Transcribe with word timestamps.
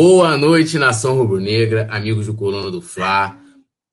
Boa 0.00 0.36
noite, 0.36 0.78
nação 0.78 1.16
rubro-negra, 1.16 1.88
amigos 1.90 2.26
do 2.26 2.34
Coluna 2.34 2.70
do 2.70 2.80
Fla, 2.80 3.36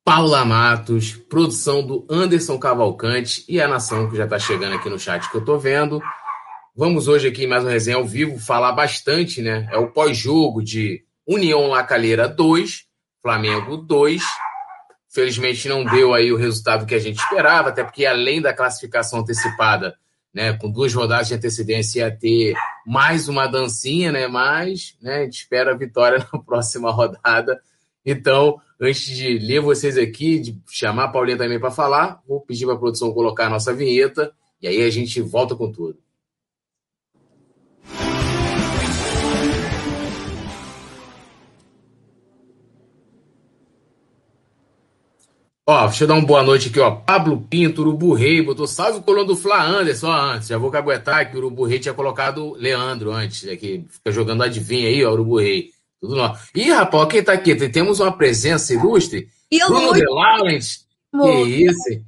Paula 0.04 0.46
Matos, 0.46 1.14
produção 1.14 1.82
do 1.82 2.06
Anderson 2.08 2.60
Cavalcante 2.60 3.44
e 3.50 3.60
a 3.60 3.68
nação 3.68 4.08
que 4.08 4.16
já 4.16 4.26
está 4.26 4.38
chegando 4.38 4.76
aqui 4.76 4.88
no 4.88 5.00
chat 5.00 5.28
que 5.28 5.36
eu 5.36 5.40
estou 5.40 5.58
vendo. 5.58 6.00
Vamos 6.76 7.08
hoje 7.08 7.28
aqui 7.28 7.46
em 7.46 7.48
mais 7.48 7.64
uma 7.64 7.72
resenha 7.72 7.98
ao 7.98 8.06
vivo 8.06 8.38
falar 8.38 8.74
bastante, 8.74 9.42
né? 9.42 9.68
É 9.72 9.80
o 9.80 9.92
pós-jogo 9.92 10.64
de 10.64 11.04
União 11.28 11.66
Lacalheira 11.70 12.28
2, 12.28 12.84
Flamengo 13.20 13.76
2. 13.76 14.22
Felizmente 15.12 15.68
não 15.68 15.84
deu 15.84 16.14
aí 16.14 16.32
o 16.32 16.38
resultado 16.38 16.86
que 16.86 16.94
a 16.94 17.00
gente 17.00 17.18
esperava, 17.18 17.70
até 17.70 17.84
porque 17.84 18.06
além 18.06 18.40
da 18.40 18.54
classificação 18.54 19.22
antecipada, 19.22 19.96
né, 20.36 20.52
com 20.52 20.70
duas 20.70 20.94
rodadas 20.94 21.30
de 21.30 21.34
antecedência 21.34 22.02
ia 22.02 22.12
ter 22.12 22.54
mais 22.86 23.30
uma 23.30 23.48
dancinha, 23.48 24.12
né? 24.12 24.28
Mas 24.28 24.98
né, 25.02 25.20
a 25.20 25.24
gente 25.24 25.36
espera 25.36 25.72
a 25.72 25.78
vitória 25.78 26.20
na 26.32 26.40
próxima 26.40 26.92
rodada. 26.92 27.62
Então, 28.06 28.60
antes 28.80 29.16
de 29.16 29.40
ler 29.40 29.62
vocês 29.62 29.98
aqui, 29.98 30.38
de 30.38 30.62
chamar 30.70 31.06
a 31.06 31.08
Paulinha 31.08 31.38
também 31.38 31.58
para 31.58 31.72
falar, 31.72 32.22
vou 32.28 32.42
pedir 32.42 32.66
para 32.66 32.76
a 32.76 32.78
produção 32.78 33.14
colocar 33.14 33.46
a 33.46 33.50
nossa 33.50 33.74
vinheta 33.74 34.34
e 34.62 34.68
aí 34.68 34.84
a 34.84 34.90
gente 34.90 35.22
volta 35.22 35.56
com 35.56 35.72
tudo. 35.72 35.98
Ó, 45.68 45.88
deixa 45.88 46.04
eu 46.04 46.08
dar 46.08 46.14
uma 46.14 46.28
boa 46.28 46.44
noite 46.44 46.70
aqui, 46.70 46.80
ó. 46.80 46.92
Pablo 46.92 47.42
Pinto, 47.42 47.82
Urubu 47.82 48.14
Rei, 48.14 48.40
botou 48.40 48.68
salve 48.68 49.00
o 49.00 49.02
colono 49.02 49.26
do 49.26 49.36
Fla 49.36 49.64
Anderson, 49.64 50.10
ó, 50.10 50.34
antes. 50.34 50.48
Já 50.48 50.60
vou 50.60 50.70
caguetar 50.70 51.30
que 51.30 51.36
o 51.36 51.40
Urubu 51.40 51.66
Rei 51.66 51.80
tinha 51.80 51.94
colocado 51.94 52.54
Leandro 52.54 53.12
antes, 53.12 53.50
aqui. 53.50 53.84
Fica 53.90 54.12
jogando 54.12 54.44
adivinha 54.44 54.88
aí, 54.88 55.04
ó, 55.04 55.12
Urubu 55.12 55.40
Rei. 55.40 55.72
Tudo 56.00 56.16
nó. 56.16 56.36
Ih, 56.54 56.72
rapaz, 56.72 57.08
quem 57.10 57.24
tá 57.24 57.34
aqui? 57.34 57.56
Temos 57.56 58.00
uma 58.00 58.16
presença 58.16 58.74
ilustre. 58.74 59.28
Eu 59.50 59.68
Bruno 59.68 59.94
De 59.94 60.06
Laurent. 60.06 60.64
Que 61.12 61.42
isso, 61.42 61.92
hein? 61.92 62.06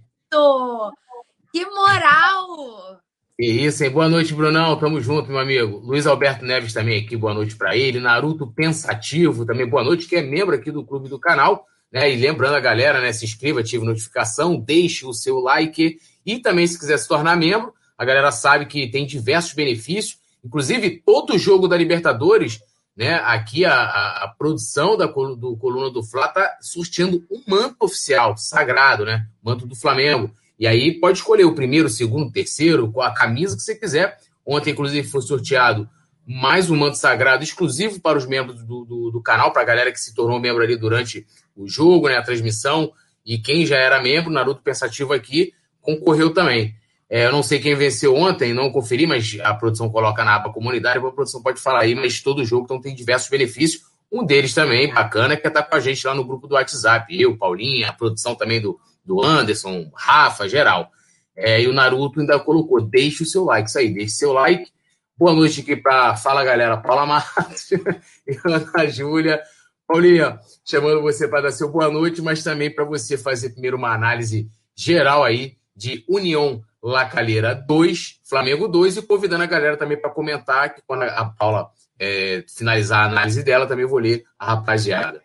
Que 1.52 1.66
moral! 1.66 2.99
Que 3.39 3.45
isso, 3.45 3.83
hein? 3.83 3.89
Boa 3.89 4.08
noite, 4.08 4.36
Brunão. 4.36 4.77
Tamo 4.77 5.02
junto, 5.02 5.30
meu 5.30 5.39
amigo. 5.39 5.80
Luiz 5.80 6.05
Alberto 6.05 6.45
Neves 6.45 6.73
também 6.73 7.03
aqui, 7.03 7.17
boa 7.17 7.33
noite 7.33 7.55
para 7.55 7.75
ele. 7.75 7.99
Naruto 7.99 8.45
Pensativo 8.45 9.47
também, 9.47 9.67
boa 9.67 9.83
noite, 9.83 10.08
que 10.08 10.16
é 10.16 10.21
membro 10.21 10.53
aqui 10.53 10.69
do 10.69 10.86
clube 10.86 11.09
do 11.09 11.17
canal. 11.17 11.66
Né? 11.98 12.14
E 12.14 12.16
lembrando 12.16 12.56
a 12.56 12.59
galera, 12.59 13.02
né? 13.02 13.12
Se 13.12 13.26
inscreva, 13.26 13.62
ative 13.62 13.84
notificação, 13.84 14.59
deixe 14.59 15.03
o 15.03 15.14
seu 15.14 15.40
like 15.40 15.98
e 16.23 16.39
também, 16.39 16.67
se 16.67 16.77
quiser 16.77 16.98
se 16.99 17.08
tornar 17.08 17.36
membro, 17.36 17.73
a 17.98 18.05
galera 18.05 18.32
sabe 18.32 18.67
que 18.67 18.88
tem 18.88 19.05
diversos 19.05 19.54
benefícios, 19.54 20.20
inclusive 20.45 21.02
todo 21.04 21.38
jogo 21.39 21.67
da 21.67 21.76
Libertadores, 21.76 22.60
né? 22.95 23.16
Aqui 23.26 23.66
a, 23.66 23.73
a, 23.73 24.26
a 24.26 24.27
produção 24.27 24.95
da, 24.95 25.08
do 25.08 25.58
Coluna 25.58 25.89
do 25.89 26.04
Fla 26.04 26.27
tá 26.27 26.58
surtindo 26.61 27.26
um 27.32 27.42
manto 27.48 27.77
oficial, 27.80 28.38
sagrado, 28.38 29.04
né? 29.04 29.26
Manto 29.44 29.66
do 29.66 29.76
Flamengo. 29.76 30.32
E 30.60 30.67
aí 30.67 31.00
pode 31.00 31.17
escolher 31.17 31.45
o 31.45 31.55
primeiro, 31.55 31.88
o 31.88 31.89
segundo, 31.89 32.27
o 32.27 32.32
terceiro, 32.32 32.94
a 33.02 33.11
camisa 33.11 33.55
que 33.55 33.64
você 33.64 33.73
quiser. 33.73 34.20
Ontem, 34.45 34.71
inclusive, 34.71 35.08
foi 35.08 35.21
sorteado 35.21 35.89
mais 36.27 36.70
um 36.70 36.76
manto 36.76 36.98
sagrado 36.98 37.44
exclusivo 37.44 38.02
para 38.02 38.17
os 38.17 38.27
membros 38.27 38.61
do, 38.64 38.83
do, 38.83 39.11
do 39.11 39.21
canal, 39.21 39.54
para 39.54 39.61
a 39.61 39.66
galera 39.66 39.92
que 39.92 40.00
se 40.00 40.14
tornou 40.14 40.39
membro 40.39 40.61
ali 40.61 40.76
durante 40.76 41.26
o 41.58 41.68
jogo, 41.68 42.08
né, 42.08 42.18
a 42.18 42.22
transmissão. 42.22 42.92
E 43.26 43.38
quem 43.38 43.66
já 43.66 43.78
era 43.78 44.02
membro, 44.02 44.32
Naruto 44.32 44.62
Pensativo 44.62 45.14
aqui, 45.14 45.54
concorreu 45.82 46.34
também. 46.34 46.76
É, 47.10 47.26
eu 47.26 47.32
não 47.32 47.42
sei 47.42 47.60
quem 47.60 47.76
venceu 47.76 48.16
ontem, 48.16 48.54
não 48.54 48.72
conferi, 48.72 49.08
mas 49.08 49.38
a 49.42 49.54
produção 49.54 49.90
coloca 49.90 50.23
na 50.23 50.36
aba 50.36 50.52
comunidade, 50.52 50.98
a 50.98 51.12
produção 51.12 51.42
pode 51.42 51.60
falar 51.60 51.82
aí, 51.82 51.95
mas 51.95 52.22
todo 52.22 52.44
jogo 52.44 52.66
então, 52.66 52.82
tem 52.82 52.94
diversos 52.94 53.30
benefícios. 53.30 53.84
Um 54.12 54.26
deles 54.26 54.54
também, 54.54 54.94
bacana, 54.94 55.36
que 55.36 55.45
é 55.45 55.50
estar 55.50 55.64
com 55.64 55.76
a 55.76 55.80
gente 55.80 56.06
lá 56.06 56.14
no 56.14 56.23
grupo 56.23 56.48
do 56.48 56.56
WhatsApp. 56.56 57.20
Eu, 57.20 57.38
Paulinha, 57.38 57.89
a 57.89 57.94
produção 57.94 58.36
também 58.36 58.62
do, 58.62 58.80
do 59.04 59.24
Anderson, 59.24 59.89
Rafa, 59.94 60.48
geral. 60.48 60.92
É, 61.36 61.62
e 61.62 61.68
o 61.68 61.74
Naruto 61.74 62.20
ainda 62.20 62.39
colocou, 62.39 62.82
deixe 62.82 63.24
o 63.24 63.26
seu 63.26 63.44
like, 63.44 63.70
isso 63.70 63.78
aí, 63.78 63.94
deixe 63.94 64.16
seu 64.16 64.34
like 64.34 64.72
Boa 65.20 65.34
noite 65.34 65.62
aqui 65.62 65.76
para 65.76 66.16
Fala 66.16 66.44
Galera, 66.44 66.78
Paula 66.78 67.04
Matos 67.04 67.70
Ana 68.45 68.88
Júlia. 68.88 69.42
Paulinha, 69.87 70.37
chamando 70.65 71.02
você 71.02 71.30
para 71.30 71.43
dar 71.43 71.52
seu 71.52 71.71
boa 71.71 71.89
noite, 71.89 72.21
mas 72.21 72.43
também 72.43 72.70
para 72.70 72.83
você 72.83 73.17
fazer 73.17 73.52
primeiro 73.52 73.77
uma 73.77 73.93
análise 73.93 74.52
geral 74.75 75.23
aí 75.23 75.58
de 75.73 76.03
União 76.09 76.61
Lacalheira 76.83 77.55
2, 77.55 78.20
Flamengo 78.23 78.67
2 78.67 78.97
e 78.97 79.02
convidando 79.02 79.43
a 79.43 79.47
galera 79.47 79.77
também 79.77 79.99
para 79.99 80.09
comentar 80.09 80.76
que 80.76 80.81
quando 80.81 81.03
a 81.03 81.26
Paula 81.26 81.71
é, 81.97 82.43
finalizar 82.47 83.05
a 83.05 83.09
análise 83.09 83.42
dela, 83.43 83.65
também 83.65 83.86
vou 83.86 83.99
ler 83.99 84.26
a 84.37 84.55
rapaziada. 84.55 85.23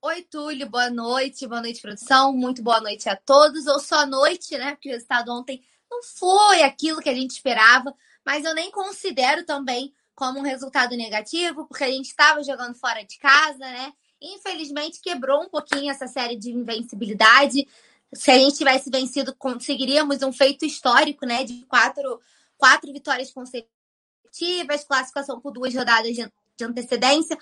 Oi, 0.00 0.22
Túlio, 0.30 0.68
boa 0.68 0.90
noite, 0.90 1.46
boa 1.46 1.60
noite, 1.60 1.80
produção, 1.80 2.32
muito 2.32 2.62
boa 2.62 2.80
noite 2.80 3.08
a 3.08 3.16
todos, 3.16 3.66
ou 3.66 3.80
só 3.80 4.06
noite, 4.06 4.56
né? 4.56 4.72
Porque 4.72 4.90
o 4.90 4.92
resultado 4.92 5.32
ontem 5.32 5.64
não 5.90 6.02
foi 6.02 6.62
aquilo 6.62 7.00
que 7.00 7.08
a 7.08 7.14
gente 7.14 7.30
esperava, 7.30 7.92
mas 8.24 8.44
eu 8.44 8.54
nem 8.54 8.70
considero 8.70 9.44
também 9.44 9.92
como 10.14 10.38
um 10.38 10.42
resultado 10.42 10.96
negativo, 10.96 11.66
porque 11.66 11.84
a 11.84 11.90
gente 11.90 12.06
estava 12.06 12.42
jogando 12.42 12.74
fora 12.74 13.02
de 13.04 13.18
casa, 13.18 13.58
né? 13.58 13.92
Infelizmente 14.20 15.00
quebrou 15.02 15.42
um 15.42 15.48
pouquinho 15.48 15.90
essa 15.90 16.06
série 16.06 16.36
de 16.36 16.50
invencibilidade. 16.50 17.66
Se 18.12 18.30
a 18.30 18.38
gente 18.38 18.56
tivesse 18.56 18.90
vencido, 18.90 19.34
conseguiríamos 19.36 20.22
um 20.22 20.32
feito 20.32 20.64
histórico, 20.64 21.26
né? 21.26 21.44
De 21.44 21.64
quatro, 21.66 22.20
quatro 22.56 22.92
vitórias 22.92 23.32
consecutivas, 23.32 24.84
classificação 24.86 25.40
por 25.40 25.52
duas 25.52 25.74
rodadas 25.74 26.14
de 26.14 26.64
antecedência, 26.64 27.36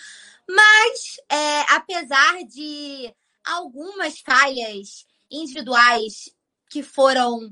mas 0.48 1.16
é, 1.30 1.60
apesar 1.74 2.42
de 2.44 3.14
algumas 3.44 4.20
falhas 4.20 5.06
individuais 5.30 6.30
que 6.70 6.82
foram 6.82 7.50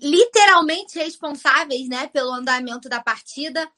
literalmente 0.00 0.98
responsáveis 0.98 1.88
né, 1.88 2.06
pelo 2.08 2.32
andamento 2.32 2.88
da 2.88 3.02
partida, 3.02 3.70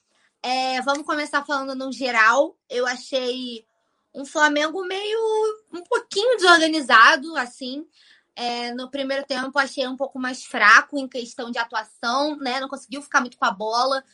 é, 0.43 0.81
vamos 0.83 1.05
começar 1.05 1.45
falando 1.45 1.75
no 1.75 1.91
geral. 1.91 2.57
Eu 2.69 2.87
achei 2.87 3.67
um 4.15 4.25
Flamengo 4.25 4.85
meio 4.85 5.19
um 5.73 5.83
pouquinho 5.83 6.37
desorganizado, 6.37 7.37
assim. 7.37 7.87
É, 8.37 8.73
no 8.75 8.91
primeiro 8.91 9.25
tempo 9.25 9.59
achei 9.59 9.87
um 9.87 9.97
pouco 9.97 10.19
mais 10.19 10.45
fraco 10.45 10.99
em 10.99 11.09
questão 11.09 11.51
de 11.51 11.59
atuação, 11.59 12.37
né? 12.37 12.61
Não 12.61 12.69
conseguiu 12.69 13.01
ficar 13.01 13.21
muito 13.21 13.39
com 13.39 13.45
a 13.45 13.51
bola 13.51 14.05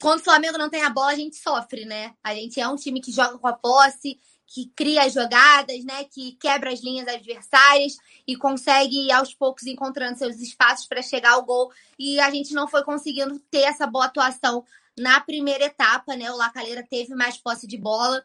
quando 0.00 0.20
o 0.20 0.24
Flamengo 0.24 0.58
não 0.58 0.68
tem 0.68 0.82
a 0.82 0.90
bola, 0.90 1.12
a 1.12 1.16
gente 1.16 1.36
sofre, 1.36 1.84
né? 1.84 2.14
A 2.22 2.34
gente 2.34 2.60
é 2.60 2.68
um 2.68 2.76
time 2.76 3.00
que 3.00 3.12
joga 3.12 3.38
com 3.38 3.46
a 3.46 3.52
posse, 3.52 4.18
que 4.46 4.70
cria 4.76 5.04
as 5.04 5.12
jogadas, 5.12 5.84
né? 5.84 6.04
Que 6.04 6.32
quebra 6.32 6.72
as 6.72 6.80
linhas 6.80 7.08
adversárias 7.08 7.96
e 8.26 8.36
consegue 8.36 9.10
aos 9.10 9.34
poucos 9.34 9.66
encontrando 9.66 10.18
seus 10.18 10.36
espaços 10.36 10.86
para 10.86 11.02
chegar 11.02 11.32
ao 11.32 11.44
gol. 11.44 11.72
E 11.98 12.20
a 12.20 12.30
gente 12.30 12.52
não 12.54 12.68
foi 12.68 12.84
conseguindo 12.84 13.38
ter 13.50 13.62
essa 13.62 13.86
boa 13.86 14.06
atuação 14.06 14.64
na 14.98 15.20
primeira 15.20 15.64
etapa, 15.64 16.16
né? 16.16 16.30
O 16.30 16.36
Lacaleira 16.36 16.84
teve 16.88 17.14
mais 17.14 17.36
posse 17.36 17.66
de 17.66 17.76
bola. 17.76 18.24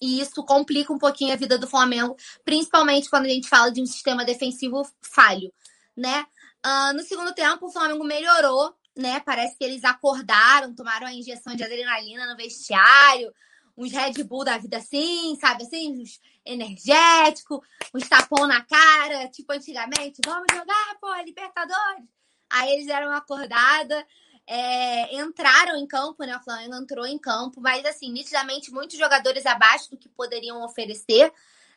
E 0.00 0.20
isso 0.20 0.42
complica 0.44 0.92
um 0.92 0.98
pouquinho 0.98 1.34
a 1.34 1.36
vida 1.36 1.58
do 1.58 1.66
Flamengo, 1.66 2.16
principalmente 2.42 3.10
quando 3.10 3.26
a 3.26 3.28
gente 3.28 3.48
fala 3.48 3.70
de 3.70 3.82
um 3.82 3.86
sistema 3.86 4.24
defensivo 4.24 4.82
falho, 5.02 5.52
né? 5.94 6.24
Uh, 6.64 6.94
no 6.94 7.02
segundo 7.02 7.34
tempo, 7.34 7.66
o 7.66 7.70
Flamengo 7.70 8.02
melhorou, 8.02 8.74
né? 8.96 9.20
Parece 9.20 9.58
que 9.58 9.64
eles 9.64 9.84
acordaram, 9.84 10.74
tomaram 10.74 11.06
a 11.06 11.12
injeção 11.12 11.54
de 11.54 11.62
adrenalina 11.62 12.26
no 12.26 12.36
vestiário, 12.36 13.30
uns 13.80 13.92
Red 13.92 14.22
Bull 14.24 14.44
da 14.44 14.58
vida 14.58 14.76
assim, 14.76 15.36
sabe 15.40 15.62
assim, 15.62 16.02
uns 16.02 16.20
energético, 16.44 17.62
uns 17.94 18.06
tapão 18.06 18.46
na 18.46 18.62
cara, 18.62 19.26
tipo 19.28 19.52
antigamente, 19.52 20.20
vamos 20.24 20.46
jogar, 20.52 20.98
pô, 21.00 21.12
Libertadores. 21.24 22.04
Aí 22.50 22.74
eles 22.74 22.86
deram 22.86 23.06
uma 23.06 23.18
acordada, 23.18 24.06
é, 24.46 25.16
entraram 25.16 25.76
em 25.76 25.86
campo, 25.86 26.24
né? 26.24 26.36
O 26.36 26.42
Flamengo 26.42 26.74
entrou 26.74 27.06
em 27.06 27.18
campo, 27.18 27.60
mas 27.60 27.86
assim, 27.86 28.12
nitidamente 28.12 28.70
muitos 28.70 28.98
jogadores 28.98 29.46
abaixo 29.46 29.90
do 29.90 29.96
que 29.96 30.08
poderiam 30.10 30.62
oferecer, 30.62 31.32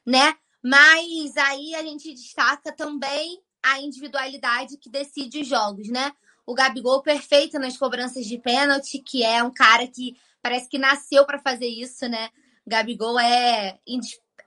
né? 0.05 0.35
Mas 0.61 1.38
aí 1.38 1.73
a 1.75 1.83
gente 1.83 2.13
destaca 2.13 2.71
também 2.73 3.41
a 3.61 3.79
individualidade 3.79 4.77
que 4.77 4.89
decide 4.89 5.41
os 5.41 5.47
jogos, 5.47 5.88
né? 5.88 6.11
O 6.45 6.53
Gabigol 6.53 7.01
perfeito 7.01 7.57
nas 7.57 7.77
cobranças 7.77 8.25
de 8.25 8.38
pênalti, 8.38 9.00
que 9.00 9.23
é 9.23 9.41
um 9.41 9.53
cara 9.53 9.88
que 9.88 10.17
parece 10.44 10.68
que 10.69 10.78
nasceu 10.78 11.25
para 11.25 11.40
fazer 11.40 11.68
isso, 11.68 12.07
né? 12.10 12.30
Gabigol 12.68 13.18
é, 13.18 13.80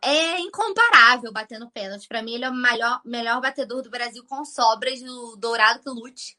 é 0.03 0.39
incomparável 0.41 1.33
batendo 1.33 1.71
pênalti. 1.71 2.07
Para 2.07 2.23
mim, 2.23 2.35
ele 2.35 2.45
é 2.45 2.51
o 2.51 2.55
melhor, 2.55 3.01
melhor 3.03 3.41
batedor 3.41 3.83
do 3.83 3.91
Brasil 3.91 4.23
com 4.29 4.45
sobras, 4.45 5.01
o 5.01 5.37
Dourado 5.37 5.81
que 5.81 5.89
lute. 5.89 6.37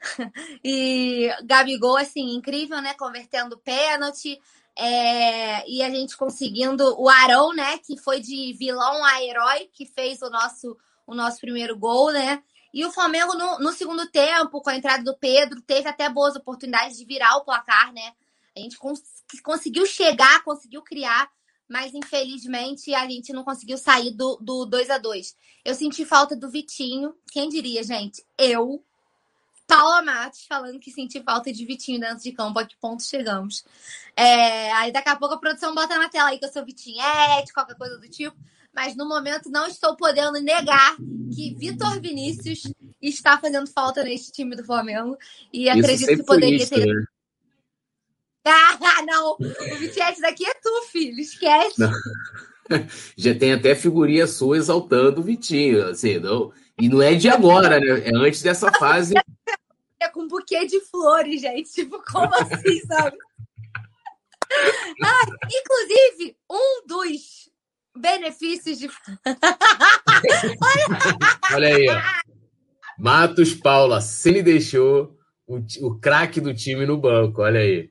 e 0.64 1.30
Gabigol, 1.44 1.96
assim, 1.96 2.34
incrível, 2.34 2.82
né? 2.82 2.94
Convertendo 2.94 3.56
pênalti. 3.58 4.40
É, 4.76 5.66
e 5.70 5.82
a 5.82 5.88
gente 5.88 6.16
conseguindo 6.16 7.00
o 7.00 7.08
Arão, 7.08 7.54
né? 7.54 7.78
Que 7.78 7.96
foi 7.96 8.20
de 8.20 8.52
vilão 8.58 9.04
a 9.04 9.22
herói, 9.22 9.70
que 9.72 9.86
fez 9.86 10.20
o 10.20 10.28
nosso, 10.28 10.76
o 11.06 11.14
nosso 11.14 11.40
primeiro 11.40 11.78
gol, 11.78 12.12
né? 12.12 12.42
E 12.74 12.84
o 12.84 12.90
Flamengo, 12.90 13.34
no, 13.34 13.60
no, 13.60 13.72
segundo 13.72 14.10
tempo, 14.10 14.60
com 14.60 14.68
a 14.68 14.76
entrada 14.76 15.02
do 15.02 15.16
Pedro, 15.16 15.62
teve 15.62 15.88
até 15.88 16.10
boas 16.10 16.34
oportunidades 16.34 16.98
de 16.98 17.06
virar 17.06 17.36
o 17.36 17.44
placar, 17.44 17.92
né? 17.92 18.12
A 18.56 18.60
gente 18.60 18.78
cons 18.78 19.02
conseguiu 19.42 19.84
chegar, 19.84 20.42
conseguiu 20.42 20.82
criar, 20.82 21.28
mas 21.68 21.94
infelizmente 21.94 22.94
a 22.94 23.06
gente 23.08 23.32
não 23.32 23.44
conseguiu 23.44 23.76
sair 23.76 24.12
do, 24.12 24.36
do 24.40 24.64
2 24.64 24.88
a 24.88 24.98
2 24.98 25.36
Eu 25.64 25.74
senti 25.74 26.04
falta 26.04 26.36
do 26.36 26.48
Vitinho. 26.48 27.14
Quem 27.30 27.48
diria, 27.48 27.82
gente? 27.82 28.24
Eu, 28.38 28.84
Paula 29.66 30.00
Matos, 30.00 30.46
falando 30.46 30.78
que 30.78 30.90
senti 30.90 31.20
falta 31.22 31.52
de 31.52 31.66
Vitinho 31.66 32.00
dentro 32.00 32.22
de 32.22 32.32
campo. 32.32 32.58
A 32.58 32.64
que 32.64 32.76
ponto 32.76 33.02
chegamos? 33.02 33.64
É, 34.16 34.72
aí 34.72 34.92
daqui 34.92 35.08
a 35.08 35.16
pouco 35.16 35.34
a 35.34 35.38
produção 35.38 35.74
bota 35.74 35.98
na 35.98 36.08
tela 36.08 36.30
aí 36.30 36.38
que 36.38 36.44
eu 36.44 36.52
sou 36.52 36.64
Vitinhete, 36.64 37.52
qualquer 37.52 37.76
coisa 37.76 37.98
do 37.98 38.08
tipo 38.08 38.36
mas 38.76 38.94
no 38.94 39.08
momento 39.08 39.48
não 39.48 39.66
estou 39.66 39.96
podendo 39.96 40.38
negar 40.42 40.96
que 41.34 41.54
Vitor 41.54 41.98
Vinícius 41.98 42.70
está 43.00 43.38
fazendo 43.38 43.66
falta 43.66 44.04
neste 44.04 44.30
time 44.30 44.54
do 44.54 44.62
Flamengo 44.62 45.16
e 45.50 45.66
isso 45.66 45.78
acredito 45.78 46.08
que 46.08 46.22
poderia 46.22 46.62
isso, 46.62 46.74
ter. 46.74 46.84
Né? 46.84 47.04
Ah, 48.80 49.02
não! 49.04 49.32
O 49.32 49.76
Vitinho 49.78 50.20
daqui 50.20 50.46
é 50.46 50.54
tu, 50.54 50.82
filho, 50.90 51.18
esquece. 51.18 51.80
Não. 51.80 51.92
Já 53.16 53.34
tem 53.34 53.52
até 53.52 53.74
figurinha 53.74 54.26
sua 54.26 54.56
exaltando 54.56 55.20
o 55.20 55.24
Vitinho, 55.24 55.86
assim, 55.88 56.18
não. 56.18 56.52
E 56.80 56.88
não 56.88 57.02
é 57.02 57.14
de 57.14 57.28
agora, 57.28 57.80
né? 57.80 58.00
É 58.04 58.10
antes 58.14 58.42
dessa 58.42 58.70
fase. 58.72 59.14
É 59.98 60.10
com 60.10 60.24
um 60.24 60.28
buquê 60.28 60.66
de 60.66 60.78
flores, 60.82 61.40
gente. 61.40 61.72
Tipo, 61.72 62.02
como 62.04 62.30
assim, 62.34 62.80
sabe? 62.86 63.16
Ah, 65.02 65.26
inclusive, 65.50 66.36
um 66.50 66.86
dos 66.86 67.50
benefícios 67.96 68.78
de. 68.78 68.90
Olha 71.50 71.68
aí, 71.68 71.88
ó. 71.88 71.98
Matos 72.98 73.54
Paula, 73.54 74.02
se 74.02 74.28
ele 74.28 74.42
deixou 74.42 75.16
o, 75.46 75.64
o 75.80 75.98
craque 75.98 76.42
do 76.42 76.52
time 76.52 76.84
no 76.84 76.98
banco, 76.98 77.40
olha 77.40 77.60
aí. 77.60 77.90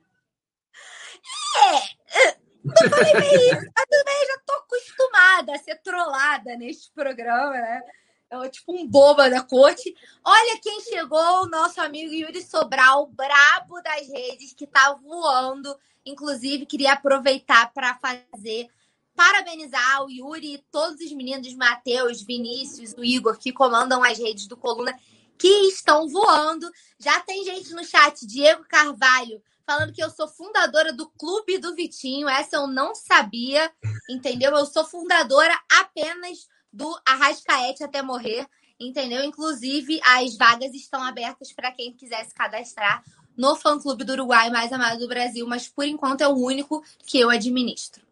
É, 1.56 2.36
eu 2.82 2.90
falei 2.90 3.12
bem 3.12 3.50
isso, 3.50 3.72
mas 3.74 3.86
também 3.88 4.26
já 4.26 4.38
tô 4.44 4.52
acostumada 4.54 5.54
a 5.54 5.58
ser 5.58 5.76
trollada 5.82 6.56
neste 6.56 6.90
programa, 6.90 7.52
né? 7.52 7.82
Eu, 8.30 8.50
tipo 8.50 8.72
um 8.72 8.86
boba 8.86 9.30
da 9.30 9.40
corte. 9.40 9.94
Olha 10.24 10.60
quem 10.60 10.80
chegou, 10.80 11.42
o 11.42 11.48
nosso 11.48 11.80
amigo 11.80 12.12
Yuri 12.12 12.42
Sobral, 12.42 13.06
brabo 13.06 13.80
das 13.82 14.08
redes, 14.08 14.52
que 14.52 14.66
tá 14.66 14.92
voando. 14.94 15.76
Inclusive, 16.04 16.66
queria 16.66 16.94
aproveitar 16.94 17.72
para 17.72 17.94
fazer 17.98 18.68
parabenizar 19.14 20.04
o 20.04 20.10
Yuri 20.10 20.54
e 20.54 20.64
todos 20.70 21.00
os 21.00 21.12
meninos, 21.12 21.54
Matheus, 21.54 22.20
Vinícius, 22.20 22.92
o 22.92 23.02
Igor, 23.02 23.38
que 23.38 23.50
comandam 23.50 24.04
as 24.04 24.18
redes 24.18 24.46
do 24.46 24.56
Coluna, 24.56 24.96
que 25.38 25.48
estão 25.68 26.06
voando. 26.06 26.70
Já 26.98 27.18
tem 27.20 27.44
gente 27.44 27.72
no 27.72 27.84
chat, 27.84 28.26
Diego 28.26 28.64
Carvalho, 28.68 29.42
falando 29.66 29.92
que 29.92 30.02
eu 30.02 30.08
sou 30.08 30.28
fundadora 30.28 30.92
do 30.92 31.08
Clube 31.10 31.58
do 31.58 31.74
Vitinho. 31.74 32.28
Essa 32.28 32.56
eu 32.56 32.66
não 32.68 32.94
sabia, 32.94 33.70
entendeu? 34.08 34.52
Eu 34.52 34.64
sou 34.64 34.84
fundadora 34.84 35.52
apenas 35.70 36.46
do 36.72 36.96
Arrascaete 37.04 37.82
até 37.82 38.00
morrer, 38.00 38.46
entendeu? 38.78 39.24
Inclusive, 39.24 40.00
as 40.04 40.36
vagas 40.36 40.72
estão 40.72 41.02
abertas 41.02 41.52
para 41.52 41.72
quem 41.72 41.92
quiser 41.92 42.24
se 42.24 42.34
cadastrar 42.34 43.02
no 43.36 43.56
fã-clube 43.56 44.04
do 44.04 44.12
Uruguai 44.12 44.48
mais 44.50 44.72
amado 44.72 45.00
do 45.00 45.08
Brasil, 45.08 45.46
mas 45.46 45.68
por 45.68 45.84
enquanto 45.84 46.22
é 46.22 46.28
o 46.28 46.36
único 46.36 46.82
que 47.04 47.18
eu 47.18 47.28
administro. 47.28 48.06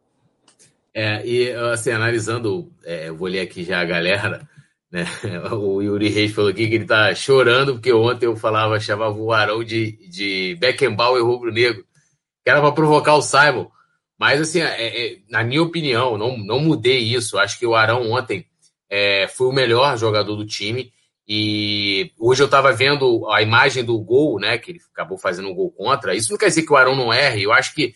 É, 0.93 1.27
e 1.27 1.53
assim, 1.53 1.91
analisando, 1.91 2.71
é, 2.85 3.09
eu 3.09 3.17
vou 3.17 3.27
ler 3.27 3.41
aqui 3.41 3.65
já 3.65 3.81
a 3.81 3.85
galera, 3.85 4.49
né? 4.95 5.05
O 5.53 5.83
Yuri 5.83 6.09
Reis 6.09 6.33
falou 6.33 6.51
aqui 6.51 6.69
que 6.69 6.77
ele 6.77 6.85
tá 6.85 7.13
chorando, 7.15 7.75
porque 7.75 7.93
ontem 7.93 8.27
eu 8.27 8.37
falava, 8.37 8.79
chamava 8.79 9.19
o 9.19 9.33
Arão 9.33 9.65
de, 9.65 9.93
de 10.09 10.57
Beckenbauer 10.61 11.25
rubro-negro, 11.25 11.85
que 12.45 12.51
era 12.51 12.61
para 12.61 12.73
provocar 12.73 13.15
o 13.17 13.23
Simon. 13.23 13.69
Mas, 14.17 14.41
assim, 14.41 14.61
é, 14.61 14.67
é, 15.15 15.19
na 15.29 15.43
minha 15.43 15.63
opinião, 15.63 16.17
não, 16.17 16.39
não 16.39 16.61
mudei 16.61 16.99
isso. 16.99 17.37
Acho 17.37 17.59
que 17.59 17.67
o 17.67 17.75
Arão 17.75 18.13
ontem 18.13 18.47
é, 18.89 19.27
foi 19.27 19.49
o 19.49 19.53
melhor 19.53 19.99
jogador 19.99 20.37
do 20.37 20.47
time. 20.47 20.93
E 21.27 22.13
hoje 22.19 22.43
eu 22.43 22.47
estava 22.47 22.73
vendo 22.73 23.29
a 23.31 23.43
imagem 23.43 23.83
do 23.83 23.99
gol, 23.99 24.39
né? 24.39 24.59
Que 24.59 24.73
ele 24.73 24.81
acabou 24.93 25.19
fazendo 25.19 25.49
um 25.49 25.55
gol 25.55 25.73
contra. 25.73 26.15
Isso 26.15 26.31
não 26.31 26.39
quer 26.39 26.47
dizer 26.47 26.63
que 26.63 26.73
o 26.73 26.77
Arão 26.77 26.95
não 26.95 27.13
erre. 27.13 27.43
Eu 27.43 27.53
acho 27.53 27.75
que 27.75 27.95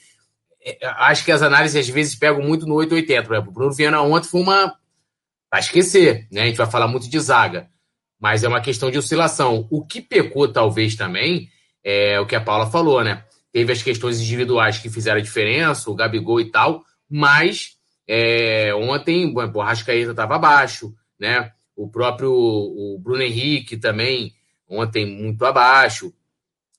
é, 0.64 0.78
acho 0.82 1.24
que 1.24 1.30
as 1.30 1.42
análises 1.42 1.86
às 1.86 1.88
vezes 1.88 2.16
pegam 2.16 2.42
muito 2.42 2.66
no 2.66 2.74
880. 2.74 3.22
Por 3.22 3.34
exemplo, 3.34 3.50
o 3.50 3.54
Bruno 3.54 3.74
Viana 3.74 4.02
ontem 4.02 4.28
foi 4.28 4.40
uma. 4.40 4.74
Para 5.50 5.60
esquecer, 5.60 6.28
né? 6.30 6.42
A 6.42 6.46
gente 6.46 6.56
vai 6.56 6.70
falar 6.70 6.88
muito 6.88 7.08
de 7.08 7.18
zaga, 7.18 7.68
mas 8.20 8.44
é 8.44 8.48
uma 8.48 8.60
questão 8.60 8.90
de 8.90 8.98
oscilação. 8.98 9.66
O 9.70 9.84
que 9.84 10.00
pecou, 10.00 10.48
talvez, 10.52 10.94
também, 10.94 11.48
é 11.82 12.20
o 12.20 12.26
que 12.26 12.36
a 12.36 12.40
Paula 12.40 12.70
falou, 12.70 13.02
né? 13.02 13.24
Teve 13.52 13.72
as 13.72 13.82
questões 13.82 14.20
individuais 14.20 14.78
que 14.78 14.90
fizeram 14.90 15.18
a 15.18 15.22
diferença, 15.22 15.90
o 15.90 15.94
Gabigol 15.94 16.40
e 16.40 16.50
tal, 16.50 16.84
mas 17.08 17.78
é, 18.06 18.74
ontem 18.74 19.32
o 19.34 19.60
Arrascaeta 19.60 20.10
estava 20.10 20.36
abaixo, 20.36 20.94
né? 21.18 21.50
O 21.74 21.88
próprio 21.88 22.32
o 22.32 22.98
Bruno 22.98 23.22
Henrique 23.22 23.76
também, 23.76 24.34
ontem, 24.68 25.06
muito 25.06 25.44
abaixo. 25.44 26.12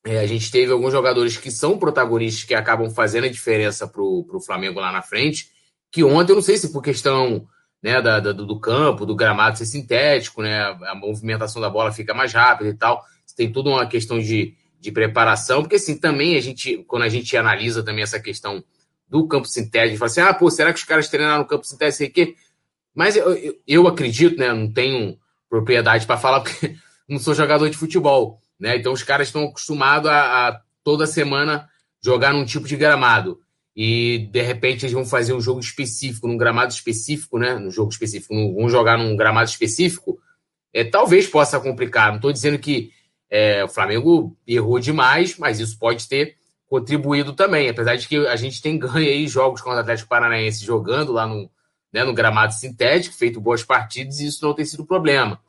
É, 0.05 0.19
a 0.19 0.27
gente 0.27 0.51
teve 0.51 0.71
alguns 0.71 0.91
jogadores 0.91 1.37
que 1.37 1.51
são 1.51 1.77
protagonistas 1.77 2.43
que 2.43 2.53
acabam 2.53 2.89
fazendo 2.89 3.25
a 3.25 3.29
diferença 3.29 3.87
para 3.87 4.01
o 4.01 4.41
Flamengo 4.45 4.79
lá 4.79 4.91
na 4.91 5.01
frente. 5.01 5.49
Que 5.91 6.03
ontem, 6.03 6.31
eu 6.31 6.35
não 6.35 6.41
sei 6.41 6.57
se 6.57 6.71
por 6.71 6.83
questão 6.83 7.47
né, 7.81 8.01
da, 8.01 8.19
da, 8.19 8.31
do 8.33 8.59
campo, 8.59 9.05
do 9.05 9.15
gramado 9.15 9.57
ser 9.57 9.65
sintético, 9.65 10.41
né, 10.41 10.61
a 10.87 10.95
movimentação 10.95 11.61
da 11.61 11.69
bola 11.69 11.91
fica 11.91 12.13
mais 12.13 12.33
rápida 12.33 12.69
e 12.69 12.73
tal. 12.73 13.03
Tem 13.35 13.51
tudo 13.51 13.69
uma 13.69 13.85
questão 13.85 14.19
de, 14.19 14.53
de 14.79 14.91
preparação, 14.91 15.61
porque 15.61 15.75
assim, 15.75 15.97
também 15.97 16.35
a 16.35 16.41
gente, 16.41 16.83
quando 16.87 17.03
a 17.03 17.09
gente 17.09 17.35
analisa 17.37 17.83
também 17.83 18.03
essa 18.03 18.19
questão 18.19 18.63
do 19.07 19.27
campo 19.27 19.47
sintético, 19.47 19.97
fala 19.97 20.11
assim, 20.11 20.21
ah, 20.21 20.33
pô, 20.33 20.51
será 20.51 20.73
que 20.73 20.79
os 20.79 20.85
caras 20.85 21.07
treinaram 21.07 21.39
no 21.39 21.47
campo 21.47 21.65
sintético, 21.65 22.13
sei 22.13 22.35
Mas 22.93 23.15
eu, 23.15 23.33
eu, 23.33 23.55
eu 23.65 23.87
acredito, 23.87 24.37
né, 24.37 24.53
não 24.53 24.71
tenho 24.71 25.17
propriedade 25.49 26.05
para 26.05 26.17
falar, 26.17 26.41
porque 26.41 26.75
não 27.07 27.17
sou 27.17 27.33
jogador 27.33 27.69
de 27.69 27.77
futebol, 27.77 28.39
né? 28.59 28.77
Então 28.77 28.93
os 28.93 29.01
caras 29.01 29.29
estão 29.29 29.45
acostumados 29.45 30.09
a, 30.09 30.49
a, 30.49 30.61
toda 30.83 31.07
semana 31.07 31.67
jogar 32.03 32.33
num 32.33 32.45
tipo 32.45 32.67
de 32.67 32.75
gramado. 32.75 33.39
E 33.75 34.29
de 34.31 34.41
repente 34.41 34.85
eles 34.85 34.93
vão 34.93 35.05
fazer 35.05 35.33
um 35.33 35.41
jogo 35.41 35.59
específico, 35.59 36.27
num 36.27 36.37
gramado 36.37 36.73
específico, 36.73 37.37
né? 37.37 37.55
No 37.55 37.71
jogo 37.71 37.91
específico, 37.91 38.33
vão 38.33 38.69
jogar 38.69 38.97
num 38.97 39.15
gramado 39.15 39.49
específico. 39.49 40.19
É, 40.73 40.83
talvez 40.83 41.27
possa 41.27 41.59
complicar. 41.59 42.09
Não 42.09 42.17
estou 42.17 42.31
dizendo 42.31 42.59
que 42.59 42.91
é, 43.29 43.63
o 43.63 43.67
Flamengo 43.67 44.35
errou 44.47 44.79
demais, 44.79 45.37
mas 45.37 45.59
isso 45.59 45.77
pode 45.77 46.07
ter 46.07 46.35
contribuído 46.67 47.33
também. 47.33 47.69
Apesar 47.69 47.95
de 47.95 48.07
que 48.07 48.17
a 48.27 48.35
gente 48.35 48.61
tem 48.61 48.77
ganho 48.77 48.97
aí 49.09 49.27
jogos 49.27 49.61
contra 49.61 49.77
o 49.77 49.81
Atlético 49.81 50.09
Paranaense 50.09 50.65
jogando 50.65 51.11
lá 51.11 51.25
no, 51.25 51.49
né, 51.91 52.03
no 52.03 52.13
gramado 52.13 52.53
sintético, 52.53 53.15
feito 53.15 53.41
boas 53.41 53.63
partidas, 53.63 54.19
e 54.19 54.27
isso 54.27 54.45
não 54.45 54.53
tem 54.53 54.65
sido 54.65 54.85
problema. 54.85 55.39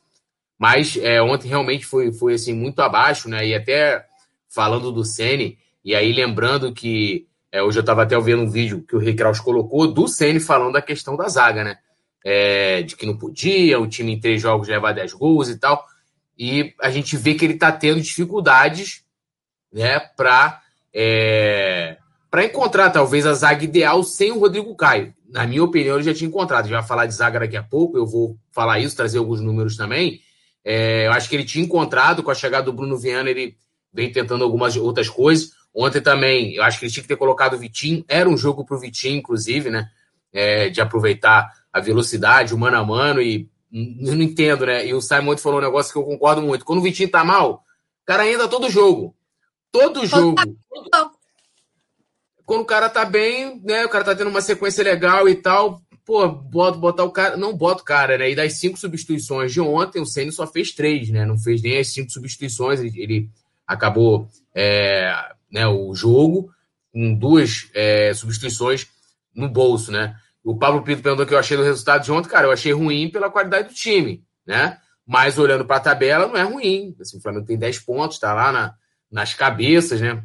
Mas 0.59 0.97
é, 0.99 1.23
ontem 1.23 1.49
realmente 1.49 1.87
foi, 1.87 2.13
foi 2.13 2.35
assim, 2.35 2.53
muito 2.53 2.81
abaixo, 2.81 3.29
né? 3.29 3.47
E 3.47 3.55
até 3.55 4.05
falando 4.49 4.93
do 4.93 5.05
Sene, 5.05 5.59
e 5.85 5.95
aí 5.95 6.13
lembrando 6.13 6.73
que 6.73 7.27
é, 7.53 7.63
hoje 7.63 7.79
eu 7.79 7.81
estava 7.83 8.03
até 8.03 8.19
vendo 8.21 8.43
um 8.43 8.51
vídeo 8.51 8.85
que 8.87 8.95
o 8.95 8.99
Rick 8.99 9.19
Kraus 9.19 9.41
colocou 9.41 9.93
do 9.93 10.07
Sene 10.07 10.39
falando 10.39 10.75
da 10.75 10.83
questão 10.83 11.17
da 11.17 11.29
zaga, 11.29 11.65
né? 11.65 11.79
É, 12.25 12.83
de 12.83 12.95
que 12.95 13.07
não 13.07 13.17
podia, 13.17 13.81
o 13.81 13.89
time 13.89 14.13
em 14.13 14.21
três 14.21 14.41
jogos 14.41 14.69
leva 14.69 14.93
10 14.93 15.15
gols 15.15 15.49
e 15.49 15.59
tal. 15.59 15.85
E 16.39 16.75
a 16.81 16.91
gente 16.91 17.17
vê 17.17 17.35
que 17.35 17.45
ele 17.45 17.55
está 17.55 17.73
tendo 17.73 18.01
dificuldades 18.01 19.05
né, 19.73 19.99
para 19.99 20.61
é, 20.95 21.97
encontrar 22.45 22.91
talvez 22.91 23.27
a 23.27 23.35
zaga 23.35 23.65
ideal 23.65 24.03
sem 24.03 24.33
o 24.33 24.39
Rodrigo 24.39 24.75
Caio. 24.77 25.15
Na 25.29 25.47
minha 25.47 25.65
opinião, 25.65 25.97
ele 25.97 26.05
já 26.05 26.15
tinha 26.15 26.29
encontrado. 26.29 26.61
A 26.61 26.63
gente 26.65 26.73
vai 26.73 26.87
falar 26.87 27.07
de 27.07 27.15
zaga 27.15 27.41
daqui 27.41 27.57
a 27.57 27.63
pouco, 27.63 27.97
eu 27.97 28.07
vou 28.07 28.37
falar 28.53 28.79
isso, 28.79 28.97
trazer 28.97 29.19
alguns 29.19 29.41
números 29.41 29.77
também. 29.77 30.21
É, 30.65 31.07
eu 31.07 31.13
acho 31.13 31.29
que 31.29 31.37
ele 31.37 31.45
tinha 31.45 31.65
encontrado 31.65 32.23
com 32.23 32.31
a 32.31 32.35
chegada 32.35 32.65
do 32.65 32.73
Bruno 32.73 32.97
Viana, 32.97 33.31
ele 33.31 33.57
vem 33.93 34.13
tentando 34.13 34.45
algumas 34.45 34.77
outras 34.77 35.09
coisas. 35.09 35.51
Ontem 35.75 36.01
também, 36.01 36.55
eu 36.55 36.63
acho 36.63 36.79
que 36.79 36.85
ele 36.85 36.93
tinha 36.93 37.03
que 37.03 37.09
ter 37.09 37.17
colocado 37.17 37.55
o 37.55 37.59
Vitinho. 37.59 38.05
Era 38.09 38.29
um 38.29 38.37
jogo 38.37 38.65
para 38.65 38.77
o 38.77 38.81
Vitinho, 38.81 39.19
inclusive, 39.19 39.71
né? 39.71 39.89
É, 40.33 40.69
de 40.69 40.81
aproveitar 40.81 41.51
a 41.73 41.81
velocidade, 41.81 42.55
o 42.55 42.59
mano 42.59 42.77
a 42.77 42.85
mano, 42.85 43.23
e 43.23 43.49
eu 43.73 44.15
não 44.15 44.23
entendo, 44.23 44.67
né? 44.67 44.87
E 44.87 44.95
o 44.95 45.01
Simon 45.01 45.37
falou 45.37 45.59
um 45.59 45.63
negócio 45.63 45.93
que 45.93 45.99
eu 45.99 46.05
concordo 46.05 46.43
muito. 46.43 46.65
Quando 46.65 46.81
o 46.81 46.83
Vitinho 46.83 47.11
tá 47.11 47.25
mal, 47.25 47.65
o 48.03 48.07
cara 48.07 48.25
ainda 48.25 48.49
todo 48.49 48.69
jogo. 48.69 49.15
Todo 49.71 50.05
jogo. 50.05 50.35
Quando 52.45 52.63
o 52.63 52.67
cara 52.67 52.89
tá 52.89 53.05
bem, 53.05 53.61
né? 53.63 53.87
O 53.87 53.89
cara 53.89 54.05
tá 54.05 54.15
tendo 54.15 54.31
uma 54.31 54.41
sequência 54.41 54.83
legal 54.83 55.29
e 55.29 55.37
tal. 55.37 55.81
Pô, 56.05 56.27
bota, 56.27 56.79
botar 56.79 57.05
o 57.05 57.13
cara. 57.13 57.37
Não 57.37 57.57
bota 57.57 57.83
o 57.83 57.85
cara, 57.85 58.19
né? 58.19 58.31
E 58.31 58.35
das 58.35 58.55
cinco 58.55 58.77
substituições 58.77 59.53
de 59.53 59.61
ontem, 59.61 60.01
o 60.01 60.07
Senna 60.07 60.33
só 60.33 60.45
fez 60.49 60.73
três, 60.73 61.11
né? 61.11 61.25
Não 61.25 61.39
fez 61.39 61.63
nem 61.63 61.79
as 61.79 61.93
cinco 61.93 62.11
substituições. 62.11 62.81
Ele, 62.81 63.01
ele 63.01 63.31
acabou 63.65 64.29
é, 64.53 65.15
né, 65.51 65.67
o 65.67 65.95
jogo 65.95 66.51
com 66.93 67.15
duas 67.15 67.71
é, 67.75 68.13
substituições 68.15 68.87
no 69.35 69.49
bolso, 69.49 69.93
né? 69.93 70.17
O 70.43 70.57
Pablo 70.57 70.83
Pinto 70.83 71.03
perguntou 71.03 71.25
o 71.25 71.29
que 71.29 71.35
eu 71.35 71.39
achei 71.39 71.57
do 71.57 71.63
resultado 71.63 72.03
de 72.03 72.11
ontem. 72.11 72.29
Cara, 72.29 72.47
eu 72.47 72.53
achei 72.53 72.73
ruim 72.73 73.11
pela 73.11 73.31
qualidade 73.31 73.69
do 73.69 73.75
time, 73.75 74.25
né? 74.47 74.79
Mas 75.07 75.39
olhando 75.39 75.65
para 75.65 75.77
a 75.77 75.81
tabela, 75.81 76.27
não 76.27 76.37
é 76.37 76.43
ruim. 76.43 76.97
Assim, 77.01 77.19
o 77.19 77.21
Flamengo 77.21 77.47
tem 77.47 77.59
10 77.59 77.81
pontos, 77.81 78.17
está 78.17 78.33
lá 78.33 78.51
na, 78.51 78.75
nas 79.11 79.35
cabeças, 79.35 80.01
né? 80.01 80.23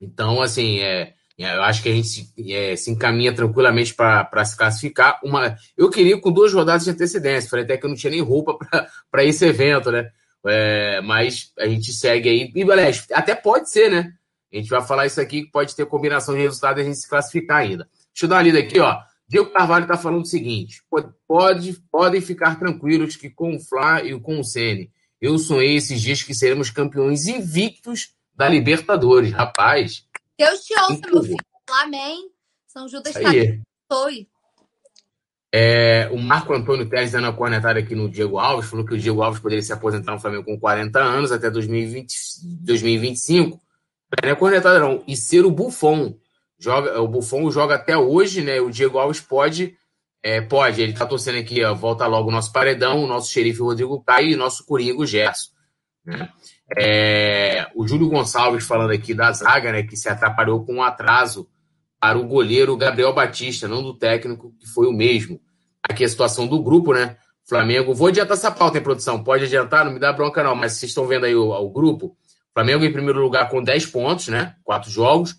Então, 0.00 0.40
assim, 0.40 0.78
é, 0.80 1.14
é, 1.38 1.56
eu 1.56 1.62
acho 1.62 1.82
que 1.82 1.88
a 1.88 1.92
gente 1.92 2.06
se, 2.06 2.32
é, 2.52 2.76
se 2.76 2.90
encaminha 2.90 3.34
tranquilamente 3.34 3.94
para 3.94 4.44
se 4.44 4.56
classificar. 4.56 5.18
Uma, 5.24 5.56
eu 5.76 5.90
queria 5.90 6.20
com 6.20 6.30
duas 6.30 6.52
rodadas 6.52 6.84
de 6.84 6.90
antecedência. 6.90 7.50
Falei 7.50 7.64
até 7.64 7.76
que 7.76 7.84
eu 7.84 7.88
não 7.88 7.96
tinha 7.96 8.10
nem 8.10 8.20
roupa 8.20 8.56
para 9.10 9.24
esse 9.24 9.44
evento, 9.44 9.90
né? 9.90 10.10
É, 10.46 11.00
mas 11.02 11.52
a 11.58 11.66
gente 11.66 11.92
segue 11.92 12.28
aí. 12.28 12.52
E, 12.54 12.62
aliás, 12.70 13.06
até 13.12 13.34
pode 13.34 13.70
ser, 13.70 13.90
né? 13.90 14.12
A 14.52 14.56
gente 14.56 14.68
vai 14.68 14.82
falar 14.82 15.06
isso 15.06 15.20
aqui, 15.20 15.42
que 15.42 15.50
pode 15.50 15.74
ter 15.76 15.86
combinação 15.86 16.34
de 16.34 16.40
resultados 16.40 16.78
e 16.78 16.82
a 16.82 16.84
gente 16.84 16.98
se 16.98 17.08
classificar 17.08 17.58
ainda. 17.58 17.88
Deixa 18.12 18.24
eu 18.24 18.28
dar 18.28 18.36
uma 18.36 18.42
lida 18.42 18.58
aqui, 18.58 18.80
ó. 18.80 18.98
Diego 19.28 19.50
Carvalho 19.50 19.84
está 19.84 19.96
falando 19.96 20.22
o 20.22 20.26
seguinte: 20.26 20.82
pode, 21.26 21.72
podem 21.90 22.20
ficar 22.20 22.58
tranquilos 22.58 23.16
que 23.16 23.30
com 23.30 23.54
o 23.54 23.60
Flá 23.60 24.02
e 24.02 24.18
com 24.18 24.40
o 24.40 24.44
Sene, 24.44 24.90
eu 25.20 25.38
sonhei 25.38 25.76
esses 25.76 26.00
dias 26.00 26.22
que 26.22 26.34
seremos 26.34 26.70
campeões 26.70 27.26
invictos 27.26 28.14
da 28.34 28.48
Libertadores. 28.48 29.32
Rapaz. 29.32 30.04
Deus 30.38 30.64
te 30.64 30.74
ouça, 30.80 31.00
meu 31.12 31.22
filho. 31.22 31.36
Amém. 31.82 32.30
São 32.66 32.88
Judas 32.88 33.14
está 33.14 33.30
foi. 33.90 34.28
É, 35.52 36.08
o 36.12 36.16
Marco 36.16 36.54
Antônio 36.54 36.88
Teres 36.88 37.10
dando 37.10 37.26
a 37.26 37.32
cornetada 37.32 37.80
aqui 37.80 37.94
no 37.94 38.08
Diego 38.08 38.38
Alves, 38.38 38.70
falou 38.70 38.86
que 38.86 38.94
o 38.94 38.98
Diego 38.98 39.20
Alves 39.20 39.40
poderia 39.40 39.62
se 39.62 39.72
aposentar 39.72 40.12
no 40.12 40.20
Flamengo 40.20 40.44
com 40.44 40.58
40 40.58 41.00
anos 41.00 41.32
até 41.32 41.50
2020, 41.50 42.14
2025. 42.62 43.60
Não 44.22 44.30
é 44.30 44.34
cornetada, 44.34 44.80
não. 44.80 45.02
E 45.06 45.16
ser 45.16 45.44
o 45.44 45.50
Buffon 45.50 46.14
joga, 46.58 47.00
o 47.00 47.08
Buffon 47.08 47.50
joga 47.50 47.76
até 47.76 47.96
hoje, 47.96 48.42
né? 48.42 48.60
O 48.60 48.70
Diego 48.70 48.98
Alves 48.98 49.20
pode, 49.20 49.76
é, 50.22 50.40
pode. 50.40 50.82
Ele 50.82 50.92
tá 50.92 51.06
torcendo 51.06 51.38
aqui, 51.38 51.64
ó, 51.64 51.74
volta 51.74 52.06
logo 52.06 52.28
o 52.28 52.32
nosso 52.32 52.52
paredão, 52.52 53.02
o 53.02 53.06
nosso 53.06 53.30
xerife 53.32 53.60
Rodrigo 53.60 54.02
Caio 54.02 54.30
e 54.30 54.34
o 54.34 54.38
nosso 54.38 54.66
Coringa 54.66 55.06
Gerson. 55.06 55.50
Né? 56.04 56.28
É, 56.76 57.68
o 57.74 57.86
Júlio 57.86 58.08
Gonçalves 58.08 58.66
falando 58.66 58.92
aqui 58.92 59.14
da 59.14 59.32
zaga, 59.32 59.72
né? 59.72 59.82
Que 59.82 59.96
se 59.96 60.08
atrapalhou 60.08 60.64
com 60.64 60.74
um 60.74 60.82
atraso 60.82 61.48
para 62.00 62.18
o 62.18 62.26
goleiro 62.26 62.76
Gabriel 62.76 63.12
Batista, 63.12 63.68
não 63.68 63.82
do 63.82 63.94
técnico, 63.94 64.54
que 64.58 64.66
foi 64.66 64.86
o 64.86 64.92
mesmo. 64.92 65.40
Aqui 65.82 66.04
a 66.04 66.08
situação 66.08 66.46
do 66.46 66.62
grupo, 66.62 66.92
né? 66.92 67.16
Flamengo, 67.48 67.94
vou 67.94 68.08
adiantar 68.08 68.36
essa 68.36 68.50
pauta 68.50 68.78
em 68.78 68.82
produção, 68.82 69.24
pode 69.24 69.44
adiantar, 69.44 69.84
não 69.84 69.92
me 69.92 69.98
dá 69.98 70.12
bronca 70.12 70.42
não, 70.42 70.54
mas 70.54 70.74
vocês 70.74 70.90
estão 70.90 71.06
vendo 71.06 71.26
aí 71.26 71.34
o, 71.34 71.50
o 71.50 71.68
grupo. 71.68 72.16
Flamengo 72.54 72.84
em 72.84 72.92
primeiro 72.92 73.20
lugar 73.20 73.48
com 73.48 73.62
10 73.62 73.86
pontos, 73.86 74.28
né? 74.28 74.56
Quatro 74.64 74.90
jogos. 74.90 75.36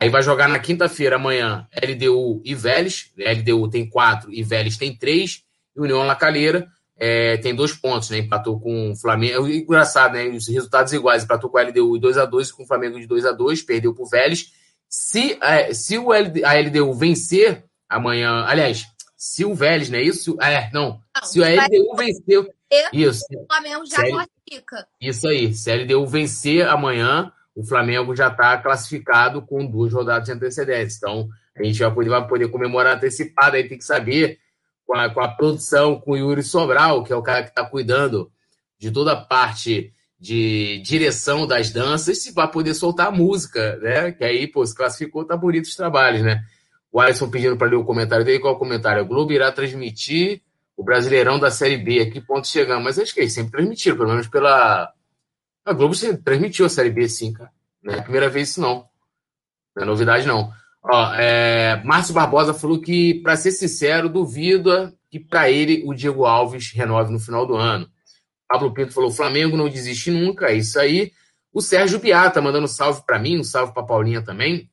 Aí 0.00 0.08
vai 0.08 0.22
jogar 0.22 0.48
na 0.48 0.58
quinta-feira, 0.58 1.16
amanhã, 1.16 1.66
LDU 1.82 2.40
e 2.44 2.54
Vélez. 2.54 3.12
LDU 3.16 3.68
tem 3.68 3.88
quatro 3.88 4.32
e 4.32 4.42
Vélez 4.42 4.76
tem 4.76 4.96
três. 4.96 5.42
E 5.76 5.80
União 5.80 6.04
La 6.04 6.16
Calheira 6.16 6.68
é, 6.96 7.36
tem 7.38 7.54
dois 7.54 7.72
pontos, 7.72 8.10
né? 8.10 8.18
Empatou 8.18 8.60
com 8.60 8.92
o 8.92 8.96
Flamengo. 8.96 9.46
É 9.46 9.56
engraçado, 9.56 10.14
né? 10.14 10.26
Os 10.28 10.48
resultados 10.48 10.92
iguais. 10.92 11.24
Empatou 11.24 11.50
com 11.50 11.58
a 11.58 11.62
LDU 11.62 12.00
2x2 12.00 12.48
e 12.48 12.52
com 12.52 12.62
o 12.62 12.66
Flamengo 12.66 13.00
de 13.00 13.06
2x2. 13.06 13.64
Perdeu 13.66 13.94
pro 13.94 14.06
Vélez. 14.06 14.52
Se, 14.88 15.38
é, 15.42 15.74
se 15.74 15.98
o 15.98 16.12
LD, 16.12 16.44
a 16.44 16.58
LDU 16.58 16.94
vencer 16.94 17.64
amanhã. 17.88 18.44
Aliás, 18.46 18.86
se 19.16 19.44
o 19.44 19.54
Vélez, 19.54 19.88
né? 19.88 20.02
Isso? 20.02 20.36
É, 20.40 20.70
não. 20.72 21.00
não 21.14 21.28
se 21.28 21.42
a 21.42 21.48
LDU 21.48 21.96
venceu. 22.72 23.10
Isso. 23.10 23.26
O 23.36 23.46
Flamengo 23.46 23.86
já 23.86 24.08
classifica. 24.08 24.88
Isso 25.00 25.28
aí. 25.28 25.54
Se 25.54 25.74
LDU 25.74 26.06
vencer 26.06 26.66
amanhã 26.66 27.32
o 27.54 27.64
Flamengo 27.64 28.16
já 28.16 28.28
está 28.28 28.56
classificado 28.56 29.42
com 29.42 29.66
duas 29.66 29.92
rodadas 29.92 30.24
de 30.24 30.32
antecedência. 30.32 30.96
Então, 30.98 31.28
a 31.56 31.62
gente 31.62 31.78
vai 31.78 31.92
poder, 31.92 32.08
vai 32.08 32.26
poder 32.26 32.48
comemorar 32.48 32.96
antecipado, 32.96 33.56
aí 33.56 33.68
tem 33.68 33.78
que 33.78 33.84
saber 33.84 34.38
com 34.86 34.94
a, 34.94 35.10
com 35.10 35.20
a 35.20 35.28
produção, 35.28 36.00
com 36.00 36.12
o 36.12 36.16
Yuri 36.16 36.42
Sobral, 36.42 37.04
que 37.04 37.12
é 37.12 37.16
o 37.16 37.22
cara 37.22 37.42
que 37.42 37.50
está 37.50 37.64
cuidando 37.64 38.30
de 38.78 38.90
toda 38.90 39.12
a 39.12 39.16
parte 39.16 39.92
de 40.18 40.80
direção 40.84 41.46
das 41.46 41.70
danças, 41.70 42.22
se 42.22 42.32
vai 42.32 42.48
poder 42.50 42.74
soltar 42.74 43.08
a 43.08 43.10
música, 43.10 43.76
né? 43.78 44.12
Que 44.12 44.24
aí, 44.24 44.46
pô, 44.46 44.64
se 44.64 44.74
classificou, 44.74 45.24
tá 45.24 45.36
bonito 45.36 45.64
os 45.64 45.76
trabalhos, 45.76 46.22
né? 46.22 46.42
O 46.90 47.00
Alisson 47.00 47.28
pedindo 47.28 47.56
para 47.56 47.68
ler 47.68 47.76
o 47.76 47.84
comentário 47.84 48.24
dele. 48.24 48.38
Qual 48.38 48.52
é 48.52 48.56
o 48.56 48.58
comentário? 48.58 49.02
O 49.02 49.06
Globo 49.06 49.32
irá 49.32 49.50
transmitir 49.50 50.42
o 50.82 50.84
Brasileirão 50.84 51.38
da 51.38 51.50
Série 51.50 51.76
B. 51.76 52.00
A 52.00 52.10
que 52.10 52.20
ponto 52.20 52.46
chegamos? 52.46 52.84
Mas 52.84 52.98
acho 52.98 53.14
que 53.14 53.20
eles 53.20 53.32
sempre 53.32 53.52
transmitiram, 53.52 53.96
pelo 53.96 54.10
menos 54.10 54.26
pela, 54.26 54.92
a 55.64 55.72
Globo 55.72 55.94
transmitiu 56.24 56.66
a 56.66 56.68
Série 56.68 56.90
B, 56.90 57.08
sim, 57.08 57.32
cara. 57.32 57.50
Não 57.82 57.94
é 57.94 58.00
a 58.00 58.02
primeira 58.02 58.28
vez 58.28 58.50
isso, 58.50 58.60
não. 58.60 58.88
Não 59.76 59.82
é 59.84 59.86
novidade, 59.86 60.26
não. 60.26 60.52
Ó, 60.82 61.14
é, 61.14 61.80
Márcio 61.84 62.12
Barbosa 62.12 62.52
falou 62.52 62.80
que, 62.80 63.14
para 63.22 63.36
ser 63.36 63.52
sincero, 63.52 64.08
duvido 64.08 64.92
que 65.08 65.20
para 65.20 65.48
ele 65.48 65.84
o 65.86 65.94
Diego 65.94 66.24
Alves 66.24 66.72
renove 66.72 67.12
no 67.12 67.20
final 67.20 67.46
do 67.46 67.54
ano. 67.54 67.88
Pablo 68.48 68.74
Pinto 68.74 68.92
falou: 68.92 69.10
Flamengo 69.10 69.56
não 69.56 69.68
desiste 69.68 70.10
nunca, 70.10 70.46
é 70.46 70.56
isso 70.56 70.78
aí. 70.80 71.12
O 71.52 71.60
Sérgio 71.60 72.00
Biata 72.00 72.40
mandando 72.40 72.66
salve 72.66 73.02
para 73.06 73.18
mim, 73.18 73.38
um 73.38 73.44
salve 73.44 73.72
para 73.72 73.84
Paulinha 73.84 74.22
também. 74.22 74.68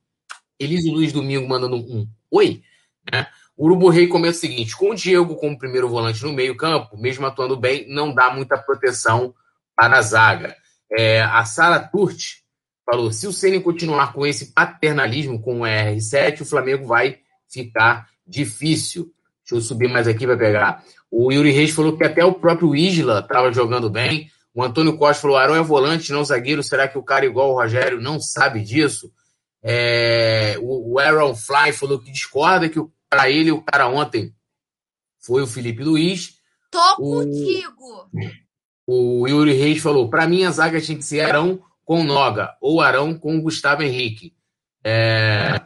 Elise 0.59 0.89
Luiz 0.89 1.13
Domingo 1.13 1.47
mandando 1.47 1.75
um 1.75 2.07
oi. 2.31 2.63
Né? 3.11 3.27
O 3.59 3.65
Urubu 3.65 3.89
Rei 3.89 4.07
comenta 4.07 4.37
o 4.37 4.39
seguinte: 4.39 4.73
com 4.73 4.91
o 4.91 4.95
Diego 4.95 5.35
como 5.35 5.57
primeiro 5.57 5.89
volante 5.89 6.23
no 6.23 6.31
meio-campo, 6.31 6.97
mesmo 6.97 7.25
atuando 7.25 7.57
bem, 7.57 7.85
não 7.89 8.13
dá 8.13 8.33
muita 8.33 8.57
proteção 8.57 9.35
para 9.75 9.97
a 9.97 10.01
zaga. 10.01 10.55
É, 10.89 11.21
a 11.21 11.43
Sara 11.43 11.77
Turti 11.77 12.37
falou: 12.85 13.11
se 13.11 13.27
o 13.27 13.33
Ceni 13.33 13.59
continuar 13.59 14.13
com 14.13 14.25
esse 14.25 14.53
paternalismo 14.53 15.41
com 15.41 15.59
o 15.59 15.63
R7, 15.63 16.39
o 16.39 16.45
Flamengo 16.45 16.87
vai 16.87 17.17
ficar 17.51 18.07
difícil. 18.25 19.11
Deixa 19.43 19.55
eu 19.55 19.61
subir 19.61 19.89
mais 19.89 20.07
aqui 20.07 20.25
para 20.25 20.37
pegar. 20.37 20.81
O 21.11 21.29
Yuri 21.29 21.51
Reis 21.51 21.71
falou 21.71 21.97
que 21.97 22.05
até 22.05 22.23
o 22.23 22.35
próprio 22.35 22.73
Isla 22.73 23.19
estava 23.19 23.51
jogando 23.51 23.89
bem. 23.89 24.29
O 24.53 24.63
Antônio 24.63 24.97
Costa 24.97 25.23
falou: 25.23 25.35
Arão 25.35 25.55
é 25.55 25.61
volante, 25.61 26.13
não 26.13 26.23
zagueiro. 26.23 26.63
Será 26.63 26.87
que 26.87 26.97
o 26.97 27.03
cara 27.03 27.25
igual 27.25 27.51
o 27.51 27.55
Rogério 27.55 27.99
não 27.99 28.21
sabe 28.21 28.61
disso? 28.61 29.11
É, 29.61 30.55
o, 30.61 30.93
o 30.93 30.99
Aaron 30.99 31.35
Fly 31.35 31.73
falou 31.73 31.99
que 31.99 32.09
discorda 32.09 32.69
que 32.69 32.79
para 33.09 33.29
ele 33.29 33.51
o 33.51 33.61
cara 33.61 33.87
ontem 33.87 34.33
foi 35.19 35.41
o 35.41 35.47
Felipe 35.47 35.83
Luiz. 35.83 36.35
Tô 36.71 36.93
o, 36.99 37.23
contigo. 37.23 38.09
O 38.87 39.27
Yuri 39.27 39.53
Reis 39.53 39.81
falou: 39.81 40.09
para 40.09 40.27
mim 40.27 40.43
a 40.43 40.51
zaga 40.51 40.79
tinha 40.79 40.97
que 40.97 41.03
ser 41.03 41.21
Arão 41.21 41.61
com 41.83 42.03
Noga 42.03 42.55
ou 42.61 42.81
Arão 42.81 43.17
com 43.17 43.41
Gustavo 43.41 43.83
Henrique. 43.83 44.35
É... 44.83 45.61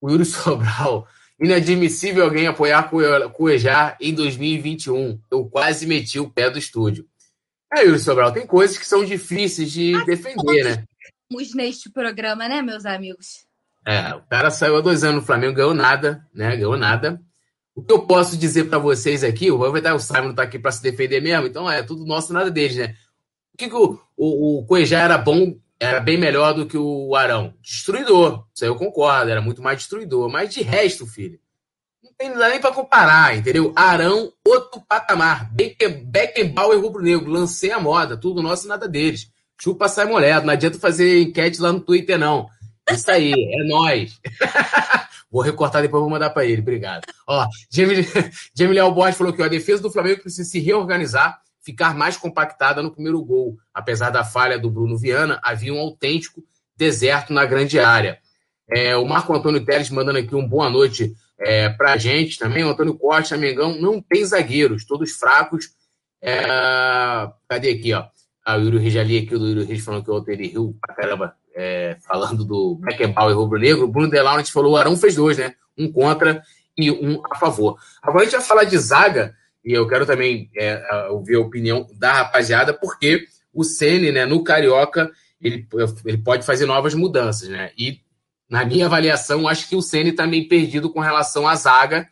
O 0.00 0.10
Yuri 0.10 0.24
Sobral. 0.26 1.06
Inadmissível 1.38 2.24
alguém 2.24 2.46
apoiar 2.46 2.90
Cuejar 3.32 3.98
em 4.00 4.14
2021. 4.14 5.20
Eu 5.30 5.44
quase 5.44 5.86
meti 5.86 6.18
o 6.18 6.30
pé 6.30 6.48
do 6.48 6.58
estúdio. 6.58 7.06
É, 7.74 7.84
Yuri 7.84 7.98
Sobral, 7.98 8.32
tem 8.32 8.46
coisas 8.46 8.78
que 8.78 8.86
são 8.86 9.04
difíceis 9.04 9.70
de 9.70 10.02
defender, 10.06 10.64
né? 10.64 10.84
neste 11.54 11.90
programa, 11.90 12.48
né, 12.48 12.62
meus 12.62 12.86
amigos? 12.86 13.45
É, 13.86 14.16
o 14.16 14.22
cara 14.22 14.50
saiu 14.50 14.76
há 14.76 14.80
dois 14.80 15.04
anos 15.04 15.20
no 15.20 15.26
Flamengo, 15.26 15.54
ganhou 15.54 15.72
nada, 15.72 16.26
né? 16.34 16.56
Ganhou 16.56 16.76
nada. 16.76 17.22
O 17.72 17.82
que 17.82 17.92
eu 17.92 18.00
posso 18.00 18.36
dizer 18.36 18.64
para 18.64 18.78
vocês 18.78 19.22
aqui, 19.22 19.48
o 19.48 19.56
aproveitar 19.56 19.94
o 19.94 20.00
Simon 20.00 20.34
tá 20.34 20.42
aqui 20.42 20.58
para 20.58 20.72
se 20.72 20.82
defender 20.82 21.20
mesmo, 21.22 21.46
então 21.46 21.70
é 21.70 21.84
tudo 21.84 22.04
nosso, 22.04 22.32
nada 22.32 22.50
deles, 22.50 22.76
né? 22.76 22.96
O 23.54 23.56
que, 23.56 23.68
que 23.68 23.74
o, 23.74 24.00
o, 24.16 24.58
o 24.58 24.66
Cuejá 24.66 25.00
era 25.00 25.16
bom, 25.16 25.54
era 25.78 26.00
bem 26.00 26.18
melhor 26.18 26.52
do 26.52 26.66
que 26.66 26.76
o 26.76 27.14
Arão? 27.14 27.54
Destruidor, 27.62 28.44
isso 28.52 28.64
aí 28.64 28.70
eu 28.70 28.74
concordo, 28.74 29.30
era 29.30 29.40
muito 29.40 29.62
mais 29.62 29.78
destruidor. 29.78 30.28
Mas 30.28 30.52
de 30.52 30.62
resto, 30.62 31.06
filho, 31.06 31.38
não 32.02 32.10
tem 32.18 32.30
nada 32.30 32.48
nem 32.48 32.60
para 32.60 32.72
comparar, 32.74 33.36
entendeu? 33.36 33.72
Arão, 33.76 34.32
outro 34.44 34.80
patamar. 34.80 35.48
Beckenbauer 35.52 36.80
rubro-negro, 36.80 37.30
lancei 37.30 37.70
a 37.70 37.78
moda, 37.78 38.16
tudo 38.16 38.42
nosso 38.42 38.66
nada 38.66 38.88
deles. 38.88 39.30
Chupa 39.58 39.88
sai 39.88 40.06
molhado, 40.06 40.44
não 40.44 40.52
adianta 40.52 40.78
fazer 40.78 41.22
enquete 41.22 41.60
lá 41.60 41.72
no 41.72 41.80
Twitter, 41.80 42.18
não. 42.18 42.48
Isso 42.90 43.10
aí, 43.10 43.32
é 43.32 43.64
nós. 43.64 44.20
Vou 45.30 45.42
recortar 45.42 45.82
depois 45.82 46.00
vou 46.00 46.08
mandar 46.08 46.30
para 46.30 46.46
ele. 46.46 46.62
Obrigado. 46.62 47.04
Ó, 47.26 47.46
Jamie, 47.68 48.80
Borges 48.94 49.18
falou 49.18 49.32
que 49.32 49.42
a 49.42 49.48
defesa 49.48 49.82
do 49.82 49.90
Flamengo 49.90 50.22
precisa 50.22 50.48
se 50.48 50.60
reorganizar, 50.60 51.40
ficar 51.60 51.94
mais 51.94 52.16
compactada 52.16 52.82
no 52.82 52.92
primeiro 52.92 53.22
gol. 53.22 53.58
Apesar 53.74 54.10
da 54.10 54.24
falha 54.24 54.58
do 54.58 54.70
Bruno 54.70 54.96
Viana, 54.96 55.40
havia 55.42 55.74
um 55.74 55.78
autêntico 55.80 56.42
deserto 56.76 57.32
na 57.32 57.44
grande 57.44 57.78
área. 57.78 58.18
É, 58.70 58.96
o 58.96 59.04
Marco 59.04 59.34
Antônio 59.34 59.64
Teles 59.64 59.90
mandando 59.90 60.18
aqui 60.18 60.34
um 60.34 60.46
boa 60.46 60.70
noite 60.70 61.14
é, 61.38 61.68
pra 61.68 61.96
gente 61.96 62.38
também, 62.38 62.64
o 62.64 62.70
Antônio 62.70 62.96
Costa, 62.96 63.36
Mengão, 63.36 63.78
não 63.80 64.00
tem 64.00 64.24
zagueiros, 64.24 64.86
todos 64.86 65.12
fracos. 65.12 65.70
É, 66.22 66.46
cadê 67.48 67.70
aqui, 67.70 67.92
ó? 67.92 68.06
Ah, 68.44 68.56
o 68.56 68.62
Yuri 68.62 68.78
Reis 68.78 68.96
ali, 68.96 69.18
aqui, 69.18 69.34
o 69.34 69.44
Yuri 69.44 69.64
Reis 69.64 69.84
falando 69.84 70.04
que 70.04 70.10
ontem 70.10 70.32
ele 70.32 70.48
riu 70.48 70.76
pra 70.80 70.94
caramba, 70.94 71.36
é, 71.56 71.96
falando 72.06 72.44
do 72.44 72.76
Beckenbauer 72.76 73.32
e 73.32 73.34
Rubro 73.34 73.58
Negro. 73.58 73.84
O 73.84 73.88
Bruno 73.88 74.10
Delaunet 74.10 74.52
falou, 74.52 74.74
o 74.74 74.76
Arão 74.76 74.96
fez 74.96 75.14
dois, 75.14 75.38
né? 75.38 75.54
Um 75.76 75.90
contra 75.90 76.42
e 76.76 76.90
um 76.90 77.22
a 77.30 77.36
favor. 77.36 77.78
Agora 78.02 78.20
a 78.20 78.24
gente 78.24 78.36
vai 78.36 78.46
falar 78.46 78.64
de 78.64 78.76
zaga, 78.76 79.34
e 79.64 79.72
eu 79.72 79.88
quero 79.88 80.04
também 80.04 80.50
é, 80.54 81.08
ouvir 81.10 81.36
a 81.36 81.40
opinião 81.40 81.86
da 81.94 82.12
rapaziada, 82.12 82.74
porque 82.74 83.24
o 83.52 83.64
Ceni, 83.64 84.12
né, 84.12 84.26
no 84.26 84.44
Carioca, 84.44 85.10
ele, 85.40 85.66
ele 86.04 86.18
pode 86.18 86.44
fazer 86.44 86.66
novas 86.66 86.94
mudanças, 86.94 87.48
né? 87.48 87.72
E 87.78 88.00
na 88.48 88.64
minha 88.64 88.86
avaliação, 88.86 89.48
acho 89.48 89.68
que 89.68 89.74
o 89.74 89.82
Ceni 89.82 90.10
está 90.10 90.26
meio 90.26 90.46
perdido 90.46 90.90
com 90.90 91.00
relação 91.00 91.48
à 91.48 91.54
zaga 91.56 92.06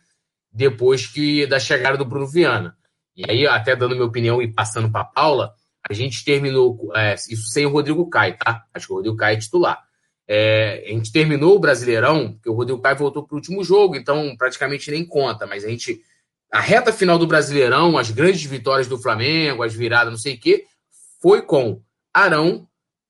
depois 0.51 1.05
que 1.05 1.45
da 1.45 1.59
chegada 1.59 1.97
do 1.97 2.05
Bruno 2.05 2.27
Viana. 2.27 2.75
E 3.15 3.23
aí, 3.29 3.47
até 3.47 3.75
dando 3.75 3.95
minha 3.95 4.07
opinião 4.07 4.41
e 4.41 4.47
passando 4.47 4.91
para 4.91 5.05
Paula, 5.05 5.53
a 5.89 5.93
gente 5.93 6.25
terminou 6.25 6.91
é, 6.95 7.13
isso 7.13 7.47
sem 7.47 7.65
o 7.65 7.69
Rodrigo 7.69 8.09
Caio, 8.09 8.37
tá? 8.37 8.65
Acho 8.73 8.87
que 8.87 8.93
o 8.93 8.95
Rodrigo 8.95 9.17
Caio 9.17 9.37
é 9.37 9.39
titular. 9.39 9.83
É, 10.27 10.83
a 10.87 10.89
gente 10.89 11.11
terminou 11.11 11.55
o 11.55 11.59
Brasileirão, 11.59 12.33
porque 12.33 12.49
o 12.49 12.53
Rodrigo 12.53 12.81
Caio 12.81 12.97
voltou 12.97 13.23
para 13.23 13.35
o 13.35 13.37
último 13.37 13.63
jogo, 13.63 13.95
então 13.95 14.35
praticamente 14.35 14.89
nem 14.89 15.05
conta, 15.05 15.45
mas 15.45 15.63
a 15.63 15.69
gente 15.69 16.01
a 16.51 16.59
reta 16.59 16.93
final 16.93 17.17
do 17.17 17.27
Brasileirão, 17.27 17.97
as 17.97 18.09
grandes 18.09 18.43
vitórias 18.43 18.87
do 18.87 18.97
Flamengo, 18.97 19.61
as 19.61 19.73
viradas, 19.73 20.11
não 20.11 20.17
sei 20.17 20.35
o 20.35 20.39
quê, 20.39 20.65
foi 21.21 21.41
com 21.41 21.81
Arão 22.13 22.67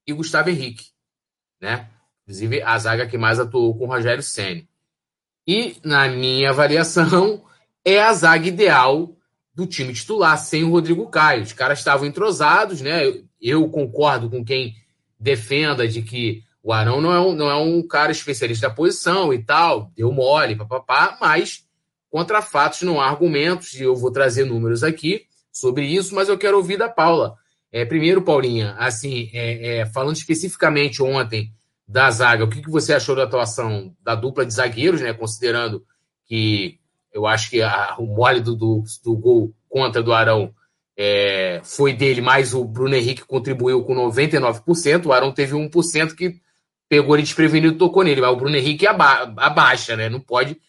e 0.07 0.13
Gustavo 0.13 0.49
Henrique, 0.49 0.87
né? 1.61 1.89
Inclusive 2.23 2.61
a 2.63 2.77
zaga 2.79 3.07
que 3.07 3.17
mais 3.17 3.39
atuou 3.39 3.77
com 3.77 3.85
o 3.85 3.87
Rogério 3.87 4.23
Ceni. 4.23 4.67
E 5.47 5.77
na 5.83 6.07
minha 6.07 6.49
avaliação 6.49 7.45
é 7.85 8.01
a 8.01 8.11
zaga 8.13 8.47
ideal 8.47 9.14
do 9.55 9.65
time 9.65 9.93
titular 9.93 10.37
sem 10.37 10.63
o 10.63 10.71
Rodrigo 10.71 11.07
Caio. 11.07 11.43
Os 11.43 11.53
caras 11.53 11.79
estavam 11.79 12.05
entrosados, 12.05 12.81
né? 12.81 13.01
Eu 13.41 13.67
concordo 13.69 14.29
com 14.29 14.43
quem 14.43 14.75
defenda 15.19 15.87
de 15.87 16.01
que 16.01 16.43
o 16.61 16.73
Arão 16.73 16.99
não 16.99 17.13
é 17.13 17.19
um, 17.19 17.33
não 17.33 17.49
é 17.49 17.55
um 17.55 17.81
cara 17.87 18.11
especialista 18.11 18.67
da 18.67 18.73
posição 18.73 19.33
e 19.33 19.41
tal, 19.41 19.91
deu 19.95 20.11
mole, 20.11 20.55
papapá, 20.55 21.17
mas 21.21 21.65
Contra 22.15 22.41
fatos 22.41 22.81
não 22.83 23.01
há 23.01 23.09
argumentos, 23.09 23.73
e 23.73 23.83
eu 23.83 23.93
vou 23.93 24.09
trazer 24.09 24.45
números 24.45 24.83
aqui 24.85 25.23
sobre 25.51 25.85
isso, 25.85 26.15
mas 26.15 26.29
eu 26.29 26.37
quero 26.37 26.55
ouvir 26.55 26.77
da 26.77 26.87
Paula. 26.87 27.35
É, 27.69 27.83
primeiro, 27.83 28.21
Paulinha, 28.21 28.73
assim, 28.77 29.29
é, 29.33 29.79
é, 29.79 29.85
falando 29.85 30.15
especificamente 30.15 31.03
ontem 31.03 31.51
da 31.85 32.09
zaga, 32.09 32.45
o 32.45 32.47
que, 32.47 32.61
que 32.61 32.69
você 32.69 32.93
achou 32.93 33.17
da 33.17 33.23
atuação 33.23 33.93
da 34.01 34.15
dupla 34.15 34.45
de 34.45 34.53
zagueiros, 34.53 35.01
né? 35.01 35.11
Considerando 35.11 35.85
que 36.25 36.79
eu 37.15 37.25
acho 37.25 37.49
que 37.49 37.61
a, 37.61 37.95
o 37.97 38.05
mole 38.05 38.41
do, 38.41 38.55
do, 38.55 38.83
do, 39.03 39.15
gol 39.15 39.55
contra 39.67 40.03
do 40.03 40.13
Arão 40.13 40.53
é, 40.95 41.61
foi 41.63 41.93
dele, 41.93 42.21
mas 42.21 42.53
o 42.53 42.63
Bruno 42.63 42.93
Henrique 42.93 43.25
contribuiu 43.25 43.83
com 43.83 43.95
99%, 43.95 45.05
o 45.05 45.13
Arão 45.13 45.31
teve 45.31 45.55
1% 45.55 46.13
que 46.13 46.35
pegou 46.87 47.15
ele 47.15 47.23
desprevenido 47.23 47.73
e 47.73 47.77
tocou 47.77 48.03
nele, 48.03 48.21
mas 48.21 48.31
o 48.31 48.35
Bruno 48.35 48.55
Henrique 48.55 48.85
aba 48.85 49.33
abaixa, 49.37 49.95
né? 49.95 50.09
Não 50.09 50.19
pode 50.19 50.59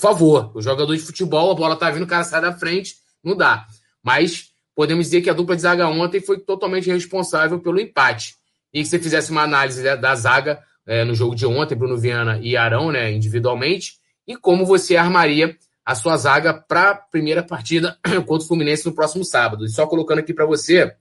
por 0.00 0.14
favor, 0.14 0.50
o 0.54 0.62
jogador 0.62 0.96
de 0.96 1.02
futebol, 1.02 1.50
a 1.50 1.54
bola 1.54 1.76
tá 1.76 1.90
vindo, 1.90 2.04
o 2.04 2.06
cara 2.06 2.24
sai 2.24 2.40
da 2.40 2.54
frente, 2.54 2.94
não 3.22 3.36
dá. 3.36 3.66
Mas 4.02 4.48
podemos 4.74 5.04
dizer 5.04 5.20
que 5.20 5.28
a 5.28 5.34
dupla 5.34 5.54
de 5.54 5.60
zaga 5.60 5.86
ontem 5.88 6.22
foi 6.22 6.40
totalmente 6.40 6.90
responsável 6.90 7.60
pelo 7.60 7.78
empate. 7.78 8.34
E 8.72 8.82
que 8.82 8.88
você 8.88 8.98
fizesse 8.98 9.30
uma 9.30 9.42
análise 9.42 9.82
da 9.98 10.14
zaga 10.14 10.62
é, 10.86 11.04
no 11.04 11.14
jogo 11.14 11.34
de 11.34 11.44
ontem, 11.44 11.74
Bruno 11.74 11.98
Viana 11.98 12.40
e 12.42 12.56
Arão, 12.56 12.90
né, 12.90 13.12
individualmente, 13.12 13.98
e 14.26 14.36
como 14.36 14.64
você 14.64 14.96
armaria 14.96 15.54
a 15.90 15.94
sua 15.96 16.16
zaga 16.16 16.54
para 16.54 16.90
a 16.90 16.94
primeira 16.94 17.42
partida 17.42 17.98
contra 18.24 18.44
o 18.44 18.46
Fluminense 18.46 18.86
no 18.86 18.94
próximo 18.94 19.24
sábado. 19.24 19.64
E 19.64 19.68
só 19.68 19.88
colocando 19.88 20.20
aqui 20.20 20.32
para 20.32 20.46
você, 20.46 20.94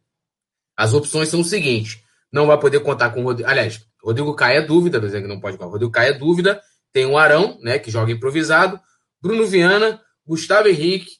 as 0.75 0.95
opções 0.95 1.29
são 1.29 1.41
o 1.41 1.43
seguinte: 1.43 2.03
não 2.31 2.47
vai 2.47 2.59
poder 2.59 2.79
contar 2.79 3.11
com 3.11 3.21
o 3.21 3.23
Rodrigo. 3.23 3.47
Aliás, 3.47 3.85
Rodrigo 4.03 4.33
Caio 4.33 4.63
é 4.63 4.65
dúvida, 4.65 4.99
dizendo 4.99 5.21
que 5.21 5.27
não 5.27 5.39
pode 5.39 5.57
contar. 5.57 5.69
Rodrigo 5.69 5.91
Caio 5.91 6.15
é 6.15 6.17
dúvida. 6.17 6.59
Tem 6.91 7.05
o 7.05 7.19
Arão, 7.19 7.59
né, 7.61 7.77
que 7.77 7.91
joga 7.91 8.11
improvisado. 8.11 8.79
Bruno 9.21 9.45
Viana, 9.45 10.01
Gustavo 10.25 10.67
Henrique 10.67 11.17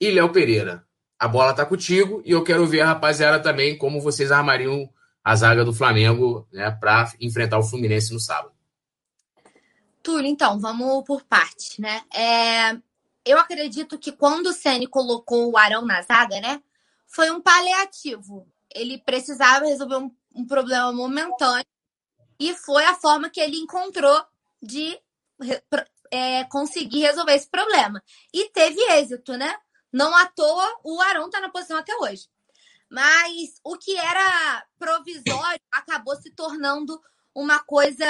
e 0.00 0.10
Léo 0.10 0.32
Pereira. 0.32 0.84
A 1.16 1.28
bola 1.28 1.52
está 1.52 1.64
contigo 1.64 2.20
e 2.24 2.32
eu 2.32 2.42
quero 2.42 2.66
ver 2.66 2.80
a 2.80 2.86
rapaziada 2.86 3.38
também 3.38 3.78
como 3.78 4.00
vocês 4.00 4.32
armariam 4.32 4.90
a 5.22 5.36
zaga 5.36 5.64
do 5.64 5.72
Flamengo 5.72 6.48
né, 6.52 6.68
para 6.80 7.12
enfrentar 7.20 7.58
o 7.58 7.62
Fluminense 7.62 8.12
no 8.12 8.18
sábado. 8.18 8.54
Túlio, 10.02 10.26
então, 10.26 10.60
vamos 10.60 11.02
por 11.04 11.22
parte, 11.22 11.80
né? 11.80 12.02
É, 12.12 12.76
eu 13.24 13.38
acredito 13.38 13.98
que 13.98 14.12
quando 14.12 14.48
o 14.48 14.52
Ceni 14.52 14.86
colocou 14.86 15.50
o 15.50 15.56
Arão 15.56 15.84
na 15.84 16.02
zaga, 16.02 16.40
né? 16.40 16.62
Foi 17.06 17.30
um 17.30 17.40
paliativo. 17.40 18.46
Ele 18.74 18.98
precisava 18.98 19.66
resolver 19.66 19.96
um, 19.96 20.14
um 20.34 20.46
problema 20.46 20.92
momentâneo 20.92 21.66
e 22.38 22.54
foi 22.54 22.84
a 22.84 22.94
forma 22.94 23.30
que 23.30 23.40
ele 23.40 23.56
encontrou 23.56 24.24
de 24.60 24.98
é, 26.10 26.44
conseguir 26.44 27.00
resolver 27.00 27.34
esse 27.34 27.48
problema. 27.48 28.02
E 28.32 28.50
teve 28.50 28.80
êxito, 28.92 29.36
né? 29.36 29.56
Não 29.92 30.14
à 30.14 30.26
toa 30.26 30.80
o 30.82 31.00
Arão 31.00 31.26
está 31.26 31.40
na 31.40 31.48
posição 31.48 31.78
até 31.78 31.94
hoje. 31.96 32.28
Mas 32.90 33.60
o 33.64 33.76
que 33.76 33.96
era 33.96 34.66
provisório 34.78 35.60
acabou 35.72 36.16
se 36.16 36.30
tornando 36.30 37.00
uma 37.34 37.58
coisa 37.60 38.06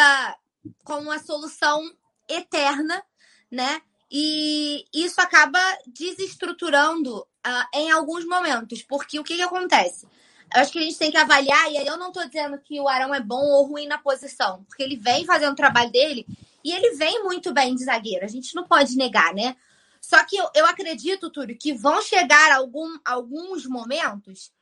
com 0.83 0.99
uma 0.99 1.19
solução 1.19 1.83
eterna, 2.29 3.03
né? 3.51 3.81
E 4.17 4.85
isso 4.95 5.21
acaba 5.21 5.59
desestruturando 5.89 7.19
uh, 7.19 7.67
em 7.75 7.91
alguns 7.91 8.25
momentos, 8.25 8.81
porque 8.81 9.19
o 9.19 9.25
que, 9.25 9.35
que 9.35 9.43
acontece? 9.43 10.07
Eu 10.55 10.61
acho 10.61 10.71
que 10.71 10.79
a 10.79 10.83
gente 10.83 10.97
tem 10.97 11.11
que 11.11 11.17
avaliar, 11.17 11.73
e 11.73 11.79
aí 11.79 11.85
eu 11.85 11.97
não 11.97 12.09
estou 12.09 12.25
dizendo 12.25 12.57
que 12.61 12.81
o 12.81 12.87
Arão 12.87 13.13
é 13.13 13.19
bom 13.19 13.45
ou 13.45 13.67
ruim 13.67 13.89
na 13.89 13.99
posição, 13.99 14.63
porque 14.69 14.85
ele 14.85 14.95
vem 14.95 15.25
fazendo 15.25 15.55
o 15.55 15.57
trabalho 15.57 15.91
dele 15.91 16.25
e 16.63 16.71
ele 16.71 16.95
vem 16.95 17.25
muito 17.25 17.53
bem 17.53 17.75
de 17.75 17.83
zagueiro, 17.83 18.25
a 18.25 18.29
gente 18.29 18.55
não 18.55 18.63
pode 18.63 18.97
negar, 18.97 19.35
né? 19.35 19.57
Só 20.01 20.25
que 20.25 20.37
eu, 20.37 20.49
eu 20.55 20.65
acredito, 20.67 21.29
Túlio, 21.29 21.59
que 21.59 21.73
vão 21.73 22.01
chegar 22.01 22.53
algum, 22.53 22.97
alguns 23.05 23.67
momentos. 23.67 24.53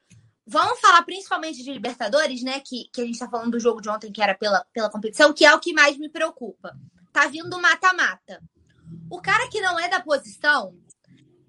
Vamos 0.46 0.80
falar 0.80 1.02
principalmente 1.02 1.62
de 1.62 1.70
Libertadores, 1.70 2.42
né? 2.42 2.58
Que, 2.60 2.88
que 2.90 3.02
a 3.02 3.04
gente 3.04 3.18
tá 3.18 3.28
falando 3.28 3.50
do 3.50 3.60
jogo 3.60 3.82
de 3.82 3.90
ontem, 3.90 4.10
que 4.10 4.22
era 4.22 4.34
pela, 4.34 4.64
pela 4.72 4.88
competição, 4.88 5.30
que 5.30 5.44
é 5.44 5.54
o 5.54 5.60
que 5.60 5.74
mais 5.74 5.98
me 5.98 6.08
preocupa. 6.08 6.74
Tá 7.12 7.26
vindo 7.26 7.60
mata-mata. 7.60 8.40
O 9.10 9.20
cara 9.20 9.48
que 9.48 9.60
não 9.60 9.78
é 9.78 9.88
da 9.88 10.00
posição, 10.00 10.74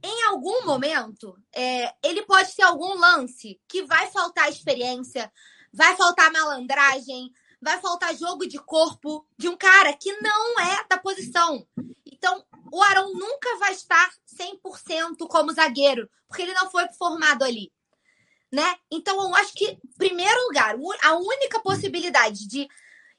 em 0.04 0.24
algum 0.24 0.66
momento, 0.66 1.38
é, 1.56 1.94
ele 2.04 2.24
pode 2.24 2.54
ter 2.54 2.64
algum 2.64 2.94
lance 3.00 3.60
que 3.70 3.84
vai 3.84 4.12
faltar 4.12 4.50
experiência, 4.50 5.32
vai 5.72 5.96
faltar 5.96 6.32
malandragem, 6.32 7.32
vai 7.62 7.80
faltar 7.80 8.14
jogo 8.16 8.46
de 8.46 8.58
corpo 8.58 9.26
de 9.38 9.48
um 9.48 9.56
cara 9.56 9.94
que 9.94 10.12
não 10.20 10.60
é 10.60 10.86
da 10.90 10.98
posição. 10.98 11.66
Então, 12.06 12.46
o 12.72 12.84
Arão 12.84 13.14
nunca 13.14 13.58
vai 13.58 13.72
estar 13.72 14.12
100% 14.38 15.26
como 15.30 15.54
zagueiro, 15.54 16.10
porque 16.28 16.42
ele 16.42 16.54
não 16.54 16.70
foi 16.70 16.86
formado 16.98 17.44
ali. 17.44 17.72
Né? 18.52 18.76
Então, 18.92 19.16
eu 19.22 19.34
acho 19.36 19.54
que, 19.54 19.66
em 19.66 19.98
primeiro 19.98 20.40
lugar, 20.48 20.76
a 21.02 21.16
única 21.16 21.62
possibilidade 21.62 22.48
de 22.48 22.68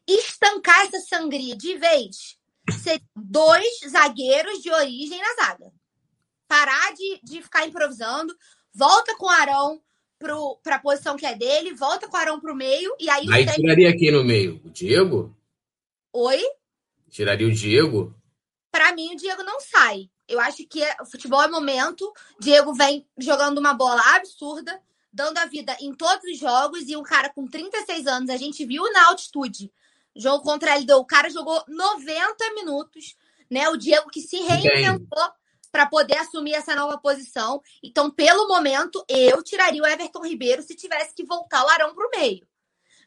estancar 0.06 0.82
essa 0.82 1.00
sangria 1.00 1.56
de 1.56 1.76
vez 1.78 2.38
ser 2.72 3.00
dois 3.14 3.80
zagueiros 3.88 4.62
de 4.62 4.70
origem 4.70 5.20
na 5.20 5.46
zaga. 5.46 5.72
Parar 6.46 6.92
de, 6.94 7.20
de 7.22 7.42
ficar 7.42 7.66
improvisando, 7.66 8.34
volta 8.72 9.16
com 9.16 9.26
o 9.26 9.30
Arão, 9.30 9.82
para 10.62 10.76
a 10.76 10.80
posição 10.80 11.16
que 11.16 11.26
é 11.26 11.34
dele, 11.34 11.74
volta 11.74 12.08
com 12.08 12.16
o 12.16 12.20
Arão 12.20 12.40
para 12.40 12.52
o 12.52 12.56
meio 12.56 12.94
e 12.98 13.10
aí. 13.10 13.26
Aí 13.30 13.46
tiraria 13.46 13.96
quem 13.96 14.12
no 14.12 14.24
meio? 14.24 14.60
O 14.64 14.70
Diego? 14.70 15.36
Oi? 16.12 16.42
Tiraria 17.10 17.46
o 17.46 17.52
Diego? 17.52 18.14
Para 18.70 18.94
mim, 18.94 19.12
o 19.12 19.16
Diego 19.16 19.42
não 19.42 19.60
sai. 19.60 20.10
Eu 20.26 20.40
acho 20.40 20.66
que 20.66 20.82
o 21.00 21.06
futebol 21.06 21.42
é 21.42 21.48
momento. 21.48 22.12
Diego 22.40 22.72
vem 22.72 23.06
jogando 23.18 23.58
uma 23.58 23.74
bola 23.74 24.00
absurda, 24.16 24.80
dando 25.12 25.38
a 25.38 25.46
vida 25.46 25.76
em 25.80 25.94
todos 25.94 26.24
os 26.24 26.38
jogos. 26.38 26.88
E 26.88 26.96
um 26.96 27.02
cara 27.02 27.28
com 27.28 27.46
36 27.46 28.06
anos, 28.06 28.30
a 28.30 28.36
gente 28.36 28.64
viu 28.64 28.82
na 28.92 29.08
altitude. 29.08 29.70
Jogo 30.16 30.44
contra 30.44 30.72
a 30.72 30.76
LDU, 30.76 30.98
o 30.98 31.04
cara 31.04 31.28
jogou 31.28 31.62
90 31.66 32.54
minutos, 32.54 33.16
né? 33.50 33.68
O 33.68 33.76
Diego 33.76 34.10
que 34.10 34.20
se 34.20 34.36
reinventou 34.36 35.32
para 35.72 35.86
poder 35.86 36.18
assumir 36.18 36.54
essa 36.54 36.74
nova 36.76 36.96
posição. 36.98 37.60
Então, 37.82 38.08
pelo 38.08 38.46
momento, 38.46 39.04
eu 39.08 39.42
tiraria 39.42 39.82
o 39.82 39.86
Everton 39.86 40.24
Ribeiro 40.24 40.62
se 40.62 40.76
tivesse 40.76 41.12
que 41.14 41.24
voltar 41.24 41.64
o 41.64 41.68
Arão 41.68 41.94
para 41.94 42.06
o 42.06 42.10
meio. 42.10 42.46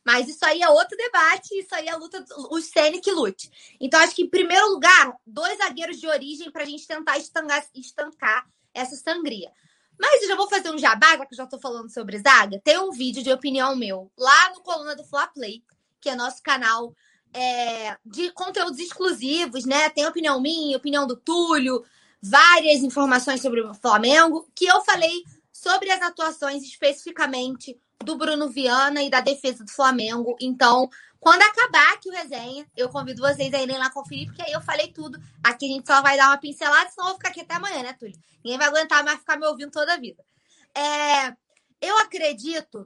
Mas 0.06 0.28
isso 0.28 0.46
aí 0.46 0.62
é 0.62 0.70
outro 0.70 0.98
debate, 0.98 1.58
isso 1.58 1.74
aí 1.76 1.88
é 1.88 1.92
a 1.92 1.98
luta, 1.98 2.24
o 2.50 2.62
Sene 2.62 3.02
que 3.02 3.12
lute. 3.12 3.50
Então, 3.80 4.00
acho 4.00 4.16
que, 4.16 4.24
em 4.24 4.30
primeiro 4.30 4.68
lugar, 4.70 5.14
dois 5.26 5.58
zagueiros 5.58 6.00
de 6.00 6.08
origem 6.08 6.52
para 6.52 6.64
a 6.64 6.66
gente 6.66 6.88
tentar 6.88 7.18
estancar, 7.18 7.66
estancar 7.74 8.48
essa 8.74 8.96
sangria. 8.96 9.52
Mas 10.00 10.22
eu 10.22 10.28
já 10.28 10.36
vou 10.36 10.50
fazer 10.50 10.70
um 10.70 10.78
jabá, 10.78 11.18
que 11.26 11.34
eu 11.34 11.38
já 11.38 11.44
estou 11.46 11.60
falando 11.60 11.90
sobre 11.90 12.20
zaga. 12.20 12.62
Tem 12.64 12.78
um 12.78 12.92
vídeo 12.92 13.24
de 13.24 13.32
opinião 13.32 13.76
meu 13.76 14.12
lá 14.18 14.52
no 14.52 14.62
Coluna 14.62 14.96
do 14.96 15.04
Fla 15.04 15.28
Play, 15.28 15.64
que 16.00 16.10
é 16.10 16.16
nosso 16.16 16.42
canal 16.42 16.94
é, 17.34 17.98
de 18.06 18.32
conteúdos 18.32 18.80
exclusivos, 18.80 19.66
né? 19.66 19.90
Tem 19.90 20.06
opinião 20.06 20.42
minha, 20.42 20.78
opinião 20.78 21.06
do 21.06 21.16
Túlio, 21.16 21.84
várias 22.22 22.82
informações 22.82 23.42
sobre 23.42 23.62
o 23.62 23.74
Flamengo, 23.74 24.50
que 24.56 24.66
eu 24.66 24.84
falei 24.84 25.24
sobre 25.52 25.92
as 25.92 26.02
atuações 26.02 26.64
especificamente 26.64 27.80
do 28.04 28.16
Bruno 28.16 28.50
Viana 28.50 29.02
e 29.02 29.10
da 29.10 29.22
defesa 29.22 29.64
do 29.64 29.72
Flamengo. 29.72 30.36
Então, 30.40 30.90
quando 31.20 31.42
acabar 31.42 31.94
aqui 31.94 32.10
o 32.10 32.14
resenha, 32.14 32.66
eu 32.76 32.90
convido 32.90 33.22
vocês 33.22 33.54
a 33.54 33.62
irem 33.62 33.78
lá 33.78 33.90
conferir, 33.90 34.28
porque 34.28 34.42
aí 34.42 34.52
eu 34.52 34.62
falei 34.62 34.92
tudo. 34.92 35.20
Aqui 35.44 35.66
a 35.66 35.74
gente 35.76 35.88
só 35.88 36.02
vai 36.02 36.16
dar 36.16 36.30
uma 36.30 36.38
pincelada, 36.38 36.90
senão 36.90 37.08
eu 37.08 37.12
vou 37.12 37.18
ficar 37.18 37.30
aqui 37.30 37.42
até 37.42 37.56
amanhã, 37.56 37.84
né, 37.84 37.94
Túlio? 37.94 38.18
Ninguém 38.44 38.58
vai 38.58 38.68
aguentar 38.68 39.04
mais 39.04 39.20
ficar 39.20 39.38
me 39.38 39.48
ouvindo 39.48 39.72
toda 39.72 39.94
a 39.94 39.98
vida. 39.98 40.24
É, 40.76 41.34
eu 41.82 41.98
acredito, 41.98 42.86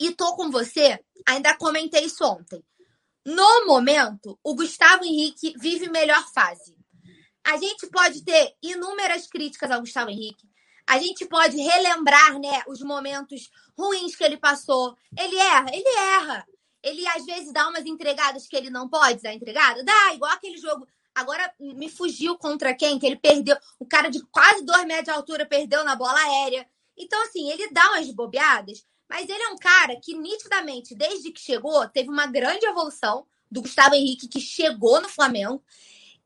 e 0.00 0.14
tô 0.14 0.34
com 0.34 0.50
você, 0.50 0.98
ainda 1.26 1.54
comentei 1.56 2.06
isso 2.06 2.24
ontem. 2.24 2.64
No 3.24 3.66
momento, 3.66 4.38
o 4.42 4.54
Gustavo 4.54 5.04
Henrique 5.04 5.52
vive 5.58 5.90
melhor 5.90 6.26
fase. 6.32 6.74
A 7.44 7.58
gente 7.58 7.86
pode 7.88 8.24
ter 8.24 8.54
inúmeras 8.62 9.26
críticas 9.26 9.70
ao 9.70 9.80
Gustavo 9.80 10.10
Henrique. 10.10 10.48
A 10.86 10.98
gente 10.98 11.26
pode 11.26 11.56
relembrar, 11.56 12.38
né, 12.40 12.62
os 12.66 12.80
momentos 12.80 13.50
ruins 13.78 14.16
que 14.16 14.24
ele 14.24 14.38
passou. 14.38 14.96
Ele 15.16 15.36
erra, 15.36 15.66
ele 15.72 15.88
erra. 15.88 16.46
Ele 16.82 17.06
às 17.08 17.24
vezes 17.26 17.52
dá 17.52 17.68
umas 17.68 17.84
entregadas 17.84 18.46
que 18.46 18.56
ele 18.56 18.70
não 18.70 18.88
pode 18.88 19.22
dar 19.22 19.34
entregada. 19.34 19.84
Dá, 19.84 20.14
igual 20.14 20.32
aquele 20.32 20.56
jogo. 20.56 20.88
Agora 21.14 21.52
me 21.58 21.90
fugiu 21.90 22.38
contra 22.38 22.74
quem? 22.74 22.98
Que 22.98 23.06
ele 23.06 23.16
perdeu. 23.16 23.56
O 23.78 23.86
cara 23.86 24.10
de 24.10 24.20
quase 24.26 24.64
dois 24.64 24.84
metros 24.86 25.04
de 25.04 25.10
altura 25.10 25.44
perdeu 25.44 25.84
na 25.84 25.94
bola 25.94 26.18
aérea. 26.18 26.66
Então, 26.96 27.22
assim, 27.22 27.50
ele 27.50 27.70
dá 27.70 27.90
umas 27.90 28.10
bobeadas, 28.10 28.84
mas 29.10 29.28
ele 29.28 29.42
é 29.42 29.48
um 29.48 29.58
cara 29.58 29.96
que, 29.96 30.14
nitidamente, 30.14 30.94
desde 30.94 31.32
que 31.32 31.40
chegou, 31.40 31.86
teve 31.88 32.08
uma 32.08 32.28
grande 32.28 32.64
evolução 32.64 33.26
do 33.50 33.60
Gustavo 33.60 33.96
Henrique, 33.96 34.28
que 34.28 34.40
chegou 34.40 35.00
no 35.00 35.08
Flamengo. 35.08 35.60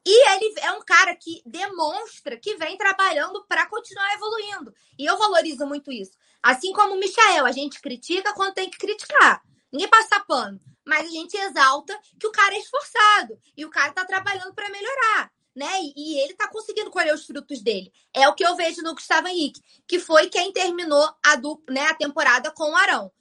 E 0.05 0.31
ele 0.33 0.55
é 0.61 0.71
um 0.73 0.83
cara 0.83 1.17
que 1.17 1.43
demonstra 1.47 2.37
que 2.37 2.57
vem 2.57 2.77
trabalhando 2.77 3.43
para 3.49 3.67
continuar 3.67 4.13
evoluindo. 4.13 4.75
E 4.99 5.07
eu 5.07 5.17
valorizo 5.17 5.67
muito 5.67 5.91
isso. 5.91 6.13
Assim 6.43 6.75
como 6.75 6.95
o 6.95 6.99
Michael, 6.99 7.47
a 7.47 7.53
gente 7.53 7.81
critica 7.81 8.35
quando 8.35 8.53
tem 8.53 8.69
que 8.69 8.77
criticar. 8.77 9.43
Ninguém 9.73 9.89
passa 9.89 10.21
pano. 10.21 10.61
Mas 10.85 11.09
a 11.09 11.11
gente 11.11 11.35
exalta 11.35 11.99
que 12.21 12.27
o 12.27 12.33
cara 12.33 12.55
é 12.55 12.59
esforçado 12.59 13.41
e 13.57 13.65
o 13.65 13.71
cara 13.71 13.89
está 13.89 14.05
trabalhando 14.05 14.53
para 14.53 14.69
melhorar. 14.69 15.33
Né? 15.55 15.69
E, 15.97 16.19
ele 16.19 16.33
está 16.33 16.49
conseguindo 16.49 16.91
colher 16.91 17.15
os 17.15 17.25
frutos 17.25 17.63
dele. 17.63 17.93
É 18.13 18.29
o 18.29 18.35
que 18.35 18.45
eu 18.45 18.57
vejo 18.57 18.83
no 18.83 18.95
Gustavo 18.95 19.29
Henrique, 19.29 19.63
que 19.87 20.01
foi 20.01 20.29
quem 20.29 20.53
terminou 20.53 21.09
a, 21.25 21.37
dupla, 21.37 21.75
né, 21.75 21.87
a 21.87 21.95
temporada 21.95 22.51
com 22.51 22.73
o 22.73 22.77
Arão. 22.77 23.13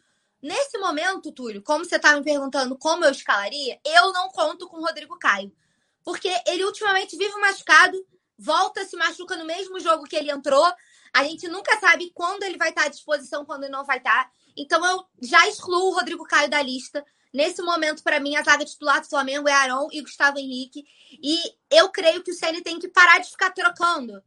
Nesse 0.42 0.78
momento, 0.78 1.32
Túlio, 1.32 1.64
como 1.64 1.86
você 1.86 1.96
está 1.96 2.16
me 2.18 2.24
perguntando 2.24 2.78
como 2.78 3.06
eu 3.06 3.12
escalaria, 3.12 3.80
eu 3.86 4.12
não 4.12 4.30
conto 4.30 4.68
com 4.68 4.78
o 4.78 4.86
Rodrigo 4.86 5.18
Caio. 5.18 5.56
Porque 6.04 6.30
ele 6.46 6.66
ultimamente 6.66 7.16
vive 7.16 7.34
machucado, 7.38 7.98
volta, 8.38 8.84
se 8.84 8.98
machuca 8.98 9.38
no 9.38 9.46
mesmo 9.46 9.80
jogo 9.80 10.04
que 10.04 10.16
ele 10.16 10.30
entrou. 10.30 10.70
A 11.14 11.24
gente 11.24 11.48
nunca 11.48 11.80
sabe 11.80 12.12
quando 12.14 12.44
ele 12.44 12.58
vai 12.58 12.70
estar 12.70 12.86
à 12.86 12.90
disposição, 12.90 13.46
quando 13.46 13.64
ele 13.64 13.72
não 13.72 13.86
vai 13.86 14.00
estar. 14.00 14.30
Então 14.58 14.86
eu 14.86 15.06
já 15.22 15.48
excluo 15.48 15.92
o 15.92 15.94
Rodrigo 15.94 16.26
Caio 16.26 16.50
da 16.50 16.62
lista. 16.62 17.06
Nesse 17.34 17.64
momento, 17.64 18.04
para 18.04 18.20
mim, 18.20 18.36
a 18.36 18.44
zaga 18.44 18.64
titular 18.64 19.02
do 19.02 19.10
Flamengo 19.10 19.50
é 19.50 19.54
Arão 19.54 19.88
e 19.92 20.02
Gustavo 20.02 20.38
Henrique. 20.38 20.86
E 21.22 21.40
eu 21.72 21.90
creio 21.90 22.22
que 22.22 22.32
o 22.32 22.34
Ceni 22.34 22.62
tem 22.62 22.78
que 22.78 22.88
parar 22.88 23.20
de 23.20 23.32
ficar 23.32 23.50
trocando. 23.50 24.22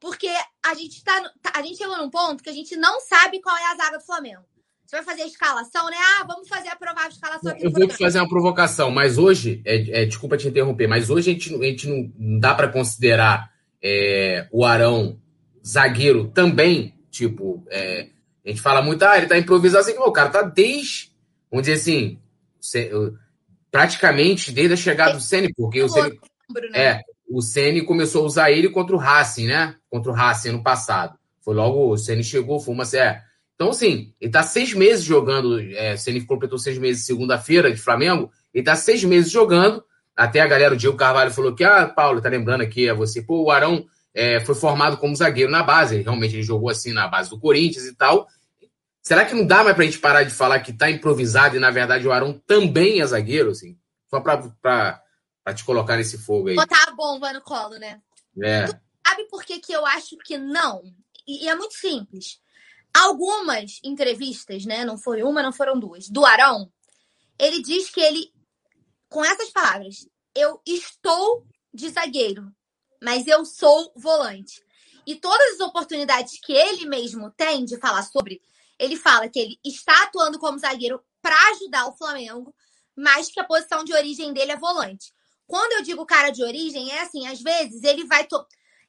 Porque 0.00 0.30
a 0.64 0.74
gente 0.74 1.02
tá, 1.04 1.32
a 1.54 1.62
gente 1.62 1.76
chegou 1.76 1.98
num 1.98 2.10
ponto 2.10 2.42
que 2.42 2.50
a 2.50 2.54
gente 2.54 2.76
não 2.76 3.00
sabe 3.00 3.40
qual 3.40 3.56
é 3.56 3.72
a 3.72 3.76
zaga 3.76 3.98
do 3.98 4.04
Flamengo. 4.04 4.44
Você 4.86 4.96
vai 4.96 5.04
fazer 5.04 5.22
a 5.22 5.26
escalação, 5.26 5.90
né? 5.90 5.96
Ah, 5.98 6.24
vamos 6.26 6.48
fazer 6.48 6.68
a 6.68 6.76
provável 6.76 7.10
escalação 7.10 7.50
aqui. 7.50 7.66
Eu 7.66 7.72
vou 7.72 7.88
te 7.88 7.96
fazer 7.96 8.20
uma 8.20 8.28
provocação, 8.28 8.90
mas 8.90 9.18
hoje, 9.18 9.60
é, 9.64 10.02
é, 10.02 10.04
desculpa 10.04 10.36
te 10.36 10.46
interromper, 10.46 10.86
mas 10.86 11.10
hoje 11.10 11.30
a 11.30 11.32
gente, 11.32 11.54
a 11.54 11.64
gente 11.64 11.88
não 11.88 12.38
dá 12.38 12.54
para 12.54 12.68
considerar 12.68 13.50
é, 13.82 14.46
o 14.52 14.64
Arão 14.64 15.20
zagueiro 15.66 16.28
também. 16.28 16.94
Tipo, 17.10 17.64
é, 17.68 18.10
a 18.44 18.48
gente 18.48 18.62
fala 18.62 18.80
muito, 18.80 19.02
ah, 19.02 19.18
ele 19.18 19.26
tá 19.26 19.36
improvisando 19.36 19.80
assim, 19.80 19.98
o 19.98 20.12
cara 20.12 20.30
tá 20.30 20.42
desde, 20.42 21.10
vamos 21.50 21.66
dizer 21.66 21.80
assim, 21.80 22.20
praticamente 23.70 24.52
desde 24.52 24.74
a 24.74 24.76
chegada 24.76 25.14
do 25.14 25.20
Ceni, 25.20 25.52
porque 25.54 25.82
o 25.82 25.88
Ceni, 25.88 26.18
né? 26.72 26.82
é, 26.82 27.00
o 27.28 27.42
Ceni 27.42 27.82
começou 27.82 28.22
a 28.22 28.26
usar 28.26 28.50
ele 28.50 28.68
contra 28.70 28.94
o 28.94 28.98
Racing, 28.98 29.46
né? 29.46 29.76
Contra 29.90 30.10
o 30.10 30.14
Racing 30.14 30.50
ano 30.50 30.62
passado. 30.62 31.18
Foi 31.40 31.54
logo, 31.54 31.92
o 31.92 31.98
Ceni 31.98 32.24
chegou, 32.24 32.58
foi 32.58 32.74
uma, 32.74 32.84
é, 32.94 33.22
então, 33.56 33.70
assim, 33.70 34.12
ele 34.20 34.30
tá 34.30 34.42
seis 34.42 34.74
meses 34.74 35.04
jogando. 35.04 35.58
É, 35.60 35.96
ele 36.06 36.24
completou 36.24 36.58
seis 36.58 36.78
meses 36.78 37.06
segunda-feira 37.06 37.72
de 37.72 37.78
Flamengo, 37.78 38.30
ele 38.54 38.62
tá 38.62 38.76
seis 38.76 39.02
meses 39.02 39.30
jogando. 39.32 39.82
Até 40.14 40.40
a 40.40 40.46
galera, 40.46 40.74
o 40.74 40.76
Diego 40.76 40.96
Carvalho 40.96 41.30
falou 41.30 41.54
que, 41.54 41.64
ah, 41.64 41.86
Paulo, 41.86 42.20
tá 42.20 42.28
lembrando 42.28 42.62
aqui, 42.62 42.88
é 42.88 42.94
você, 42.94 43.20
pô, 43.20 43.44
o 43.44 43.50
Arão 43.50 43.84
é, 44.14 44.40
foi 44.40 44.54
formado 44.54 44.96
como 44.98 45.16
zagueiro 45.16 45.50
na 45.50 45.62
base. 45.62 45.96
Ele, 45.96 46.04
realmente 46.04 46.36
ele 46.36 46.42
jogou 46.42 46.70
assim 46.70 46.92
na 46.92 47.08
base 47.08 47.28
do 47.30 47.40
Corinthians 47.40 47.86
e 47.86 47.94
tal. 47.94 48.26
Será 49.06 49.24
que 49.24 49.36
não 49.36 49.46
dá 49.46 49.62
mais 49.62 49.76
pra 49.76 49.84
gente 49.84 50.00
parar 50.00 50.24
de 50.24 50.34
falar 50.34 50.58
que 50.58 50.72
tá 50.72 50.90
improvisado 50.90 51.54
e, 51.54 51.60
na 51.60 51.70
verdade, 51.70 52.08
o 52.08 52.10
Arão 52.10 52.36
também 52.44 53.00
é 53.00 53.06
zagueiro, 53.06 53.52
assim? 53.52 53.78
Só 54.10 54.20
pra 54.20 55.00
te 55.54 55.64
colocar 55.64 55.96
nesse 55.96 56.18
fogo 56.18 56.48
aí. 56.48 56.56
Botar 56.56 56.88
a 56.88 56.90
bomba 56.90 57.32
no 57.32 57.40
colo, 57.40 57.78
né? 57.78 58.02
É. 58.42 58.64
Tu 58.64 58.76
sabe 59.06 59.28
por 59.28 59.44
que, 59.44 59.60
que 59.60 59.72
eu 59.72 59.86
acho 59.86 60.16
que 60.24 60.36
não? 60.36 60.82
E, 61.24 61.44
e 61.44 61.48
é 61.48 61.54
muito 61.54 61.74
simples 61.74 62.40
algumas 62.92 63.78
entrevistas, 63.84 64.64
né? 64.64 64.84
Não 64.84 64.98
foi 64.98 65.22
uma, 65.22 65.40
não 65.40 65.52
foram 65.52 65.78
duas, 65.78 66.08
do 66.08 66.26
Arão, 66.26 66.68
ele 67.38 67.62
diz 67.62 67.88
que 67.90 68.00
ele, 68.00 68.32
com 69.08 69.24
essas 69.24 69.50
palavras, 69.50 70.08
eu 70.34 70.60
estou 70.66 71.46
de 71.72 71.90
zagueiro, 71.90 72.50
mas 73.00 73.28
eu 73.28 73.44
sou 73.44 73.92
volante. 73.94 74.60
E 75.06 75.14
todas 75.14 75.54
as 75.54 75.60
oportunidades 75.60 76.40
que 76.40 76.52
ele 76.52 76.86
mesmo 76.86 77.30
tem 77.30 77.64
de 77.64 77.78
falar 77.78 78.02
sobre, 78.02 78.40
ele 78.78 78.96
fala 78.96 79.28
que 79.28 79.38
ele 79.38 79.58
está 79.64 80.04
atuando 80.04 80.38
como 80.38 80.58
zagueiro 80.58 81.02
para 81.22 81.36
ajudar 81.50 81.86
o 81.86 81.96
Flamengo, 81.96 82.54
mas 82.94 83.28
que 83.28 83.40
a 83.40 83.44
posição 83.44 83.84
de 83.84 83.92
origem 83.92 84.32
dele 84.32 84.52
é 84.52 84.56
volante. 84.56 85.12
Quando 85.46 85.72
eu 85.72 85.82
digo 85.82 86.06
cara 86.06 86.30
de 86.30 86.42
origem, 86.42 86.90
é 86.90 87.02
assim, 87.02 87.26
às 87.26 87.40
vezes 87.40 87.82
ele 87.82 88.04
vai. 88.04 88.24
To... 88.24 88.44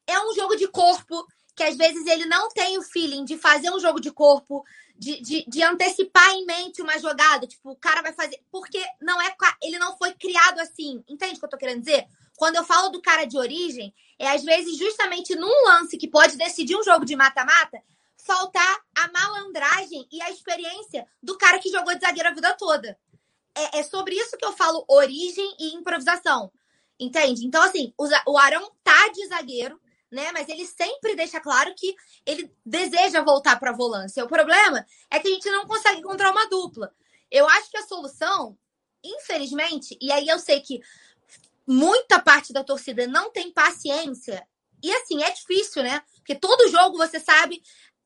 É 0.08 0.20
um 0.20 0.34
jogo 0.34 0.56
de 0.56 0.68
corpo, 0.68 1.26
que 1.56 1.64
às 1.64 1.76
vezes 1.76 2.06
ele 2.08 2.26
não 2.26 2.50
tem 2.50 2.78
o 2.78 2.84
feeling 2.84 3.26
de 3.26 3.38
fazer 3.38 3.70
um 3.72 3.80
jogo 3.80 4.00
de 4.00 4.12
corpo, 4.12 4.64
de, 4.96 5.22
de, 5.22 5.46
de, 5.48 5.64
antecipar 5.64 6.32
em 6.32 6.46
mente 6.46 6.82
uma 6.82 6.98
jogada. 7.00 7.46
Tipo, 7.46 7.72
o 7.72 7.76
cara 7.76 8.02
vai 8.02 8.14
fazer. 8.14 8.40
Porque 8.52 8.84
não 9.02 9.22
é. 9.22 9.36
Ele 9.62 9.78
não 9.78 9.98
foi 9.98 10.14
criado 10.14 10.60
assim. 10.60 11.04
Entende 11.08 11.36
o 11.36 11.40
que 11.40 11.46
eu 11.46 11.50
tô 11.50 11.58
querendo 11.58 11.80
dizer? 11.82 12.06
Quando 12.36 12.56
eu 12.56 12.64
falo 12.64 12.90
do 12.90 13.02
cara 13.02 13.26
de 13.26 13.38
origem, 13.38 13.94
é 14.20 14.30
às 14.30 14.44
vezes 14.44 14.78
justamente 14.78 15.36
num 15.36 15.66
lance 15.66 15.98
que 15.98 16.08
pode 16.08 16.38
decidir 16.38 16.76
um 16.76 16.84
jogo 16.84 17.04
de 17.04 17.16
mata-mata, 17.16 17.82
faltar 18.18 18.82
a 18.96 19.08
malandragem 19.12 20.08
e 20.12 20.22
a 20.22 20.32
experiência 20.32 21.08
do 21.22 21.38
cara 21.38 21.60
que 21.60 21.70
jogou 21.70 21.94
de 21.94 22.02
zagueiro 22.02 22.30
a 22.30 22.34
vida 22.34 22.54
toda. 22.56 22.98
É, 23.56 23.80
é 23.80 23.84
sobre 23.84 24.16
isso 24.16 24.38
que 24.38 24.46
eu 24.46 24.54
falo 24.54 24.86
origem 24.88 25.56
e 25.60 25.76
improvisação. 25.76 26.52
Entende? 27.00 27.46
Então, 27.46 27.62
assim, 27.62 27.94
o, 28.26 28.38
Arão 28.38 28.72
tá 28.84 29.10
de 29.10 29.28
zagueiro, 29.28 29.80
né? 30.12 30.32
Mas 30.32 30.50
ele 30.50 30.66
sempre 30.66 31.16
deixa 31.16 31.40
claro 31.40 31.74
que 31.76 31.96
ele 32.26 32.52
deseja 32.66 33.22
voltar 33.22 33.60
para 33.60 33.72
volância. 33.72 34.26
O 34.26 34.28
problema 34.28 34.86
é 35.12 35.20
que 35.20 35.28
a 35.28 35.32
gente 35.32 35.50
não 35.52 35.68
consegue 35.68 36.00
encontrar 36.00 36.32
uma 36.32 36.50
dupla. 36.50 36.92
Eu 37.30 37.48
acho 37.48 37.70
que 37.70 37.78
a 37.78 37.86
solução, 37.86 38.58
infelizmente, 39.04 39.98
e 40.02 40.12
aí 40.12 40.28
eu 40.28 40.40
sei 40.40 40.60
que 40.62 40.82
muita 41.68 42.20
parte 42.20 42.52
da 42.52 42.64
torcida 42.64 43.06
não 43.06 43.32
tem 43.32 43.52
paciência. 43.52 44.48
E 44.82 44.92
assim, 44.96 45.22
é 45.22 45.32
difícil, 45.32 45.84
né? 45.84 46.02
Porque 46.18 46.36
todo 46.36 46.70
jogo 46.70 46.98
você 46.98 47.20
sabe, 47.20 47.62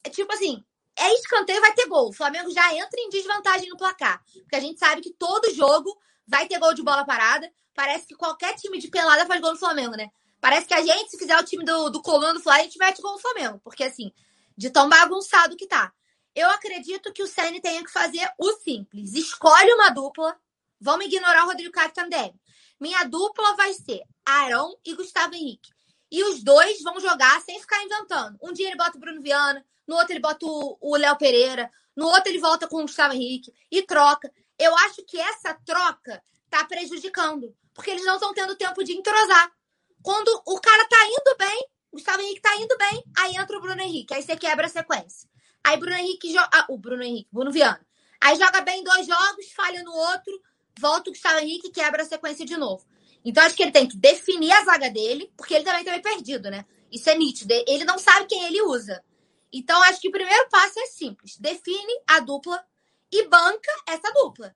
tipo 0.10 0.34
assim, 0.34 0.64
é 0.98 1.14
escanteio, 1.14 1.62
vai 1.62 1.74
ter 1.74 1.88
gol. 1.88 2.10
O 2.10 2.14
Flamengo 2.14 2.52
já 2.52 2.74
entra 2.74 3.00
em 3.00 3.10
desvantagem 3.10 3.70
no 3.70 3.78
placar. 3.78 4.22
Porque 4.34 4.56
a 4.56 4.60
gente 4.60 4.80
sabe 4.80 5.02
que 5.02 5.14
todo 5.14 5.54
jogo 5.54 5.98
vai 6.28 6.48
ter 6.48 6.60
gol 6.60 6.74
de 6.74 6.84
bola 6.84 7.06
parada. 7.06 7.52
Parece 7.74 8.08
que 8.08 8.16
qualquer 8.16 8.56
time 8.56 8.78
de 8.80 8.88
pelada 8.88 9.26
faz 9.26 9.40
gol 9.42 9.52
no 9.52 9.60
Flamengo, 9.60 9.96
né? 9.96 10.10
Parece 10.40 10.68
que 10.68 10.74
a 10.74 10.82
gente, 10.82 11.12
se 11.12 11.18
fizer 11.18 11.38
o 11.38 11.46
time 11.46 11.64
do, 11.64 11.90
do 11.90 12.02
Coluna 12.02 12.34
do 12.34 12.40
Fly, 12.40 12.54
a 12.54 12.64
gente 12.64 12.78
mete 12.78 13.02
gol 13.02 13.14
no 13.14 13.20
Flamengo. 13.20 13.62
Porque, 13.64 13.84
assim, 13.84 14.12
de 14.58 14.70
tão 14.70 14.90
bagunçado 14.90 15.56
que 15.56 15.68
tá. 15.68 15.94
Eu 16.34 16.50
acredito 16.50 17.12
que 17.12 17.22
o 17.22 17.28
Senna 17.28 17.60
tenha 17.62 17.84
que 17.84 17.92
fazer 17.92 18.30
o 18.38 18.54
simples. 18.54 19.14
Escolhe 19.14 19.72
uma 19.74 19.90
dupla. 19.90 20.36
Vamos 20.80 21.06
ignorar 21.06 21.44
o 21.44 21.48
Rodrigo 21.48 21.72
Caio 21.72 21.92
também. 21.94 22.34
Minha 22.80 23.04
dupla 23.04 23.56
vai 23.56 23.74
ser 23.74 24.02
Arão 24.26 24.76
e 24.86 24.96
Gustavo 24.96 25.36
Henrique. 25.36 25.70
E 26.10 26.24
os 26.24 26.44
dois 26.44 26.82
vão 26.82 27.00
jogar 27.00 27.40
sem 27.42 27.60
ficar 27.60 27.84
inventando. 27.84 28.38
Um 28.42 28.52
dia 28.52 28.68
ele 28.68 28.78
bota 28.78 28.98
o 28.98 29.00
Bruno 29.00 29.22
Viana, 29.22 29.64
no 29.92 29.98
outro 29.98 30.14
ele 30.14 30.22
bota 30.22 30.46
o 30.46 30.96
Léo 30.96 31.18
Pereira, 31.18 31.70
no 31.94 32.08
outro 32.08 32.32
ele 32.32 32.40
volta 32.40 32.66
com 32.66 32.78
o 32.78 32.82
Gustavo 32.84 33.14
Henrique 33.14 33.54
e 33.70 33.82
troca. 33.82 34.32
Eu 34.58 34.74
acho 34.78 35.04
que 35.04 35.20
essa 35.20 35.54
troca 35.66 36.24
tá 36.50 36.64
prejudicando, 36.64 37.54
porque 37.74 37.92
eles 37.92 38.06
não 38.06 38.14
estão 38.14 38.34
tendo 38.34 38.56
tempo 38.56 38.86
de 38.86 38.94
entrosar. 38.94 39.52
Quando 40.02 40.30
o 40.48 40.62
cara 40.62 40.88
tá 40.88 41.06
indo 41.08 41.36
bem, 41.38 41.68
o 41.92 41.98
Gustavo 41.98 42.22
Henrique 42.22 42.42
tá 42.42 42.56
indo 42.56 42.78
bem, 42.78 43.04
aí 43.18 43.36
entra 43.36 43.58
o 43.58 43.62
Bruno 43.62 43.82
Henrique. 43.82 44.14
Aí 44.14 44.24
você 44.24 44.38
quebra 44.38 44.66
a 44.66 44.70
sequência. 44.70 45.30
Aí 45.62 45.76
Bruno 45.76 45.98
Henrique 45.98 46.32
joga. 46.32 46.50
Ah, 46.54 46.66
o 46.70 46.78
Bruno 46.78 47.04
Henrique, 47.04 47.28
Bruno 47.30 47.52
Viana. 47.52 47.86
Aí 48.22 48.38
joga 48.38 48.62
bem 48.62 48.84
dois 48.86 49.06
jogos, 49.06 49.52
falha 49.54 49.84
no 49.84 49.92
outro, 49.92 50.42
volta 50.80 51.10
o 51.10 51.14
Gustavo 51.14 51.40
Henrique 51.40 51.68
e 51.68 51.72
quebra 51.72 52.04
a 52.04 52.06
sequência 52.06 52.46
de 52.46 52.56
novo. 52.56 52.86
Então 53.26 53.44
acho 53.44 53.56
que 53.56 53.64
ele 53.64 53.74
tem 53.74 53.90
que 53.90 53.98
definir 53.98 54.54
a 54.54 54.64
zaga 54.64 54.90
dele, 54.90 55.30
porque 55.36 55.54
ele 55.54 55.66
também 55.66 55.84
tá 55.84 55.92
meio 55.92 56.02
perdido, 56.02 56.50
né? 56.50 56.66
Isso 56.90 57.10
é 57.10 57.18
nítido. 57.18 57.54
Ele 57.68 57.84
não 57.84 58.00
sabe 58.00 58.26
quem 58.26 58.46
ele 58.46 58.62
usa. 58.62 59.04
Então 59.52 59.82
acho 59.84 60.00
que 60.00 60.08
o 60.08 60.12
primeiro 60.12 60.50
passo 60.50 60.80
é 60.80 60.86
simples: 60.86 61.38
define 61.38 62.02
a 62.08 62.20
dupla 62.20 62.64
e 63.12 63.28
banca 63.28 63.72
essa 63.88 64.12
dupla. 64.14 64.56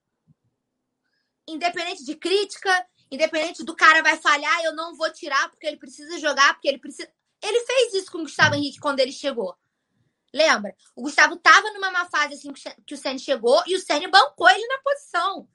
Independente 1.47 2.03
de 2.03 2.15
crítica, 2.15 2.87
independente 3.11 3.63
do 3.63 3.75
cara 3.75 4.01
vai 4.01 4.17
falhar, 4.17 4.63
eu 4.63 4.73
não 4.73 4.95
vou 4.95 5.11
tirar 5.11 5.49
porque 5.49 5.67
ele 5.67 5.77
precisa 5.77 6.17
jogar, 6.19 6.53
porque 6.53 6.67
ele 6.67 6.79
precisa. 6.79 7.11
Ele 7.41 7.59
fez 7.65 7.93
isso 7.93 8.11
com 8.11 8.19
o 8.19 8.23
Gustavo 8.23 8.55
Henrique 8.55 8.79
quando 8.79 8.99
ele 8.99 9.11
chegou. 9.11 9.55
Lembra? 10.33 10.75
O 10.95 11.03
Gustavo 11.03 11.37
tava 11.37 11.71
numa 11.71 11.91
má 11.91 12.05
fase 12.05 12.33
assim 12.33 12.51
que 12.85 12.93
o 12.93 12.97
Senna 12.97 13.19
chegou 13.19 13.61
e 13.67 13.75
o 13.75 13.79
Senna 13.79 14.09
bancou 14.09 14.49
ele 14.49 14.67
na 14.67 14.79
posição. 14.79 15.47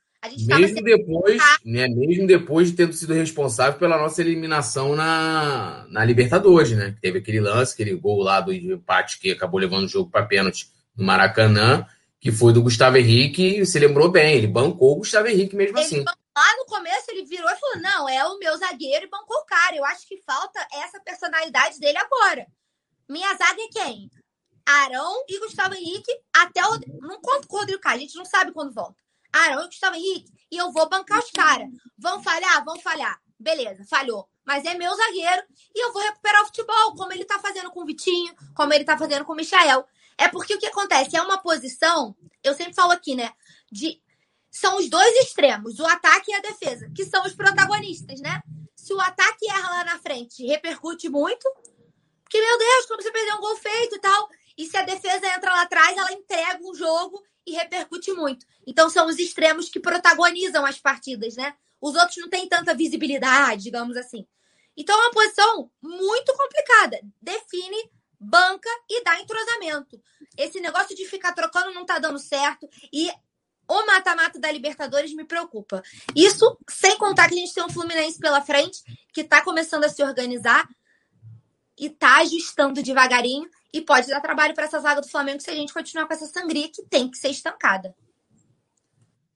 Mesmo 0.47 0.83
depois, 0.83 1.43
né, 1.65 1.89
mesmo 1.89 2.27
depois 2.27 2.71
de 2.71 2.77
tendo 2.77 2.93
sido 2.93 3.15
responsável 3.15 3.79
pela 3.79 3.97
nossa 3.97 4.21
eliminação 4.21 4.95
na, 4.95 5.87
na 5.89 6.05
Libertadores, 6.05 6.73
né? 6.73 6.95
Teve 7.01 7.19
aquele 7.19 7.41
lance, 7.41 7.73
aquele 7.73 7.95
gol 7.95 8.21
lá 8.21 8.41
do 8.41 8.53
empate 8.53 9.19
que 9.19 9.31
acabou 9.31 9.59
levando 9.59 9.85
o 9.85 9.89
jogo 9.89 10.11
para 10.11 10.27
pênalti 10.27 10.71
no 10.95 11.05
Maracanã, 11.05 11.87
que 12.21 12.31
foi 12.31 12.53
do 12.53 12.63
Gustavo 12.63 12.99
Henrique, 12.99 13.61
e 13.61 13.65
se 13.65 13.79
lembrou 13.79 14.11
bem, 14.11 14.37
ele 14.37 14.47
bancou 14.47 14.93
o 14.93 14.97
Gustavo 14.97 15.29
Henrique 15.29 15.57
mesmo 15.57 15.79
ele 15.79 15.87
assim. 15.87 16.05
Lá 16.05 16.57
no 16.59 16.67
começo 16.67 17.11
ele 17.11 17.25
virou 17.25 17.51
e 17.51 17.57
falou: 17.57 17.81
não, 17.81 18.09
é 18.09 18.25
o 18.27 18.39
meu 18.39 18.57
zagueiro 18.59 19.07
e 19.07 19.11
bancou 19.11 19.39
o 19.39 19.47
cara. 19.47 19.75
Eu 19.75 19.85
acho 19.87 20.07
que 20.07 20.19
falta 20.19 20.61
essa 20.73 21.01
personalidade 21.01 21.81
dele 21.81 21.99
agora. 21.99 22.47
Minha 23.09 23.35
zaga 23.35 23.61
é 23.61 23.69
quem? 23.73 24.11
Arão 24.67 25.25
e 25.29 25.39
Gustavo 25.41 25.75
Henrique 25.75 26.13
até 26.33 26.65
o. 26.65 26.79
Não 27.01 27.21
conto 27.21 27.49
com 27.49 27.57
o 27.57 27.61
Rodrigo 27.61 27.81
Caio, 27.81 27.97
a 27.97 28.01
gente 28.01 28.17
não 28.17 28.25
sabe 28.25 28.53
quando 28.53 28.75
volta. 28.75 28.97
Arão 29.33 29.65
e 29.65 29.67
Gustavo 29.67 29.97
Henrique, 29.97 30.33
e 30.51 30.57
eu 30.57 30.73
vou 30.73 30.89
bancar 30.89 31.19
os 31.19 31.31
caras. 31.31 31.69
Vão 31.99 32.23
falhar? 32.23 32.65
Vão 32.65 32.79
falhar. 32.81 33.21
Beleza, 33.39 33.85
falhou. 33.89 34.29
Mas 34.45 34.65
é 34.65 34.75
meu 34.75 34.95
zagueiro 34.95 35.43
e 35.75 35.85
eu 35.85 35.93
vou 35.93 36.03
recuperar 36.03 36.43
o 36.43 36.47
futebol, 36.47 36.95
como 36.95 37.13
ele 37.13 37.25
tá 37.25 37.39
fazendo 37.39 37.71
com 37.71 37.83
o 37.83 37.87
Vitinho, 37.87 38.35
como 38.55 38.73
ele 38.75 38.85
tá 38.85 38.99
fazendo 38.99 39.25
com 39.25 39.33
o 39.33 39.37
Michael. 39.37 39.87
É 40.19 40.29
porque 40.29 40.55
o 40.55 40.59
que 40.59 40.67
acontece? 40.67 41.17
É 41.17 41.23
uma 41.23 41.39
posição, 41.39 42.15
eu 42.45 42.55
sempre 42.55 42.75
falo 42.75 42.93
aqui, 42.93 43.15
né? 43.15 43.33
De. 43.71 44.03
São 44.51 44.77
os 44.79 44.91
dois 44.91 45.15
extremos, 45.25 45.79
o 45.79 45.87
ataque 45.87 46.33
e 46.33 46.35
a 46.35 46.41
defesa, 46.41 46.91
que 46.95 47.05
são 47.05 47.25
os 47.25 47.33
protagonistas, 47.33 48.21
né? 48.21 48.43
Se 48.75 48.93
o 48.93 49.01
ataque 49.01 49.49
erra 49.49 49.71
lá 49.71 49.85
na 49.85 49.99
frente, 49.99 50.45
repercute 50.45 51.09
muito. 51.09 51.49
Porque, 52.25 52.41
meu 52.41 52.59
Deus, 52.59 52.87
como 52.87 53.01
você 53.01 53.11
perdeu 53.13 53.37
um 53.37 53.41
gol 53.41 53.57
feito 53.57 53.97
e 53.97 54.01
tal. 54.01 54.29
E 54.61 54.67
se 54.67 54.77
a 54.77 54.83
defesa 54.83 55.27
entra 55.27 55.55
lá 55.55 55.63
atrás, 55.63 55.97
ela 55.97 56.13
entrega 56.13 56.63
um 56.63 56.75
jogo 56.75 57.25
e 57.47 57.53
repercute 57.53 58.13
muito. 58.13 58.45
Então 58.67 58.91
são 58.91 59.07
os 59.07 59.19
extremos 59.19 59.71
que 59.71 59.81
protagonizam 59.81 60.67
as 60.67 60.79
partidas, 60.79 61.35
né? 61.35 61.55
Os 61.81 61.95
outros 61.95 62.19
não 62.19 62.29
têm 62.29 62.47
tanta 62.47 62.75
visibilidade, 62.75 63.63
digamos 63.63 63.97
assim. 63.97 64.27
Então 64.77 64.95
é 64.95 65.07
uma 65.07 65.13
posição 65.13 65.71
muito 65.83 66.37
complicada. 66.37 67.01
Define, 67.23 67.91
banca 68.21 68.69
e 68.87 69.03
dá 69.03 69.19
entrosamento. 69.19 69.99
Esse 70.37 70.61
negócio 70.61 70.95
de 70.95 71.07
ficar 71.07 71.33
trocando 71.33 71.73
não 71.73 71.87
tá 71.87 71.99
dando 71.99 72.19
certo 72.19 72.69
e 72.93 73.11
o 73.67 73.87
mata-mata 73.87 74.39
da 74.39 74.53
Libertadores 74.53 75.15
me 75.15 75.25
preocupa. 75.25 75.83
Isso 76.15 76.59
sem 76.69 76.99
contar 76.99 77.29
que 77.29 77.35
a 77.35 77.39
gente 77.39 77.55
tem 77.55 77.65
um 77.65 77.71
Fluminense 77.71 78.19
pela 78.19 78.43
frente 78.43 78.83
que 79.15 79.25
tá 79.25 79.41
começando 79.41 79.85
a 79.85 79.89
se 79.89 80.03
organizar 80.03 80.69
e 81.81 81.89
tá 81.89 82.19
ajustando 82.19 82.83
devagarinho 82.83 83.49
e 83.73 83.81
pode 83.81 84.09
dar 84.09 84.21
trabalho 84.21 84.55
para 84.55 84.67
essa 84.67 84.79
zaga 84.79 85.01
do 85.01 85.09
Flamengo 85.09 85.41
se 85.41 85.51
a 85.51 85.55
gente 85.55 85.73
continuar 85.73 86.07
com 86.07 86.13
essa 86.13 86.27
sangria 86.27 86.69
que 86.69 86.83
tem 86.83 87.11
que 87.11 87.17
ser 87.17 87.29
estancada. 87.29 87.95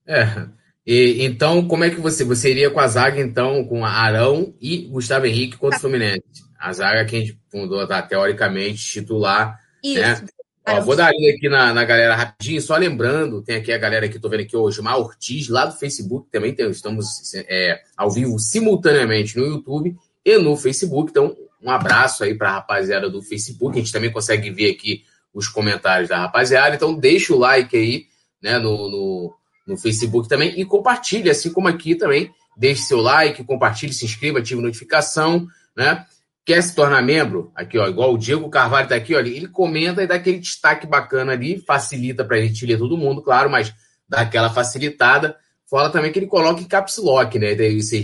É. 0.07 0.47
E, 0.87 1.25
então, 1.25 1.67
como 1.67 1.85
é 1.85 1.91
que 1.91 2.01
você. 2.01 2.25
Você 2.25 2.51
iria 2.51 2.71
com 2.71 2.79
a 2.79 2.87
zaga, 2.87 3.19
então, 3.19 3.65
com 3.65 3.87
Arão 3.87 4.55
e 4.61 4.87
Gustavo 4.89 5.25
Henrique 5.25 5.57
contra 5.57 5.79
o 5.79 5.81
Fluminense? 5.81 6.23
A 6.59 6.73
zaga 6.73 7.05
que 7.07 7.17
a 7.17 7.21
gente 7.21 7.41
fundou, 7.51 7.87
tá, 7.87 8.03
teoricamente, 8.03 8.85
titular. 8.85 9.59
Isso. 9.83 10.01
Né? 10.01 10.27
Ó, 10.67 10.81
vou 10.81 10.97
dar 10.97 11.09
ali 11.09 11.31
aqui 11.31 11.49
na, 11.49 11.75
na 11.75 11.85
galera 11.85 12.17
rapidinho, 12.17 12.61
só 12.61 12.75
lembrando, 12.77 13.43
tem 13.43 13.57
aqui 13.57 13.71
a 13.71 13.77
galera 13.77 14.09
que 14.09 14.19
tô 14.19 14.31
vendo 14.31 14.41
aqui 14.41 14.57
hoje, 14.57 14.81
Mar 14.81 14.97
Ortiz, 14.97 15.47
lá 15.49 15.67
do 15.67 15.77
Facebook, 15.77 16.31
também 16.31 16.55
tem, 16.55 16.71
estamos 16.71 17.35
é, 17.35 17.83
ao 17.95 18.11
vivo 18.11 18.39
simultaneamente 18.39 19.37
no 19.37 19.45
YouTube 19.45 19.95
e 20.25 20.39
no 20.39 20.57
Facebook. 20.57 21.11
Então, 21.11 21.37
um 21.65 21.71
abraço 21.71 22.23
aí 22.23 22.35
para 22.35 22.51
a 22.51 22.55
rapaziada 22.55 23.09
do 23.09 23.23
Facebook. 23.23 23.77
A 23.77 23.81
gente 23.81 23.93
também 23.93 24.13
consegue 24.13 24.51
ver 24.51 24.71
aqui 24.71 25.03
os 25.33 25.49
comentários 25.49 26.11
da 26.11 26.19
rapaziada. 26.19 26.77
Então, 26.77 26.95
deixa 26.95 27.35
o 27.35 27.39
like 27.39 27.75
aí 27.75 28.05
né, 28.43 28.59
no, 28.59 28.91
no, 28.91 29.35
no 29.67 29.77
Facebook 29.79 30.29
também 30.29 30.61
e 30.61 30.65
compartilhe, 30.67 31.31
assim 31.31 31.51
como 31.51 31.67
aqui 31.67 31.95
também. 31.95 32.31
Deixe 32.57 32.83
seu 32.83 33.01
like, 33.01 33.43
compartilhe, 33.45 33.95
se 33.95 34.05
inscreva, 34.05 34.39
ative 34.39 34.61
notificação, 34.61 35.47
né? 35.77 36.05
Quer 36.45 36.63
se 36.63 36.75
tornar 36.75 37.03
membro? 37.03 37.51
Aqui, 37.55 37.79
ó, 37.79 37.89
igual 37.89 38.13
o 38.13 38.19
Diego 38.19 38.51
Carvalho 38.51 38.87
tá 38.87 38.95
aqui, 38.95 39.15
olha, 39.15 39.31
ele 39.31 39.49
comenta 39.49 40.03
e 40.03 40.07
dá 40.07 40.17
aquele 40.17 40.39
destaque 40.39 40.87
bacana 40.87 41.33
ali, 41.33 41.59
facilita 41.59 42.23
para 42.23 42.37
a 42.37 42.41
gente 42.41 42.67
ler 42.67 42.77
todo 42.77 42.99
mundo, 42.99 43.23
claro, 43.23 43.49
mas 43.49 43.75
dá 44.07 44.21
aquela 44.21 44.51
facilitada. 44.51 45.37
Fala 45.71 45.91
também 45.91 46.13
que 46.13 46.19
ele 46.19 46.27
coloca 46.27 46.61
em 46.61 46.69
caps 46.69 46.99
lock, 46.99 47.39
né? 47.39 47.55
Você, 47.55 48.01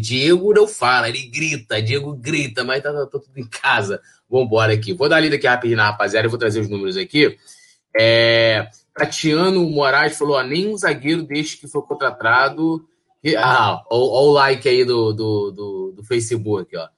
Diego 0.00 0.52
não 0.52 0.66
fala, 0.66 1.08
ele 1.08 1.26
grita, 1.28 1.80
Diego 1.80 2.12
grita, 2.14 2.64
mas 2.64 2.82
tá, 2.82 2.92
tá, 2.92 3.06
tá 3.06 3.18
tudo 3.18 3.36
em 3.36 3.46
casa. 3.46 4.00
Vambora 4.28 4.72
aqui. 4.72 4.92
Vou 4.92 5.08
dar 5.08 5.20
lida 5.20 5.36
aqui 5.36 5.46
rapidinho 5.46 5.76
na 5.76 5.86
rapaziada, 5.86 6.26
eu 6.26 6.30
vou 6.30 6.38
trazer 6.38 6.60
os 6.60 6.68
números 6.68 6.96
aqui. 6.96 7.38
É, 7.98 8.68
Tatiano 8.92 9.68
Moraes 9.70 10.18
falou: 10.18 10.36
ó, 10.36 10.42
nenhum 10.42 10.76
zagueiro 10.76 11.22
desde 11.22 11.58
que 11.58 11.68
foi 11.68 11.82
contratado. 11.82 12.84
Ah, 13.38 13.82
ó, 13.90 14.28
o 14.28 14.32
like 14.32 14.68
aí 14.68 14.84
do, 14.84 15.12
do, 15.12 15.50
do, 15.50 15.92
do 15.96 16.04
Facebook, 16.04 16.76
ó. 16.76 16.88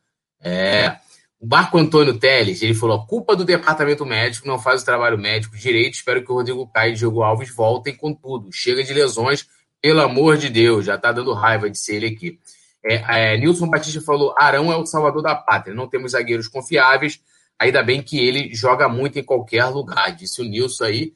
É. 0.40 0.96
O 1.40 1.46
Marco 1.46 1.78
Antônio 1.78 2.18
Teles, 2.18 2.62
ele 2.62 2.74
falou: 2.74 3.06
culpa 3.06 3.36
do 3.36 3.44
departamento 3.44 4.06
médico, 4.06 4.48
não 4.48 4.58
faz 4.58 4.82
o 4.82 4.84
trabalho 4.84 5.18
médico 5.18 5.56
direito. 5.56 5.94
Espero 5.94 6.24
que 6.24 6.32
o 6.32 6.34
Rodrigo 6.34 6.66
Caio 6.66 6.92
e 6.92 6.94
o 6.94 6.96
Diego 6.96 7.22
Alves 7.22 7.54
voltem 7.54 7.94
com 7.94 8.12
tudo. 8.14 8.50
Chega 8.50 8.82
de 8.82 8.92
lesões 8.92 9.46
pelo 9.80 10.00
amor 10.00 10.36
de 10.36 10.48
Deus, 10.48 10.84
já 10.84 10.98
tá 10.98 11.12
dando 11.12 11.32
raiva 11.32 11.70
de 11.70 11.78
ser 11.78 11.96
ele 11.96 12.06
aqui. 12.06 12.38
É, 12.84 13.34
é, 13.34 13.38
Nilson 13.38 13.68
Batista 13.68 14.00
falou: 14.00 14.34
Arão 14.38 14.72
é 14.72 14.76
o 14.76 14.86
salvador 14.86 15.22
da 15.22 15.34
pátria. 15.34 15.74
Não 15.74 15.88
temos 15.88 16.12
zagueiros 16.12 16.48
confiáveis. 16.48 17.20
Ainda 17.58 17.82
bem 17.82 18.02
que 18.02 18.18
ele 18.18 18.54
joga 18.54 18.88
muito 18.88 19.18
em 19.18 19.24
qualquer 19.24 19.64
lugar. 19.66 20.14
Disse 20.14 20.40
o 20.40 20.44
Nilson 20.44 20.84
aí. 20.84 21.14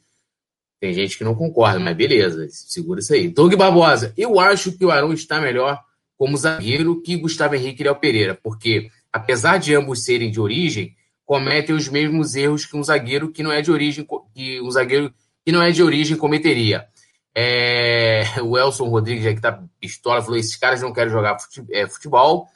Tem 0.81 0.93
gente 0.93 1.17
que 1.17 1.23
não 1.23 1.37
concorda, 1.37 1.79
mas 1.79 1.97
beleza, 1.97 2.49
segura 2.51 2.99
isso 2.99 3.15
aí. 3.15 3.29
Doug 3.29 3.55
Barbosa, 3.55 4.13
eu 4.17 4.41
acho 4.41 4.77
que 4.77 4.85
o 4.85 4.91
Arão 4.91 5.13
está 5.13 5.41
melhor 5.41 5.81
como 6.19 6.37
zagueiro 6.37 7.01
que 7.01 7.17
Gustavo 7.17 7.55
Henrique 7.55 7.85
Léo 7.85 7.95
Pereira, 7.95 8.37
porque 8.43 8.91
apesar 9.13 9.59
de 9.59 9.77
ambos 9.77 10.05
serem 10.05 10.29
de 10.29 10.41
origem, 10.41 10.97
cometem 11.25 11.75
os 11.75 11.89
mesmos 11.89 12.35
erros 12.35 12.67
que 12.67 12.77
um 12.77 12.83
zagueiro 12.83 13.31
que 13.31 13.45
não 13.45 13.53
é 13.53 13.63
de 13.63 13.71
origem, 13.71 14.05
que 14.35 14.61
um 14.61 14.71
zagueiro 14.73 15.15
que 15.45 15.53
não 15.53 15.63
é 15.63 15.71
de 15.71 15.85
origem 15.85 16.17
cometeria. 16.17 16.89
É, 17.35 18.25
o 18.43 18.59
Elson 18.59 18.89
Rodrigues, 18.89 19.27
aqui 19.27 19.41
tá 19.41 19.63
pistola, 19.81 20.23
falou: 20.23 20.37
esses 20.37 20.57
caras 20.57 20.83
não 20.83 20.93
querem 20.93 21.13
jogar 21.13 21.37
é, 21.71 21.87
futebol. 21.87 22.49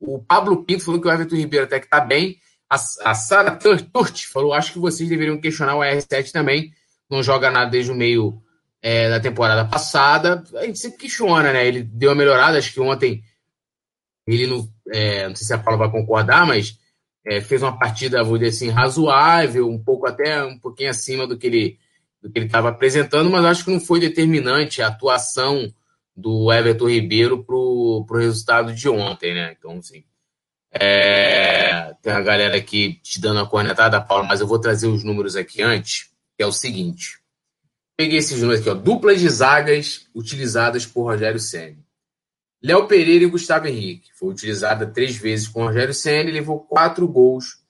O 0.00 0.18
Pablo 0.18 0.64
Pinto 0.64 0.84
falou 0.84 1.00
que 1.00 1.08
o 1.08 1.10
Everton 1.10 1.36
Ribeiro 1.36 1.66
até 1.66 1.80
que 1.80 1.88
tá 1.88 2.00
bem. 2.00 2.38
A, 2.68 2.74
a 3.04 3.14
Sara 3.14 3.56
Turt 3.56 4.24
falou: 4.26 4.52
acho 4.52 4.72
que 4.72 4.78
vocês 4.78 5.08
deveriam 5.08 5.40
questionar 5.40 5.76
o 5.76 5.80
R7 5.80 6.32
também. 6.32 6.72
Não 7.08 7.22
joga 7.22 7.50
nada 7.50 7.70
desde 7.70 7.92
o 7.92 7.94
meio 7.94 8.42
é, 8.82 9.08
da 9.08 9.20
temporada 9.20 9.64
passada. 9.64 10.42
A 10.56 10.64
gente 10.64 10.78
sempre 10.78 10.98
questiona, 10.98 11.52
né? 11.52 11.66
Ele 11.66 11.82
deu 11.82 12.10
uma 12.10 12.16
melhorada, 12.16 12.58
acho 12.58 12.72
que 12.72 12.80
ontem 12.80 13.22
ele 14.26 14.46
não. 14.46 14.68
É, 14.92 15.28
não 15.28 15.36
sei 15.36 15.46
se 15.46 15.54
a 15.54 15.58
Paula 15.58 15.78
vai 15.78 15.90
concordar, 15.90 16.46
mas 16.46 16.78
é, 17.24 17.40
fez 17.40 17.62
uma 17.62 17.76
partida, 17.76 18.22
vou 18.22 18.38
dizer 18.38 18.50
assim, 18.50 18.70
razoável, 18.70 19.68
um 19.68 19.82
pouco 19.82 20.06
até 20.06 20.44
um 20.44 20.58
pouquinho 20.58 20.90
acima 20.90 21.26
do 21.26 21.36
que 21.36 21.46
ele 21.46 21.78
do 22.26 22.32
que 22.32 22.38
ele 22.40 22.46
estava 22.46 22.70
apresentando, 22.70 23.30
mas 23.30 23.44
acho 23.44 23.64
que 23.64 23.70
não 23.70 23.78
foi 23.78 24.00
determinante 24.00 24.82
a 24.82 24.88
atuação 24.88 25.72
do 26.14 26.52
Everton 26.52 26.88
Ribeiro 26.88 27.44
para 27.44 27.54
o 27.54 28.04
resultado 28.14 28.74
de 28.74 28.88
ontem, 28.88 29.32
né? 29.32 29.54
Então, 29.56 29.78
assim, 29.78 30.02
é, 30.72 31.94
tem 32.02 32.12
a 32.12 32.20
galera 32.20 32.56
aqui 32.56 32.94
te 33.00 33.20
dando 33.20 33.38
a 33.38 33.46
cornetada, 33.46 34.00
Paulo, 34.00 34.26
mas 34.26 34.40
eu 34.40 34.46
vou 34.46 34.58
trazer 34.58 34.88
os 34.88 35.04
números 35.04 35.36
aqui 35.36 35.62
antes, 35.62 36.10
que 36.36 36.42
é 36.42 36.46
o 36.46 36.52
seguinte. 36.52 37.20
Peguei 37.96 38.18
esses 38.18 38.40
números 38.40 38.60
aqui, 38.60 38.70
ó. 38.70 38.74
Duplas 38.74 39.20
de 39.20 39.28
zagas 39.28 40.08
utilizadas 40.12 40.84
por 40.84 41.04
Rogério 41.04 41.38
Senna. 41.38 41.78
Léo 42.60 42.88
Pereira 42.88 43.24
e 43.24 43.28
Gustavo 43.28 43.68
Henrique. 43.68 44.10
Foi 44.18 44.30
utilizada 44.30 44.84
três 44.84 45.16
vezes 45.16 45.46
com 45.46 45.64
Rogério 45.64 45.94
Senna 45.94 46.28
e 46.28 46.32
levou 46.32 46.58
quatro 46.58 47.06
gols. 47.06 47.60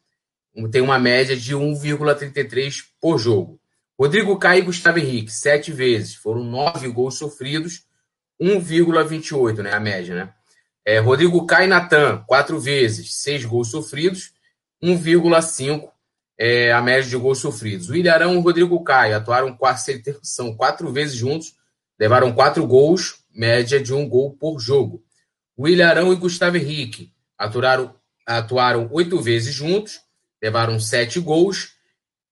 Tem 0.72 0.80
uma 0.80 0.98
média 0.98 1.36
de 1.36 1.54
1,33 1.54 2.84
por 2.98 3.18
jogo. 3.18 3.60
Rodrigo 3.98 4.38
Caio 4.38 4.60
e 4.62 4.66
Gustavo 4.66 4.98
Henrique, 4.98 5.32
sete 5.32 5.72
vezes. 5.72 6.14
Foram 6.14 6.44
nove 6.44 6.88
gols 6.88 7.16
sofridos, 7.16 7.84
1,28, 8.40 9.62
né? 9.62 9.72
A 9.72 9.80
média, 9.80 10.14
né? 10.14 10.32
É, 10.84 10.98
Rodrigo 10.98 11.44
Caio 11.46 11.64
e 11.64 11.68
Natan, 11.68 12.22
quatro 12.26 12.60
vezes, 12.60 13.14
seis 13.14 13.44
gols 13.44 13.70
sofridos, 13.70 14.32
1,5 14.82 15.90
é 16.38 16.70
a 16.70 16.82
média 16.82 17.08
de 17.08 17.16
gols 17.16 17.38
sofridos. 17.38 17.88
O 17.88 17.96
Ilharão 17.96 18.34
e 18.34 18.36
o 18.36 18.40
Rodrigo 18.40 18.82
Caio 18.84 19.16
atuaram 19.16 19.56
quatro, 19.56 19.82
são 20.22 20.54
quatro 20.54 20.92
vezes 20.92 21.16
juntos, 21.16 21.54
levaram 21.98 22.32
quatro 22.32 22.66
gols, 22.66 23.24
média 23.34 23.80
de 23.80 23.92
um 23.92 24.08
gol 24.08 24.36
por 24.36 24.58
jogo. 24.60 25.02
William 25.58 25.88
Arão 25.88 26.12
e 26.12 26.16
Gustavo 26.16 26.58
Henrique 26.58 27.12
atuaram, 27.38 27.94
atuaram 28.26 28.88
oito 28.92 29.20
vezes 29.20 29.54
juntos, 29.54 30.00
levaram 30.42 30.78
sete 30.78 31.18
gols, 31.18 31.75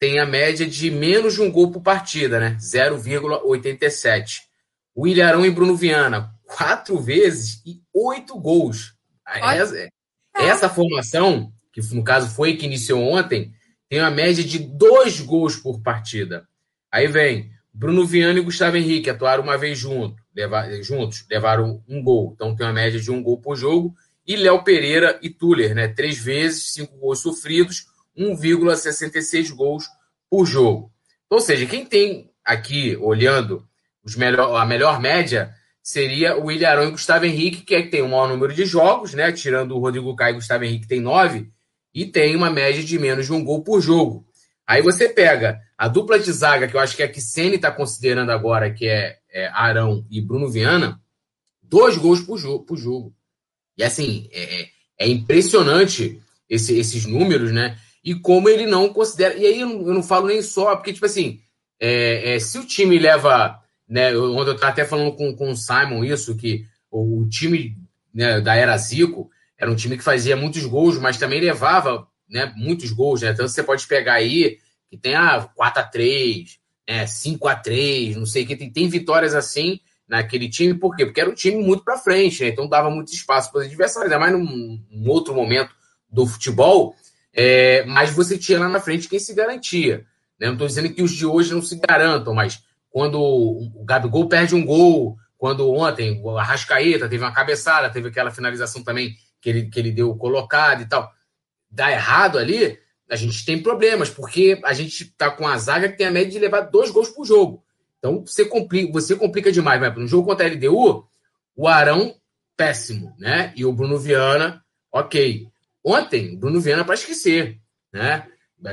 tem 0.04 0.18
a 0.18 0.26
média 0.26 0.66
de 0.66 0.90
menos 0.90 1.32
de 1.32 1.40
um 1.40 1.50
gol 1.50 1.70
por 1.70 1.80
partida, 1.80 2.38
né? 2.38 2.58
0,87. 2.60 4.42
William 4.94 5.46
e 5.46 5.50
Bruno 5.50 5.74
Viana, 5.74 6.30
quatro 6.44 6.98
vezes 6.98 7.62
e 7.64 7.80
oito 7.90 8.38
gols. 8.38 8.92
Essa, 9.26 9.88
essa 10.34 10.68
formação, 10.68 11.50
que 11.72 11.80
no 11.94 12.04
caso 12.04 12.28
foi 12.28 12.54
que 12.54 12.66
iniciou 12.66 13.02
ontem, 13.02 13.54
tem 13.88 13.98
uma 13.98 14.10
média 14.10 14.44
de 14.44 14.58
dois 14.58 15.20
gols 15.20 15.56
por 15.56 15.80
partida. 15.80 16.46
Aí 16.92 17.08
vem 17.08 17.50
Bruno 17.72 18.04
Viana 18.04 18.38
e 18.38 18.42
Gustavo 18.42 18.76
Henrique, 18.76 19.08
atuaram 19.08 19.42
uma 19.42 19.56
vez 19.56 19.78
junto, 19.78 20.22
levar, 20.36 20.70
juntos, 20.82 21.24
levaram 21.30 21.82
um 21.88 22.02
gol. 22.02 22.32
Então 22.34 22.54
tem 22.54 22.66
uma 22.66 22.74
média 22.74 23.00
de 23.00 23.10
um 23.10 23.22
gol 23.22 23.40
por 23.40 23.56
jogo. 23.56 23.94
E 24.26 24.36
Léo 24.36 24.62
Pereira 24.62 25.18
e 25.22 25.30
Tuller, 25.30 25.74
né? 25.74 25.88
Três 25.88 26.18
vezes, 26.18 26.74
cinco 26.74 26.94
gols 26.98 27.20
sofridos, 27.20 27.86
1,66 28.18 29.52
gols 29.54 29.84
por 30.30 30.46
jogo. 30.46 30.90
Ou 31.30 31.40
seja, 31.40 31.66
quem 31.66 31.84
tem 31.84 32.30
aqui, 32.44 32.96
olhando 32.96 33.66
melhor, 34.16 34.56
a 34.56 34.66
melhor 34.66 35.00
média, 35.00 35.54
seria 35.82 36.36
o 36.36 36.46
William 36.46 36.68
Arão 36.68 36.88
e 36.88 36.90
Gustavo 36.92 37.24
Henrique, 37.24 37.62
que, 37.62 37.74
é 37.74 37.82
que 37.82 37.88
tem 37.88 38.02
o 38.02 38.08
maior 38.08 38.28
número 38.28 38.52
de 38.52 38.64
jogos, 38.64 39.14
né? 39.14 39.32
Tirando 39.32 39.76
o 39.76 39.78
Rodrigo 39.78 40.14
Caio 40.14 40.32
e 40.32 40.36
Gustavo 40.36 40.64
Henrique, 40.64 40.86
tem 40.86 41.00
nove, 41.00 41.50
e 41.94 42.06
tem 42.06 42.34
uma 42.34 42.50
média 42.50 42.82
de 42.82 42.98
menos 42.98 43.26
de 43.26 43.32
um 43.32 43.44
gol 43.44 43.62
por 43.62 43.80
jogo. 43.80 44.26
Aí 44.66 44.80
você 44.80 45.08
pega 45.08 45.60
a 45.76 45.88
dupla 45.88 46.18
de 46.18 46.32
zaga, 46.32 46.66
que 46.66 46.74
eu 46.74 46.80
acho 46.80 46.96
que 46.96 47.02
é 47.02 47.06
a 47.06 47.08
que 47.08 47.20
Ceni 47.20 47.56
está 47.56 47.70
considerando 47.70 48.30
agora, 48.30 48.72
que 48.72 48.86
é, 48.86 49.18
é, 49.30 49.48
Arão 49.48 50.06
e 50.10 50.20
Bruno 50.20 50.50
Viana, 50.50 51.00
dois 51.62 51.96
gols 51.96 52.20
por 52.22 52.38
jogo. 52.38 52.64
Por 52.64 52.78
jogo. 52.78 53.14
E 53.76 53.84
assim, 53.84 54.28
é, 54.32 54.62
é, 54.62 54.68
é 55.00 55.08
impressionante 55.08 56.20
esse, 56.48 56.78
esses 56.78 57.04
números, 57.04 57.52
né? 57.52 57.78
E 58.04 58.14
como 58.14 58.48
ele 58.48 58.66
não 58.66 58.92
considera. 58.92 59.34
E 59.34 59.46
aí 59.46 59.60
eu 59.60 59.66
não, 59.66 59.88
eu 59.88 59.94
não 59.94 60.02
falo 60.02 60.26
nem 60.26 60.42
só, 60.42 60.76
porque, 60.76 60.92
tipo 60.92 61.06
assim, 61.06 61.40
é, 61.80 62.34
é, 62.34 62.38
se 62.38 62.58
o 62.58 62.66
time 62.66 62.98
leva 62.98 63.64
né? 63.88 64.16
Onde 64.16 64.50
eu 64.50 64.54
estava 64.54 64.72
até 64.72 64.84
falando 64.84 65.12
com, 65.12 65.34
com 65.34 65.50
o 65.50 65.56
Simon 65.56 66.04
isso, 66.04 66.36
que 66.36 66.66
o, 66.90 67.26
time 67.28 67.76
né, 68.12 68.40
da 68.40 68.54
Era 68.54 68.76
Zico 68.76 69.30
era 69.58 69.70
um 69.70 69.76
time 69.76 69.96
que 69.96 70.04
fazia 70.04 70.36
muitos 70.36 70.64
gols, 70.64 70.98
mas 70.98 71.16
também 71.16 71.40
levava 71.40 72.06
né, 72.28 72.52
muitos 72.56 72.90
gols, 72.90 73.22
né? 73.22 73.30
Então 73.30 73.46
você 73.46 73.62
pode 73.62 73.86
pegar 73.86 74.14
aí 74.14 74.58
que 74.90 74.96
tem 74.96 75.14
a 75.14 75.36
ah, 75.36 75.48
4x3, 75.48 76.46
né, 76.88 77.04
5x3, 77.04 78.16
não 78.16 78.26
sei 78.26 78.44
o 78.44 78.46
que, 78.46 78.56
tem, 78.56 78.72
tem 78.72 78.88
vitórias 78.88 79.34
assim 79.34 79.80
naquele 80.08 80.48
time, 80.48 80.74
por 80.74 80.94
quê? 80.94 81.06
Porque 81.06 81.20
era 81.20 81.30
um 81.30 81.34
time 81.34 81.62
muito 81.62 81.84
para 81.84 81.98
frente, 81.98 82.42
né? 82.42 82.48
Então 82.48 82.68
dava 82.68 82.90
muito 82.90 83.12
espaço 83.12 83.50
para 83.50 83.60
os 83.60 83.66
adversários, 83.66 84.12
ainda 84.12 84.18
mais 84.18 84.32
num, 84.32 84.80
num, 84.90 85.08
outro 85.08 85.34
momento 85.34 85.74
do 86.10 86.26
futebol, 86.26 86.94
é, 87.34 87.84
mas 87.84 88.10
você 88.10 88.38
tinha 88.38 88.60
lá 88.60 88.68
na 88.68 88.80
frente 88.80 89.08
quem 89.08 89.18
se 89.18 89.34
garantia. 89.34 90.06
Né? 90.38 90.46
Não 90.46 90.52
estou 90.52 90.68
dizendo 90.68 90.92
que 90.92 91.02
os 91.02 91.12
de 91.12 91.26
hoje 91.26 91.52
não 91.52 91.62
se 91.62 91.76
garantam, 91.76 92.32
mas 92.32 92.62
quando 92.90 93.20
o 93.20 93.84
Gabigol 93.84 94.28
perde 94.28 94.54
um 94.54 94.64
gol, 94.64 95.16
quando 95.36 95.70
ontem 95.70 96.20
o 96.22 96.38
Arrascaeta 96.38 97.08
teve 97.08 97.24
uma 97.24 97.32
cabeçada, 97.32 97.90
teve 97.90 98.08
aquela 98.08 98.30
finalização 98.30 98.82
também 98.82 99.14
que 99.40 99.50
ele, 99.50 99.66
que 99.68 99.78
ele 99.78 99.90
deu 99.90 100.14
colocado 100.16 100.82
e 100.82 100.88
tal, 100.88 101.12
dá 101.70 101.90
errado 101.90 102.38
ali, 102.38 102.78
a 103.10 103.16
gente 103.16 103.44
tem 103.44 103.62
problemas, 103.62 104.08
porque 104.08 104.60
a 104.64 104.72
gente 104.72 105.04
tá 105.16 105.30
com 105.30 105.46
a 105.46 105.58
zaga 105.58 105.88
que 105.88 105.98
tem 105.98 106.06
a 106.06 106.10
média 106.10 106.30
de 106.30 106.38
levar 106.38 106.62
dois 106.62 106.90
gols 106.90 107.10
por 107.10 107.26
jogo. 107.26 107.62
Então 107.98 108.24
você 108.24 108.44
complica, 108.44 108.92
você 108.92 109.16
complica 109.16 109.50
demais. 109.50 109.80
Vai 109.80 109.90
no 109.94 110.06
jogo 110.06 110.28
contra 110.28 110.46
a 110.46 110.50
LDU, 110.50 111.06
o 111.56 111.68
Arão, 111.68 112.14
péssimo, 112.56 113.14
né? 113.18 113.52
E 113.56 113.64
o 113.64 113.72
Bruno 113.72 113.98
Viana, 113.98 114.64
ok. 114.92 115.48
Ontem, 115.84 116.34
o 116.34 116.38
Bruno 116.38 116.60
Viana 116.60 116.84
para 116.84 116.94
esquecer, 116.94 117.60
né? 117.92 118.26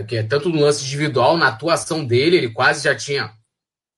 Que 0.08 0.18
é 0.18 0.24
tanto 0.24 0.48
no 0.48 0.62
lance 0.62 0.86
individual, 0.86 1.38
na 1.38 1.48
atuação 1.48 2.06
dele, 2.06 2.38
ele 2.38 2.50
quase 2.50 2.84
já 2.84 2.96
tinha 2.96 3.34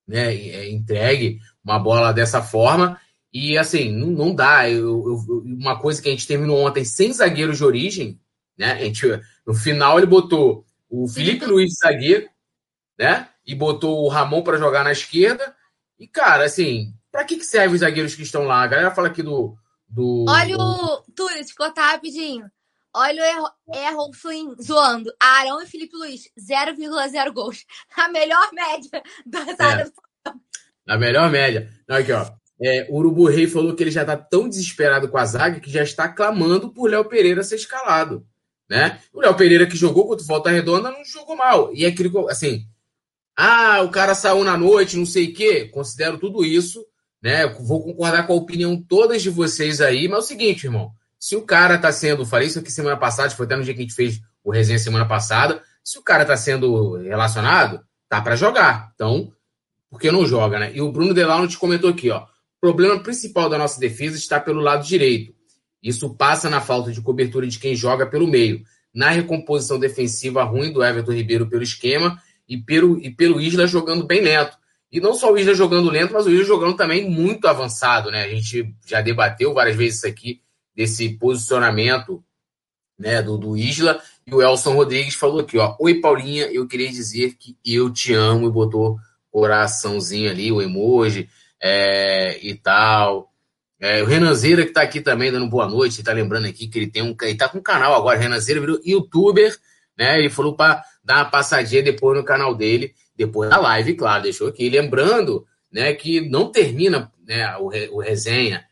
né, 0.08 0.34
é, 0.36 0.70
entregue 0.72 1.40
uma 1.64 1.78
bola 1.78 2.12
dessa 2.12 2.42
forma. 2.42 3.00
E 3.32 3.58
assim, 3.58 3.92
não, 3.92 4.08
não 4.08 4.36
dá. 4.36 4.70
Eu, 4.70 4.82
eu, 5.08 5.44
uma 5.46 5.80
coisa 5.80 6.02
que 6.02 6.10
a 6.10 6.12
gente 6.12 6.28
terminou 6.28 6.66
ontem 6.66 6.84
sem 6.84 7.14
zagueiro 7.14 7.54
de 7.54 7.64
origem, 7.64 8.20
né? 8.58 8.74
A 8.74 8.84
gente, 8.84 9.06
no 9.46 9.54
final 9.54 9.98
ele 9.98 10.08
botou 10.08 10.66
o 10.90 11.08
Felipe 11.08 11.46
Luiz 11.46 11.70
de 11.70 11.78
zagueiro, 11.78 12.30
né? 12.98 13.30
E 13.46 13.56
botou 13.56 14.04
o 14.04 14.08
Ramon 14.08 14.44
para 14.44 14.58
jogar 14.58 14.84
na 14.84 14.92
esquerda. 14.92 15.56
E, 16.00 16.08
cara, 16.08 16.46
assim, 16.46 16.94
para 17.12 17.24
que, 17.24 17.38
que 17.38 17.46
servem 17.46 17.74
os 17.74 17.82
zagueiros 17.82 18.16
que 18.16 18.22
estão 18.22 18.44
lá? 18.44 18.62
A 18.62 18.68
galera 18.68 18.92
fala 18.92 19.08
aqui 19.08 19.24
do. 19.24 19.56
do 19.88 20.26
Olha 20.28 20.58
o. 20.58 21.04
Túlio, 21.16 21.44
te 21.44 21.56
cortar 21.56 21.92
rapidinho. 21.92 22.46
Olha 22.96 23.24
o 23.68 23.76
Errol 23.76 24.14
Flynn 24.14 24.56
zoando. 24.62 25.12
Arão 25.20 25.62
e 25.62 25.66
Felipe 25.66 25.96
Luiz, 25.96 26.30
0,0 26.40 27.34
gols. 27.34 27.66
A 27.98 28.08
melhor 28.10 28.50
média 28.54 29.02
das 29.26 29.60
é. 29.60 29.64
áreas. 29.64 29.92
A 30.88 30.98
melhor 30.98 31.32
média. 31.32 31.70
Aqui, 31.88 32.12
ó. 32.12 32.30
É, 32.62 32.88
o 32.90 32.98
Urubu 32.98 33.26
Rei 33.28 33.48
falou 33.48 33.76
que 33.76 33.84
ele 33.84 33.92
já 33.92 34.02
está 34.02 34.16
tão 34.16 34.48
desesperado 34.48 35.10
com 35.10 35.18
a 35.18 35.26
zaga 35.26 35.60
que 35.60 35.72
já 35.72 35.82
está 35.84 36.08
clamando 36.08 36.72
por 36.72 36.90
Léo 36.90 37.06
Pereira 37.06 37.44
ser 37.44 37.56
escalado. 37.56 38.26
Né? 38.70 39.02
O 39.12 39.20
Léo 39.20 39.36
Pereira 39.36 39.68
que 39.68 39.76
jogou 39.76 40.08
contra 40.08 40.24
o 40.24 40.28
Volta 40.28 40.50
Redonda 40.50 40.92
não 40.92 41.04
jogou 41.04 41.36
mal. 41.36 41.74
E 41.74 41.84
é 41.84 41.88
aquilo 41.88 42.30
assim. 42.30 42.66
Ah, 43.36 43.82
o 43.82 43.90
cara 43.90 44.14
saiu 44.14 44.44
na 44.44 44.56
noite, 44.56 44.98
não 44.98 45.06
sei 45.06 45.30
o 45.30 45.34
quê. 45.34 45.66
Considero 45.66 46.20
tudo 46.20 46.46
isso. 46.46 46.86
Né? 47.22 47.48
Vou 47.48 47.84
concordar 47.84 48.28
com 48.28 48.34
a 48.34 48.38
opinião 48.38 48.82
todas 48.82 49.22
de 49.22 49.30
vocês 49.30 49.82
aí, 49.82 50.08
mas 50.08 50.18
é 50.18 50.20
o 50.20 50.22
seguinte, 50.22 50.66
irmão. 50.66 50.92
Se 51.24 51.38
o 51.38 51.42
cara 51.42 51.76
está 51.76 51.90
sendo, 51.90 52.26
falei 52.26 52.50
isso 52.50 52.60
aqui 52.60 52.70
semana 52.70 52.98
passada, 52.98 53.30
foi 53.30 53.46
até 53.46 53.56
no 53.56 53.64
dia 53.64 53.74
que 53.74 53.80
a 53.80 53.84
gente 53.84 53.96
fez 53.96 54.20
o 54.44 54.52
resenha 54.52 54.78
semana 54.78 55.06
passada. 55.06 55.64
Se 55.82 55.98
o 55.98 56.02
cara 56.02 56.24
está 56.24 56.36
sendo 56.36 56.98
relacionado, 56.98 57.80
tá 58.10 58.20
para 58.22 58.36
jogar. 58.36 58.92
Então, 58.94 59.32
por 59.90 60.02
que 60.02 60.12
não 60.12 60.26
joga, 60.26 60.60
né? 60.60 60.72
E 60.76 60.82
o 60.82 60.92
Bruno 60.92 61.14
Delano 61.14 61.48
te 61.48 61.58
comentou 61.58 61.90
aqui, 61.90 62.10
ó. 62.10 62.24
O 62.24 62.28
problema 62.60 63.02
principal 63.02 63.50
da 63.50 63.58
nossa 63.58 63.80
defesa 63.80 64.18
está 64.18 64.38
pelo 64.38 64.60
lado 64.60 64.86
direito. 64.86 65.34
Isso 65.82 66.14
passa 66.14 66.50
na 66.50 66.60
falta 66.60 66.92
de 66.92 67.00
cobertura 67.00 67.48
de 67.48 67.58
quem 67.58 67.74
joga 67.74 68.06
pelo 68.06 68.28
meio, 68.28 68.62
na 68.94 69.10
recomposição 69.10 69.80
defensiva 69.80 70.44
ruim 70.44 70.74
do 70.74 70.84
Everton 70.84 71.14
Ribeiro 71.14 71.48
pelo 71.48 71.64
esquema 71.64 72.22
e 72.50 72.58
pelo, 72.58 73.00
e 73.00 73.10
pelo 73.10 73.40
Isla 73.40 73.66
jogando 73.66 74.06
bem 74.06 74.20
lento. 74.20 74.58
E 74.92 75.00
não 75.00 75.14
só 75.14 75.32
o 75.32 75.38
Isla 75.38 75.54
jogando 75.54 75.90
lento, 75.90 76.12
mas 76.12 76.26
o 76.26 76.30
Isla 76.30 76.44
jogando 76.44 76.76
também 76.76 77.10
muito 77.10 77.48
avançado, 77.48 78.12
né? 78.12 78.26
A 78.26 78.30
gente 78.30 78.76
já 78.86 79.00
debateu 79.00 79.54
várias 79.54 79.78
vezes 79.78 80.00
isso 80.00 80.08
aqui 80.08 80.44
desse 80.76 81.10
posicionamento 81.10 82.24
né, 82.98 83.22
do, 83.22 83.38
do 83.38 83.58
Isla. 83.58 84.02
E 84.26 84.34
o 84.34 84.42
Elson 84.42 84.74
Rodrigues 84.74 85.16
falou 85.16 85.42
aqui, 85.42 85.58
ó. 85.58 85.76
Oi, 85.80 86.00
Paulinha, 86.00 86.46
eu 86.46 86.68
queria 86.68 86.90
dizer 86.90 87.36
que 87.38 87.58
eu 87.66 87.92
te 87.92 88.14
amo 88.14 88.48
e 88.48 88.52
botou 88.52 88.98
coraçãozinho 89.32 90.30
ali, 90.30 90.52
o 90.52 90.62
emoji 90.62 91.30
é, 91.62 92.40
e 92.42 92.54
tal. 92.56 93.32
É, 93.80 94.02
o 94.02 94.06
Renanzeira 94.06 94.66
que 94.66 94.72
tá 94.72 94.82
aqui 94.82 95.02
também 95.02 95.32
dando 95.32 95.50
boa 95.50 95.68
noite, 95.68 96.04
tá 96.04 96.14
lembrando 96.14 96.48
aqui 96.48 96.68
que 96.68 96.80
ele 96.80 96.88
tem 96.88 97.02
um. 97.02 97.16
Ele 97.22 97.36
tá 97.36 97.50
com 97.50 97.58
um 97.58 97.64
canal 97.64 97.94
agora, 97.96 98.18
Renanzeira 98.18 98.62
virou 98.62 98.80
youtuber, 98.86 99.58
né? 99.98 100.20
Ele 100.20 100.30
falou 100.30 100.56
para 100.56 100.84
dar 101.04 101.18
uma 101.18 101.26
passadinha 101.26 101.84
depois 101.84 102.18
no 102.18 102.24
canal 102.24 102.56
dele, 102.56 102.94
depois 103.16 103.50
da 103.50 103.58
live, 103.58 103.96
claro, 103.96 104.24
deixou 104.24 104.48
aqui. 104.48 104.70
Lembrando, 104.70 105.46
né, 105.72 105.94
que 105.94 106.22
não 106.22 106.52
termina 106.52 107.12
né, 107.28 107.58
o, 107.58 107.72
o 107.96 108.00
resenha. 108.00 108.64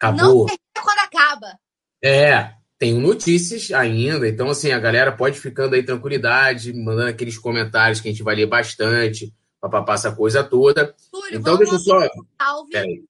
Acabou. 0.00 0.46
Não 0.46 0.82
quando 0.82 0.98
acaba. 1.00 1.58
É, 2.02 2.54
tem 2.78 2.94
notícias 2.94 3.70
ainda, 3.72 4.26
então 4.26 4.48
assim, 4.48 4.70
a 4.72 4.78
galera 4.78 5.12
pode 5.12 5.38
ficando 5.38 5.74
aí 5.74 5.82
tranquilidade, 5.82 6.72
mandando 6.72 7.10
aqueles 7.10 7.36
comentários 7.36 8.00
que 8.00 8.08
a 8.08 8.10
gente 8.10 8.22
vai 8.22 8.34
ler 8.34 8.46
bastante, 8.46 9.34
papapá, 9.60 9.94
essa 9.94 10.16
coisa 10.16 10.42
toda. 10.42 10.96
Túlio, 11.10 11.38
então 11.38 11.58
deixa 11.58 11.74
eu 11.74 11.78
só... 11.78 12.00
Salve 12.40 13.04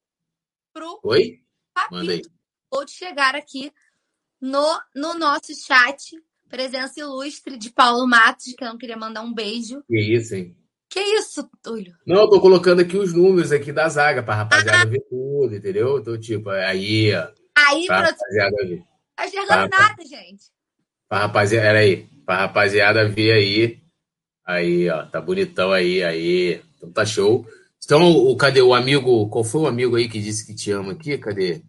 pro 0.72 0.98
Oi? 1.04 1.40
Manda 1.92 2.12
aí. 2.12 2.22
Vou 2.68 2.84
te 2.84 2.92
chegar 2.92 3.36
aqui 3.36 3.72
no, 4.40 4.80
no 4.94 5.14
nosso 5.14 5.54
chat, 5.54 6.20
presença 6.48 6.98
ilustre 6.98 7.56
de 7.56 7.70
Paulo 7.70 8.08
Matos, 8.08 8.52
que 8.52 8.64
eu 8.64 8.68
não 8.68 8.78
queria 8.78 8.96
mandar 8.96 9.22
um 9.22 9.32
beijo. 9.32 9.84
Que 9.86 9.98
isso, 9.98 10.34
hein? 10.34 10.56
Que 10.90 10.98
isso, 10.98 11.48
Túlio? 11.62 11.94
Não, 12.04 12.22
eu 12.22 12.28
tô 12.28 12.40
colocando 12.40 12.80
aqui 12.80 12.96
os 12.96 13.14
números 13.14 13.52
aqui 13.52 13.72
da 13.72 13.88
zaga 13.88 14.24
pra 14.24 14.34
rapaziada 14.34 14.82
ah. 14.82 14.84
ver 14.84 15.00
tudo, 15.08 15.54
entendeu? 15.54 16.00
Então, 16.00 16.18
tipo, 16.18 16.50
aí, 16.50 17.14
ó. 17.14 17.28
Aí, 17.56 17.86
pra 17.86 18.00
rapaziada 18.00 18.56
ver. 18.66 18.82
Tá 19.14 19.26
enxergando 19.26 19.68
nada, 19.68 20.04
gente. 20.04 20.44
Pra 21.08 21.18
rapaziada, 21.20 21.68
era 21.68 21.78
aí. 21.78 22.08
Pra 22.26 22.38
rapaziada 22.38 23.08
ver 23.08 23.32
aí. 23.32 23.80
Aí, 24.44 24.90
ó, 24.90 25.04
tá 25.04 25.20
bonitão 25.20 25.70
aí, 25.70 26.02
aí. 26.02 26.60
Então 26.76 26.90
tá 26.90 27.06
show. 27.06 27.46
Então, 27.84 28.10
o, 28.10 28.36
cadê 28.36 28.60
o 28.60 28.74
amigo? 28.74 29.28
Qual 29.28 29.44
foi 29.44 29.60
o 29.60 29.66
amigo 29.68 29.94
aí 29.94 30.08
que 30.08 30.20
disse 30.20 30.44
que 30.44 30.54
te 30.54 30.72
ama 30.72 30.92
aqui? 30.92 31.16
Cadê? 31.18 31.62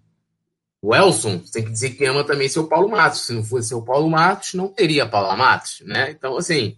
O 0.82 0.95
Elson, 0.95 1.38
tem 1.53 1.63
que 1.63 1.72
dizer 1.72 1.91
que 1.91 2.05
ama 2.05 2.24
também 2.24 2.49
seu 2.49 2.67
Paulo 2.67 2.89
Matos. 2.89 3.22
Se 3.22 3.34
não 3.34 3.43
fosse 3.43 3.67
seu 3.67 3.84
Paulo 3.84 4.09
Matos, 4.09 4.55
não 4.55 4.67
teria 4.67 5.05
Paulo 5.05 5.38
Matos, 5.38 5.82
né? 5.86 6.09
Então, 6.09 6.36
assim, 6.38 6.76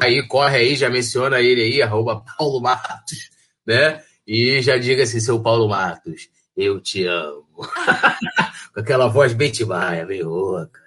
aí 0.00 0.26
corre 0.26 0.56
aí, 0.56 0.76
já 0.76 0.88
menciona 0.88 1.40
ele 1.40 1.62
aí, 1.62 1.82
arroba 1.82 2.24
Paulo 2.36 2.60
Matos, 2.60 3.30
né? 3.66 4.02
E 4.26 4.62
já 4.62 4.76
diga 4.78 5.02
assim, 5.02 5.20
seu 5.20 5.40
Paulo 5.40 5.68
Matos, 5.68 6.28
eu 6.56 6.80
te 6.80 7.06
amo. 7.06 7.46
Com 8.74 8.80
aquela 8.80 9.08
voz 9.08 9.32
bem 9.32 9.50
tibaia, 9.50 10.06
bem 10.06 10.22
rouca. 10.22 10.80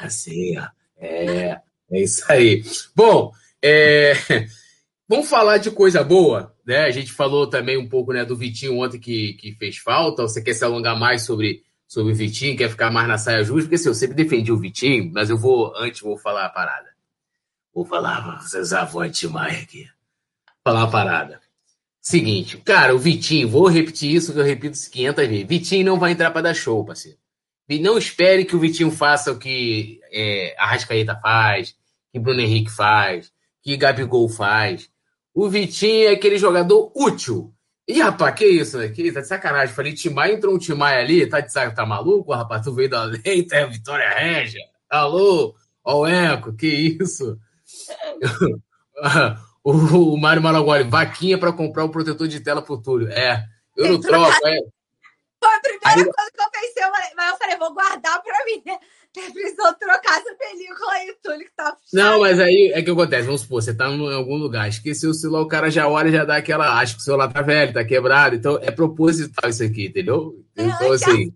Assim, 0.00 0.58
ó. 0.58 0.66
É, 0.96 1.60
é 1.90 2.02
isso 2.02 2.24
aí. 2.30 2.62
Bom, 2.94 3.32
é, 3.62 4.14
vamos 5.08 5.28
falar 5.28 5.58
de 5.58 5.70
coisa 5.70 6.02
boa, 6.02 6.54
né? 6.66 6.84
A 6.84 6.90
gente 6.90 7.12
falou 7.12 7.46
também 7.46 7.78
um 7.78 7.88
pouco 7.88 8.12
né, 8.12 8.24
do 8.24 8.36
Vitinho 8.36 8.78
ontem 8.78 8.98
que, 8.98 9.34
que 9.34 9.54
fez 9.54 9.76
falta. 9.78 10.22
Você 10.22 10.42
quer 10.42 10.54
se 10.54 10.64
alongar 10.64 10.98
mais 10.98 11.22
sobre, 11.22 11.62
sobre 11.86 12.12
o 12.12 12.16
Vitinho, 12.16 12.56
quer 12.56 12.70
ficar 12.70 12.90
mais 12.90 13.06
na 13.06 13.18
saia 13.18 13.44
justa? 13.44 13.62
Porque 13.62 13.76
assim, 13.76 13.88
eu 13.88 13.94
sempre 13.94 14.16
defendi 14.16 14.50
o 14.50 14.58
Vitinho, 14.58 15.10
mas 15.12 15.30
eu 15.30 15.38
vou, 15.38 15.72
antes, 15.76 16.00
vou 16.00 16.18
falar 16.18 16.46
a 16.46 16.50
parada. 16.50 16.97
Vou 17.78 17.84
falar, 17.84 18.42
vocês 18.42 18.72
avós 18.72 19.16
de 19.16 19.28
Maia 19.28 19.62
aqui. 19.62 19.88
Falar 20.64 20.82
a 20.82 20.86
parada. 20.88 21.40
Seguinte, 22.00 22.56
cara, 22.56 22.92
o 22.92 22.98
Vitinho, 22.98 23.48
vou 23.48 23.68
repetir 23.68 24.12
isso 24.12 24.32
que 24.32 24.40
eu 24.40 24.44
repito 24.44 24.76
500 24.90 25.28
vezes. 25.28 25.46
Vitinho 25.46 25.86
não 25.86 25.96
vai 25.96 26.10
entrar 26.10 26.32
para 26.32 26.40
dar 26.40 26.54
show, 26.54 26.84
parceiro. 26.84 27.16
Não 27.80 27.96
espere 27.96 28.44
que 28.44 28.56
o 28.56 28.58
Vitinho 28.58 28.90
faça 28.90 29.30
o 29.30 29.38
que 29.38 30.00
é, 30.10 30.56
a 30.58 30.66
Rascaeta 30.66 31.14
faz, 31.22 31.76
que 32.12 32.18
Bruno 32.18 32.40
Henrique 32.40 32.68
faz, 32.68 33.30
que 33.62 33.76
Gabigol 33.76 34.28
faz. 34.28 34.90
O 35.32 35.48
Vitinho 35.48 36.08
é 36.08 36.14
aquele 36.14 36.36
jogador 36.36 36.90
útil. 36.96 37.54
Ih, 37.86 38.00
rapaz, 38.00 38.34
que 38.34 38.44
isso, 38.44 38.76
né? 38.76 38.88
Que? 38.88 39.12
Tá 39.12 39.20
de 39.20 39.28
sacanagem. 39.28 39.72
Falei, 39.72 39.94
Timai 39.94 40.32
entrou 40.32 40.52
um 40.52 40.58
Timai 40.58 41.00
ali, 41.00 41.28
tá 41.28 41.38
de 41.38 41.52
saco, 41.52 41.76
tá 41.76 41.86
maluco, 41.86 42.34
rapaz? 42.34 42.60
Tu 42.60 42.74
veio 42.74 42.90
da 42.90 43.04
leita, 43.04 43.54
é 43.54 43.64
Vitória 43.68 44.10
Régia. 44.18 44.64
Alô, 44.90 45.54
ó 45.84 46.00
o 46.00 46.06
Eco, 46.08 46.52
que 46.52 46.66
isso? 47.00 47.38
o, 49.64 49.72
o 50.14 50.16
Mário 50.16 50.42
Malagoli, 50.42 50.84
vaquinha 50.84 51.38
para 51.38 51.52
comprar 51.52 51.84
o 51.84 51.90
protetor 51.90 52.28
de 52.28 52.40
tela 52.40 52.62
pro 52.62 52.80
Túlio. 52.80 53.08
É, 53.08 53.44
eu 53.76 53.92
não 53.92 54.00
troco, 54.00 54.46
é. 54.46 54.58
Foi 55.40 55.54
a 55.54 55.60
primeira 55.60 56.12
coisa 56.12 56.30
que 56.32 56.42
eu 56.42 56.50
pensei, 56.50 56.82
mas 57.16 57.30
eu 57.30 57.36
falei, 57.36 57.56
vou 57.58 57.72
guardar 57.72 58.20
para 58.22 58.44
mim, 58.44 58.60
né? 58.66 58.76
Precisou 59.12 59.72
trocar 59.74 60.20
essa 60.20 60.34
película 60.34 60.92
aí, 60.92 61.16
Túlio, 61.22 61.46
que 61.46 61.52
tá 61.54 61.76
Não, 61.92 62.20
mas 62.20 62.40
aí 62.40 62.72
é 62.74 62.82
que 62.82 62.90
acontece, 62.90 63.26
vamos 63.26 63.42
supor, 63.42 63.62
você 63.62 63.72
tá 63.72 63.88
em 63.88 64.14
algum 64.14 64.36
lugar, 64.36 64.68
esqueceu 64.68 65.10
o 65.10 65.14
celular, 65.14 65.42
o 65.42 65.48
cara 65.48 65.70
já 65.70 65.86
olha 65.86 66.08
e 66.08 66.12
já 66.12 66.24
dá 66.24 66.36
aquela, 66.36 66.78
acho 66.80 66.96
que 66.96 67.02
o 67.02 67.04
celular 67.04 67.32
tá 67.32 67.40
velho, 67.40 67.72
tá 67.72 67.84
quebrado, 67.84 68.34
então 68.34 68.58
é 68.60 68.70
proposital 68.72 69.48
isso 69.48 69.62
aqui, 69.62 69.86
entendeu? 69.86 70.44
Então, 70.56 70.92
assim... 70.92 71.32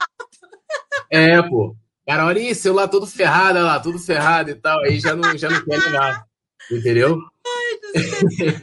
É, 1.09 1.41
pô. 1.43 1.77
Cara, 2.07 2.27
olha 2.27 2.41
isso, 2.41 2.63
celular 2.63 2.89
todo 2.89 3.07
ferrado, 3.07 3.59
olha 3.59 3.67
lá, 3.67 3.81
tudo 3.81 3.99
ferrado 3.99 4.51
e 4.51 4.55
tal, 4.55 4.81
aí 4.81 4.99
já 4.99 5.15
não, 5.15 5.37
já 5.39 5.49
não 5.49 5.65
quer 5.65 5.79
levar. 5.79 6.27
Entendeu? 6.71 7.19
Ai. 7.47 8.63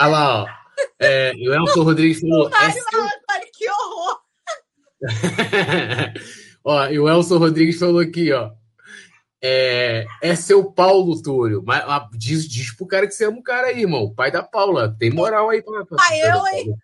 Olha 0.00 0.10
lá, 0.10 0.42
ó. 0.42 0.60
É, 0.98 1.32
o 1.34 1.54
Elton 1.54 1.82
Rodrigues 1.82 2.20
falou. 2.20 2.48
É 2.48 2.70
seu... 2.72 3.08
que 3.52 3.70
horror! 3.70 4.20
ó, 6.64 6.86
e 6.88 6.98
o 6.98 7.08
Elson 7.08 7.38
Rodrigues 7.38 7.78
falou 7.78 8.00
aqui, 8.00 8.32
ó. 8.32 8.50
É, 9.42 10.04
é 10.20 10.34
seu 10.34 10.70
Paulo 10.70 11.20
Túlio. 11.22 11.62
Mas, 11.64 11.86
mas 11.86 12.08
diz, 12.12 12.46
diz 12.46 12.74
pro 12.74 12.86
cara 12.86 13.06
que 13.06 13.14
você 13.14 13.24
ama 13.24 13.38
o 13.38 13.42
cara 13.42 13.68
aí, 13.68 13.80
irmão. 13.80 14.12
Pai 14.14 14.30
da 14.30 14.42
Paula. 14.42 14.94
Tem 14.98 15.10
moral 15.10 15.48
aí 15.48 15.62
pra. 15.62 15.84
pra 15.86 15.96
ah, 15.98 16.18
eu, 16.18 16.46
hein? 16.48 16.74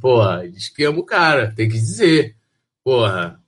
Porra, 0.00 0.48
diz 0.48 0.68
que 0.68 0.84
ama 0.84 1.00
o 1.00 1.04
cara. 1.04 1.52
Tem 1.54 1.68
que 1.68 1.74
dizer. 1.74 2.36
Porra. 2.84 3.40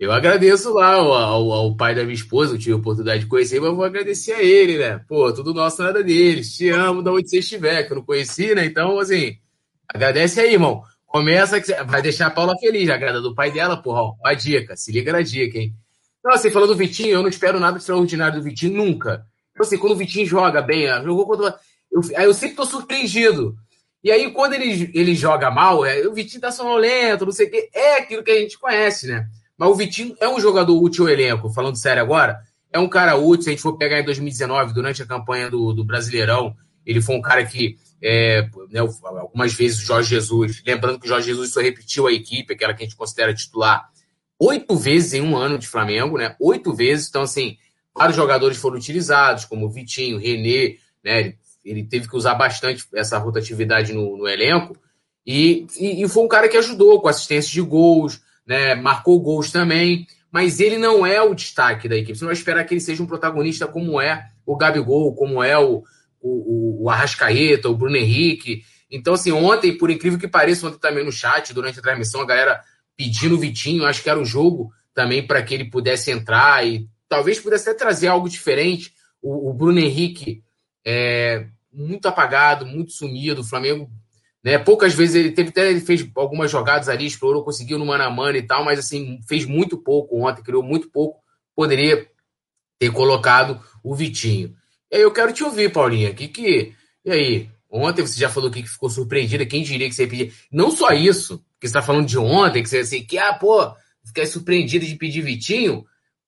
Eu 0.00 0.10
agradeço 0.12 0.72
lá 0.72 0.94
ao, 0.94 1.12
ao, 1.12 1.52
ao, 1.52 1.76
pai 1.76 1.94
da 1.94 2.02
minha 2.04 2.14
esposa, 2.14 2.54
eu 2.54 2.58
tive 2.58 2.72
a 2.72 2.76
oportunidade 2.76 3.20
de 3.20 3.26
conhecer, 3.26 3.60
mas 3.60 3.70
vou 3.74 3.84
agradecer 3.84 4.32
a 4.32 4.42
ele, 4.42 4.78
né? 4.78 4.98
Pô, 5.06 5.30
tudo 5.30 5.52
nosso, 5.52 5.82
nada 5.82 6.02
deles. 6.02 6.56
Te 6.56 6.70
amo 6.70 7.02
de 7.02 7.10
onde 7.10 7.28
você 7.28 7.40
estiver, 7.40 7.82
que 7.82 7.92
eu 7.92 7.96
não 7.96 8.02
conheci, 8.02 8.54
né? 8.54 8.64
Então, 8.64 8.98
assim, 8.98 9.36
agradece 9.86 10.40
aí, 10.40 10.54
irmão. 10.54 10.82
Começa 11.06 11.60
que 11.60 11.70
vai 11.84 12.00
deixar 12.00 12.28
a 12.28 12.30
Paula 12.30 12.56
feliz, 12.58 12.88
agrada 12.88 13.20
do 13.20 13.34
pai 13.34 13.52
dela, 13.52 13.76
porra, 13.76 14.00
ó, 14.00 14.14
a 14.24 14.32
dica, 14.32 14.74
se 14.74 14.90
liga 14.90 15.12
na 15.12 15.20
dica, 15.20 15.58
hein? 15.58 15.74
Não, 16.24 16.32
assim, 16.32 16.50
falando 16.50 16.70
do 16.70 16.78
Vitinho, 16.78 17.10
eu 17.10 17.22
não 17.22 17.28
espero 17.28 17.60
nada 17.60 17.76
extraordinário 17.76 18.38
do 18.38 18.42
Vitinho 18.44 18.82
nunca. 18.82 19.26
Então, 19.50 19.66
assim, 19.66 19.76
quando 19.76 19.92
o 19.92 19.96
Vitinho 19.96 20.24
joga 20.24 20.62
bem, 20.62 20.86
jogou 21.04 21.26
contra. 21.26 21.58
Eu, 21.92 22.00
eu 22.22 22.32
sempre 22.32 22.56
tô 22.56 22.64
surpreendido. 22.64 23.54
E 24.02 24.10
aí, 24.10 24.30
quando 24.30 24.54
ele, 24.54 24.90
ele 24.94 25.14
joga 25.14 25.50
mal, 25.50 25.84
é, 25.84 26.06
o 26.06 26.14
Vitinho 26.14 26.40
tá 26.40 26.50
sonolento, 26.50 27.26
não 27.26 27.32
sei 27.32 27.48
o 27.48 27.50
quê, 27.50 27.68
é 27.74 27.98
aquilo 27.98 28.24
que 28.24 28.30
a 28.30 28.40
gente 28.40 28.58
conhece, 28.58 29.06
né? 29.06 29.28
Mas 29.60 29.68
o 29.68 29.74
Vitinho 29.74 30.16
é 30.18 30.26
um 30.26 30.40
jogador 30.40 30.82
útil 30.82 31.04
ao 31.04 31.10
elenco, 31.10 31.50
falando 31.50 31.76
sério 31.76 32.00
agora. 32.00 32.40
É 32.72 32.78
um 32.78 32.88
cara 32.88 33.16
útil, 33.16 33.42
se 33.42 33.50
a 33.50 33.52
gente 33.52 33.60
for 33.60 33.76
pegar 33.76 34.00
em 34.00 34.04
2019, 34.04 34.72
durante 34.72 35.02
a 35.02 35.06
campanha 35.06 35.50
do, 35.50 35.74
do 35.74 35.84
Brasileirão, 35.84 36.56
ele 36.86 37.02
foi 37.02 37.14
um 37.14 37.20
cara 37.20 37.44
que, 37.44 37.76
é, 38.02 38.48
né, 38.70 38.80
algumas 38.80 39.52
vezes, 39.52 39.82
o 39.82 39.84
Jorge 39.84 40.08
Jesus, 40.08 40.62
lembrando 40.66 40.98
que 40.98 41.04
o 41.04 41.08
Jorge 41.08 41.26
Jesus 41.26 41.52
só 41.52 41.60
repetiu 41.60 42.06
a 42.06 42.12
equipe, 42.12 42.54
aquela 42.54 42.72
que 42.72 42.82
a 42.82 42.86
gente 42.86 42.96
considera 42.96 43.34
titular, 43.34 43.86
oito 44.38 44.74
vezes 44.76 45.12
em 45.12 45.20
um 45.20 45.36
ano 45.36 45.58
de 45.58 45.68
Flamengo, 45.68 46.16
né? 46.16 46.34
Oito 46.40 46.72
vezes. 46.72 47.10
Então, 47.10 47.20
assim, 47.20 47.58
vários 47.94 48.16
jogadores 48.16 48.56
foram 48.56 48.78
utilizados, 48.78 49.44
como 49.44 49.66
o 49.66 49.70
Vitinho, 49.70 50.18
René, 50.18 50.76
né? 51.04 51.20
Ele, 51.20 51.38
ele 51.62 51.84
teve 51.84 52.08
que 52.08 52.16
usar 52.16 52.32
bastante 52.34 52.86
essa 52.94 53.18
rotatividade 53.18 53.92
no, 53.92 54.16
no 54.16 54.26
elenco. 54.26 54.74
E, 55.26 55.66
e, 55.78 56.02
e, 56.02 56.08
foi 56.08 56.24
um 56.24 56.28
cara 56.28 56.48
que 56.48 56.56
ajudou 56.56 56.98
com 56.98 57.08
assistência 57.08 57.52
de 57.52 57.60
gols, 57.60 58.22
né? 58.50 58.74
Marcou 58.74 59.20
gols 59.20 59.52
também, 59.52 60.08
mas 60.28 60.58
ele 60.58 60.76
não 60.76 61.06
é 61.06 61.22
o 61.22 61.34
destaque 61.34 61.88
da 61.88 61.94
equipe. 61.94 62.18
Você 62.18 62.24
não 62.24 62.30
vai 62.30 62.36
esperar 62.36 62.64
que 62.64 62.74
ele 62.74 62.80
seja 62.80 63.00
um 63.00 63.06
protagonista 63.06 63.64
como 63.68 64.00
é 64.00 64.28
o 64.44 64.56
Gabigol, 64.56 65.14
como 65.14 65.40
é 65.40 65.56
o, 65.56 65.84
o, 66.20 66.82
o 66.82 66.90
Arrascaeta, 66.90 67.68
o 67.68 67.76
Bruno 67.76 67.96
Henrique. 67.96 68.64
Então, 68.90 69.14
assim, 69.14 69.30
ontem, 69.30 69.78
por 69.78 69.88
incrível 69.88 70.18
que 70.18 70.26
pareça, 70.26 70.66
ontem 70.66 70.80
também 70.80 71.04
no 71.04 71.12
chat, 71.12 71.54
durante 71.54 71.78
a 71.78 71.82
transmissão, 71.82 72.22
a 72.22 72.26
galera 72.26 72.60
pedindo 72.96 73.36
o 73.36 73.38
Vitinho, 73.38 73.86
acho 73.86 74.02
que 74.02 74.10
era 74.10 74.18
o 74.18 74.24
jogo 74.24 74.72
também 74.92 75.24
para 75.24 75.40
que 75.44 75.54
ele 75.54 75.70
pudesse 75.70 76.10
entrar 76.10 76.66
e 76.66 76.88
talvez 77.08 77.38
pudesse 77.38 77.70
até 77.70 77.78
trazer 77.78 78.08
algo 78.08 78.28
diferente. 78.28 78.92
O, 79.22 79.50
o 79.50 79.54
Bruno 79.54 79.78
Henrique 79.78 80.42
é 80.84 81.46
muito 81.72 82.08
apagado, 82.08 82.66
muito 82.66 82.90
sumido. 82.90 83.42
O 83.42 83.46
Flamengo 83.46 83.88
né? 84.42 84.58
Poucas 84.58 84.94
vezes 84.94 85.14
ele 85.14 85.32
teve 85.32 85.50
até 85.50 85.70
ele 85.70 85.80
fez 85.80 86.08
algumas 86.14 86.50
jogadas 86.50 86.88
ali, 86.88 87.06
explorou, 87.06 87.44
conseguiu 87.44 87.78
no 87.78 87.86
mano 87.86 88.04
a 88.04 88.10
mano 88.10 88.36
e 88.36 88.42
tal, 88.42 88.64
mas 88.64 88.78
assim, 88.78 89.20
fez 89.28 89.44
muito 89.44 89.76
pouco 89.76 90.18
ontem, 90.24 90.42
criou 90.42 90.62
muito 90.62 90.90
pouco. 90.90 91.20
Poderia 91.54 92.08
ter 92.78 92.90
colocado 92.90 93.60
o 93.84 93.94
Vitinho. 93.94 94.54
E 94.90 94.96
aí 94.96 95.02
eu 95.02 95.12
quero 95.12 95.32
te 95.32 95.44
ouvir, 95.44 95.70
Paulinha. 95.70 96.14
Que 96.14 96.28
que 96.28 96.74
e 97.04 97.10
aí? 97.10 97.50
Ontem 97.70 98.02
você 98.02 98.18
já 98.18 98.28
falou 98.28 98.50
que 98.50 98.66
ficou 98.66 98.90
surpreendida, 98.90 99.46
quem 99.46 99.62
diria 99.62 99.88
que 99.88 99.94
você 99.94 100.02
ia 100.02 100.08
pedir? 100.08 100.34
Não 100.50 100.72
só 100.72 100.90
isso, 100.90 101.38
que 101.60 101.68
você 101.68 101.68
está 101.68 101.82
falando 101.82 102.06
de 102.06 102.18
ontem, 102.18 102.62
que 102.62 102.68
você 102.68 102.78
assim, 102.78 103.04
que 103.04 103.16
ah, 103.16 103.32
pô, 103.34 103.72
fiquei 104.04 104.26
surpreendida 104.26 104.84
de 104.84 104.96
pedir 104.96 105.22
Vitinho. 105.22 105.84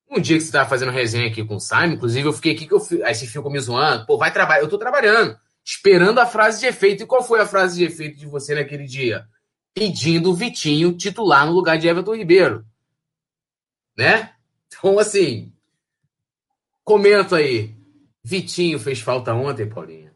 Um 0.08 0.20
dia 0.20 0.36
que 0.36 0.42
você 0.42 0.48
estava 0.48 0.68
fazendo 0.68 0.92
resenha 0.92 1.28
aqui 1.28 1.42
com 1.42 1.56
o 1.56 1.60
Simon, 1.60 1.94
inclusive 1.94 2.28
eu 2.28 2.32
fiquei 2.34 2.52
aqui 2.52 2.66
que 2.66 2.74
eu 2.74 2.86
aí 3.04 3.14
você 3.14 3.26
ficou 3.26 3.50
me 3.50 3.58
zoando, 3.58 4.06
pô, 4.06 4.18
vai 4.18 4.30
trabalhar, 4.30 4.60
eu 4.60 4.68
tô 4.68 4.76
trabalhando 4.76 5.36
esperando 5.64 6.18
a 6.18 6.26
frase 6.26 6.60
de 6.60 6.66
efeito. 6.66 7.02
E 7.02 7.06
qual 7.06 7.22
foi 7.22 7.40
a 7.40 7.46
frase 7.46 7.78
de 7.78 7.84
efeito 7.84 8.18
de 8.18 8.26
você 8.26 8.54
naquele 8.54 8.84
dia? 8.84 9.26
Pedindo 9.74 10.30
o 10.30 10.34
Vitinho 10.34 10.96
titular 10.96 11.46
no 11.46 11.52
lugar 11.52 11.78
de 11.78 11.88
Everton 11.88 12.14
Ribeiro. 12.14 12.66
Né? 13.96 14.34
Então, 14.66 14.98
assim, 14.98 15.52
comenta 16.84 17.36
aí. 17.36 17.74
Vitinho 18.24 18.78
fez 18.78 19.00
falta 19.00 19.34
ontem, 19.34 19.68
Paulinha? 19.68 20.14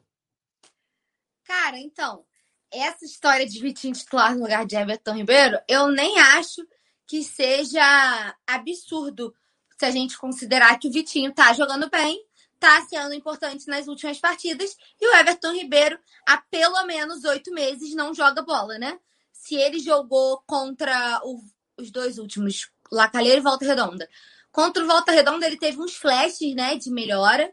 Cara, 1.44 1.78
então, 1.78 2.24
essa 2.72 3.04
história 3.04 3.46
de 3.46 3.60
Vitinho 3.60 3.94
titular 3.94 4.34
no 4.34 4.42
lugar 4.42 4.66
de 4.66 4.76
Everton 4.76 5.14
Ribeiro, 5.14 5.58
eu 5.68 5.88
nem 5.88 6.18
acho 6.18 6.66
que 7.06 7.22
seja 7.22 8.36
absurdo 8.46 9.34
se 9.78 9.84
a 9.84 9.90
gente 9.90 10.18
considerar 10.18 10.78
que 10.78 10.88
o 10.88 10.92
Vitinho 10.92 11.32
tá 11.32 11.52
jogando 11.52 11.88
bem 11.88 12.25
está 12.56 12.84
sendo 12.86 13.14
importante 13.14 13.66
nas 13.68 13.86
últimas 13.86 14.18
partidas. 14.18 14.76
E 15.00 15.06
o 15.06 15.14
Everton 15.14 15.52
Ribeiro, 15.52 15.98
há 16.26 16.38
pelo 16.38 16.84
menos 16.84 17.24
oito 17.24 17.52
meses, 17.52 17.94
não 17.94 18.12
joga 18.12 18.42
bola, 18.42 18.78
né? 18.78 18.98
Se 19.32 19.54
ele 19.54 19.78
jogou 19.78 20.42
contra 20.46 21.20
o, 21.22 21.40
os 21.76 21.90
dois 21.90 22.18
últimos, 22.18 22.68
Lacalheira 22.90 23.38
e 23.38 23.42
Volta 23.42 23.64
Redonda. 23.64 24.08
Contra 24.50 24.82
o 24.82 24.86
Volta 24.86 25.12
Redonda, 25.12 25.46
ele 25.46 25.58
teve 25.58 25.78
uns 25.78 25.94
flashes, 25.94 26.54
né, 26.54 26.76
de 26.76 26.90
melhora. 26.90 27.52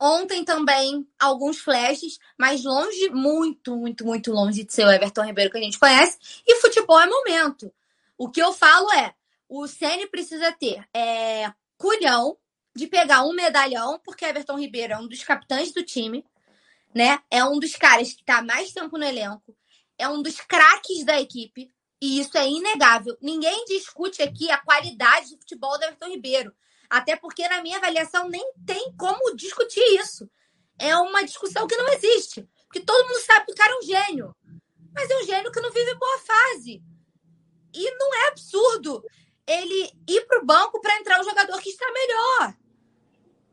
Ontem 0.00 0.44
também 0.44 1.06
alguns 1.16 1.58
flashes, 1.58 2.18
mas 2.36 2.64
longe, 2.64 3.08
muito, 3.10 3.76
muito, 3.76 4.04
muito 4.04 4.32
longe 4.32 4.64
de 4.64 4.72
ser 4.72 4.84
o 4.84 4.90
Everton 4.90 5.24
Ribeiro 5.24 5.50
que 5.50 5.58
a 5.58 5.62
gente 5.62 5.78
conhece. 5.78 6.18
E 6.44 6.56
futebol 6.56 6.98
é 6.98 7.06
momento. 7.06 7.72
O 8.18 8.28
que 8.28 8.42
eu 8.42 8.52
falo 8.52 8.92
é, 8.92 9.14
o 9.48 9.68
Ceni 9.68 10.08
precisa 10.08 10.50
ter 10.50 10.84
é, 10.92 11.52
culhão 11.78 12.36
de 12.74 12.86
pegar 12.86 13.24
um 13.24 13.32
medalhão, 13.32 14.00
porque 14.04 14.24
Everton 14.24 14.58
Ribeiro 14.58 14.94
é 14.94 14.98
um 14.98 15.06
dos 15.06 15.22
capitães 15.22 15.72
do 15.72 15.84
time, 15.84 16.24
né? 16.94 17.18
É 17.30 17.44
um 17.44 17.58
dos 17.58 17.76
caras 17.76 18.12
que 18.12 18.20
está 18.20 18.42
mais 18.42 18.72
tempo 18.72 18.96
no 18.96 19.04
elenco, 19.04 19.56
é 19.98 20.08
um 20.08 20.22
dos 20.22 20.40
craques 20.40 21.04
da 21.04 21.20
equipe, 21.20 21.70
e 22.00 22.20
isso 22.20 22.36
é 22.36 22.48
inegável. 22.48 23.16
Ninguém 23.20 23.64
discute 23.66 24.22
aqui 24.22 24.50
a 24.50 24.58
qualidade 24.58 25.30
do 25.30 25.38
futebol 25.38 25.78
do 25.78 25.84
Everton 25.84 26.08
Ribeiro, 26.08 26.52
até 26.90 27.14
porque 27.16 27.46
na 27.48 27.62
minha 27.62 27.78
avaliação 27.78 28.28
nem 28.28 28.52
tem 28.66 28.92
como 28.96 29.36
discutir 29.36 29.84
isso. 30.00 30.28
É 30.78 30.96
uma 30.96 31.24
discussão 31.24 31.66
que 31.66 31.76
não 31.76 31.88
existe, 31.92 32.48
porque 32.64 32.80
todo 32.80 33.08
mundo 33.08 33.20
sabe 33.20 33.46
que 33.46 33.52
o 33.52 33.54
cara 33.54 33.72
é 33.72 33.78
um 33.78 33.82
gênio, 33.82 34.34
mas 34.94 35.08
é 35.08 35.16
um 35.18 35.24
gênio 35.24 35.52
que 35.52 35.60
não 35.60 35.70
vive 35.70 35.94
boa 35.94 36.18
fase. 36.18 36.82
E 37.74 37.90
não 37.96 38.14
é 38.14 38.28
absurdo 38.28 39.02
ele 39.46 39.90
ir 40.08 40.26
para 40.26 40.40
o 40.40 40.44
banco 40.44 40.80
para 40.80 40.98
entrar 40.98 41.20
o 41.20 41.24
jogador 41.24 41.60
que 41.60 41.70
está 41.70 41.86
melhor. 41.92 42.54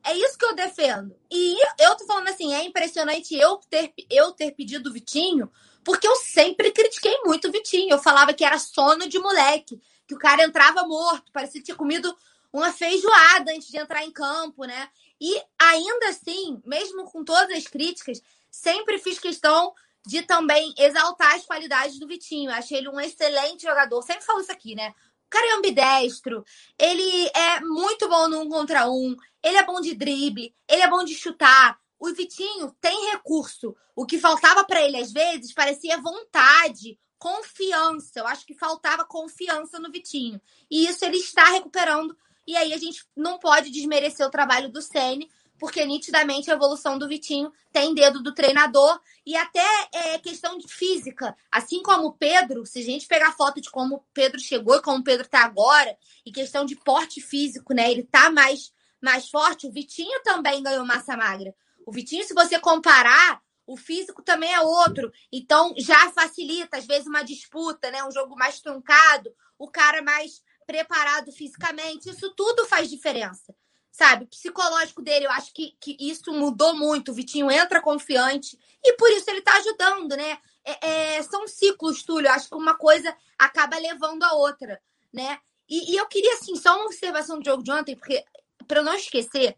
É 0.04 0.16
isso 0.16 0.38
que 0.38 0.46
eu 0.46 0.56
defendo. 0.56 1.16
E 1.32 1.58
eu 1.78 1.96
tô 1.96 2.06
falando 2.06 2.30
assim, 2.30 2.54
é 2.54 2.64
impressionante 2.64 3.36
eu 3.36 3.58
ter, 3.70 3.94
eu 4.10 4.32
ter 4.32 4.52
pedido 4.52 4.90
o 4.90 4.94
Vitinho, 4.94 5.52
porque 5.84 6.08
eu 6.08 6.16
sempre 6.16 6.72
critiquei 6.72 7.20
muito 7.24 7.48
o 7.48 7.52
Vitinho. 7.52 7.92
Eu 7.92 8.00
falava 8.00 8.34
que 8.34 8.46
era 8.46 8.58
sono 8.58 9.08
de 9.08 9.20
moleque, 9.20 9.82
que 10.08 10.16
o 10.16 10.20
cara 10.20 10.44
entrava 10.44 10.88
morto, 10.88 11.32
parecia 11.32 11.62
tinha 11.62 11.78
comido 11.78 12.16
uma 12.52 12.74
feijoada 12.74 13.52
antes 13.52 13.68
de 13.68 13.78
entrar 13.78 14.04
em 14.04 14.12
campo, 14.12 14.66
né? 14.66 14.90
E 15.22 15.40
ainda 15.60 16.10
assim, 16.10 16.62
mesmo 16.66 17.04
com 17.06 17.24
todas 17.24 17.56
as 17.56 17.68
críticas, 17.68 18.22
sempre 18.50 18.98
fiz 18.98 19.20
questão 19.20 19.74
de 20.06 20.22
também 20.24 20.74
exaltar 20.78 21.36
as 21.36 21.46
qualidades 21.46 22.00
do 22.00 22.08
Vitinho. 22.08 22.52
achei 22.52 22.78
ele 22.80 22.90
um 22.90 23.00
excelente 23.00 23.64
jogador. 23.64 24.02
Sempre 24.02 24.26
falo 24.26 24.42
isso 24.42 24.52
aqui, 24.52 24.74
né? 24.74 24.94
Cara 25.30 25.48
é 25.48 25.56
ambidestro, 25.56 26.44
ele 26.78 27.30
é 27.36 27.60
muito 27.62 28.08
bom 28.10 28.28
no 28.28 28.42
um 28.42 28.50
contra 28.50 28.90
um, 28.90 29.16
ele 29.44 29.58
é 29.58 29.66
bom 29.66 29.80
de 29.80 29.94
drible, 29.94 30.56
ele 30.68 30.82
é 30.82 30.90
bom 30.90 31.04
de 31.04 31.14
chutar. 31.14 31.80
O 32.00 32.14
Vitinho 32.14 32.74
tem 32.80 33.12
recurso. 33.12 33.76
O 33.96 34.06
que 34.06 34.18
faltava 34.18 34.64
para 34.64 34.82
ele 34.82 34.98
às 34.98 35.12
vezes 35.12 35.54
parecia 35.54 36.02
vontade, 36.02 36.98
confiança. 37.18 38.20
Eu 38.20 38.28
acho 38.28 38.46
que 38.46 38.54
faltava 38.54 39.04
confiança 39.04 39.80
no 39.80 39.92
Vitinho. 39.92 40.42
E 40.72 40.88
isso 40.88 41.04
ele 41.04 41.18
está 41.18 41.44
recuperando. 41.52 42.18
E 42.48 42.56
aí 42.56 42.74
a 42.74 42.78
gente 42.78 43.06
não 43.16 43.38
pode 43.38 43.70
desmerecer 43.70 44.26
o 44.26 44.32
trabalho 44.32 44.72
do 44.72 44.82
Ceni, 44.82 45.30
porque 45.60 45.86
nitidamente 45.86 46.50
a 46.50 46.54
evolução 46.54 46.98
do 46.98 47.08
Vitinho 47.08 47.52
tem 47.72 47.94
dedo 47.94 48.24
do 48.24 48.34
treinador 48.34 49.00
e 49.26 49.36
até 49.36 49.66
é, 49.94 50.18
questão 50.18 50.58
de 50.58 50.68
física. 50.68 51.36
Assim 51.52 51.84
como 51.84 52.08
o 52.08 52.14
Pedro, 52.14 52.66
se 52.66 52.80
a 52.80 52.84
gente 52.84 53.06
pegar 53.06 53.34
foto 53.34 53.60
de 53.60 53.70
como 53.70 53.98
o 53.98 54.04
Pedro 54.14 54.40
chegou 54.40 54.78
e 54.78 54.82
como 54.82 55.00
o 55.00 55.04
Pedro 55.04 55.26
está 55.26 55.44
agora, 55.44 55.96
e 56.26 56.32
questão 56.32 56.66
de 56.66 56.76
porte 56.78 57.22
físico, 57.22 57.74
né? 57.74 57.92
Ele 57.92 58.04
tá 58.04 58.32
mais, 58.32 58.72
mais 59.02 59.30
forte, 59.30 59.68
o 59.68 59.72
Vitinho 59.72 60.22
também 60.24 60.64
ganhou 60.64 60.86
massa 60.86 61.18
magra. 61.18 61.54
O 61.86 61.92
Vitinho, 61.92 62.24
se 62.24 62.34
você 62.34 62.58
comparar, 62.58 63.42
o 63.68 63.76
físico 63.76 64.24
também 64.24 64.54
é 64.54 64.62
outro. 64.62 65.12
Então 65.32 65.74
já 65.78 66.10
facilita, 66.12 66.78
às 66.78 66.86
vezes, 66.86 67.08
uma 67.08 67.24
disputa, 67.24 67.92
né? 67.92 68.04
Um 68.04 68.12
jogo 68.12 68.36
mais 68.36 68.62
truncado, 68.62 69.30
o 69.58 69.70
cara 69.70 70.02
mais 70.02 70.42
preparado 70.66 71.32
fisicamente. 71.32 72.10
Isso 72.10 72.34
tudo 72.36 72.66
faz 72.66 72.90
diferença 72.90 73.54
sabe? 73.92 74.26
Psicológico 74.28 75.02
dele, 75.02 75.26
eu 75.26 75.32
acho 75.32 75.54
que, 75.54 75.76
que 75.80 75.98
isso 76.00 76.32
mudou 76.32 76.76
muito. 76.76 77.12
O 77.12 77.14
Vitinho 77.14 77.52
entra 77.52 77.82
confiante 77.82 78.58
e 78.84 78.94
por 78.94 79.10
isso 79.12 79.30
ele 79.30 79.42
tá 79.42 79.54
ajudando, 79.58 80.16
né? 80.16 80.38
É, 80.64 80.88
é, 81.18 81.24
são 81.24 81.48
ciclos, 81.48 82.04
Túlio. 82.04 82.28
Eu 82.28 82.34
acho 82.34 82.50
que 82.50 82.56
uma 82.56 82.76
coisa 82.76 83.16
acaba 83.38 83.78
levando 83.78 84.24
a 84.24 84.34
outra, 84.34 84.80
né? 85.12 85.40
E, 85.68 85.94
e 85.94 85.98
eu 85.98 86.08
queria, 86.08 86.34
assim, 86.34 86.56
só 86.56 86.76
uma 86.76 86.86
observação 86.86 87.40
do 87.40 87.46
jogo 87.46 87.64
de 87.64 87.72
ontem, 87.72 87.96
porque 87.96 88.24
para 88.68 88.84
não 88.84 88.94
esquecer 88.94 89.56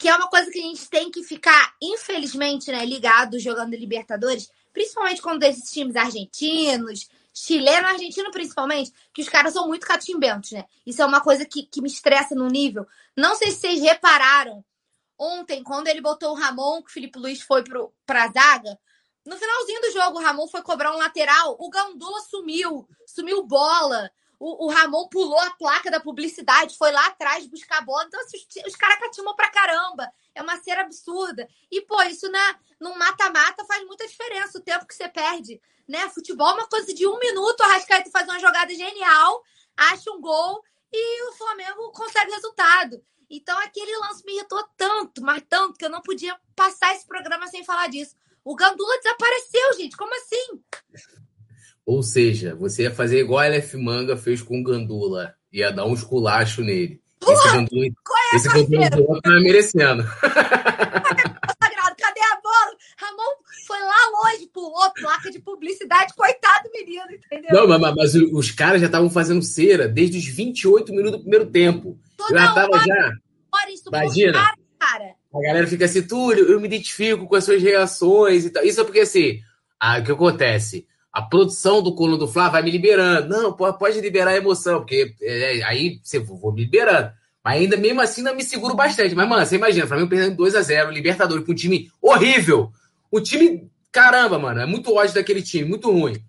que 0.00 0.08
é 0.08 0.16
uma 0.16 0.28
coisa 0.28 0.50
que 0.50 0.58
a 0.58 0.62
gente 0.62 0.88
tem 0.88 1.10
que 1.10 1.22
ficar, 1.22 1.74
infelizmente, 1.80 2.72
né, 2.72 2.86
ligado 2.86 3.38
jogando 3.38 3.76
Libertadores, 3.76 4.48
principalmente 4.72 5.20
quando 5.20 5.42
esses 5.42 5.70
times 5.70 5.94
argentinos, 5.94 7.06
chileno, 7.32 7.88
argentino 7.88 8.30
principalmente, 8.30 8.92
que 9.12 9.22
os 9.22 9.28
caras 9.28 9.52
são 9.52 9.66
muito 9.68 9.86
catimbentos, 9.86 10.52
né? 10.52 10.64
Isso 10.86 11.02
é 11.02 11.06
uma 11.06 11.20
coisa 11.20 11.44
que, 11.44 11.64
que 11.64 11.80
me 11.80 11.88
estressa 11.88 12.34
no 12.34 12.48
nível. 12.48 12.86
Não 13.16 13.34
sei 13.34 13.50
se 13.50 13.60
vocês 13.60 13.80
repararam 13.80 14.64
ontem, 15.18 15.62
quando 15.62 15.88
ele 15.88 16.00
botou 16.00 16.32
o 16.32 16.34
Ramon, 16.34 16.82
que 16.82 16.90
o 16.90 16.92
Felipe 16.92 17.18
Luiz 17.18 17.42
foi 17.42 17.62
pro, 17.62 17.92
pra 18.06 18.28
zaga, 18.28 18.78
no 19.24 19.36
finalzinho 19.36 19.80
do 19.82 19.92
jogo, 19.92 20.18
o 20.18 20.22
Ramon 20.22 20.48
foi 20.48 20.62
cobrar 20.62 20.94
um 20.94 20.98
lateral, 20.98 21.56
o 21.58 21.68
Gandula 21.68 22.20
sumiu, 22.22 22.88
sumiu 23.06 23.44
bola. 23.44 24.10
O, 24.40 24.64
o, 24.64 24.70
Ramon 24.70 25.06
pulou 25.08 25.38
a 25.38 25.50
placa 25.50 25.90
da 25.90 26.00
publicidade, 26.00 26.78
foi 26.78 26.90
lá 26.90 27.08
atrás 27.08 27.46
buscar 27.46 27.78
a 27.78 27.82
bola. 27.82 28.04
Então, 28.06 28.18
assim, 28.20 28.38
os, 28.38 28.72
os 28.72 28.74
caras 28.74 28.98
catimam 28.98 29.36
pra 29.36 29.50
caramba. 29.50 30.10
É 30.34 30.40
uma 30.40 30.56
cera 30.56 30.80
absurda. 30.80 31.46
E, 31.70 31.82
pô, 31.82 32.02
isso 32.04 32.26
na, 32.30 32.58
num 32.80 32.96
mata-mata 32.96 33.66
faz 33.66 33.86
muita 33.86 34.06
diferença, 34.06 34.56
o 34.56 34.62
tempo 34.62 34.86
que 34.86 34.94
você 34.94 35.06
perde. 35.10 35.60
Né? 35.86 36.08
Futebol 36.08 36.48
é 36.48 36.54
uma 36.54 36.68
coisa 36.68 36.94
de 36.94 37.06
um 37.06 37.18
minuto, 37.18 37.60
o 37.60 37.64
Arrascaeta 37.64 38.10
faz 38.10 38.26
uma 38.26 38.38
jogada 38.38 38.74
genial, 38.74 39.44
acha 39.76 40.10
um 40.10 40.20
gol 40.20 40.64
e 40.90 41.28
o 41.28 41.32
Flamengo 41.34 41.92
consegue 41.92 42.32
resultado. 42.32 43.04
Então, 43.28 43.58
aquele 43.58 43.94
lance 43.98 44.24
me 44.24 44.34
irritou 44.34 44.66
tanto, 44.74 45.22
mas 45.22 45.42
tanto, 45.48 45.78
que 45.78 45.84
eu 45.84 45.90
não 45.90 46.00
podia 46.00 46.34
passar 46.56 46.94
esse 46.94 47.06
programa 47.06 47.46
sem 47.46 47.62
falar 47.62 47.88
disso. 47.88 48.16
O 48.42 48.56
Gandula 48.56 48.96
desapareceu, 48.96 49.74
gente. 49.74 49.96
Como 49.96 50.14
assim? 50.16 50.64
Ou 51.90 52.04
seja, 52.04 52.54
você 52.54 52.84
ia 52.84 52.90
fazer 52.92 53.18
igual 53.18 53.40
a 53.40 53.46
LF 53.46 53.76
Manga 53.76 54.16
fez 54.16 54.40
com 54.40 54.60
o 54.60 54.62
Gandula. 54.62 55.34
Ia 55.52 55.72
dar 55.72 55.86
um 55.86 55.92
esculacho 55.92 56.62
nele. 56.62 57.00
Porra, 57.18 57.34
esse 57.34 57.48
Gandula, 57.52 57.84
é, 57.84 58.36
esse 58.36 58.48
Gandula 58.48 59.20
tá 59.20 59.30
merecendo. 59.40 60.04
Cadê 61.98 62.20
a 62.20 62.40
bola? 62.40 62.76
Ramon 62.96 63.34
foi 63.66 63.80
lá 63.80 63.96
longe, 64.12 64.46
pulou 64.54 64.92
placa 64.94 65.32
de 65.32 65.40
publicidade. 65.40 66.14
Coitado 66.14 66.68
do 66.68 66.70
menino, 66.70 67.06
entendeu? 67.10 67.66
Não, 67.66 67.66
mas, 67.66 67.94
mas 67.96 68.14
os 68.14 68.52
caras 68.52 68.80
já 68.80 68.86
estavam 68.86 69.10
fazendo 69.10 69.42
cera 69.42 69.88
desde 69.88 70.16
os 70.16 70.26
28 70.26 70.92
minutos 70.92 71.18
do 71.18 71.22
primeiro 71.22 71.46
tempo. 71.46 71.98
Toda 72.16 72.38
já 72.38 72.54
tava 72.54 72.70
hora, 72.70 72.84
já. 72.86 73.12
Hora, 73.52 74.04
Imagina. 74.04 74.54
Cara. 74.78 75.16
A 75.34 75.40
galera 75.42 75.66
fica 75.66 75.86
assim, 75.86 76.02
Túlio, 76.02 76.44
eu 76.44 76.60
me 76.60 76.68
identifico 76.68 77.26
com 77.26 77.34
as 77.34 77.42
suas 77.42 77.60
reações 77.60 78.44
e 78.44 78.50
tal. 78.50 78.62
Isso 78.62 78.80
é 78.80 78.84
porque 78.84 79.00
assim, 79.00 79.40
o 79.82 80.04
que 80.04 80.12
acontece? 80.12 80.86
A 81.12 81.22
produção 81.22 81.82
do 81.82 81.94
Colo 81.94 82.16
do 82.16 82.28
Fla 82.28 82.48
vai 82.48 82.62
me 82.62 82.70
liberando. 82.70 83.28
Não, 83.28 83.52
pode 83.52 84.00
liberar 84.00 84.30
a 84.30 84.36
emoção, 84.36 84.78
porque 84.78 85.14
é, 85.20 85.62
aí 85.64 86.00
você 86.02 86.18
vou 86.18 86.52
me 86.52 86.64
liberando. 86.64 87.12
Mas 87.42 87.60
ainda 87.60 87.76
mesmo 87.76 88.00
assim 88.00 88.22
não 88.22 88.34
me 88.34 88.44
seguro 88.44 88.74
bastante. 88.74 89.14
Mas, 89.14 89.28
mano, 89.28 89.44
você 89.44 89.56
imagina, 89.56 89.84
o 89.84 89.88
Flamengo 89.88 90.10
perdendo 90.10 90.36
2 90.36 90.54
a 90.54 90.62
0 90.62 90.90
Libertadores 90.90 91.44
com 91.44 91.52
um 91.52 91.54
time 91.54 91.90
horrível. 92.00 92.70
O 93.10 93.20
time, 93.20 93.70
caramba, 93.90 94.38
mano, 94.38 94.60
é 94.60 94.66
muito 94.66 94.94
ódio 94.94 95.14
daquele 95.14 95.42
time, 95.42 95.68
muito 95.68 95.90
ruim. 95.90 96.22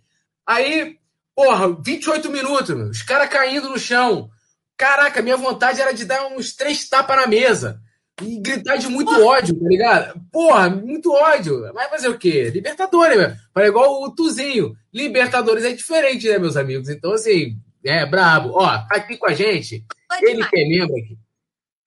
Aí, 0.47 0.97
porra, 1.35 1.77
28 1.83 2.29
minutos, 2.31 2.69
os 2.69 3.03
caras 3.03 3.29
caindo 3.29 3.69
no 3.69 3.77
chão. 3.77 4.29
Caraca, 4.77 5.21
minha 5.21 5.37
vontade 5.37 5.79
era 5.79 5.91
de 5.91 6.05
dar 6.05 6.27
uns 6.27 6.55
três 6.55 6.87
tapas 6.89 7.17
na 7.17 7.27
mesa 7.27 7.80
e 8.21 8.39
gritar 8.39 8.77
de 8.77 8.87
muito 8.87 9.11
ódio, 9.25 9.55
tá 9.59 9.67
ligado? 9.67 10.21
Porra, 10.31 10.69
muito 10.69 11.11
ódio. 11.11 11.71
Vai 11.73 11.89
fazer 11.89 12.09
o 12.09 12.17
quê? 12.17 12.49
Libertadores, 12.49 13.17
velho. 13.17 13.37
Para 13.53 13.67
igual 13.67 14.03
o 14.03 14.11
Tuzinho. 14.11 14.75
Libertadores 14.93 15.63
é 15.63 15.73
diferente, 15.73 16.27
né, 16.27 16.37
meus 16.37 16.57
amigos? 16.57 16.89
Então, 16.89 17.13
assim, 17.13 17.57
é 17.83 18.05
brabo. 18.05 18.51
Ó, 18.53 18.67
tá 18.67 18.95
aqui 18.95 19.17
com 19.17 19.27
a 19.27 19.33
gente. 19.33 19.85
Ele 20.21 20.45
que 20.45 20.59
é 20.59 20.67
membro 20.67 20.95
aqui. 20.95 21.17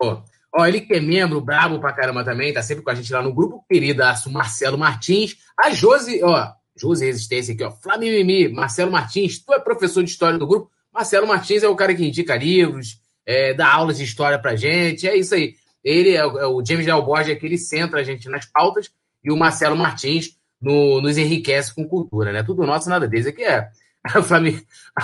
Ó, 0.01 0.23
ó, 0.57 0.67
ele 0.67 0.81
que 0.81 0.95
é 0.95 1.01
membro, 1.01 1.41
brabo 1.41 1.79
pra 1.81 1.93
caramba 1.93 2.25
também, 2.25 2.53
tá 2.53 2.63
sempre 2.63 2.83
com 2.83 2.91
a 2.91 2.95
gente 2.95 3.13
lá 3.13 3.23
no 3.23 3.35
grupo. 3.35 3.65
Queridaço 3.71 4.31
Marcelo 4.31 4.79
Martins. 4.79 5.37
A 5.59 5.71
Josi, 5.71 6.21
ó, 6.23 6.53
Josi 6.77 7.07
Resistência 7.07 7.55
aqui, 7.55 7.63
ó. 7.63 7.71
Flamimimi, 7.71 8.49
Marcelo 8.49 8.91
Martins. 8.91 9.39
Tu 9.39 9.53
é 9.53 9.61
professor 9.61 10.03
de 10.03 10.11
história 10.11 10.39
do 10.39 10.47
grupo. 10.47 10.71
Marcelo 10.93 11.27
Martins 11.27 11.63
é 11.63 11.69
o 11.69 11.77
cara 11.77 11.95
que 11.95 12.07
indica 12.07 12.37
livros, 12.37 13.01
é, 13.27 13.53
dá 13.53 13.73
aulas 13.73 13.99
de 13.99 14.05
história 14.05 14.39
pra 14.39 14.57
gente. 14.57 15.09
É 15.09 15.17
isso 15.17 15.35
aí. 15.35 15.55
Ele 15.85 16.15
é, 16.15 16.25
o 16.25 16.61
é 16.61 16.65
James 16.65 16.87
Del 16.87 17.03
Borges, 17.03 17.31
é 17.31 17.37
que 17.37 17.45
ele 17.45 17.59
centra 17.59 18.01
a 18.01 18.03
gente 18.03 18.29
nas 18.29 18.47
pautas, 18.47 18.91
e 19.23 19.31
o 19.31 19.37
Marcelo 19.37 19.77
Martins 19.77 20.39
no, 20.61 21.01
nos 21.01 21.19
enriquece 21.19 21.75
com 21.75 21.87
cultura, 21.87 22.33
né? 22.33 22.43
Tudo 22.43 22.67
nosso, 22.67 22.89
nada 22.89 23.07
deles. 23.07 23.27
Aqui 23.27 23.45
é 23.45 23.69
a 24.03 24.23
família, 24.23 24.63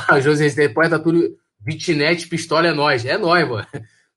a 0.08 0.18
José 0.20 0.68
Poeta 0.68 0.98
Túlio 0.98 1.36
Vitinete, 1.60 2.26
pistola 2.26 2.68
é 2.68 2.72
nós. 2.72 3.04
É 3.04 3.18
nós, 3.18 3.46
mano. 3.46 3.66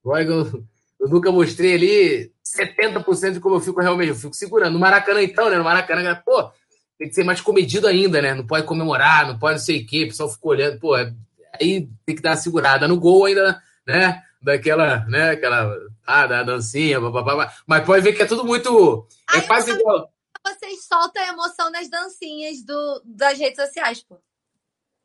Eu, 0.05 0.65
eu 0.99 1.09
nunca 1.09 1.31
mostrei 1.31 1.75
ali 1.75 2.31
70% 2.57 3.33
de 3.33 3.39
como 3.39 3.55
eu 3.55 3.59
fico 3.59 3.81
realmente. 3.81 4.09
Eu 4.09 4.15
fico 4.15 4.33
segurando. 4.33 4.73
No 4.73 4.79
Maracanã, 4.79 5.21
então, 5.21 5.49
né? 5.49 5.57
No 5.57 5.63
Maracanã, 5.63 6.15
pô, 6.25 6.49
tem 6.97 7.09
que 7.09 7.15
ser 7.15 7.23
mais 7.23 7.41
comedido 7.41 7.87
ainda, 7.87 8.21
né? 8.21 8.33
Não 8.33 8.47
pode 8.47 8.65
comemorar, 8.65 9.27
não 9.27 9.37
pode 9.37 9.59
não 9.59 9.65
sei 9.65 9.81
o 9.81 9.85
quê. 9.85 10.03
O 10.03 10.07
pessoal 10.07 10.29
fica 10.29 10.47
olhando, 10.47 10.79
pô, 10.79 10.95
aí 10.95 11.89
tem 12.05 12.15
que 12.15 12.21
dar 12.21 12.31
uma 12.31 12.37
segurada. 12.37 12.87
No 12.87 12.99
gol 12.99 13.25
ainda, 13.25 13.61
né? 13.85 14.21
Daquela, 14.41 15.05
né? 15.05 15.31
Aquela 15.31 15.75
ah, 16.05 16.27
da 16.27 16.43
dancinha, 16.43 16.99
babá, 16.99 17.53
mas 17.65 17.85
pode 17.85 18.03
ver 18.03 18.13
que 18.13 18.21
é 18.21 18.25
tudo 18.25 18.45
muito. 18.45 19.07
É 19.33 19.41
quase 19.41 19.71
igual. 19.71 20.11
Vocês 20.45 20.85
soltam 20.85 21.23
a 21.23 21.27
emoção 21.27 21.71
nas 21.71 21.89
dancinhas 21.89 22.63
do, 22.63 23.01
das 23.05 23.39
redes 23.39 23.63
sociais, 23.63 24.03
pô. 24.03 24.19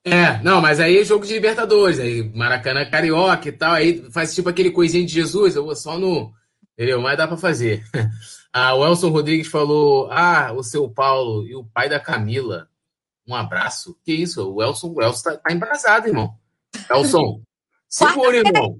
É, 0.05 0.42
não, 0.42 0.61
mas 0.61 0.80
aí 0.80 0.99
é 0.99 1.05
jogo 1.05 1.26
de 1.26 1.34
Libertadores, 1.34 1.99
aí 1.99 2.22
Maracanã 2.34 2.88
Carioca 2.88 3.49
e 3.49 3.53
tal, 3.53 3.72
aí 3.72 4.11
faz 4.11 4.34
tipo 4.34 4.49
aquele 4.49 4.70
coisinho 4.70 5.07
de 5.07 5.12
Jesus, 5.12 5.55
eu 5.55 5.64
vou 5.64 5.76
só 5.76 5.99
no. 5.99 6.32
Entendeu? 6.72 7.01
Mas 7.01 7.16
dá 7.16 7.26
pra 7.26 7.36
fazer. 7.36 7.84
Ah, 8.51 8.74
o 8.74 8.84
Elson 8.84 9.11
Rodrigues 9.11 9.46
falou: 9.46 10.09
Ah, 10.11 10.53
o 10.53 10.62
seu 10.62 10.88
Paulo 10.88 11.46
e 11.46 11.55
o 11.55 11.64
pai 11.64 11.88
da 11.88 12.01
Camila. 12.01 12.68
Um 13.26 13.34
abraço. 13.34 13.96
Que 14.03 14.12
isso? 14.12 14.51
O 14.51 14.62
Elson, 14.62 14.94
o 14.96 15.03
Elson 15.03 15.30
tá, 15.30 15.36
tá 15.36 15.53
embrasado, 15.53 16.09
irmão. 16.09 16.34
Elson, 16.90 17.42
segura, 17.88 18.38
irmão. 18.38 18.78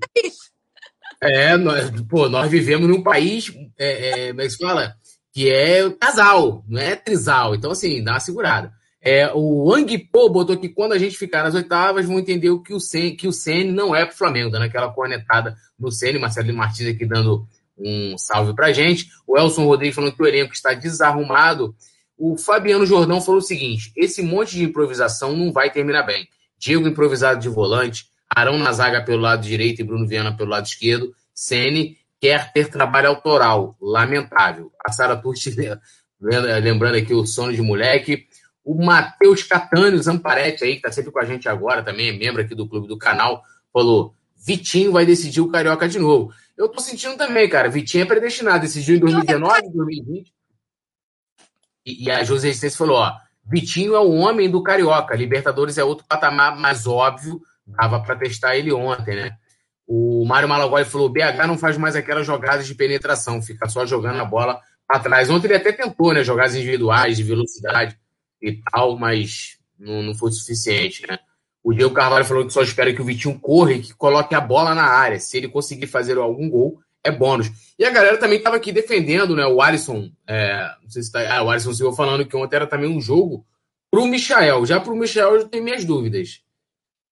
É, 1.23 1.57
nós, 1.57 1.91
pô, 2.09 2.29
nós 2.29 2.51
vivemos 2.51 2.89
num 2.89 3.03
país, 3.03 3.53
é, 3.79 4.09
é, 4.09 4.29
como 4.29 4.41
é 4.41 4.45
que 4.45 4.51
se 4.51 4.59
fala? 4.59 4.95
Que 5.33 5.51
é 5.51 5.91
casal, 5.91 6.65
não 6.69 6.81
é 6.81 6.95
trisal. 6.95 7.55
Então, 7.55 7.73
assim, 7.73 8.03
dá 8.03 8.13
uma 8.13 8.21
segurada. 8.21 8.73
É, 9.01 9.31
o 9.33 9.69
Wang 9.69 9.97
Po 10.11 10.29
botou 10.29 10.57
que 10.57 10.69
quando 10.69 10.93
a 10.93 10.99
gente 10.99 11.17
ficar 11.17 11.45
nas 11.45 11.55
oitavas, 11.55 12.07
vão 12.07 12.19
entender 12.19 12.51
o 12.51 12.63
que 12.63 12.75
o 12.75 12.81
Sen, 12.81 13.17
que 13.17 13.29
o 13.29 13.33
Ceni 13.33 13.71
não 13.71 13.95
é 13.95 14.05
pro 14.05 14.17
Flamengo, 14.17 14.51
dando 14.51 14.65
aquela 14.65 14.93
cornetada 14.93 15.57
no 15.79 15.91
Ceni, 15.91 16.19
Marcelo 16.19 16.53
Martins 16.53 16.89
aqui 16.89 17.07
dando 17.07 17.47
um 17.79 18.19
salve 18.19 18.55
pra 18.55 18.73
gente. 18.73 19.09
O 19.27 19.39
Elson 19.39 19.65
Rodrigues 19.65 19.95
falando 19.95 20.15
que 20.15 20.23
o 20.23 20.27
elenco 20.27 20.53
está 20.53 20.75
desarrumado. 20.75 21.75
O 22.17 22.37
Fabiano 22.37 22.85
Jordão 22.85 23.21
falou 23.21 23.39
o 23.39 23.45
seguinte: 23.45 23.93
esse 23.97 24.23
monte 24.23 24.57
de 24.57 24.65
improvisação 24.65 25.37
não 25.37 25.53
vai 25.53 25.71
terminar 25.71 26.03
bem. 26.03 26.27
Diego 26.59 26.89
improvisado 26.89 27.41
de 27.41 27.49
volante, 27.49 28.07
Arão 28.29 28.59
na 28.59 28.73
zaga 28.73 29.03
pelo 29.03 29.23
lado 29.23 29.43
direito 29.43 29.81
e 29.81 29.85
Bruno 29.85 30.07
Viana 30.07 30.37
pelo 30.37 30.51
lado 30.51 30.67
esquerdo. 30.67 31.15
Ceni 31.35 31.97
quer 32.21 32.53
ter 32.53 32.69
trabalho 32.69 33.09
autoral. 33.09 33.77
Lamentável. 33.81 34.73
A 34.85 34.93
Sara 34.93 35.17
Turti, 35.17 35.55
lembrando 36.63 36.97
aqui 36.97 37.15
o 37.15 37.27
sono 37.27 37.53
de 37.53 37.63
moleque. 37.63 38.27
O 38.65 38.85
Matheus 38.85 39.43
Catânio 39.43 40.03
Zamparetti 40.03 40.65
aí, 40.65 40.77
que 40.77 40.83
tá 40.83 40.93
sempre 40.93 41.11
com 41.11 41.19
a 41.19 41.25
gente 41.25 41.49
agora, 41.49 41.83
também 41.83 42.09
é 42.09 42.13
membro 42.13 42.43
aqui 42.43 42.55
do 42.55 42.69
clube 42.69 42.87
do 42.87 42.99
canal, 42.99 43.43
falou: 43.73 44.15
Vitinho 44.37 44.93
vai 44.93 45.07
decidir 45.07 45.41
o 45.41 45.49
Carioca 45.49 45.89
de 45.89 45.99
novo. 45.99 46.33
Eu 46.57 46.69
tô 46.69 46.81
sentindo 46.81 47.17
também, 47.17 47.49
cara. 47.49 47.71
Vitinho 47.71 48.03
é 48.03 48.07
predestinado, 48.07 48.61
decidiu 48.61 48.97
em 48.97 48.99
2019, 48.99 49.73
2020. 49.73 50.33
E, 51.87 52.05
e 52.05 52.11
a 52.11 52.23
José 52.23 52.49
Resistência 52.49 52.77
falou: 52.77 52.97
ó, 52.99 53.17
Vitinho 53.45 53.95
é 53.95 54.01
o 54.01 54.13
homem 54.13 54.51
do 54.51 54.63
Carioca. 54.63 55.17
Libertadores 55.17 55.79
é 55.79 55.85
outro 55.85 56.05
patamar 56.07 56.57
mais 56.57 56.87
óbvio. 56.87 57.41
Dava 57.69 58.01
para 58.01 58.17
testar 58.17 58.57
ele 58.57 58.73
ontem, 58.73 59.15
né? 59.15 59.37
O 59.87 60.25
Mário 60.27 60.49
Malagoli 60.49 60.85
falou: 60.85 61.09
BH 61.09 61.47
não 61.47 61.57
faz 61.57 61.77
mais 61.77 61.97
aquelas 61.97 62.27
jogadas 62.27 62.67
de 62.67 62.75
penetração, 62.75 63.43
fica 63.43 63.69
só 63.69 63.87
jogando 63.87 64.21
a 64.21 64.25
bola 64.25 64.61
para 64.87 65.01
trás. 65.01 65.31
Ontem 65.31 65.47
ele 65.47 65.57
até 65.57 65.73
tentou, 65.73 66.13
né? 66.13 66.23
Jogadas 66.25 66.55
individuais, 66.55 67.17
de 67.17 67.23
velocidade 67.23 67.97
e 68.41 68.61
tal, 68.71 68.99
mas 68.99 69.59
não, 69.79 70.03
não 70.03 70.15
foi 70.15 70.31
suficiente, 70.33 71.07
né? 71.07 71.19
O 71.63 71.73
Diego 71.73 71.93
Carvalho 71.93 72.25
falou 72.25 72.47
que 72.47 72.53
só 72.53 72.63
espera 72.63 72.93
que 72.93 73.03
o 73.03 73.05
Vitinho 73.05 73.39
corra 73.39 73.73
e 73.73 73.83
que 73.83 73.95
coloque 73.95 74.35
a 74.35 74.41
bola 74.41 74.75
na 74.75 74.85
área. 74.85 75.19
Se 75.19 75.37
ele 75.37 75.49
conseguir 75.49 75.87
fazer 75.87 76.17
algum 76.17 76.49
gol, 76.49 76.81
é 77.05 77.11
bônus. 77.11 77.51
E 77.79 77.85
a 77.85 77.91
galera 77.91 78.17
também 78.17 78.39
estava 78.39 78.57
aqui 78.57 78.73
defendendo, 78.73 79.37
né? 79.37 79.47
O 79.47 79.61
Alisson, 79.61 80.11
é, 80.27 80.67
não 80.83 80.91
sei 80.91 81.03
se 81.03 81.13
tá, 81.13 81.21
ah, 81.35 81.43
o 81.43 81.51
Alisson 81.51 81.73
Silva 81.73 81.97
falando 81.97 82.27
que 82.27 82.37
ontem 82.37 82.57
era 82.57 82.67
também 82.67 82.89
um 82.89 83.01
jogo 83.01 83.45
pro 83.91 84.07
Michael. 84.07 84.67
Já 84.67 84.81
pro 84.81 84.97
Michael 84.97 85.37
eu 85.37 85.49
tenho 85.49 85.65
minhas 85.65 85.85
dúvidas. 85.85 86.41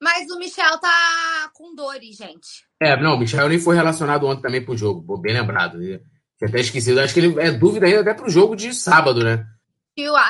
Mas 0.01 0.31
o 0.31 0.39
Michel 0.39 0.79
tá 0.79 1.51
com 1.55 1.75
dores, 1.75 2.17
gente. 2.17 2.67
É, 2.81 3.01
não, 3.01 3.15
o 3.15 3.19
Michel 3.19 3.49
nem 3.49 3.59
foi 3.59 3.77
relacionado 3.77 4.27
ontem 4.27 4.43
também 4.43 4.65
pro 4.65 4.77
jogo, 4.77 5.17
bem 5.17 5.33
lembrado. 5.33 5.79
Tinha 5.79 6.49
até 6.49 6.61
esquecido. 6.61 7.01
Acho 7.01 7.15
que 7.15 7.21
ele 7.21 7.41
é 7.41 7.51
dúvida 7.51 7.87
ainda 7.87 8.01
até 8.01 8.15
pro 8.15 8.29
jogo 8.29 8.55
de 8.55 8.75
sábado, 8.75 9.25
né? 9.25 9.47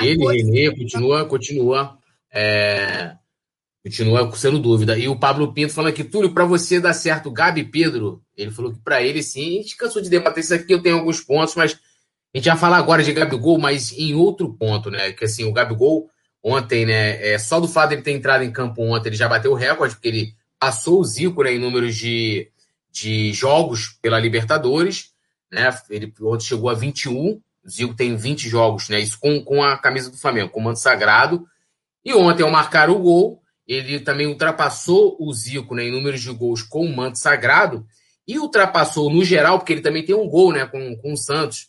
Ele, 0.00 0.24
Renê, 0.24 0.70
continua, 0.76 1.24
continua, 1.24 1.98
é, 2.32 3.16
continua 3.84 4.30
sendo 4.36 4.60
dúvida. 4.60 4.96
E 4.96 5.08
o 5.08 5.18
Pablo 5.18 5.52
Pinto 5.52 5.72
falando 5.72 5.90
aqui, 5.90 6.04
Túlio, 6.04 6.32
para 6.32 6.44
você 6.44 6.80
dar 6.80 6.94
certo, 6.94 7.32
Gabi 7.32 7.64
Pedro, 7.64 8.22
ele 8.36 8.52
falou 8.52 8.72
que 8.72 8.78
para 8.78 9.02
ele 9.02 9.20
sim, 9.24 9.58
a 9.58 9.62
gente 9.62 9.76
cansou 9.76 10.00
de 10.00 10.08
debater 10.08 10.44
isso 10.44 10.54
aqui, 10.54 10.72
eu 10.72 10.82
tenho 10.82 10.98
alguns 10.98 11.20
pontos, 11.20 11.56
mas 11.56 11.72
a 12.32 12.38
gente 12.38 12.48
vai 12.48 12.56
falar 12.56 12.76
agora 12.76 13.02
de 13.02 13.12
Gabigol, 13.12 13.58
mas 13.58 13.92
em 13.92 14.14
outro 14.14 14.54
ponto, 14.54 14.88
né? 14.88 15.12
Que 15.12 15.24
assim, 15.24 15.44
o 15.44 15.52
Gabigol 15.52 16.08
ontem, 16.46 16.86
né? 16.86 17.32
É, 17.32 17.38
só 17.38 17.58
do 17.58 17.66
fato 17.66 17.88
de 17.88 17.96
ele 17.96 18.02
ter 18.02 18.12
entrado 18.12 18.44
em 18.44 18.52
campo 18.52 18.80
ontem, 18.82 19.08
ele 19.08 19.16
já 19.16 19.28
bateu 19.28 19.50
o 19.50 19.56
recorde, 19.56 19.96
porque 19.96 20.06
ele 20.06 20.34
passou 20.60 21.00
o 21.00 21.04
Zico 21.04 21.42
né, 21.42 21.52
em 21.52 21.58
números 21.58 21.96
de, 21.96 22.48
de 22.92 23.32
jogos 23.32 23.98
pela 24.00 24.20
Libertadores, 24.20 25.10
né? 25.50 25.68
Ele 25.90 26.14
ontem 26.22 26.44
chegou 26.44 26.70
a 26.70 26.74
21, 26.74 27.40
o 27.64 27.68
Zico 27.68 27.94
tem 27.94 28.14
20 28.14 28.48
jogos, 28.48 28.88
né? 28.88 29.00
Isso 29.00 29.18
com, 29.18 29.42
com 29.42 29.62
a 29.62 29.76
camisa 29.76 30.08
do 30.08 30.16
Flamengo, 30.16 30.50
com 30.50 30.60
manto 30.60 30.78
sagrado. 30.78 31.44
E 32.04 32.14
ontem, 32.14 32.44
ao 32.44 32.50
marcar 32.50 32.88
o 32.90 32.98
gol, 33.00 33.42
ele 33.66 33.98
também 33.98 34.28
ultrapassou 34.28 35.16
o 35.18 35.32
Zico 35.34 35.74
né, 35.74 35.82
em 35.82 35.90
números 35.90 36.20
de 36.20 36.30
gols 36.30 36.62
com 36.62 36.86
o 36.86 36.96
manto 36.96 37.18
sagrado 37.18 37.84
e 38.26 38.38
ultrapassou 38.38 39.12
no 39.12 39.24
geral, 39.24 39.58
porque 39.58 39.72
ele 39.72 39.82
também 39.82 40.04
tem 40.04 40.14
um 40.14 40.28
gol 40.28 40.52
né, 40.52 40.64
com, 40.64 40.96
com 40.96 41.12
o 41.12 41.16
Santos, 41.16 41.68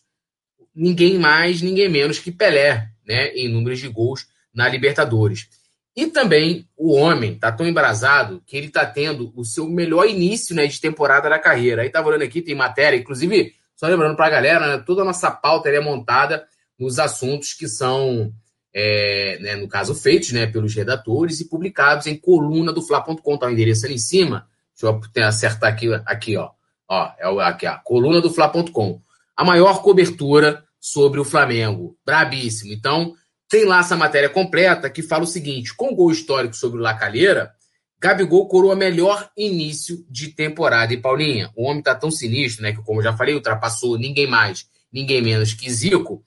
ninguém 0.75 1.17
mais, 1.17 1.63
ninguém 1.63 1.89
menos 1.89 2.19
que 2.19 2.31
Pelé, 2.31 2.89
né, 3.07 3.29
em 3.29 3.49
números 3.49 3.79
de 3.79 3.87
gols 3.87 4.27
na 4.57 4.67
Libertadores. 4.67 5.47
E 5.95 6.07
também 6.07 6.67
o 6.75 6.93
homem 6.93 7.33
está 7.33 7.51
tão 7.51 7.67
embrasado 7.67 8.41
que 8.43 8.57
ele 8.57 8.67
está 8.67 8.83
tendo 8.85 9.31
o 9.35 9.45
seu 9.45 9.69
melhor 9.69 10.07
início 10.07 10.55
né, 10.55 10.65
de 10.65 10.81
temporada 10.81 11.29
da 11.29 11.37
carreira. 11.37 11.83
Aí 11.83 11.87
estava 11.87 12.07
olhando 12.07 12.23
aqui, 12.23 12.41
tem 12.41 12.55
matéria, 12.55 12.97
inclusive 12.97 13.53
só 13.75 13.85
lembrando 13.85 14.15
para 14.15 14.25
a 14.25 14.31
galera, 14.31 14.77
né, 14.77 14.83
toda 14.83 15.03
a 15.03 15.05
nossa 15.05 15.29
pauta 15.29 15.69
é 15.69 15.79
montada 15.79 16.47
nos 16.79 16.97
assuntos 16.97 17.53
que 17.53 17.67
são, 17.67 18.33
é, 18.73 19.37
né, 19.39 19.55
no 19.55 19.67
caso, 19.67 19.93
feitos 19.93 20.31
né, 20.31 20.47
pelos 20.47 20.73
redatores 20.73 21.39
e 21.39 21.47
publicados 21.47 22.07
em 22.07 22.17
coluna 22.17 22.73
do 22.73 22.81
Fla.com. 22.81 23.35
Está 23.35 23.45
o 23.45 23.51
endereço 23.51 23.85
ali 23.85 23.95
em 23.95 23.99
cima. 23.99 24.47
Deixa 24.79 24.99
eu 25.15 25.23
acertar 25.23 25.71
aqui, 25.71 25.87
aqui 26.05 26.35
ó. 26.35 26.49
ó 26.89 27.11
é 27.19 27.43
aqui, 27.43 27.67
ó, 27.67 27.77
coluna 27.83 28.19
do 28.19 28.31
Fla.com. 28.31 29.01
A 29.35 29.45
maior 29.45 29.83
cobertura 29.83 30.63
sobre 30.79 31.19
o 31.19 31.25
Flamengo. 31.25 31.95
Brabíssimo. 32.03 32.73
Então, 32.73 33.13
tem 33.49 33.65
lá 33.65 33.79
essa 33.79 33.95
matéria 33.95 34.29
completa 34.29 34.89
que 34.89 35.01
fala 35.01 35.23
o 35.23 35.27
seguinte: 35.27 35.73
com 35.75 35.95
gol 35.95 36.11
histórico 36.11 36.55
sobre 36.55 36.79
o 36.79 36.81
Lacalheira, 36.83 37.51
Gabigol 37.99 38.47
coroa 38.47 38.75
melhor 38.75 39.29
início 39.35 40.05
de 40.09 40.29
temporada. 40.29 40.93
E 40.93 41.01
Paulinha, 41.01 41.51
o 41.55 41.63
homem 41.63 41.81
tá 41.81 41.95
tão 41.95 42.11
sinistro, 42.11 42.63
né? 42.63 42.71
Que, 42.71 42.81
como 42.83 42.99
eu 42.99 43.03
já 43.03 43.15
falei, 43.15 43.33
ultrapassou 43.33 43.97
ninguém 43.97 44.27
mais, 44.27 44.67
ninguém 44.91 45.21
menos 45.21 45.53
que 45.53 45.69
Zico. 45.69 46.23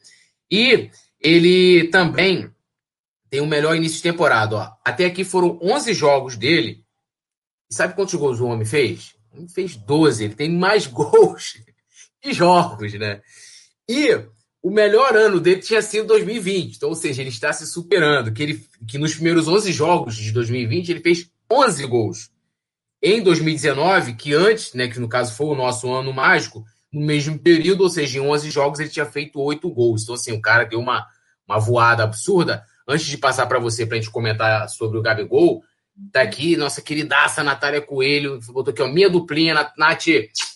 E 0.51 0.91
ele 1.21 1.89
também 1.89 2.51
tem 3.29 3.41
o 3.41 3.47
melhor 3.47 3.77
início 3.77 3.99
de 3.99 4.03
temporada. 4.03 4.57
Ó. 4.57 4.73
Até 4.85 5.05
aqui 5.05 5.23
foram 5.23 5.59
11 5.62 5.95
jogos 5.95 6.37
dele. 6.37 6.85
E 7.71 7.75
sabe 7.75 7.95
quantos 7.95 8.14
gols 8.14 8.41
o 8.41 8.47
homem 8.47 8.66
fez? 8.66 9.14
Homem 9.33 9.49
fez 9.49 9.77
12. 9.77 10.25
Ele 10.25 10.35
tem 10.35 10.51
mais 10.51 10.87
gols 10.89 11.59
que 12.21 12.33
jogos, 12.33 12.93
né? 12.95 13.23
E 13.89 14.21
o 14.63 14.71
melhor 14.71 15.17
ano 15.17 15.41
dele 15.41 15.61
tinha 15.61 15.81
sido 15.81 16.09
2020. 16.09 16.77
Então, 16.77 16.89
ou 16.91 16.95
seja, 16.95 17.23
ele 17.23 17.31
está 17.31 17.53
se 17.53 17.67
superando. 17.67 18.33
Que, 18.33 18.43
ele, 18.43 18.65
que 18.87 18.99
nos 18.99 19.15
primeiros 19.15 19.49
11 19.49 19.73
jogos 19.73 20.17
de 20.17 20.33
2020 20.33 20.91
ele 20.91 21.01
fez 21.01 21.31
11 21.51 21.87
gols. 21.87 22.31
Em 23.03 23.23
2019, 23.23 24.15
que 24.15 24.35
antes, 24.35 24.75
né, 24.75 24.89
que 24.89 25.01
no 25.01 25.09
caso 25.09 25.35
foi 25.35 25.47
o 25.47 25.55
nosso 25.55 25.91
ano 25.91 26.13
mágico, 26.13 26.65
no 26.93 27.01
mesmo 27.01 27.39
período, 27.39 27.83
ou 27.83 27.91
seja, 27.91 28.19
em 28.19 28.21
11 28.21 28.51
jogos, 28.51 28.81
ele 28.81 28.91
tinha 28.91 29.07
feito 29.07 29.41
8 29.41 29.71
gols. 29.71 30.03
Então, 30.03 30.15
assim, 30.15 30.33
o 30.33 30.41
cara 30.41 30.65
deu 30.65 30.79
uma, 30.79 31.07
uma 31.49 31.59
voada 31.59 32.03
absurda. 32.03 32.63
Antes 32.87 33.07
de 33.07 33.17
passar 33.17 33.47
para 33.47 33.59
você, 33.59 33.87
para 33.87 33.97
a 33.97 34.01
gente 34.01 34.11
comentar 34.11 34.69
sobre 34.69 34.99
o 34.99 35.03
Gabigol, 35.03 35.63
tá 36.13 36.23
aqui 36.23 36.57
nossa 36.57 36.83
queridaça 36.83 37.43
Natália 37.43 37.81
Coelho, 37.81 38.41
botou 38.49 38.73
aqui, 38.73 38.83
ó, 38.83 38.89
minha 38.89 39.09
duplinha, 39.09 39.55
Nath, 39.77 40.07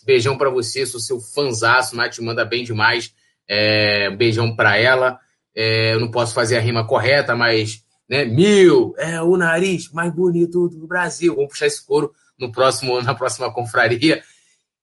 beijão 0.05 0.37
para 0.37 0.51
você, 0.51 0.85
sou 0.85 1.01
seu 1.01 1.21
fanzaço, 1.21 1.97
Nath 1.97 2.19
manda 2.19 2.45
bem 2.45 2.65
demais, 2.65 3.15
é, 3.49 4.11
beijão 4.11 4.55
para 4.55 4.77
ela. 4.77 5.19
É, 5.55 5.95
eu 5.95 6.01
não 6.01 6.11
posso 6.11 6.35
fazer 6.35 6.57
a 6.57 6.61
rima 6.61 6.87
correta, 6.87 7.35
mas 7.35 7.85
né? 8.09 8.25
Mil 8.25 8.95
é 8.99 9.21
o 9.23 9.37
nariz 9.37 9.91
mais 9.91 10.13
bonito 10.13 10.69
do 10.69 10.87
Brasil. 10.87 11.35
Vamos 11.35 11.51
puxar 11.51 11.67
esse 11.67 11.85
couro 11.85 12.13
no 12.39 12.53
próximo, 12.53 13.01
na 13.03 13.15
próxima 13.15 13.53
confraria. 13.53 14.23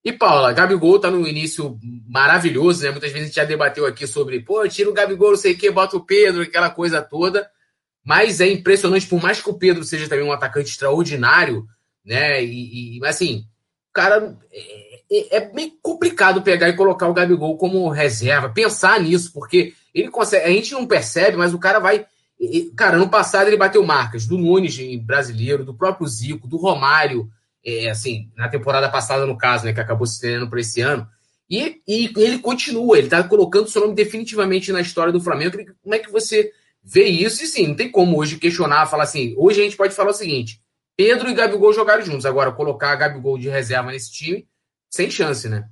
E 0.03 0.11
Paula, 0.11 0.51
Gabigol 0.51 0.99
tá 0.99 1.11
no 1.11 1.27
início 1.27 1.77
maravilhoso, 2.07 2.83
né? 2.83 2.89
Muitas 2.89 3.11
vezes 3.11 3.25
a 3.25 3.27
gente 3.27 3.35
já 3.35 3.45
debateu 3.45 3.85
aqui 3.85 4.07
sobre, 4.07 4.39
pô, 4.39 4.67
tira 4.67 4.89
o 4.89 4.93
Gabigol, 4.93 5.31
não 5.31 5.37
sei 5.37 5.53
o 5.53 5.57
que, 5.57 5.69
bota 5.69 5.95
o 5.95 6.05
Pedro, 6.05 6.41
aquela 6.41 6.71
coisa 6.71 7.01
toda. 7.01 7.47
Mas 8.03 8.41
é 8.41 8.49
impressionante, 8.49 9.05
por 9.05 9.21
mais 9.21 9.39
que 9.39 9.49
o 9.49 9.59
Pedro 9.59 9.83
seja 9.83 10.09
também 10.09 10.25
um 10.25 10.31
atacante 10.31 10.71
extraordinário, 10.71 11.67
né? 12.03 12.43
E, 12.43 12.97
e 12.97 13.05
assim, 13.05 13.45
cara, 13.93 14.35
é, 14.51 14.90
é, 15.11 15.41
bem 15.41 15.77
complicado 15.81 16.41
pegar 16.41 16.69
e 16.69 16.75
colocar 16.75 17.07
o 17.07 17.13
Gabigol 17.13 17.57
como 17.57 17.89
reserva, 17.89 18.49
pensar 18.49 18.99
nisso, 18.99 19.31
porque 19.33 19.73
ele 19.93 20.09
consegue, 20.09 20.45
a 20.45 20.49
gente 20.49 20.71
não 20.71 20.87
percebe, 20.87 21.37
mas 21.37 21.53
o 21.53 21.59
cara 21.59 21.79
vai 21.79 22.05
Cara, 22.75 22.97
ano 22.97 23.07
passado 23.07 23.47
ele 23.47 23.57
bateu 23.57 23.83
marcas 23.83 24.25
do 24.25 24.37
Nunes 24.37 24.75
brasileiro, 25.01 25.63
do 25.63 25.75
próprio 25.75 26.07
Zico, 26.07 26.47
do 26.47 26.57
Romário, 26.57 27.29
é, 27.63 27.89
assim, 27.89 28.31
na 28.35 28.49
temporada 28.49 28.89
passada, 28.89 29.27
no 29.27 29.37
caso, 29.37 29.65
né, 29.65 29.73
que 29.73 29.79
acabou 29.79 30.07
se 30.07 30.19
treinando 30.19 30.49
para 30.49 30.59
esse 30.59 30.81
ano. 30.81 31.07
E, 31.47 31.81
e, 31.87 32.11
ele 32.17 32.39
continua, 32.39 32.97
ele 32.97 33.07
está 33.07 33.23
colocando 33.23 33.69
seu 33.69 33.81
nome 33.81 33.93
definitivamente 33.93 34.71
na 34.71 34.81
história 34.81 35.13
do 35.13 35.21
Flamengo. 35.21 35.57
Como 35.83 35.93
é 35.93 35.99
que 35.99 36.09
você 36.09 36.51
vê 36.83 37.05
isso? 37.05 37.43
E 37.43 37.47
sim, 37.47 37.67
não 37.67 37.75
tem 37.75 37.91
como 37.91 38.17
hoje 38.17 38.37
questionar, 38.37 38.87
falar 38.87 39.03
assim. 39.03 39.35
Hoje 39.37 39.61
a 39.61 39.63
gente 39.63 39.77
pode 39.77 39.93
falar 39.93 40.09
o 40.09 40.13
seguinte: 40.13 40.59
Pedro 40.97 41.29
e 41.29 41.33
Gabigol 41.35 41.73
jogaram 41.73 42.03
juntos. 42.03 42.25
Agora, 42.25 42.51
colocar 42.51 42.95
Gabigol 42.95 43.37
de 43.37 43.49
reserva 43.49 43.91
nesse 43.91 44.11
time, 44.11 44.47
sem 44.91 45.09
chance, 45.09 45.47
né? 45.47 45.67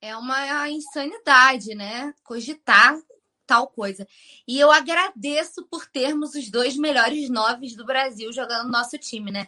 É 0.00 0.16
uma 0.16 0.68
insanidade, 0.68 1.74
né? 1.74 2.12
Cogitar 2.24 2.98
tal 3.46 3.68
coisa. 3.68 4.06
E 4.48 4.58
eu 4.58 4.72
agradeço 4.72 5.64
por 5.70 5.86
termos 5.86 6.34
os 6.34 6.50
dois 6.50 6.76
melhores 6.76 7.28
noves 7.28 7.76
do 7.76 7.84
Brasil 7.84 8.32
jogando 8.32 8.64
no 8.64 8.70
nosso 8.70 8.98
time, 8.98 9.30
né? 9.30 9.46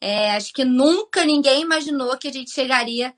É, 0.00 0.32
acho 0.32 0.52
que 0.52 0.64
nunca 0.64 1.24
ninguém 1.24 1.62
imaginou 1.62 2.16
que 2.18 2.28
a 2.28 2.32
gente 2.32 2.50
chegaria 2.50 3.16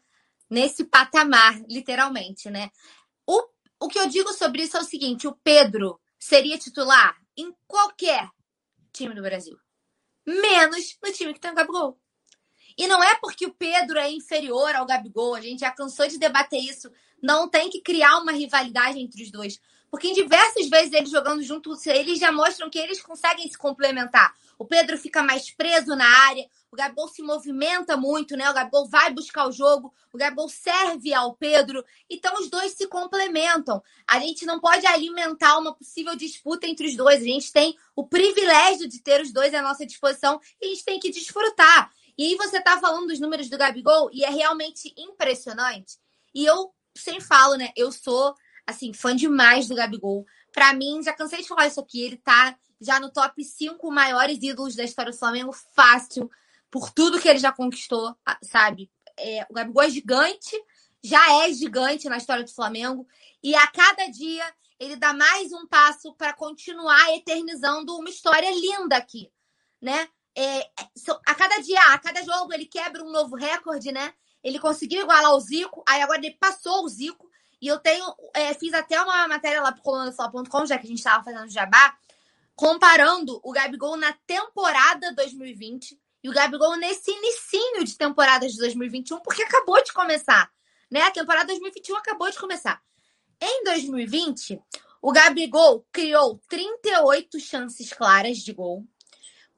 nesse 0.48 0.84
patamar, 0.84 1.60
literalmente, 1.68 2.48
né? 2.48 2.70
O, 3.26 3.42
o 3.80 3.88
que 3.88 3.98
eu 3.98 4.08
digo 4.08 4.32
sobre 4.32 4.62
isso 4.62 4.76
é 4.76 4.80
o 4.80 4.84
seguinte: 4.84 5.26
o 5.26 5.36
Pedro 5.42 6.00
seria 6.18 6.56
titular? 6.56 7.18
em 7.38 7.54
qualquer 7.68 8.28
time 8.92 9.14
do 9.14 9.22
Brasil. 9.22 9.56
Menos 10.26 10.98
no 11.02 11.12
time 11.12 11.32
que 11.32 11.40
tem 11.40 11.52
o 11.52 11.54
Gabigol. 11.54 11.98
E 12.78 12.86
não 12.86 13.02
é 13.02 13.16
porque 13.16 13.44
o 13.44 13.52
Pedro 13.52 13.98
é 13.98 14.08
inferior 14.08 14.72
ao 14.76 14.86
Gabigol, 14.86 15.34
a 15.34 15.40
gente 15.40 15.60
já 15.60 15.70
cansou 15.72 16.06
de 16.06 16.16
debater 16.16 16.62
isso. 16.62 16.88
Não 17.20 17.48
tem 17.48 17.68
que 17.68 17.80
criar 17.80 18.18
uma 18.18 18.30
rivalidade 18.30 19.00
entre 19.00 19.20
os 19.24 19.32
dois. 19.32 19.60
Porque 19.90 20.06
em 20.06 20.12
diversas 20.14 20.68
vezes 20.68 20.92
eles 20.92 21.10
jogando 21.10 21.42
juntos, 21.42 21.84
eles 21.86 22.20
já 22.20 22.30
mostram 22.30 22.70
que 22.70 22.78
eles 22.78 23.02
conseguem 23.02 23.48
se 23.48 23.58
complementar. 23.58 24.32
O 24.58 24.64
Pedro 24.64 24.98
fica 24.98 25.22
mais 25.22 25.50
preso 25.50 25.96
na 25.96 26.06
área, 26.26 26.46
o 26.70 26.76
Gabigol 26.76 27.08
se 27.08 27.22
movimenta 27.22 27.96
muito, 27.96 28.36
né? 28.36 28.50
O 28.50 28.54
Gabigol 28.54 28.88
vai 28.88 29.12
buscar 29.12 29.48
o 29.48 29.52
jogo, 29.52 29.92
o 30.12 30.18
Gabigol 30.18 30.48
serve 30.48 31.14
ao 31.14 31.34
Pedro. 31.34 31.84
Então 32.10 32.34
os 32.40 32.50
dois 32.50 32.72
se 32.72 32.86
complementam. 32.86 33.82
A 34.06 34.20
gente 34.20 34.44
não 34.44 34.60
pode 34.60 34.86
alimentar 34.86 35.58
uma 35.58 35.74
possível 35.74 36.14
disputa 36.14 36.66
entre 36.66 36.86
os 36.86 36.96
dois. 36.96 37.22
A 37.22 37.24
gente 37.24 37.52
tem 37.52 37.76
o 37.96 38.06
privilégio 38.06 38.88
de 38.88 39.00
ter 39.00 39.20
os 39.20 39.32
dois 39.32 39.54
à 39.54 39.62
nossa 39.62 39.86
disposição 39.86 40.40
e 40.60 40.66
a 40.66 40.68
gente 40.68 40.84
tem 40.84 41.00
que 41.00 41.10
desfrutar. 41.10 41.90
E 42.18 42.26
aí 42.26 42.36
você 42.36 42.60
tá 42.60 42.78
falando 42.80 43.06
dos 43.06 43.20
números 43.20 43.48
do 43.48 43.56
Gabigol 43.56 44.10
e 44.12 44.24
é 44.24 44.28
realmente 44.28 44.92
impressionante. 44.98 45.96
E 46.34 46.44
eu 46.44 46.74
sempre 46.96 47.22
falo, 47.22 47.54
né? 47.54 47.70
Eu 47.76 47.92
sou 47.92 48.34
assim, 48.66 48.92
fã 48.92 49.16
demais 49.16 49.66
do 49.66 49.74
Gabigol. 49.74 50.26
Para 50.52 50.74
mim, 50.74 51.02
já 51.02 51.14
cansei 51.14 51.40
de 51.40 51.48
falar 51.48 51.68
isso 51.68 51.80
aqui, 51.80 52.02
ele 52.02 52.18
tá 52.18 52.54
já 52.78 53.00
no 53.00 53.10
top 53.10 53.42
5 53.42 53.90
maiores 53.90 54.42
ídolos 54.42 54.76
da 54.76 54.84
história 54.84 55.10
do 55.10 55.18
Flamengo, 55.18 55.52
fácil, 55.74 56.30
por 56.70 56.90
tudo 56.90 57.18
que 57.18 57.28
ele 57.28 57.38
já 57.38 57.50
conquistou, 57.50 58.14
sabe? 58.42 58.90
É, 59.18 59.46
o 59.48 59.54
Gabigol 59.54 59.82
é 59.82 59.90
gigante, 59.90 60.54
já 61.02 61.44
é 61.44 61.52
gigante 61.52 62.08
na 62.08 62.18
história 62.18 62.44
do 62.44 62.52
Flamengo, 62.52 63.06
e 63.42 63.54
a 63.54 63.66
cada 63.68 64.06
dia 64.08 64.44
ele 64.78 64.96
dá 64.96 65.14
mais 65.14 65.50
um 65.52 65.66
passo 65.66 66.14
para 66.14 66.34
continuar 66.34 67.14
eternizando 67.14 67.96
uma 67.96 68.10
história 68.10 68.50
linda 68.50 68.96
aqui, 68.96 69.32
né? 69.80 70.08
É, 70.40 70.70
a 71.26 71.34
cada 71.34 71.58
dia, 71.58 71.80
a 71.92 71.98
cada 71.98 72.22
jogo, 72.22 72.54
ele 72.54 72.64
quebra 72.64 73.02
um 73.02 73.10
novo 73.10 73.34
recorde, 73.34 73.90
né? 73.90 74.14
Ele 74.40 74.60
conseguiu 74.60 75.02
igualar 75.02 75.34
o 75.34 75.40
Zico, 75.40 75.82
aí 75.84 76.00
agora 76.00 76.20
ele 76.24 76.36
passou 76.38 76.84
o 76.84 76.88
Zico, 76.88 77.28
e 77.60 77.66
eu 77.66 77.76
tenho, 77.80 78.04
é, 78.32 78.54
fiz 78.54 78.72
até 78.72 79.02
uma 79.02 79.26
matéria 79.26 79.60
lá 79.60 79.72
pro 79.72 79.82
colunafla.com, 79.82 80.64
já 80.64 80.78
que 80.78 80.86
a 80.86 80.88
gente 80.88 80.98
estava 80.98 81.24
fazendo 81.24 81.50
jabá, 81.50 81.98
comparando 82.54 83.40
o 83.42 83.50
Gabigol 83.50 83.96
na 83.96 84.12
temporada 84.28 85.12
2020 85.12 85.98
e 86.22 86.28
o 86.28 86.32
Gabigol 86.32 86.76
nesse 86.76 87.10
inicinho 87.10 87.84
de 87.84 87.96
temporada 87.96 88.48
de 88.48 88.56
2021, 88.58 89.18
porque 89.20 89.42
acabou 89.42 89.82
de 89.82 89.92
começar, 89.92 90.48
né? 90.88 91.02
A 91.02 91.10
temporada 91.10 91.46
2021 91.46 91.96
acabou 91.96 92.30
de 92.30 92.38
começar. 92.38 92.80
Em 93.40 93.64
2020, 93.64 94.60
o 95.02 95.10
Gabigol 95.10 95.84
criou 95.90 96.40
38 96.48 97.40
chances 97.40 97.92
claras 97.92 98.38
de 98.38 98.52
gol, 98.52 98.84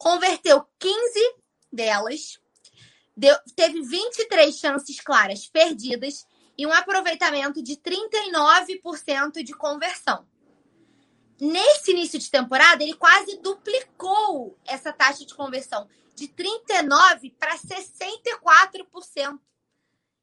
converteu 0.00 0.66
15 0.78 1.34
delas, 1.70 2.40
deu, 3.14 3.36
teve 3.54 3.82
23 3.82 4.56
chances 4.56 4.98
claras 4.98 5.46
perdidas 5.46 6.26
e 6.56 6.66
um 6.66 6.72
aproveitamento 6.72 7.62
de 7.62 7.76
39% 7.76 9.42
de 9.42 9.52
conversão. 9.52 10.26
Nesse 11.38 11.90
início 11.90 12.18
de 12.18 12.30
temporada, 12.30 12.82
ele 12.82 12.94
quase 12.94 13.36
duplicou 13.42 14.58
essa 14.66 14.90
taxa 14.90 15.26
de 15.26 15.34
conversão 15.34 15.86
de 16.14 16.28
39% 16.28 17.34
para 17.38 17.58
64%. 17.58 19.38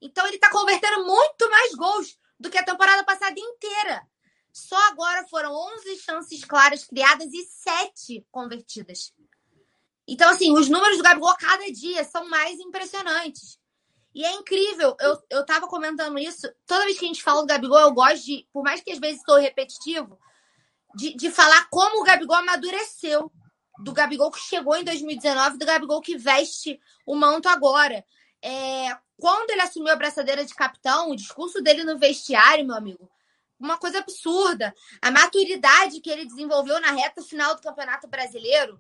Então, 0.02 0.26
ele 0.26 0.38
está 0.38 0.50
convertendo 0.50 1.06
muito 1.06 1.50
mais 1.52 1.76
gols 1.76 2.18
do 2.40 2.50
que 2.50 2.58
a 2.58 2.66
temporada 2.66 3.04
passada 3.04 3.40
inteira. 3.40 4.08
Só 4.52 4.78
agora 4.90 5.28
foram 5.28 5.54
11 5.54 5.98
chances 5.98 6.44
claras 6.44 6.84
criadas 6.84 7.32
e 7.32 7.44
7 7.44 8.26
convertidas. 8.32 9.14
Então, 10.08 10.30
assim, 10.30 10.54
os 10.54 10.70
números 10.70 10.98
do 10.98 11.04
Gabigol 11.04 11.36
cada 11.38 11.70
dia 11.72 12.04
são 12.04 12.30
mais 12.30 12.60
impressionantes. 12.60 13.60
E 14.16 14.26
é 14.26 14.34
incrível, 14.34 14.96
eu, 15.00 15.18
eu 15.30 15.46
tava 15.46 15.68
comentando 15.68 16.18
isso, 16.18 16.52
toda 16.66 16.86
vez 16.86 16.98
que 16.98 17.06
a 17.06 17.08
gente 17.08 17.22
fala 17.22 17.42
do 17.42 17.48
Gabigol, 17.48 17.80
eu 17.80 17.94
gosto 17.94 18.26
de, 18.26 18.48
por 18.52 18.64
mais 18.64 18.82
que 18.82 18.92
às 18.92 18.98
vezes 18.98 19.20
estou 19.20 19.38
repetitivo, 19.38 20.18
de, 20.96 21.14
de 21.14 21.30
falar 21.30 21.68
como 21.70 22.02
o 22.02 22.04
Gabigol 22.04 22.38
amadureceu. 22.38 23.32
Do 23.84 23.94
Gabigol 23.94 24.32
que 24.32 24.40
chegou 24.40 24.76
em 24.76 24.84
2019, 24.84 25.60
do 25.60 25.66
Gabigol 25.66 26.02
que 26.02 26.18
veste 26.18 26.80
o 27.06 27.14
manto 27.16 27.48
agora. 27.48 28.04
É, 28.42 28.98
quando 29.18 29.52
ele 29.52 29.62
assumiu 29.62 29.94
a 29.94 29.96
braçadeira 29.96 30.44
de 30.44 30.56
capitão, 30.56 31.12
o 31.12 31.16
discurso 31.16 31.62
dele 31.62 31.84
no 31.84 32.00
vestiário, 32.00 32.66
meu 32.66 32.76
amigo, 32.76 33.08
uma 33.60 33.78
coisa 33.78 34.00
absurda. 34.00 34.74
A 35.00 35.12
maturidade 35.12 36.02
que 36.02 36.10
ele 36.10 36.26
desenvolveu 36.26 36.82
na 36.82 36.90
reta 36.90 37.22
final 37.22 37.54
do 37.54 37.62
Campeonato 37.62 38.08
Brasileiro, 38.08 38.80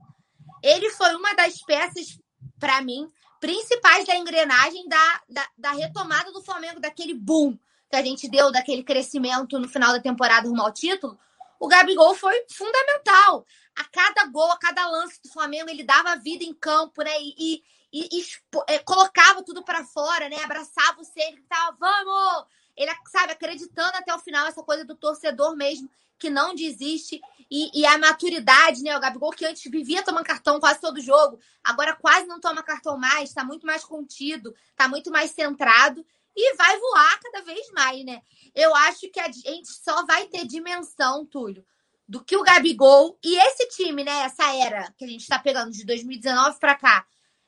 ele 0.64 0.89
foi 0.91 1.16
uma 1.16 1.34
das 1.34 1.62
peças, 1.62 2.20
para 2.60 2.82
mim, 2.82 3.12
principais 3.39 4.05
da 4.05 4.16
engrenagem 4.16 4.88
da, 4.88 5.22
da, 5.30 5.47
da, 5.58 5.72
retomada 5.72 6.32
do 6.32 6.41
Flamengo, 6.41 6.80
daquele 6.80 7.14
boom 7.14 7.58
que 7.89 7.95
a 7.95 8.03
gente 8.03 8.28
deu, 8.28 8.51
daquele 8.51 8.84
crescimento 8.84 9.60
no 9.60 9.70
final 9.70 9.93
da 9.93 10.01
temporada 10.01 10.47
rumo 10.47 10.62
ao 10.62 10.74
título, 10.74 11.18
o 11.60 11.68
Gabigol 11.68 12.14
foi 12.16 12.45
fundamental. 12.51 13.45
A 13.76 13.84
cada 13.86 14.26
gol, 14.26 14.51
a 14.51 14.58
cada 14.58 14.88
lance 14.89 15.22
do 15.22 15.30
Flamengo, 15.30 15.70
ele 15.70 15.84
dava 15.84 16.16
vida 16.16 16.43
em 16.43 16.53
campo, 16.53 17.03
né? 17.03 17.12
E, 17.20 17.64
e, 17.93 18.20
e 18.20 18.26
é, 18.68 18.80
colocava 18.80 19.43
tudo 19.43 19.64
para 19.64 19.86
fora, 19.86 20.30
né? 20.30 20.38
Abraçava 20.43 20.99
o 20.99 21.05
centro, 21.05 21.36
gritava, 21.36 21.78
vamos! 21.80 22.45
Ele, 22.76 22.91
sabe, 23.12 23.34
acreditando 23.34 23.97
até 23.97 24.14
o 24.14 24.20
final, 24.20 24.47
essa 24.47 24.64
coisa 24.64 24.86
do 24.86 24.95
torcedor 24.95 25.55
mesmo, 25.55 25.89
que 26.18 26.30
não 26.30 26.55
desiste. 26.55 27.22
E, 27.49 27.82
e, 27.82 27.86
a 27.86 27.97
maturidade, 27.97 28.84
né? 28.84 28.95
O 28.97 28.99
Gabigol 28.99 29.32
que 29.32 29.45
antes 29.45 29.72
vivia 29.72 30.03
tomando 30.03 30.26
cartão 30.26 30.59
quase 30.59 30.82
todo 30.82 30.99
jogo, 30.99 31.39
agora 31.63 31.95
quase 31.95 32.28
não 32.28 32.41
toma 32.41 32.61
cartão 32.61 32.97
mais, 32.97 33.34
tá 33.34 33.43
muito 33.43 33.65
mais 33.65 33.86
contido, 33.86 34.53
tá 34.76 34.88
muito 34.88 35.09
mais 35.09 35.32
centrado 35.32 36.05
e 36.36 36.55
vai 36.55 36.78
voar 36.78 37.20
cada 37.20 37.41
vez 37.41 37.72
mais, 37.72 38.05
né? 38.05 38.22
Eu 38.53 38.76
acho 38.76 39.09
que 39.09 39.20
a 39.20 39.32
gente 39.32 39.68
só 39.68 40.05
vai 40.05 40.28
ter 40.28 40.45
dimensão, 40.45 41.26
Túlio, 41.26 41.65
do 42.07 42.24
que 42.24 42.38
o 42.38 42.43
Gabigol 42.43 43.18
e 43.24 43.38
esse 43.38 43.68
time, 43.70 44.03
né? 44.03 44.24
Essa 44.24 44.55
era 44.55 44.93
que 44.97 45.05
a 45.05 45.07
gente 45.07 45.28
tá 45.28 45.39
pegando 45.39 45.72
de 45.72 45.86
2019 45.86 46.59
para 46.59 46.76
cá, 46.76 47.07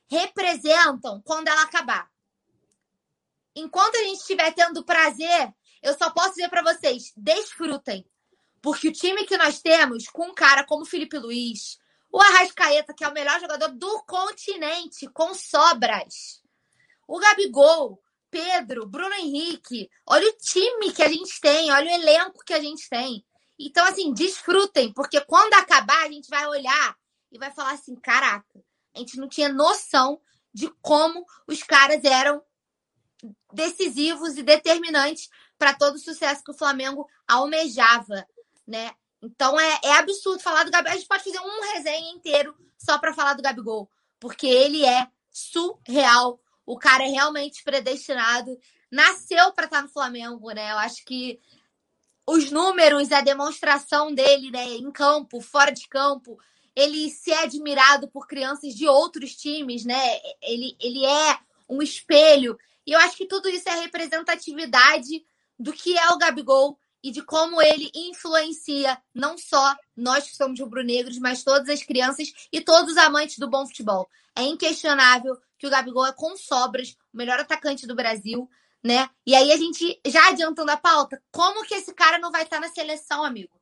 representam 0.09 1.21
quando 1.23 1.47
ela 1.49 1.61
acabar. 1.61 2.09
Enquanto 3.55 3.95
a 3.95 4.03
gente 4.03 4.19
estiver 4.19 4.51
tendo 4.53 4.83
prazer, 4.83 5.53
eu 5.83 5.95
só 5.97 6.09
posso 6.09 6.31
dizer 6.31 6.49
para 6.49 6.63
vocês: 6.63 7.13
desfrutem 7.15 8.05
porque 8.61 8.89
o 8.89 8.93
time 8.93 9.25
que 9.25 9.37
nós 9.37 9.61
temos, 9.61 10.07
com 10.07 10.27
um 10.27 10.33
cara 10.33 10.63
como 10.63 10.85
Felipe 10.85 11.17
Luiz, 11.17 11.77
o 12.11 12.21
Arrascaeta, 12.21 12.93
que 12.93 13.03
é 13.03 13.07
o 13.07 13.13
melhor 13.13 13.39
jogador 13.39 13.69
do 13.69 14.03
continente, 14.03 15.07
com 15.07 15.33
sobras, 15.33 16.41
o 17.07 17.19
Gabigol, 17.19 18.01
Pedro, 18.29 18.85
Bruno 18.85 19.13
Henrique, 19.15 19.89
olha 20.05 20.27
o 20.29 20.37
time 20.37 20.91
que 20.91 21.01
a 21.01 21.07
gente 21.07 21.39
tem, 21.41 21.71
olha 21.71 21.91
o 21.91 21.95
elenco 21.95 22.43
que 22.45 22.53
a 22.53 22.59
gente 22.59 22.87
tem. 22.89 23.25
Então, 23.57 23.85
assim, 23.85 24.13
desfrutem, 24.13 24.93
porque 24.93 25.19
quando 25.21 25.53
acabar, 25.55 26.05
a 26.05 26.11
gente 26.11 26.29
vai 26.29 26.45
olhar 26.47 26.95
e 27.31 27.37
vai 27.37 27.51
falar 27.51 27.71
assim: 27.71 27.95
caraca, 27.95 28.63
a 28.95 28.99
gente 28.99 29.17
não 29.17 29.27
tinha 29.27 29.49
noção 29.49 30.21
de 30.53 30.69
como 30.81 31.25
os 31.47 31.63
caras 31.63 32.03
eram 32.03 32.41
decisivos 33.51 34.37
e 34.37 34.43
determinantes 34.43 35.29
para 35.57 35.73
todo 35.73 35.95
o 35.95 35.99
sucesso 35.99 36.43
que 36.43 36.51
o 36.51 36.57
Flamengo 36.57 37.07
almejava 37.27 38.25
né? 38.69 38.91
Então 39.21 39.59
é, 39.59 39.79
é 39.83 39.93
absurdo 39.97 40.41
falar 40.41 40.63
do 40.63 40.71
Gabigol. 40.71 40.93
A 40.93 40.95
gente 40.97 41.07
pode 41.07 41.23
fazer 41.23 41.39
um 41.39 41.73
resenha 41.73 42.11
inteiro 42.13 42.55
só 42.77 42.97
para 42.97 43.13
falar 43.13 43.33
do 43.33 43.41
Gabigol, 43.41 43.89
porque 44.19 44.47
ele 44.47 44.85
é 44.85 45.07
surreal. 45.31 46.39
O 46.65 46.77
cara 46.77 47.03
é 47.03 47.07
realmente 47.07 47.63
predestinado. 47.63 48.57
Nasceu 48.91 49.51
para 49.53 49.65
estar 49.65 49.81
no 49.81 49.89
Flamengo, 49.89 50.51
né? 50.51 50.71
Eu 50.71 50.77
acho 50.77 51.03
que 51.03 51.39
os 52.27 52.51
números, 52.51 53.11
a 53.11 53.21
demonstração 53.21 54.13
dele, 54.13 54.51
né, 54.51 54.65
em 54.75 54.91
campo, 54.91 55.41
fora 55.41 55.71
de 55.71 55.87
campo, 55.87 56.37
ele 56.75 57.09
se 57.09 57.31
é 57.31 57.43
admirado 57.43 58.07
por 58.07 58.27
crianças 58.27 58.75
de 58.75 58.87
outros 58.87 59.35
times, 59.35 59.83
né? 59.83 59.99
Ele, 60.41 60.77
ele 60.79 61.05
é 61.05 61.39
um 61.67 61.81
espelho. 61.81 62.57
E 62.85 62.91
eu 62.91 62.99
acho 62.99 63.17
que 63.17 63.25
tudo 63.25 63.49
isso 63.49 63.67
é 63.67 63.81
representatividade 63.81 65.25
do 65.57 65.73
que 65.73 65.97
é 65.97 66.09
o 66.09 66.17
Gabigol 66.17 66.79
e 67.03 67.11
de 67.11 67.21
como 67.21 67.61
ele 67.61 67.89
influencia 67.93 68.97
não 69.13 69.37
só 69.37 69.75
nós 69.95 70.27
que 70.27 70.35
somos 70.35 70.59
rubro-negros, 70.59 71.17
mas 71.17 71.43
todas 71.43 71.69
as 71.69 71.83
crianças 71.83 72.31
e 72.51 72.61
todos 72.61 72.91
os 72.91 72.97
amantes 72.97 73.37
do 73.37 73.49
bom 73.49 73.65
futebol. 73.65 74.09
É 74.35 74.43
inquestionável 74.43 75.37
que 75.57 75.67
o 75.67 75.69
Gabigol 75.69 76.05
é 76.05 76.13
com 76.13 76.35
sobras 76.37 76.95
o 77.13 77.17
melhor 77.17 77.39
atacante 77.39 77.87
do 77.87 77.95
Brasil, 77.95 78.49
né? 78.83 79.09
E 79.25 79.35
aí 79.35 79.51
a 79.51 79.57
gente 79.57 79.99
já 80.07 80.29
adiantando 80.29 80.71
a 80.71 80.77
pauta, 80.77 81.21
como 81.31 81.65
que 81.65 81.75
esse 81.75 81.93
cara 81.93 82.19
não 82.19 82.31
vai 82.31 82.43
estar 82.43 82.59
na 82.59 82.69
seleção, 82.69 83.23
amigo? 83.23 83.59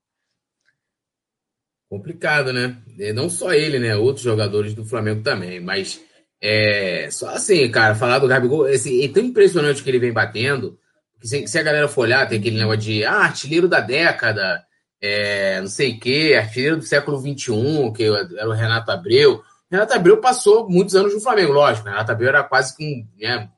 Complicado, 1.90 2.52
né? 2.52 2.82
É, 3.00 3.14
não 3.14 3.30
só 3.30 3.54
ele, 3.54 3.80
né? 3.80 3.96
Outros 3.96 4.24
jogadores 4.24 4.74
do 4.74 4.86
Flamengo 4.86 5.24
também, 5.24 5.60
mas 5.60 6.02
é 6.42 7.10
só 7.10 7.30
assim, 7.30 7.70
cara, 7.72 7.96
falar 7.96 8.20
do 8.20 8.28
Gabigol, 8.28 8.66
assim, 8.66 9.04
é 9.04 9.08
tão 9.08 9.24
impressionante 9.24 9.82
que 9.82 9.90
ele 9.90 10.00
vem 10.00 10.12
batendo 10.12 10.78
se, 11.22 11.48
se, 11.48 11.60
a 11.60 11.64
galera 11.64 11.88
for 11.88 12.02
olhar, 12.02 12.28
tem 12.28 12.40
aquele 12.40 12.58
negócio 12.58 12.82
de 12.82 13.04
ah, 13.04 13.20
artilheiro 13.20 13.68
da 13.68 13.80
década, 13.80 14.64
é, 15.02 15.60
não 15.60 15.68
sei 15.68 15.94
o 15.94 16.00
quê, 16.00 16.36
artilheiro 16.38 16.78
do 16.78 16.84
século 16.84 17.20
XXI, 17.20 17.92
que 17.96 18.04
era 18.04 18.50
o 18.50 18.54
Renato 18.54 18.92
Abreu. 18.92 19.42
Renato 19.70 19.94
Abreu 19.94 20.18
passou 20.20 20.70
muitos 20.70 20.96
anos 20.96 21.14
no 21.14 21.20
Flamengo, 21.20 21.54
lógico. 21.54 21.88
Renato 21.88 22.12
Abreu 22.12 22.30
era 22.30 22.44
quase 22.44 22.76
que 22.76 22.84
um 22.84 23.08
né, 23.20 23.50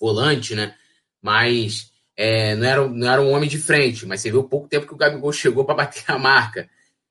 volante, 0.00 0.54
né? 0.54 0.74
Mas 1.20 1.90
é, 2.16 2.54
não, 2.54 2.66
era, 2.66 2.88
não 2.88 3.12
era 3.12 3.22
um 3.22 3.32
homem 3.32 3.48
de 3.48 3.58
frente. 3.58 4.06
Mas 4.06 4.20
você 4.20 4.30
viu 4.30 4.44
pouco 4.44 4.68
tempo 4.68 4.86
que 4.86 4.94
o 4.94 4.96
Gabigol 4.96 5.32
chegou 5.32 5.64
para 5.64 5.74
bater 5.74 6.04
a 6.08 6.18
marca. 6.18 6.68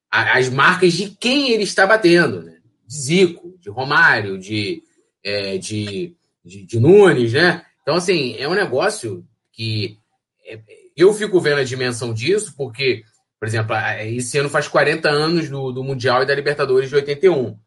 As 0.10 0.48
marcas 0.50 0.94
de 0.94 1.10
quem 1.10 1.52
ele 1.52 1.64
está 1.64 1.88
batendo, 1.88 2.44
né? 2.44 2.58
De 2.86 2.96
Zico, 2.96 3.58
de 3.60 3.70
Romário, 3.70 4.38
de, 4.38 4.84
é, 5.24 5.58
de, 5.58 6.16
de, 6.46 6.66
de 6.66 6.80
Nunes, 6.80 7.34
né? 7.34 7.66
Então, 7.82 7.96
assim, 7.96 8.36
é 8.38 8.48
um 8.48 8.54
negócio 8.54 9.26
que 9.54 9.98
é, 10.46 10.60
eu 10.96 11.14
fico 11.14 11.40
vendo 11.40 11.60
a 11.60 11.64
dimensão 11.64 12.14
disso, 12.14 12.54
porque, 12.58 13.04
por 13.40 13.48
exemplo, 13.48 13.76
esse 14.02 14.38
ano 14.38 14.50
faz 14.50 14.68
40 14.68 15.10
anos 15.10 15.50
do, 15.50 15.72
do 15.72 15.84
Mundial 15.84 16.24
e 16.24 16.26
da 16.26 16.36
Libertadores 16.36 16.90
de 16.90 16.96
81. 16.96 17.58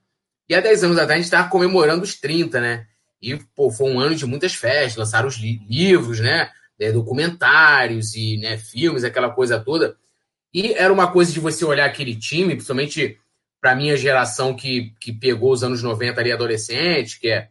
E 0.49 0.55
há 0.55 0.61
10 0.61 0.84
anos 0.84 0.99
atrás 0.99 1.12
a 1.12 1.16
gente 1.16 1.24
estava 1.24 1.49
comemorando 1.49 2.05
os 2.05 2.14
30, 2.14 2.61
né? 2.61 2.87
E 3.20 3.37
pô, 3.55 3.70
foi 3.70 3.91
um 3.91 3.99
ano 3.99 4.14
de 4.14 4.26
muitas 4.26 4.55
festas, 4.55 4.97
lançaram 4.97 5.28
os 5.28 5.37
li 5.37 5.61
livros, 5.68 6.20
né? 6.20 6.51
É, 6.78 6.93
documentários 6.93 8.14
e 8.14 8.37
né, 8.37 8.59
filmes, 8.59 9.03
aquela 9.03 9.30
coisa 9.30 9.59
toda. 9.59 9.97
E 10.53 10.74
era 10.74 10.93
uma 10.93 11.11
coisa 11.11 11.32
de 11.32 11.41
você 11.41 11.64
olhar 11.64 11.87
aquele 11.87 12.14
time, 12.14 12.55
principalmente 12.55 13.18
para 13.61 13.74
minha 13.74 13.97
geração 13.97 14.55
que, 14.55 14.95
que 15.01 15.12
pegou 15.12 15.53
os 15.53 15.64
anos 15.64 15.82
90 15.82 16.20
ali 16.20 16.30
adolescente, 16.30 17.18
que 17.18 17.28
é, 17.28 17.49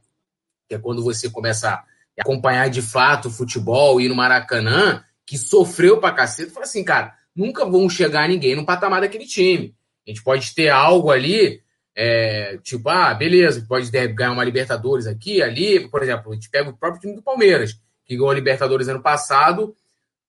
que 0.67 0.75
é 0.75 0.79
quando 0.79 1.03
você 1.03 1.29
começa 1.29 1.83
acompanhar 2.19 2.69
de 2.69 2.81
fato 2.81 3.27
o 3.27 3.31
futebol, 3.31 3.99
ir 3.99 4.09
no 4.09 4.15
Maracanã, 4.15 5.03
que 5.25 5.37
sofreu 5.37 5.99
pra 5.99 6.11
cacete, 6.11 6.51
falou 6.51 6.63
assim, 6.63 6.83
cara, 6.83 7.13
nunca 7.35 7.65
vão 7.65 7.89
chegar 7.89 8.29
ninguém 8.29 8.55
no 8.55 8.65
patamar 8.65 9.01
daquele 9.01 9.25
time. 9.25 9.75
A 10.07 10.11
gente 10.11 10.23
pode 10.23 10.53
ter 10.53 10.69
algo 10.69 11.11
ali, 11.11 11.61
é, 11.95 12.57
tipo, 12.61 12.87
ah, 12.89 13.13
beleza, 13.13 13.65
pode 13.67 13.89
ganhar 13.89 14.31
uma 14.31 14.43
Libertadores 14.43 15.07
aqui, 15.07 15.41
ali, 15.41 15.87
por 15.89 16.03
exemplo, 16.03 16.31
a 16.31 16.35
gente 16.35 16.49
pega 16.49 16.69
o 16.69 16.77
próprio 16.77 17.01
time 17.01 17.15
do 17.15 17.23
Palmeiras, 17.23 17.73
que 18.05 18.15
ganhou 18.15 18.29
a 18.29 18.35
Libertadores 18.35 18.87
ano 18.87 19.01
passado, 19.01 19.75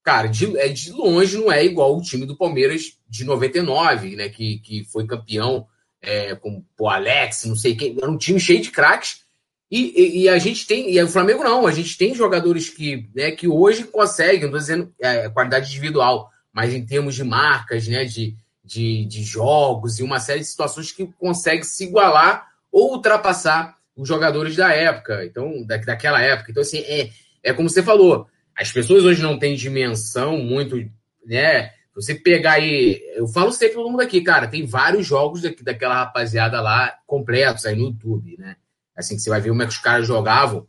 cara, 0.02 0.28
de, 0.28 0.56
é, 0.58 0.68
de 0.68 0.92
longe 0.92 1.36
não 1.36 1.52
é 1.52 1.64
igual 1.64 1.96
o 1.96 2.02
time 2.02 2.24
do 2.24 2.36
Palmeiras 2.36 2.98
de 3.08 3.24
99, 3.24 4.16
né, 4.16 4.28
que, 4.28 4.58
que 4.60 4.84
foi 4.84 5.06
campeão 5.06 5.66
é, 6.00 6.34
com 6.36 6.64
o 6.78 6.88
Alex, 6.88 7.44
não 7.44 7.56
sei 7.56 7.76
quem, 7.76 7.96
era 8.00 8.10
um 8.10 8.16
time 8.16 8.40
cheio 8.40 8.62
de 8.62 8.70
craques, 8.70 9.25
e, 9.70 9.92
e, 9.96 10.22
e, 10.22 10.28
a 10.28 10.38
gente 10.38 10.66
tem, 10.66 10.94
e 10.94 11.02
o 11.02 11.08
Flamengo 11.08 11.42
não, 11.42 11.66
a 11.66 11.72
gente 11.72 11.98
tem 11.98 12.14
jogadores 12.14 12.68
que, 12.70 13.08
né, 13.14 13.32
que 13.32 13.48
hoje 13.48 13.84
conseguem, 13.84 14.48
não 14.48 14.56
estou 14.56 14.60
dizendo 14.60 14.94
é, 15.00 15.28
qualidade 15.28 15.68
individual, 15.68 16.30
mas 16.52 16.72
em 16.72 16.86
termos 16.86 17.14
de 17.14 17.24
marcas, 17.24 17.88
né, 17.88 18.04
de, 18.04 18.36
de, 18.64 19.04
de 19.06 19.24
jogos 19.24 19.98
e 19.98 20.04
uma 20.04 20.20
série 20.20 20.40
de 20.40 20.46
situações 20.46 20.92
que 20.92 21.06
consegue 21.18 21.64
se 21.64 21.84
igualar 21.84 22.46
ou 22.70 22.92
ultrapassar 22.92 23.76
os 23.96 24.06
jogadores 24.06 24.54
da 24.54 24.72
época, 24.72 25.24
então, 25.24 25.64
da, 25.66 25.78
daquela 25.78 26.20
época. 26.22 26.50
Então, 26.50 26.62
assim, 26.62 26.78
é, 26.80 27.10
é 27.42 27.52
como 27.52 27.68
você 27.68 27.82
falou, 27.82 28.28
as 28.56 28.70
pessoas 28.70 29.04
hoje 29.04 29.20
não 29.20 29.38
têm 29.38 29.56
dimensão 29.56 30.38
muito, 30.38 30.76
né? 31.24 31.72
Você 31.94 32.14
pegar 32.14 32.52
aí, 32.52 33.00
eu 33.14 33.26
falo 33.26 33.50
sempre 33.50 33.76
todo 33.76 33.90
mundo 33.90 34.02
aqui, 34.02 34.20
cara, 34.20 34.46
tem 34.46 34.66
vários 34.66 35.06
jogos 35.06 35.40
daquela 35.62 35.94
rapaziada 35.94 36.60
lá 36.60 36.94
completos 37.06 37.64
aí 37.66 37.74
no 37.74 37.86
YouTube, 37.86 38.36
né? 38.38 38.56
Assim, 38.96 39.16
que 39.16 39.22
você 39.22 39.30
vai 39.30 39.40
ver 39.40 39.50
como 39.50 39.62
é 39.62 39.66
que 39.66 39.72
os 39.72 39.78
caras 39.78 40.06
jogavam, 40.06 40.66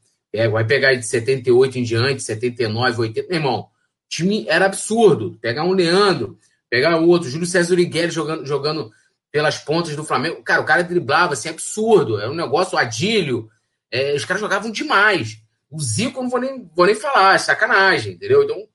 vai 0.52 0.66
pegar 0.66 0.94
de 0.94 1.06
78 1.06 1.80
em 1.80 1.84
diante, 1.84 2.24
79, 2.24 3.02
80, 3.02 3.28
meu 3.28 3.38
irmão, 3.38 3.68
time 4.10 4.46
era 4.48 4.66
absurdo. 4.66 5.38
Pegar 5.42 5.64
um 5.64 5.72
Leandro, 5.72 6.38
pegar 6.70 7.00
o 7.00 7.08
outro, 7.08 7.30
Júlio 7.30 7.46
César 7.46 7.74
Urigueli 7.74 8.12
jogando, 8.12 8.46
jogando 8.46 8.92
pelas 9.32 9.58
pontas 9.58 9.96
do 9.96 10.04
Flamengo. 10.04 10.44
Cara, 10.44 10.62
o 10.62 10.66
cara 10.66 10.84
driblava, 10.84 11.34
assim, 11.34 11.50
absurdo. 11.50 12.20
Era 12.20 12.32
um 12.32 12.36
negócio, 12.36 12.78
adílio. 12.78 13.50
É, 13.92 14.14
os 14.14 14.26
caras 14.26 14.42
jogavam 14.42 14.72
demais. 14.72 15.38
O 15.70 15.82
Zico 15.82 16.22
não 16.22 16.30
vou 16.30 16.40
nem, 16.40 16.70
vou 16.76 16.86
nem 16.86 16.96
falar, 16.96 17.36
é 17.36 17.38
sacanagem, 17.38 18.14
entendeu? 18.14 18.44
Então, 18.44 18.68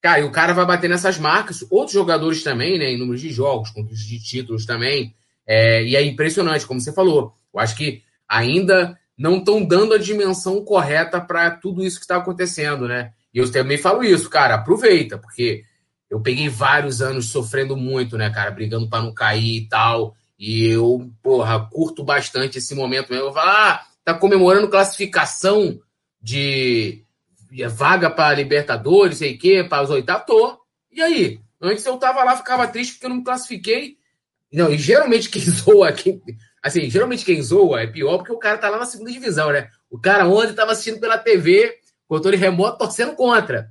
cara, 0.00 0.20
e 0.20 0.24
o 0.24 0.32
cara 0.32 0.52
vai 0.52 0.66
bater 0.66 0.90
nessas 0.90 1.18
marcas. 1.18 1.64
Outros 1.70 1.92
jogadores 1.94 2.42
também, 2.42 2.78
né, 2.78 2.90
em 2.90 2.98
números 2.98 3.20
de 3.20 3.30
jogos, 3.30 3.70
conquistas 3.70 4.06
de 4.06 4.20
títulos 4.20 4.66
também. 4.66 5.14
É, 5.46 5.84
e 5.84 5.96
é 5.96 6.02
impressionante, 6.02 6.66
como 6.66 6.80
você 6.80 6.92
falou. 6.92 7.34
Eu 7.52 7.60
acho 7.60 7.76
que 7.76 8.02
ainda 8.30 8.96
não 9.18 9.38
estão 9.38 9.64
dando 9.64 9.92
a 9.92 9.98
dimensão 9.98 10.64
correta 10.64 11.20
para 11.20 11.50
tudo 11.50 11.84
isso 11.84 11.96
que 11.96 12.04
está 12.04 12.16
acontecendo, 12.16 12.86
né? 12.86 13.12
E 13.34 13.38
eu 13.38 13.50
também 13.50 13.76
falo 13.76 14.04
isso, 14.04 14.30
cara, 14.30 14.54
aproveita, 14.54 15.18
porque 15.18 15.64
eu 16.08 16.20
peguei 16.20 16.48
vários 16.48 17.02
anos 17.02 17.26
sofrendo 17.26 17.76
muito, 17.76 18.16
né, 18.16 18.30
cara, 18.30 18.50
brigando 18.50 18.88
para 18.88 19.02
não 19.02 19.12
cair 19.12 19.56
e 19.56 19.68
tal. 19.68 20.14
E 20.38 20.66
eu, 20.68 21.10
porra, 21.22 21.68
curto 21.70 22.02
bastante 22.02 22.58
esse 22.58 22.74
momento 22.74 23.10
mesmo. 23.10 23.26
Eu 23.26 23.32
falo, 23.32 23.50
ah, 23.50 23.82
tá 24.04 24.14
comemorando 24.14 24.70
classificação 24.70 25.78
de 26.22 27.04
vaga 27.68 28.08
para 28.08 28.34
Libertadores, 28.36 29.18
sei 29.18 29.34
o 29.34 29.38
quê, 29.38 29.64
para 29.68 29.82
os 29.82 29.90
oitavos, 29.90 30.24
tô. 30.26 30.58
E 30.90 31.02
aí? 31.02 31.40
Antes 31.60 31.84
eu 31.84 31.98
tava 31.98 32.24
lá, 32.24 32.36
ficava 32.36 32.66
triste 32.66 32.94
porque 32.94 33.06
eu 33.06 33.10
não 33.10 33.16
me 33.18 33.24
classifiquei. 33.24 33.96
Não, 34.52 34.72
e 34.72 34.78
geralmente 34.78 35.28
quem 35.28 35.42
zoa, 35.44 35.92
quem, 35.92 36.20
Assim, 36.62 36.90
geralmente 36.90 37.24
quem 37.24 37.42
zoa 37.42 37.82
é 37.82 37.86
pior 37.86 38.18
porque 38.18 38.32
o 38.32 38.38
cara 38.38 38.58
tá 38.58 38.68
lá 38.68 38.78
na 38.78 38.86
segunda 38.86 39.10
divisão, 39.10 39.50
né? 39.50 39.68
O 39.90 39.98
cara 39.98 40.26
ontem 40.26 40.52
tava 40.52 40.72
assistindo 40.72 41.00
pela 41.00 41.18
TV, 41.18 41.78
controle 42.06 42.36
remoto, 42.36 42.78
torcendo 42.78 43.14
contra, 43.14 43.70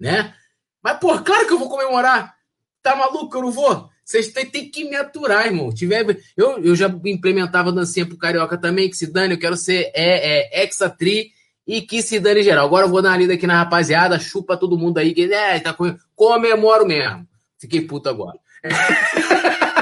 né? 0.00 0.34
Mas, 0.82 0.98
pô, 0.98 1.18
claro 1.20 1.46
que 1.46 1.52
eu 1.52 1.58
vou 1.58 1.68
comemorar. 1.68 2.34
Tá 2.82 2.94
maluco? 2.94 3.36
Eu 3.36 3.42
não 3.42 3.50
vou. 3.50 3.90
Vocês 4.04 4.28
têm, 4.28 4.70
que 4.70 4.88
me 4.88 4.94
aturar, 4.94 5.46
irmão. 5.46 5.74
Tiver, 5.74 6.06
eu, 6.36 6.62
eu 6.62 6.76
já 6.76 6.86
implementava 7.04 7.72
dancinha 7.72 8.06
pro 8.06 8.16
Carioca 8.16 8.56
também, 8.56 8.88
que 8.88 8.96
se 8.96 9.12
dane, 9.12 9.34
eu 9.34 9.38
quero 9.38 9.56
ser 9.56 9.90
é, 9.92 10.60
é, 10.62 10.64
exatri 10.64 11.32
e 11.66 11.82
que 11.82 12.00
se 12.00 12.20
dane 12.20 12.44
geral. 12.44 12.66
Agora 12.66 12.86
eu 12.86 12.90
vou 12.90 13.02
dar 13.02 13.10
uma 13.10 13.16
lida 13.16 13.34
aqui 13.34 13.48
na 13.48 13.58
rapaziada, 13.58 14.20
chupa 14.20 14.56
todo 14.56 14.78
mundo 14.78 14.98
aí, 14.98 15.12
que 15.12 15.24
é, 15.24 15.58
tá 15.58 15.72
com... 15.72 15.96
comemoro 16.14 16.86
mesmo. 16.86 17.26
Fiquei 17.58 17.80
puto 17.80 18.08
agora. 18.08 18.38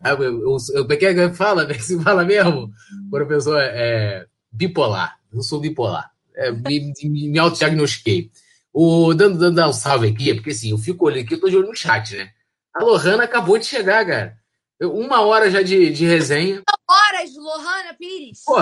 Ah, 0.00 0.14
o 0.14 0.86
que 0.86 1.06
é 1.06 1.14
que 1.14 1.34
fala? 1.34 1.72
Se 1.80 2.00
fala 2.02 2.24
mesmo? 2.24 2.70
Quando 3.10 3.22
a 3.22 3.26
pessoa 3.26 3.62
é 3.62 4.26
bipolar. 4.52 5.18
Eu 5.32 5.42
sou 5.42 5.60
bipolar. 5.60 6.10
É, 6.34 6.50
me, 6.50 6.92
me, 7.02 7.28
me 7.30 7.38
autodiagnostiquei. 7.38 8.30
O, 8.72 9.14
dando, 9.14 9.38
dando 9.38 9.70
um 9.70 9.72
salve 9.72 10.08
aqui, 10.08 10.34
porque 10.34 10.50
assim, 10.50 10.70
eu 10.70 10.78
fico 10.78 11.06
olhando 11.06 11.24
aqui, 11.24 11.34
eu 11.34 11.40
tô 11.40 11.48
de 11.48 11.56
olho 11.56 11.68
no 11.68 11.74
chat, 11.74 12.14
né? 12.14 12.30
A 12.74 12.84
Lohana 12.84 13.24
acabou 13.24 13.56
de 13.56 13.64
chegar, 13.64 14.04
cara. 14.06 14.36
Eu, 14.78 14.94
uma 14.94 15.22
hora 15.22 15.50
já 15.50 15.62
de, 15.62 15.90
de 15.90 16.04
resenha. 16.04 16.62
Horas, 16.88 17.34
Lohana 17.34 17.94
Pires. 17.94 18.42
Pô, 18.44 18.56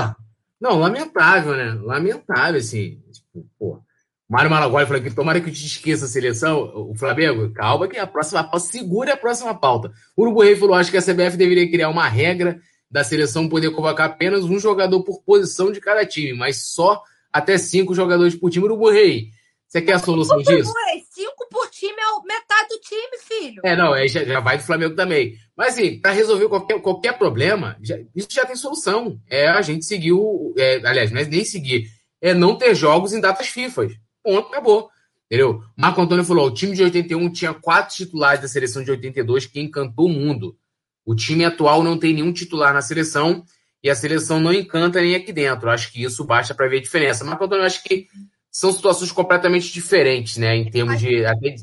não, 0.60 0.78
lamentável, 0.78 1.56
né? 1.56 1.72
Lamentável, 1.82 2.60
assim. 2.60 3.02
Tipo, 3.12 3.46
pô. 3.58 3.82
Mário 4.28 4.50
Malaguai 4.50 4.86
falou 4.86 5.02
que 5.02 5.10
tomara 5.10 5.40
que 5.40 5.50
eu 5.50 5.52
te 5.52 5.66
esqueça 5.66 6.06
a 6.06 6.08
seleção. 6.08 6.90
O 6.90 6.94
Flamengo, 6.94 7.52
calma 7.52 7.86
que 7.86 7.98
a 7.98 8.06
próxima 8.06 8.42
pauta, 8.42 8.60
segure 8.60 9.10
a 9.10 9.16
próxima 9.16 9.54
pauta. 9.54 9.92
O 10.16 10.22
Urubu 10.22 10.42
Rei 10.42 10.56
falou: 10.56 10.74
acho 10.74 10.90
que 10.90 10.96
a 10.96 11.02
CBF 11.02 11.36
deveria 11.36 11.70
criar 11.70 11.90
uma 11.90 12.08
regra 12.08 12.58
da 12.90 13.04
seleção 13.04 13.48
poder 13.48 13.70
convocar 13.70 14.08
apenas 14.08 14.44
um 14.44 14.58
jogador 14.58 15.02
por 15.02 15.22
posição 15.22 15.70
de 15.70 15.80
cada 15.80 16.06
time, 16.06 16.32
mas 16.32 16.64
só 16.64 17.02
até 17.32 17.58
cinco 17.58 17.94
jogadores 17.94 18.34
por 18.34 18.50
time. 18.50 18.64
Urubu 18.64 18.90
Rei, 18.90 19.28
você 19.66 19.82
quer 19.82 19.94
a 19.94 19.98
solução 19.98 20.36
Urubu 20.36 20.56
disso? 20.56 20.72
Rei, 20.86 21.02
cinco 21.10 21.48
por 21.50 21.68
time 21.68 21.92
é 21.92 22.26
metade 22.26 22.68
do 22.68 22.80
time, 22.80 23.18
filho. 23.18 23.60
É, 23.64 23.76
não, 23.76 23.92
aí 23.92 24.08
já, 24.08 24.24
já 24.24 24.40
vai 24.40 24.56
do 24.56 24.62
Flamengo 24.62 24.94
também. 24.94 25.34
Mas 25.56 25.74
assim, 25.74 26.00
para 26.00 26.12
resolver 26.12 26.48
qualquer, 26.48 26.80
qualquer 26.80 27.18
problema, 27.18 27.76
já, 27.82 27.98
isso 28.14 28.28
já 28.30 28.46
tem 28.46 28.56
solução. 28.56 29.18
É 29.28 29.48
a 29.48 29.60
gente 29.60 29.84
seguir 29.84 30.12
o. 30.12 30.54
É, 30.56 30.76
aliás, 30.84 31.10
não 31.10 31.20
é 31.20 31.24
nem 31.24 31.44
seguir, 31.44 31.88
é 32.22 32.32
não 32.32 32.56
ter 32.56 32.74
jogos 32.74 33.12
em 33.12 33.20
datas 33.20 33.48
FIFA. 33.48 33.88
Ponto, 34.24 34.48
acabou. 34.48 34.88
Entendeu? 35.26 35.62
Marco 35.76 36.00
Antônio 36.00 36.24
falou: 36.24 36.46
o 36.46 36.54
time 36.54 36.74
de 36.74 36.82
81 36.82 37.30
tinha 37.30 37.52
quatro 37.52 37.94
titulares 37.94 38.40
da 38.40 38.48
seleção 38.48 38.82
de 38.82 38.90
82 38.90 39.46
que 39.46 39.60
encantou 39.60 40.06
o 40.06 40.08
mundo. 40.08 40.56
O 41.04 41.14
time 41.14 41.44
atual 41.44 41.82
não 41.82 41.98
tem 41.98 42.14
nenhum 42.14 42.32
titular 42.32 42.72
na 42.72 42.80
seleção 42.80 43.44
e 43.82 43.90
a 43.90 43.94
seleção 43.94 44.40
não 44.40 44.52
encanta 44.52 45.00
nem 45.00 45.14
aqui 45.14 45.32
dentro. 45.32 45.68
Acho 45.68 45.92
que 45.92 46.02
isso 46.02 46.24
basta 46.24 46.54
para 46.54 46.66
ver 46.68 46.78
a 46.78 46.82
diferença. 46.82 47.24
Marco 47.24 47.44
Antônio, 47.44 47.66
acho 47.66 47.84
que 47.84 48.06
são 48.50 48.72
situações 48.72 49.12
completamente 49.12 49.70
diferentes, 49.72 50.38
né? 50.38 50.56
Em 50.56 50.70
termos 50.70 50.98
de. 50.98 51.24
Até, 51.26 51.56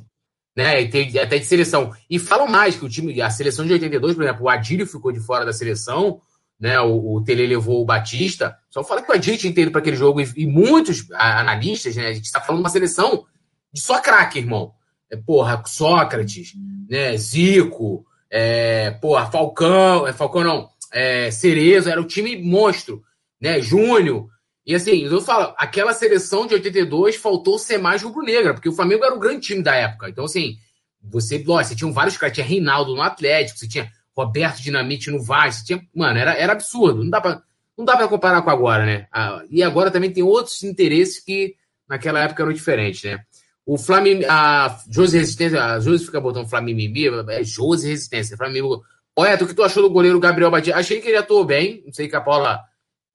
né, 0.55 0.80
até 1.22 1.39
de 1.39 1.45
seleção. 1.45 1.91
E 2.09 2.20
falam 2.20 2.47
mais 2.47 2.76
que 2.76 2.86
o 2.86 2.89
time, 2.89 3.20
a 3.22 3.30
seleção 3.30 3.66
de 3.66 3.74
82, 3.74 4.16
por 4.16 4.24
exemplo, 4.24 4.43
o 4.43 4.49
Adílio 4.49 4.86
ficou 4.86 5.12
de 5.12 5.20
fora 5.20 5.45
da 5.45 5.53
seleção 5.53 6.22
né? 6.62 6.80
O, 6.80 7.16
o 7.16 7.24
Tele 7.24 7.47
levou 7.47 7.82
o 7.82 7.86
Batista. 7.86 8.55
Só 8.70 8.84
fala 8.84 9.01
que 9.01 9.12
o 9.12 9.20
tinha 9.20 9.36
ido 9.36 9.72
para 9.72 9.82
aquele 9.82 9.95
jogo 9.95 10.22
e, 10.22 10.32
e, 10.38 10.45
muitos 10.45 11.12
analistas, 11.12 11.95
né? 11.95 12.07
A 12.07 12.14
gente 12.14 12.26
está 12.26 12.39
falando 12.39 12.59
de 12.59 12.66
uma 12.66 12.70
seleção 12.70 13.26
de 13.74 13.82
só 13.82 13.99
craque, 13.99 14.38
irmão. 14.38 14.72
É, 15.09 15.18
porra, 15.18 15.64
Sócrates, 15.66 16.53
né? 16.88 17.18
Zico, 17.18 18.05
é, 18.30 18.91
porra, 18.91 19.26
Falcão, 19.32 20.07
é, 20.07 20.14
Falcão 20.14 20.43
não, 20.43 20.70
é, 20.93 21.32
Cerezo, 21.32 21.89
era 21.89 21.99
o 21.99 22.05
time 22.05 22.38
monstro, 22.38 23.01
né? 23.41 23.59
Júnior. 23.59 24.30
E 24.64 24.76
assim, 24.76 25.03
eu 25.03 25.22
falo, 25.22 25.55
aquela 25.57 25.95
seleção 25.95 26.45
de 26.45 26.53
82 26.53 27.16
faltou 27.16 27.57
ser 27.57 27.80
mais 27.80 28.03
rubro-negra, 28.03 28.53
porque 28.53 28.70
o 28.70 28.74
Flamengo 28.74 29.03
era 29.03 29.16
o 29.16 29.20
grande 29.20 29.47
time 29.47 29.64
da 29.64 29.76
época. 29.76 30.07
Então, 30.09 30.26
assim, 30.26 30.57
você, 31.01 31.43
lógico, 31.43 31.70
você 31.70 31.76
tinha 31.76 31.91
vários 31.91 32.18
caras, 32.18 32.36
tinha 32.36 32.45
Reinaldo 32.45 32.95
no 32.95 33.01
Atlético, 33.01 33.57
você 33.57 33.68
tinha 33.68 33.91
Roberto 34.16 34.62
Dinamite 34.62 35.09
no 35.09 35.24
Vasco, 35.24 35.66
tinha, 35.66 35.82
mano, 35.95 36.20
era, 36.20 36.34
era 36.34 36.53
absurdo, 36.53 37.03
não 37.03 37.09
dá 37.09 37.22
pra, 37.22 37.41
não 37.78 37.86
dá 37.86 37.95
pra 37.95 38.07
comparar 38.07 38.41
com 38.41 38.49
agora, 38.49 38.86
né? 38.86 39.07
Ah, 39.12 39.43
e 39.49 39.64
agora 39.64 39.91
também 39.91 40.12
tem 40.12 40.24
outros 40.24 40.64
interesses 40.64 41.24
que 41.24 41.55
naquela 41.88 42.20
época 42.20 42.43
eram 42.43 42.53
diferentes, 42.53 43.03
né? 43.03 43.20
O 43.66 43.78
Flamengo, 43.78 44.26
a 44.28 44.80
Josi 44.89 45.18
Resistência, 45.18 45.64
a 45.64 45.80
Josi 45.80 46.05
fica 46.05 46.20
botando 46.20 46.49
Flamengo, 46.49 47.30
é 47.30 47.43
Josi 47.43 47.88
Resistência, 47.88 48.36
Flamengo. 48.38 48.84
Olha, 49.16 49.36
o 49.36 49.47
que 49.47 49.53
tu 49.53 49.64
achou 49.64 49.84
do 49.84 49.89
goleiro 49.89 50.20
Gabriel 50.20 50.51
Batista? 50.51 50.78
Achei 50.78 50.99
que 50.99 51.07
ele 51.07 51.18
atuou 51.18 51.45
bem, 51.45 51.84
não 51.86 51.93
sei 51.93 52.07
que 52.07 52.16
a 52.16 52.22
Paula 52.22 52.59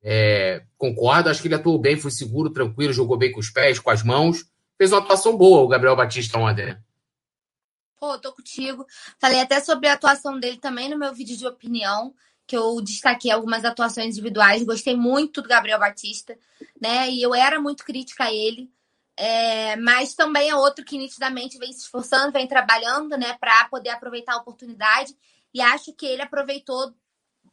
é, 0.02 0.62
concorda, 0.78 1.30
acho 1.30 1.42
que 1.42 1.48
ele 1.48 1.56
atuou 1.56 1.78
bem, 1.78 1.96
foi 1.96 2.10
seguro, 2.10 2.50
tranquilo, 2.50 2.92
jogou 2.92 3.16
bem 3.16 3.32
com 3.32 3.40
os 3.40 3.50
pés, 3.50 3.78
com 3.80 3.90
as 3.90 4.02
mãos. 4.02 4.44
Fez 4.78 4.92
uma 4.92 5.00
atuação 5.00 5.36
boa 5.36 5.62
o 5.62 5.68
Gabriel 5.68 5.96
Batista 5.96 6.38
ontem, 6.38 6.66
né? 6.66 6.78
Pô, 8.06 8.16
tô 8.18 8.32
contigo. 8.32 8.86
Falei 9.18 9.40
até 9.40 9.60
sobre 9.60 9.88
a 9.88 9.94
atuação 9.94 10.38
dele 10.38 10.58
também 10.58 10.88
no 10.88 10.96
meu 10.96 11.12
vídeo 11.12 11.36
de 11.36 11.44
opinião, 11.44 12.14
que 12.46 12.56
eu 12.56 12.80
destaquei 12.80 13.32
algumas 13.32 13.64
atuações 13.64 14.10
individuais. 14.10 14.62
Gostei 14.62 14.94
muito 14.94 15.42
do 15.42 15.48
Gabriel 15.48 15.80
Batista, 15.80 16.38
né? 16.80 17.10
E 17.10 17.20
eu 17.20 17.34
era 17.34 17.60
muito 17.60 17.84
crítica 17.84 18.26
a 18.26 18.32
ele. 18.32 18.70
É, 19.16 19.74
mas 19.74 20.14
também 20.14 20.50
é 20.50 20.54
outro 20.54 20.84
que 20.84 20.96
nitidamente 20.96 21.58
vem 21.58 21.72
se 21.72 21.80
esforçando, 21.80 22.30
vem 22.30 22.46
trabalhando, 22.46 23.16
né, 23.16 23.36
para 23.40 23.64
poder 23.64 23.88
aproveitar 23.88 24.34
a 24.34 24.38
oportunidade. 24.38 25.16
E 25.52 25.60
acho 25.60 25.92
que 25.92 26.06
ele 26.06 26.22
aproveitou 26.22 26.94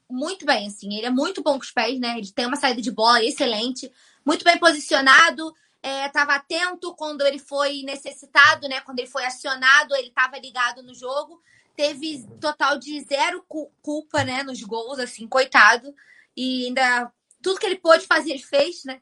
muito 0.08 0.46
bem, 0.46 0.68
assim. 0.68 0.94
Ele 0.96 1.08
é 1.08 1.10
muito 1.10 1.42
bom 1.42 1.54
com 1.54 1.64
os 1.64 1.72
pés, 1.72 2.00
né? 2.00 2.20
Ele 2.20 2.32
tem 2.32 2.46
uma 2.46 2.58
saída 2.58 2.80
de 2.80 2.92
bola 2.92 3.24
excelente, 3.24 3.92
muito 4.24 4.46
bem 4.46 4.60
posicionado, 4.60 5.52
estava 5.84 6.34
é, 6.34 6.36
atento 6.38 6.96
quando 6.96 7.22
ele 7.26 7.40
foi 7.40 7.84
necessitado, 7.84 8.68
né? 8.70 8.80
Quando 8.82 9.00
ele 9.00 9.10
foi 9.10 9.26
acionado, 9.26 9.96
ele 9.96 10.08
estava 10.08 10.38
ligado 10.38 10.82
no 10.82 10.96
jogo. 10.96 11.42
Teve 11.76 12.26
total 12.40 12.78
de 12.80 13.02
zero 13.02 13.46
culpa, 13.82 14.24
né? 14.24 14.44
Nos 14.44 14.62
gols, 14.64 15.00
assim, 15.00 15.28
coitado. 15.28 15.94
E 16.36 16.68
ainda 16.68 17.12
tudo 17.42 17.60
que 17.60 17.66
ele 17.66 17.80
pôde 17.80 18.08
fazer, 18.08 18.32
ele 18.32 18.44
fez, 18.44 18.86
né? 18.86 19.02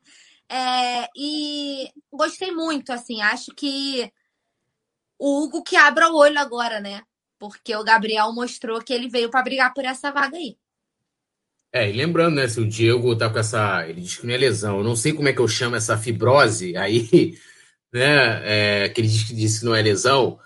É, 0.49 1.07
e 1.15 1.89
gostei 2.11 2.51
muito, 2.51 2.91
assim. 2.91 3.21
Acho 3.21 3.53
que 3.53 4.11
o 5.19 5.43
Hugo 5.43 5.63
que 5.63 5.75
abra 5.75 6.09
o 6.09 6.15
olho 6.15 6.39
agora, 6.39 6.79
né? 6.79 7.03
Porque 7.37 7.75
o 7.75 7.83
Gabriel 7.83 8.33
mostrou 8.33 8.81
que 8.81 8.91
ele 8.91 9.07
veio 9.07 9.29
para 9.29 9.43
brigar 9.43 9.73
por 9.73 9.85
essa 9.85 10.11
vaga 10.11 10.37
aí. 10.37 10.57
É, 11.73 11.89
e 11.89 11.93
lembrando, 11.93 12.35
né, 12.35 12.47
se 12.47 12.59
o 12.59 12.67
Diego 12.67 13.15
tá 13.15 13.29
com 13.29 13.39
essa. 13.39 13.87
Ele 13.87 14.01
diz 14.01 14.17
que 14.17 14.27
não 14.27 14.33
é 14.33 14.37
lesão. 14.37 14.79
Eu 14.79 14.83
não 14.83 14.95
sei 14.95 15.13
como 15.13 15.29
é 15.29 15.33
que 15.33 15.39
eu 15.39 15.47
chamo 15.47 15.75
essa 15.75 15.97
fibrose 15.97 16.75
aí, 16.75 17.37
né? 17.93 18.41
É, 18.85 18.89
que 18.89 18.99
ele 18.99 19.07
diz 19.07 19.23
que, 19.23 19.33
disse 19.33 19.59
que 19.59 19.65
não 19.65 19.75
é 19.75 19.81
lesão, 19.81 20.37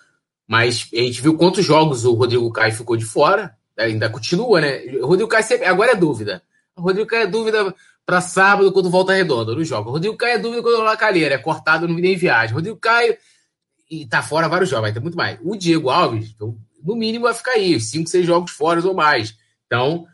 mas 0.48 0.88
a 0.94 0.98
gente 0.98 1.22
viu 1.22 1.36
quantos 1.36 1.66
jogos 1.66 2.06
o 2.06 2.14
Rodrigo 2.14 2.52
Caio 2.52 2.74
ficou 2.74 2.96
de 2.96 3.06
fora. 3.06 3.56
Ainda 3.78 4.10
continua, 4.10 4.62
né? 4.62 4.84
O 5.02 5.08
Rodrigo 5.08 5.30
Caio 5.30 5.44
sempre. 5.44 5.66
Agora 5.66 5.94
é 5.94 5.96
dúvida. 5.96 6.44
O 6.76 6.82
Rodrigo 6.82 7.08
Caio 7.08 7.24
é 7.24 7.28
dúvida 7.28 7.74
para 8.06 8.22
sábado 8.22 8.72
quando 8.72 8.90
volta 8.90 9.14
redonda, 9.14 9.56
no 9.56 9.64
jogo. 9.64 9.90
O 9.90 9.94
Rodrigo 9.94 10.16
Caio 10.16 10.36
é 10.36 10.40
dúvida 10.40 10.62
quando 10.62 10.84
lá 10.84 10.96
calheira, 10.96 11.36
é 11.36 11.40
cortado 11.40 11.88
no 11.88 12.00
em 12.00 12.16
viagem. 12.16 12.54
O 12.54 12.58
Rodrigo 12.58 12.78
Caio. 12.78 13.18
E 13.90 14.06
tá 14.06 14.22
fora 14.22 14.48
vários 14.48 14.70
jogos, 14.70 14.84
vai 14.84 14.94
ter 14.94 15.00
muito 15.00 15.18
mais. 15.18 15.40
O 15.44 15.56
Diego 15.56 15.90
Alves, 15.90 16.32
então, 16.36 16.58
no 16.84 16.96
mínimo, 16.96 17.26
vai 17.26 17.34
ficar 17.34 17.52
aí, 17.52 17.80
cinco, 17.80 18.10
seis 18.10 18.26
jogos 18.26 18.52
fora 18.52 18.86
ou 18.86 18.96
mais. 18.96 19.36
Então, 19.66 20.08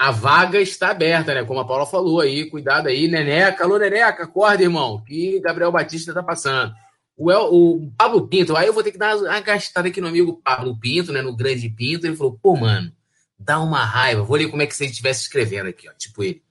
a 0.00 0.10
vaga 0.10 0.58
está 0.58 0.92
aberta, 0.92 1.34
né? 1.34 1.44
Como 1.44 1.60
a 1.60 1.66
Paula 1.66 1.84
falou 1.84 2.22
aí, 2.22 2.48
cuidado 2.48 2.88
aí, 2.88 3.06
Neneca. 3.06 3.64
Alô, 3.64 3.76
Neneca, 3.76 4.22
acorda, 4.22 4.62
irmão, 4.62 5.04
que 5.04 5.38
Gabriel 5.40 5.70
Batista 5.70 6.14
tá 6.14 6.22
passando. 6.22 6.74
O, 7.14 7.30
El, 7.30 7.52
o 7.52 7.92
Pablo 7.98 8.26
Pinto, 8.26 8.56
aí 8.56 8.66
eu 8.66 8.72
vou 8.72 8.82
ter 8.82 8.92
que 8.92 8.96
dar 8.96 9.14
uma 9.14 9.40
gastada 9.40 9.88
aqui 9.88 10.00
no 10.00 10.08
amigo 10.08 10.40
Pablo 10.42 10.74
Pinto, 10.80 11.12
né? 11.12 11.20
No 11.20 11.36
grande 11.36 11.68
Pinto. 11.68 12.06
Ele 12.06 12.16
falou, 12.16 12.38
pô, 12.42 12.56
mano, 12.56 12.90
dá 13.38 13.60
uma 13.60 13.84
raiva. 13.84 14.22
Vou 14.22 14.38
ler 14.38 14.48
como 14.48 14.62
é 14.62 14.66
que 14.66 14.74
você 14.74 14.86
estivesse 14.86 15.24
escrevendo 15.24 15.68
aqui, 15.68 15.86
ó. 15.86 15.92
Tipo 15.92 16.24
ele. 16.24 16.42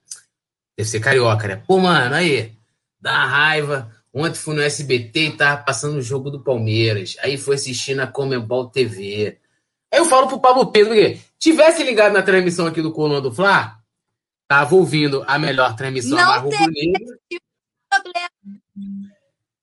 Deve 0.77 0.87
ser 0.87 0.99
carioca, 0.99 1.47
né? 1.47 1.55
Pô, 1.55 1.79
mano, 1.79 2.13
aí, 2.13 2.55
dá 3.01 3.13
uma 3.13 3.25
raiva. 3.25 3.91
Ontem 4.13 4.37
fui 4.37 4.53
no 4.53 4.61
SBT 4.61 5.19
e 5.21 5.31
tava 5.31 5.63
passando 5.63 5.97
o 5.97 6.03
jogo 6.03 6.29
do 6.29 6.43
Palmeiras. 6.43 7.17
Aí 7.19 7.35
foi 7.35 7.55
assistir 7.55 7.95
na 7.95 8.05
Comembol 8.05 8.69
TV. 8.69 9.39
Aí 9.91 9.99
eu 9.99 10.05
falo 10.05 10.27
pro 10.27 10.39
Pablo 10.39 10.71
Pedro 10.71 10.93
que 10.93 11.19
tivesse 11.37 11.83
ligado 11.83 12.13
na 12.13 12.21
transmissão 12.21 12.67
aqui 12.67 12.81
do 12.81 12.91
Coluna 12.91 13.21
do 13.21 13.33
Fla, 13.33 13.77
tava 14.47 14.75
ouvindo 14.75 15.23
a 15.27 15.39
melhor 15.39 15.75
transmissão 15.75 16.17
Não 16.17 16.25
da 16.25 16.39
problema. 16.41 16.99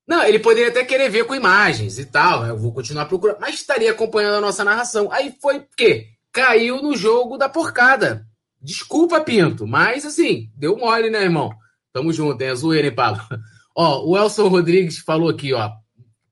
Não, 0.07 0.23
ele 0.23 0.39
poderia 0.39 0.69
até 0.69 0.85
querer 0.85 1.09
ver 1.09 1.25
com 1.25 1.35
imagens 1.35 1.99
e 1.99 2.05
tal. 2.05 2.45
Eu 2.45 2.57
vou 2.57 2.73
continuar 2.73 3.05
procurando, 3.05 3.39
mas 3.41 3.55
estaria 3.55 3.91
acompanhando 3.91 4.37
a 4.37 4.41
nossa 4.41 4.63
narração. 4.63 5.11
Aí 5.11 5.35
foi 5.41 5.57
o 5.57 5.67
quê? 5.75 6.07
Caiu 6.31 6.81
no 6.81 6.95
jogo 6.95 7.37
da 7.37 7.49
porcada. 7.49 8.25
Desculpa, 8.61 9.19
Pinto, 9.21 9.67
mas 9.67 10.05
assim, 10.05 10.49
deu 10.55 10.77
mole, 10.77 11.09
né, 11.09 11.23
irmão? 11.23 11.51
Tamo 11.91 12.13
junto, 12.13 12.41
hein? 12.41 12.49
É 12.49 12.55
zoeira, 12.55 12.87
hein, 12.87 12.95
Paulo? 12.95 13.19
Ó, 13.75 14.05
o 14.05 14.17
Elson 14.17 14.47
Rodrigues 14.47 14.97
falou 14.97 15.29
aqui, 15.29 15.53
ó. 15.53 15.71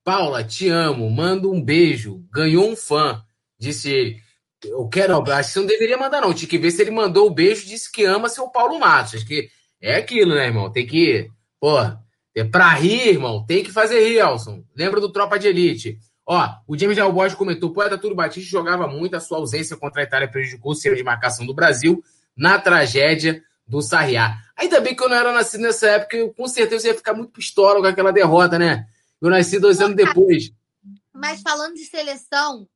Paula, 0.04 0.44
te 0.44 0.70
amo, 0.70 1.10
manda 1.10 1.48
um 1.48 1.62
beijo. 1.62 2.24
Ganhou 2.32 2.70
um 2.70 2.76
fã. 2.76 3.24
Disse 3.66 3.90
ele. 3.90 4.18
Eu 4.64 4.88
quero, 4.88 5.20
acho 5.32 5.50
que 5.50 5.54
você 5.54 5.60
não 5.60 5.68
deveria 5.68 5.98
mandar, 5.98 6.22
não. 6.22 6.34
Tinha 6.34 6.50
que 6.50 6.58
ver 6.58 6.72
se 6.72 6.82
ele 6.82 6.92
mandou 6.92 7.28
o 7.28 7.34
beijo 7.34 7.68
disse 7.68 7.92
que 7.92 8.04
ama 8.04 8.30
seu 8.30 8.48
Paulo 8.50 8.80
Matos. 8.80 9.16
Acho 9.16 9.26
que 9.26 9.50
é 9.82 9.98
aquilo, 9.98 10.34
né, 10.34 10.46
irmão? 10.46 10.72
Tem 10.72 10.86
que. 10.86 11.30
Pô, 11.60 11.78
é 12.36 12.44
pra 12.44 12.70
rir, 12.74 13.10
irmão, 13.10 13.46
tem 13.46 13.64
que 13.64 13.72
fazer 13.72 14.08
rir, 14.08 14.20
Elson. 14.20 14.64
Lembra 14.76 15.00
do 15.00 15.12
Tropa 15.12 15.40
de 15.40 15.48
Elite. 15.48 15.98
Ó, 16.26 16.50
o 16.68 16.78
James 16.78 16.98
Alborges 16.98 17.38
comentou: 17.38 17.72
poeta 17.72 17.98
Túlio 17.98 18.16
Batista 18.16 18.50
jogava 18.50 18.88
muito, 18.88 19.16
a 19.16 19.20
sua 19.20 19.38
ausência 19.38 19.78
contra 19.78 20.02
a 20.02 20.04
Itália 20.04 20.28
prejudicou 20.28 20.72
o 20.72 20.76
sistema 20.76 20.96
de 20.96 21.04
marcação 21.04 21.46
do 21.46 21.54
Brasil 21.54 22.04
na 22.36 22.60
tragédia 22.60 23.42
do 23.68 23.82
Sarriá. 23.82 24.38
Ainda 24.58 24.80
bem 24.80 24.96
que 24.96 25.04
eu 25.04 25.10
não 25.10 25.16
era 25.16 25.32
nascido 25.32 25.62
nessa 25.62 25.88
época, 25.88 26.18
eu, 26.18 26.34
com 26.34 26.48
certeza 26.48 26.88
ia 26.88 26.96
ficar 26.96 27.14
muito 27.14 27.32
pistola 27.32 27.80
com 27.80 27.88
aquela 27.88 28.12
derrota, 28.12 28.60
né? 28.60 28.86
Eu 29.22 29.30
nasci 29.30 29.60
dois 29.60 29.80
anos 29.80 29.96
depois. 29.96 30.52
Mas 31.14 31.42
falando 31.42 31.76
de 31.76 31.86
seleção, 31.86 32.68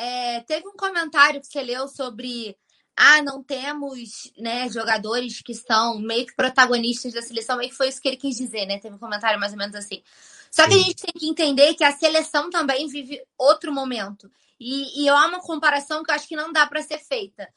é, 0.00 0.40
teve 0.40 0.66
um 0.66 0.76
comentário 0.76 1.42
que 1.42 1.46
você 1.46 1.60
leu 1.62 1.86
sobre 1.86 2.56
ah, 2.96 3.22
não 3.22 3.42
temos 3.42 4.32
né, 4.38 4.66
jogadores 4.70 5.42
que 5.42 5.54
são 5.54 5.98
meio 5.98 6.26
que 6.26 6.34
protagonistas 6.34 7.12
da 7.12 7.20
seleção, 7.20 7.58
meio 7.58 7.70
que 7.70 7.76
foi 7.76 7.88
isso 7.88 8.00
que 8.00 8.08
ele 8.08 8.16
quis 8.16 8.36
dizer, 8.36 8.64
né? 8.64 8.78
Teve 8.78 8.94
um 8.94 8.98
comentário 8.98 9.38
mais 9.38 9.52
ou 9.52 9.58
menos 9.58 9.74
assim. 9.74 10.02
Só 10.50 10.66
que 10.66 10.74
a 10.74 10.78
gente 10.78 10.94
tem 10.96 11.12
que 11.12 11.28
entender 11.28 11.74
que 11.74 11.84
a 11.84 11.92
seleção 11.92 12.48
também 12.48 12.88
vive 12.88 13.22
outro 13.38 13.72
momento. 13.72 14.30
E, 14.58 15.04
e 15.04 15.08
há 15.08 15.26
uma 15.26 15.40
comparação 15.40 16.02
que 16.02 16.10
eu 16.10 16.14
acho 16.14 16.28
que 16.28 16.36
não 16.36 16.50
dá 16.50 16.66
para 16.66 16.82
ser 16.82 16.98
feita. 16.98 17.48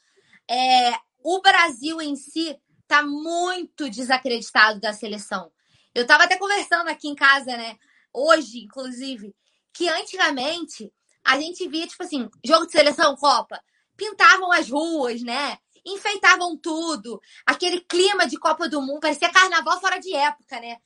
É, 0.48 0.92
o 1.22 1.40
Brasil 1.40 2.00
em 2.00 2.14
si 2.14 2.58
está 2.82 3.02
muito 3.02 3.88
desacreditado 3.88 4.80
da 4.80 4.92
seleção. 4.92 5.50
Eu 5.94 6.02
estava 6.02 6.24
até 6.24 6.36
conversando 6.36 6.88
aqui 6.88 7.08
em 7.08 7.14
casa, 7.14 7.56
né? 7.56 7.76
Hoje, 8.12 8.60
inclusive, 8.60 9.34
que 9.72 9.88
antigamente 9.88 10.92
a 11.24 11.40
gente 11.40 11.66
via, 11.68 11.86
tipo 11.86 12.02
assim, 12.02 12.28
jogo 12.44 12.66
de 12.66 12.72
seleção, 12.72 13.16
Copa, 13.16 13.62
pintavam 13.96 14.52
as 14.52 14.68
ruas, 14.68 15.22
né? 15.22 15.58
Enfeitavam 15.84 16.56
tudo. 16.56 17.20
Aquele 17.46 17.80
clima 17.80 18.26
de 18.26 18.36
Copa 18.38 18.68
do 18.68 18.82
Mundo, 18.82 19.00
parecia 19.00 19.32
carnaval 19.32 19.80
fora 19.80 19.98
de 19.98 20.14
época, 20.14 20.60
né? 20.60 20.76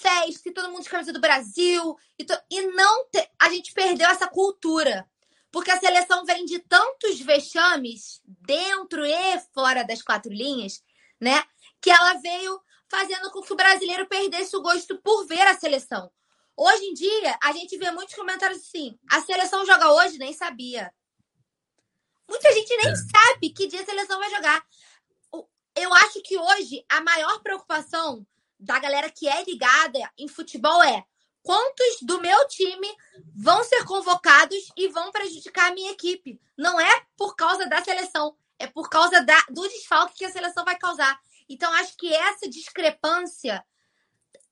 Festa 0.00 0.48
e 0.48 0.52
todo 0.52 0.70
mundo 0.70 0.82
de 0.82 0.88
camisa 0.88 1.12
do 1.12 1.20
Brasil. 1.20 1.96
E, 2.18 2.24
to... 2.24 2.34
e 2.50 2.62
não 2.68 3.08
te... 3.10 3.28
a 3.38 3.50
gente 3.50 3.72
perdeu 3.72 4.08
essa 4.08 4.26
cultura. 4.26 5.08
Porque 5.50 5.70
a 5.70 5.80
seleção 5.80 6.24
vem 6.24 6.44
de 6.44 6.58
tantos 6.60 7.20
vexames 7.20 8.20
dentro 8.24 9.04
e 9.04 9.40
fora 9.54 9.82
das 9.82 10.02
quatro 10.02 10.32
linhas, 10.32 10.82
né? 11.20 11.42
Que 11.80 11.90
ela 11.90 12.14
veio 12.14 12.60
fazendo 12.90 13.30
com 13.30 13.42
que 13.42 13.52
o 13.52 13.56
brasileiro 13.56 14.06
perdesse 14.06 14.56
o 14.56 14.62
gosto 14.62 15.00
por 15.02 15.26
ver 15.26 15.46
a 15.46 15.58
seleção. 15.58 16.10
Hoje 16.60 16.86
em 16.86 16.92
dia, 16.92 17.38
a 17.40 17.52
gente 17.52 17.78
vê 17.78 17.88
muitos 17.92 18.16
comentários 18.16 18.58
assim: 18.58 18.98
a 19.08 19.20
seleção 19.20 19.64
joga 19.64 19.92
hoje, 19.92 20.18
nem 20.18 20.32
sabia. 20.32 20.92
Muita 22.28 22.52
gente 22.52 22.76
nem 22.76 22.88
é. 22.88 22.96
sabe 22.96 23.50
que 23.50 23.68
dia 23.68 23.80
a 23.80 23.84
seleção 23.84 24.18
vai 24.18 24.28
jogar. 24.28 24.66
Eu 25.76 25.94
acho 25.94 26.20
que 26.20 26.36
hoje 26.36 26.84
a 26.88 27.00
maior 27.00 27.40
preocupação 27.44 28.26
da 28.58 28.76
galera 28.80 29.08
que 29.08 29.28
é 29.28 29.44
ligada 29.44 30.00
em 30.18 30.26
futebol 30.26 30.82
é 30.82 31.04
quantos 31.44 32.02
do 32.02 32.20
meu 32.20 32.48
time 32.48 32.88
vão 33.36 33.62
ser 33.62 33.84
convocados 33.84 34.72
e 34.76 34.88
vão 34.88 35.12
prejudicar 35.12 35.70
a 35.70 35.74
minha 35.74 35.92
equipe. 35.92 36.40
Não 36.56 36.80
é 36.80 37.06
por 37.16 37.36
causa 37.36 37.66
da 37.66 37.84
seleção, 37.84 38.36
é 38.58 38.66
por 38.66 38.90
causa 38.90 39.22
da, 39.22 39.40
do 39.48 39.62
desfalque 39.68 40.18
que 40.18 40.24
a 40.24 40.32
seleção 40.32 40.64
vai 40.64 40.76
causar. 40.76 41.20
Então, 41.48 41.72
acho 41.74 41.96
que 41.96 42.12
essa 42.12 42.48
discrepância 42.48 43.64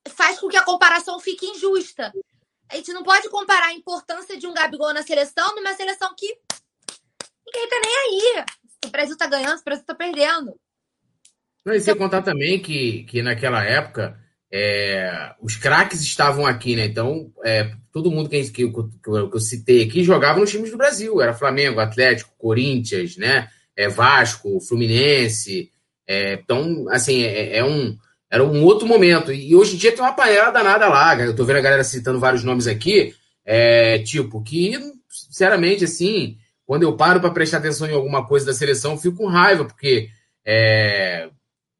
faz 0.09 0.39
com 0.39 0.47
que 0.47 0.57
a 0.57 0.63
comparação 0.63 1.19
fique 1.19 1.45
injusta. 1.45 2.11
A 2.69 2.75
gente 2.75 2.91
não 2.93 3.03
pode 3.03 3.29
comparar 3.29 3.67
a 3.67 3.73
importância 3.73 4.37
de 4.37 4.45
um 4.45 4.53
Gabigol 4.53 4.93
na 4.93 5.03
seleção 5.03 5.55
numa 5.55 5.73
seleção 5.73 6.13
que 6.15 6.27
ninguém 7.45 7.69
tá 7.69 7.81
nem 7.83 7.97
aí. 7.97 8.45
O 8.85 8.89
Brasil 8.89 9.17
tá 9.17 9.27
ganhando, 9.27 9.59
o 9.59 9.63
Brasil 9.63 9.85
tá 9.85 9.95
perdendo. 9.95 10.53
Não, 11.65 11.73
e 11.73 11.79
sem 11.79 11.95
contar 11.95 12.21
também 12.21 12.61
que, 12.61 13.03
que 13.03 13.21
naquela 13.21 13.63
época 13.63 14.17
é, 14.51 15.33
os 15.41 15.55
craques 15.55 16.01
estavam 16.01 16.45
aqui, 16.45 16.75
né? 16.75 16.85
Então, 16.85 17.31
é, 17.43 17.71
todo 17.91 18.11
mundo 18.11 18.29
que, 18.29 18.41
que, 18.45 18.51
que, 18.51 18.63
eu, 18.63 19.29
que, 19.29 19.35
eu, 19.35 19.39
citei 19.39 19.83
aqui 19.83 20.03
jogava 20.03 20.39
nos 20.39 20.49
times 20.49 20.71
do 20.71 20.77
Brasil. 20.77 21.21
Era 21.21 21.33
Flamengo, 21.33 21.79
Atlético, 21.79 22.33
Corinthians, 22.37 23.17
né? 23.17 23.49
É, 23.75 23.89
Vasco, 23.89 24.59
Fluminense. 24.61 25.71
É, 26.07 26.33
então, 26.33 26.85
assim, 26.89 27.23
é, 27.23 27.57
é, 27.57 27.65
um, 27.65 27.97
era 28.29 28.43
um 28.43 28.63
outro 28.63 28.87
momento. 28.87 29.31
E 29.31 29.55
hoje 29.55 29.75
em 29.75 29.77
dia 29.77 29.91
tem 29.91 30.01
uma 30.01 30.13
panela 30.13 30.51
danada 30.51 30.87
lá. 30.87 31.15
Eu 31.15 31.35
tô 31.35 31.45
vendo 31.45 31.57
a 31.57 31.61
galera 31.61 31.83
citando 31.83 32.19
vários 32.19 32.43
nomes 32.43 32.67
aqui. 32.67 33.15
É, 33.45 33.99
tipo, 33.99 34.43
que, 34.43 34.77
sinceramente, 35.09 35.85
assim, 35.85 36.37
quando 36.65 36.83
eu 36.83 36.97
paro 36.97 37.21
para 37.21 37.31
prestar 37.31 37.59
atenção 37.59 37.87
em 37.87 37.93
alguma 37.93 38.27
coisa 38.27 38.45
da 38.45 38.53
seleção, 38.53 38.97
fico 38.97 39.17
com 39.17 39.27
raiva, 39.27 39.63
porque 39.63 40.09
é, 40.45 41.29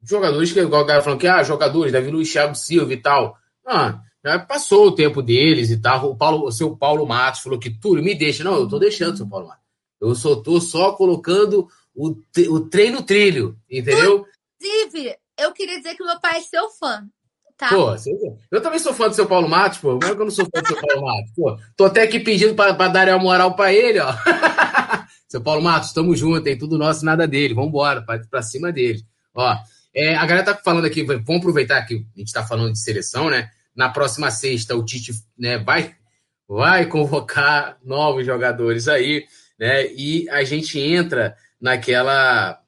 jogadores 0.01 0.51
que, 0.53 0.59
igual 0.59 0.83
o 0.83 0.87
cara 0.87 1.01
falando 1.01 1.19
que, 1.19 1.27
ah, 1.27 1.43
jogadores, 1.43 1.91
Davi 1.91 2.09
Luiz, 2.09 2.31
Thiago 2.31 2.55
Silva 2.55 2.93
e 2.93 2.97
tal. 2.97 3.37
Ah, 3.65 4.01
já 4.23 4.39
passou 4.39 4.87
o 4.87 4.91
tempo 4.95 5.21
deles 5.21 5.69
e 5.69 5.77
tal. 5.77 6.11
O, 6.11 6.15
Paulo, 6.15 6.47
o 6.47 6.51
seu 6.51 6.75
Paulo 6.75 7.05
Matos 7.05 7.41
falou 7.41 7.59
que 7.59 7.69
tudo 7.69 8.01
me 8.01 8.15
deixa. 8.15 8.43
Não, 8.43 8.55
eu 8.55 8.67
tô 8.67 8.79
deixando 8.79 9.17
seu 9.17 9.27
Paulo 9.27 9.47
Matos. 9.47 9.65
Eu 9.99 10.15
só 10.15 10.35
tô 10.35 10.61
só 10.61 10.93
colocando 10.93 11.67
o, 11.93 12.15
o 12.49 12.59
trem 12.61 12.91
no 12.91 13.01
trilho, 13.01 13.57
entendeu? 13.69 14.25
Inclusive, 14.61 15.17
eu 15.37 15.51
queria 15.53 15.77
dizer 15.77 15.95
que 15.95 16.03
meu 16.03 16.19
pai 16.19 16.37
é 16.37 16.41
seu 16.41 16.69
fã. 16.71 17.07
Tá. 17.57 17.69
Pô, 17.69 17.95
eu 18.51 18.61
também 18.61 18.77
sou 18.77 18.93
fã 18.93 19.09
do 19.09 19.15
seu 19.15 19.25
Paulo 19.25 19.49
Matos, 19.49 19.79
pô. 19.79 19.97
Como 19.97 20.05
é 20.05 20.15
que 20.15 20.21
eu 20.21 20.25
não 20.25 20.31
sou 20.31 20.45
fã 20.45 20.61
do 20.61 20.67
seu 20.67 20.79
Paulo 20.79 21.07
Matos? 21.07 21.31
Pô, 21.35 21.59
tô 21.75 21.85
até 21.85 22.03
aqui 22.03 22.19
pedindo 22.19 22.53
pra, 22.53 22.73
pra 22.75 22.87
dar 22.87 23.09
a 23.09 23.17
moral 23.17 23.55
pra 23.55 23.73
ele, 23.73 23.99
ó. 23.99 24.13
seu 25.27 25.41
Paulo 25.41 25.61
Matos, 25.61 25.91
tamo 25.91 26.15
junto, 26.15 26.47
hein? 26.47 26.57
Tudo 26.57 26.77
nosso, 26.77 27.03
nada 27.03 27.27
dele. 27.27 27.55
Vambora, 27.55 28.03
pra, 28.03 28.19
pra 28.29 28.43
cima 28.43 28.71
dele. 28.71 29.01
Ó, 29.33 29.57
é, 29.93 30.15
a 30.15 30.25
galera 30.27 30.45
tá 30.45 30.55
falando 30.55 30.85
aqui, 30.85 31.01
vamos 31.03 31.37
aproveitar 31.37 31.83
que 31.83 32.05
a 32.15 32.19
gente 32.19 32.31
tá 32.31 32.45
falando 32.45 32.73
de 32.73 32.79
seleção, 32.79 33.31
né? 33.31 33.49
Na 33.75 33.89
próxima 33.89 34.29
sexta, 34.29 34.75
o 34.75 34.85
Tite 34.85 35.11
né, 35.37 35.57
vai, 35.57 35.95
vai 36.47 36.85
convocar 36.85 37.79
novos 37.83 38.23
jogadores 38.23 38.87
aí, 38.87 39.25
né? 39.59 39.87
E 39.93 40.29
a 40.29 40.43
gente 40.43 40.79
entra 40.79 41.35
naquela 41.59 42.61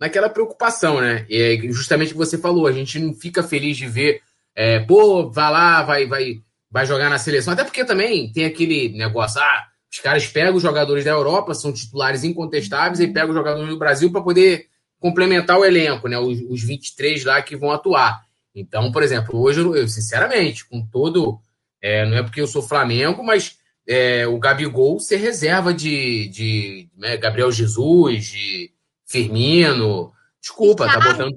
naquela 0.00 0.30
preocupação, 0.30 1.00
né? 1.00 1.26
E 1.28 1.36
é 1.36 1.72
justamente 1.72 2.08
o 2.08 2.12
que 2.12 2.18
você 2.18 2.38
falou, 2.38 2.66
a 2.66 2.72
gente 2.72 2.98
não 2.98 3.12
fica 3.12 3.42
feliz 3.42 3.76
de 3.76 3.86
ver, 3.86 4.22
é, 4.56 4.80
pô, 4.80 5.30
vai 5.30 5.52
lá, 5.52 5.82
vai, 5.82 6.06
vai, 6.06 6.40
vai 6.70 6.86
jogar 6.86 7.10
na 7.10 7.18
seleção. 7.18 7.52
Até 7.52 7.62
porque 7.62 7.84
também 7.84 8.32
tem 8.32 8.46
aquele 8.46 8.88
negócio, 8.96 9.40
ah, 9.40 9.66
os 9.92 9.98
caras 9.98 10.26
pegam 10.26 10.54
os 10.54 10.62
jogadores 10.62 11.04
da 11.04 11.10
Europa, 11.10 11.54
são 11.54 11.72
titulares 11.72 12.24
incontestáveis, 12.24 13.00
e 13.00 13.08
pegam 13.08 13.30
os 13.30 13.36
jogadores 13.36 13.68
do 13.68 13.78
Brasil 13.78 14.10
para 14.10 14.22
poder 14.22 14.66
complementar 14.98 15.58
o 15.58 15.64
elenco, 15.64 16.08
né? 16.08 16.18
Os, 16.18 16.40
os 16.48 16.62
23 16.62 17.24
lá 17.24 17.42
que 17.42 17.56
vão 17.56 17.70
atuar. 17.70 18.22
Então, 18.54 18.90
por 18.90 19.02
exemplo, 19.02 19.38
hoje, 19.38 19.60
eu, 19.60 19.86
sinceramente, 19.86 20.66
com 20.66 20.84
todo. 20.86 21.38
É, 21.82 22.04
não 22.06 22.16
é 22.16 22.22
porque 22.22 22.40
eu 22.40 22.46
sou 22.46 22.62
Flamengo, 22.62 23.22
mas 23.22 23.56
é, 23.86 24.26
o 24.26 24.38
Gabigol 24.38 25.00
ser 25.00 25.16
reserva 25.16 25.72
de, 25.72 26.28
de 26.28 26.88
né, 26.96 27.16
Gabriel 27.16 27.50
Jesus, 27.50 28.26
de 28.26 28.70
Firmino. 29.10 30.12
Desculpa, 30.40 30.86
tá 30.86 31.00
botando. 31.00 31.36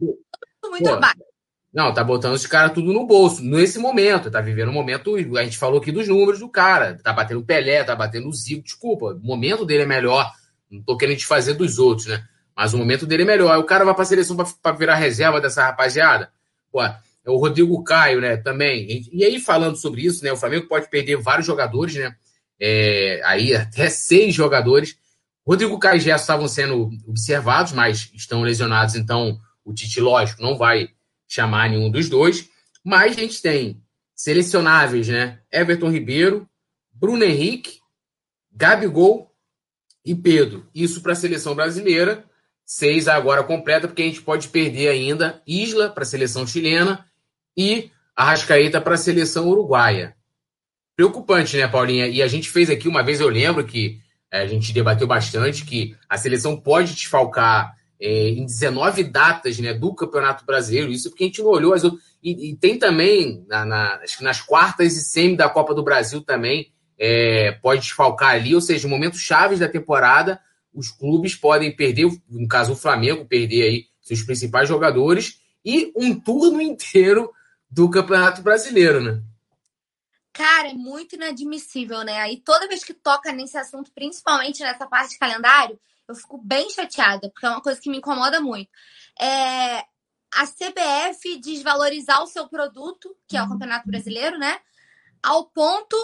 Muito 0.69 0.83
Pô, 0.83 0.99
não, 1.73 1.91
tá 1.91 2.03
botando 2.03 2.35
os 2.35 2.45
caras 2.45 2.71
tudo 2.71 2.93
no 2.93 3.07
bolso, 3.07 3.43
nesse 3.43 3.79
momento. 3.79 4.29
Tá 4.29 4.39
vivendo 4.39 4.69
um 4.69 4.73
momento. 4.73 5.15
A 5.15 5.43
gente 5.43 5.57
falou 5.57 5.79
aqui 5.79 5.91
dos 5.91 6.07
números 6.07 6.39
do 6.39 6.47
cara. 6.47 6.99
Tá 7.03 7.11
batendo 7.11 7.43
Pelé, 7.43 7.83
tá 7.83 7.95
batendo 7.95 8.29
o 8.29 8.33
Zico. 8.33 8.63
Desculpa, 8.63 9.07
o 9.07 9.19
momento 9.19 9.65
dele 9.65 9.81
é 9.81 9.87
melhor. 9.87 10.31
Não 10.69 10.83
tô 10.83 10.95
querendo 10.95 11.17
desfazer 11.17 11.55
dos 11.55 11.79
outros, 11.79 12.07
né? 12.07 12.23
Mas 12.55 12.75
o 12.75 12.77
momento 12.77 13.07
dele 13.07 13.23
é 13.23 13.25
melhor. 13.25 13.51
Aí 13.51 13.59
o 13.59 13.63
cara 13.63 13.83
vai 13.83 13.95
para 13.95 14.03
a 14.03 14.05
seleção 14.05 14.37
para 14.37 14.75
virar 14.77 14.95
reserva 14.95 15.41
dessa 15.41 15.63
rapaziada. 15.63 16.31
Pô, 16.71 16.83
é 16.83 16.99
o 17.25 17.37
Rodrigo 17.37 17.83
Caio, 17.83 18.21
né? 18.21 18.37
Também. 18.37 19.09
E 19.11 19.25
aí, 19.25 19.39
falando 19.39 19.75
sobre 19.75 20.05
isso, 20.05 20.23
né? 20.23 20.31
O 20.31 20.37
Flamengo 20.37 20.67
pode 20.67 20.87
perder 20.91 21.17
vários 21.17 21.47
jogadores, 21.47 21.95
né? 21.95 22.15
É, 22.59 23.19
aí 23.25 23.55
até 23.55 23.89
seis 23.89 24.35
jogadores. 24.35 24.95
Rodrigo 25.45 25.77
Caio 25.79 25.97
e 25.97 25.99
Gerson 25.99 26.23
estavam 26.23 26.47
sendo 26.47 26.89
observados, 27.07 27.73
mas 27.73 28.09
estão 28.13 28.41
lesionados, 28.41 28.95
então 28.95 29.39
o 29.65 29.73
Tite, 29.73 29.99
lógico, 29.99 30.41
não 30.41 30.57
vai 30.57 30.89
chamar 31.27 31.69
nenhum 31.69 31.89
dos 31.89 32.09
dois. 32.09 32.49
Mas 32.83 33.17
a 33.17 33.21
gente 33.21 33.41
tem 33.41 33.81
selecionáveis, 34.15 35.07
né? 35.07 35.39
Everton 35.51 35.89
Ribeiro, 35.89 36.47
Bruno 36.91 37.23
Henrique, 37.23 37.79
Gabigol 38.51 39.31
e 40.05 40.13
Pedro. 40.13 40.69
Isso 40.73 41.01
para 41.01 41.13
a 41.13 41.15
seleção 41.15 41.55
brasileira 41.55 42.25
seis 42.65 43.07
agora 43.07 43.43
completa, 43.43 43.87
porque 43.87 44.01
a 44.01 44.05
gente 44.05 44.21
pode 44.21 44.47
perder 44.47 44.89
ainda 44.89 45.41
Isla 45.45 45.89
para 45.89 46.03
a 46.03 46.05
seleção 46.05 46.47
chilena 46.47 47.05
e 47.57 47.91
Arrascaeta 48.15 48.79
para 48.79 48.93
a 48.93 48.97
seleção 48.97 49.47
uruguaia. 49.49 50.15
Preocupante, 50.95 51.57
né, 51.57 51.67
Paulinha? 51.67 52.07
E 52.07 52.21
a 52.21 52.27
gente 52.27 52.49
fez 52.49 52.69
aqui 52.69 52.87
uma 52.87 53.03
vez, 53.03 53.19
eu 53.19 53.27
lembro 53.27 53.65
que 53.65 53.99
a 54.41 54.47
gente 54.47 54.73
debateu 54.73 55.07
bastante 55.07 55.65
que 55.65 55.95
a 56.09 56.17
seleção 56.17 56.57
pode 56.59 56.93
desfalcar 56.93 57.75
é, 57.99 58.29
em 58.29 58.45
19 58.45 59.03
datas 59.03 59.59
né, 59.59 59.73
do 59.73 59.93
Campeonato 59.93 60.45
Brasileiro. 60.45 60.91
Isso 60.91 61.09
porque 61.09 61.23
a 61.23 61.27
gente 61.27 61.41
não 61.41 61.49
olhou 61.49 61.73
as 61.73 61.83
outras. 61.83 62.01
E, 62.21 62.51
e 62.51 62.55
tem 62.55 62.77
também, 62.77 63.45
na, 63.47 63.65
na, 63.65 63.95
acho 63.95 64.17
que 64.17 64.23
nas 64.23 64.41
quartas 64.41 64.97
e 64.97 65.01
semi 65.01 65.35
da 65.35 65.49
Copa 65.49 65.73
do 65.73 65.83
Brasil 65.83 66.21
também, 66.21 66.71
é, 66.97 67.51
pode 67.61 67.81
desfalcar 67.81 68.35
ali, 68.35 68.55
ou 68.55 68.61
seja, 68.61 68.87
momentos 68.87 69.19
chaves 69.19 69.59
da 69.59 69.67
temporada 69.67 70.39
os 70.73 70.89
clubes 70.89 71.35
podem 71.35 71.75
perder, 71.75 72.09
no 72.27 72.47
caso 72.47 72.73
o 72.73 72.75
Flamengo, 72.75 73.25
perder 73.25 73.63
aí 73.63 73.85
seus 74.01 74.23
principais 74.23 74.67
jogadores 74.67 75.39
e 75.63 75.91
um 75.95 76.19
turno 76.19 76.59
inteiro 76.61 77.31
do 77.69 77.89
Campeonato 77.89 78.41
Brasileiro, 78.41 79.01
né? 79.01 79.21
Cara, 80.33 80.69
é 80.69 80.73
muito 80.73 81.15
inadmissível, 81.15 82.03
né? 82.03 82.19
Aí 82.19 82.41
toda 82.41 82.67
vez 82.67 82.83
que 82.83 82.93
toca 82.93 83.31
nesse 83.31 83.55
assunto, 83.55 83.91
principalmente 83.93 84.63
nessa 84.63 84.87
parte 84.87 85.11
de 85.11 85.19
calendário, 85.19 85.79
eu 86.07 86.15
fico 86.15 86.37
bem 86.39 86.69
chateada, 86.71 87.29
porque 87.29 87.45
é 87.45 87.49
uma 87.49 87.61
coisa 87.61 87.79
que 87.79 87.89
me 87.89 87.97
incomoda 87.97 88.41
muito. 88.41 88.69
É 89.19 89.85
a 90.33 90.47
CBF 90.47 91.39
desvalorizar 91.39 92.23
o 92.23 92.27
seu 92.27 92.47
produto, 92.47 93.15
que 93.27 93.37
é 93.37 93.43
o 93.43 93.47
Campeonato 93.47 93.87
Brasileiro, 93.87 94.39
né? 94.39 94.59
Ao 95.21 95.45
ponto 95.45 95.95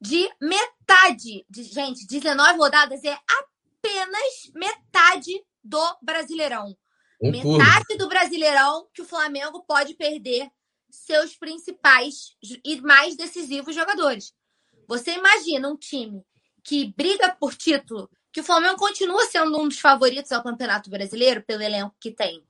de 0.00 0.28
metade, 0.40 1.46
de, 1.48 1.62
gente, 1.62 2.06
19 2.06 2.58
rodadas 2.58 3.02
é 3.04 3.16
apenas 3.40 4.50
metade 4.54 5.32
do 5.62 5.96
Brasileirão. 6.02 6.76
Um 7.22 7.30
metade 7.30 7.96
do 7.96 8.08
Brasileirão 8.08 8.88
que 8.92 9.02
o 9.02 9.06
Flamengo 9.06 9.64
pode 9.66 9.94
perder 9.94 10.50
seus 10.90 11.36
principais 11.36 12.36
e 12.64 12.80
mais 12.80 13.16
decisivos 13.16 13.74
jogadores. 13.74 14.34
Você 14.86 15.12
imagina 15.12 15.68
um 15.68 15.76
time 15.76 16.24
que 16.62 16.92
briga 16.96 17.34
por 17.34 17.54
título, 17.54 18.10
que 18.32 18.40
o 18.40 18.44
Flamengo 18.44 18.76
continua 18.76 19.24
sendo 19.26 19.60
um 19.60 19.68
dos 19.68 19.78
favoritos 19.78 20.32
ao 20.32 20.42
Campeonato 20.42 20.90
Brasileiro 20.90 21.42
pelo 21.42 21.62
elenco 21.62 21.94
que 22.00 22.10
tem. 22.10 22.44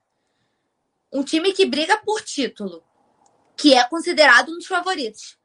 Um 1.13 1.25
time 1.25 1.53
que 1.53 1.67
briga 1.67 1.97
por 1.99 2.23
título, 2.23 2.85
que 3.57 3.75
é 3.75 3.85
considerado 3.85 4.51
um 4.51 4.59
dos 4.59 4.67
favoritos. 4.67 5.39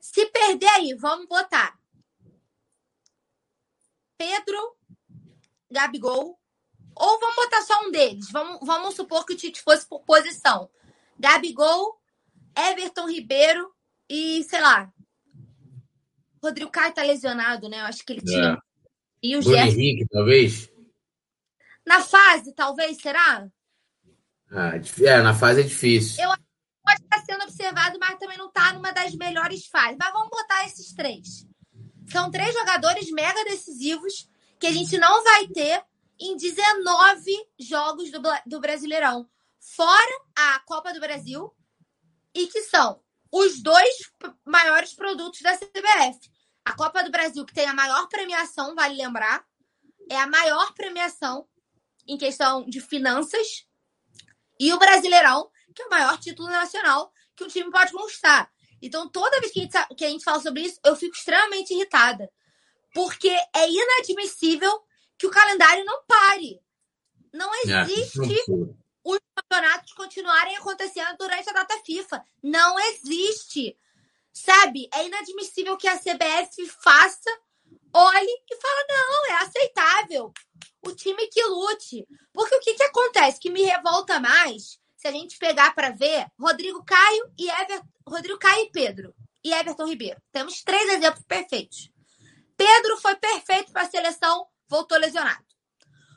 Se 0.00 0.26
perder 0.26 0.68
aí, 0.68 0.94
vamos 0.94 1.26
botar 1.26 1.78
Pedro 4.16 4.76
Gabigol. 5.70 6.38
Ou 6.94 7.20
vamos 7.20 7.36
botar 7.36 7.62
só 7.62 7.86
um 7.86 7.90
deles. 7.90 8.30
Vamos, 8.30 8.58
vamos 8.62 8.94
supor 8.94 9.26
que 9.26 9.34
o 9.34 9.36
Tite 9.36 9.60
fosse 9.60 9.86
por 9.86 10.00
posição. 10.00 10.70
Gabigol, 11.18 12.00
Everton 12.56 13.08
Ribeiro 13.08 13.70
e, 14.08 14.44
sei 14.44 14.60
lá. 14.60 14.92
Rodrigo 16.42 16.70
Caio 16.70 16.94
tá 16.94 17.02
lesionado, 17.02 17.68
né? 17.68 17.80
Eu 17.80 17.86
acho 17.86 18.04
que 18.04 18.12
ele 18.12 18.22
tinha. 18.22 18.52
É. 18.52 18.58
E 19.22 19.36
o 19.36 19.42
Gerson. 19.42 19.72
Henrique, 19.72 20.06
talvez. 20.08 20.70
Na 21.84 22.00
fase, 22.00 22.52
talvez, 22.54 22.96
será? 22.98 23.48
Ah, 24.50 24.72
é, 25.00 25.22
na 25.22 25.34
fase 25.34 25.60
é 25.60 25.64
difícil. 25.64 26.22
Eu 26.22 26.30
acho 26.30 26.40
que 26.40 26.82
pode 26.84 27.02
estar 27.02 27.24
sendo 27.24 27.42
observado, 27.42 27.98
mas 27.98 28.18
também 28.18 28.38
não 28.38 28.50
tá 28.50 28.72
numa 28.72 28.92
das 28.92 29.14
melhores 29.14 29.66
fases. 29.66 29.96
Mas 29.98 30.12
vamos 30.12 30.30
botar 30.30 30.64
esses 30.66 30.92
três. 30.92 31.46
São 32.10 32.30
três 32.30 32.54
jogadores 32.54 33.10
mega 33.10 33.44
decisivos 33.44 34.28
que 34.58 34.66
a 34.66 34.72
gente 34.72 34.96
não 34.98 35.22
vai 35.24 35.48
ter 35.48 35.82
em 36.18 36.36
19 36.36 37.30
jogos 37.58 38.10
do, 38.10 38.20
do 38.46 38.60
Brasileirão. 38.60 39.28
Fora 39.60 40.20
a 40.36 40.60
Copa 40.60 40.92
do 40.92 41.00
Brasil, 41.00 41.52
e 42.36 42.46
que 42.46 42.62
são 42.62 43.00
os 43.32 43.60
dois 43.60 44.12
maiores 44.44 44.94
produtos 44.94 45.40
da 45.40 45.56
CBF. 45.56 46.18
A 46.64 46.74
Copa 46.74 47.02
do 47.02 47.10
Brasil, 47.10 47.44
que 47.44 47.54
tem 47.54 47.66
a 47.66 47.74
maior 47.74 48.08
premiação, 48.08 48.74
vale 48.74 48.96
lembrar, 48.96 49.44
é 50.10 50.16
a 50.16 50.26
maior 50.26 50.72
premiação 50.74 51.46
em 52.06 52.16
questão 52.16 52.64
de 52.64 52.80
finanças. 52.80 53.66
E 54.58 54.72
o 54.72 54.78
Brasileirão, 54.78 55.50
que 55.74 55.82
é 55.82 55.86
o 55.86 55.90
maior 55.90 56.18
título 56.18 56.48
nacional 56.48 57.12
que 57.36 57.44
um 57.44 57.48
time 57.48 57.70
pode 57.70 57.92
mostrar. 57.92 58.50
Então, 58.80 59.08
toda 59.08 59.40
vez 59.40 59.52
que 59.52 59.60
a 59.60 59.62
gente, 59.62 59.94
que 59.96 60.04
a 60.04 60.08
gente 60.08 60.24
fala 60.24 60.40
sobre 60.40 60.62
isso, 60.62 60.78
eu 60.84 60.96
fico 60.96 61.16
extremamente 61.16 61.74
irritada 61.74 62.30
porque 62.96 63.28
é 63.28 63.70
inadmissível 63.70 64.72
que 65.18 65.26
o 65.26 65.30
calendário 65.30 65.84
não 65.84 66.02
pare. 66.06 66.58
Não 67.30 67.54
é, 67.54 67.82
existe 67.82 68.34
é, 68.34 68.85
os 69.06 69.20
campeonatos 69.36 69.92
continuarem 69.92 70.56
acontecendo 70.56 71.16
durante 71.16 71.48
a 71.48 71.52
data 71.52 71.78
FIFA. 71.84 72.24
Não 72.42 72.78
existe. 72.90 73.78
Sabe? 74.32 74.88
É 74.92 75.06
inadmissível 75.06 75.76
que 75.76 75.86
a 75.86 75.96
CBF 75.96 76.66
faça, 76.82 77.30
olhe 77.94 78.42
e 78.50 78.56
fala: 78.56 78.86
não, 78.88 79.26
é 79.26 79.42
aceitável. 79.42 80.32
O 80.84 80.92
time 80.92 81.26
que 81.28 81.42
lute. 81.44 82.06
Porque 82.32 82.56
o 82.56 82.60
que, 82.60 82.74
que 82.74 82.82
acontece? 82.82 83.40
Que 83.40 83.50
me 83.50 83.62
revolta 83.62 84.20
mais 84.20 84.78
se 84.96 85.06
a 85.06 85.12
gente 85.12 85.38
pegar 85.38 85.74
para 85.74 85.90
ver 85.90 86.26
Rodrigo 86.38 86.84
Caio 86.84 87.32
e 87.38 87.48
Everton, 87.48 87.88
Rodrigo 88.06 88.38
Caio 88.38 88.64
e 88.64 88.70
Pedro 88.70 89.14
e 89.42 89.52
Everton 89.52 89.86
Ribeiro. 89.86 90.20
Temos 90.32 90.62
três 90.62 90.88
exemplos 90.90 91.24
perfeitos. 91.26 91.90
Pedro 92.56 92.96
foi 92.98 93.14
perfeito 93.16 93.72
para 93.72 93.82
a 93.82 93.90
seleção, 93.90 94.46
voltou 94.68 94.98
lesionado. 94.98 95.44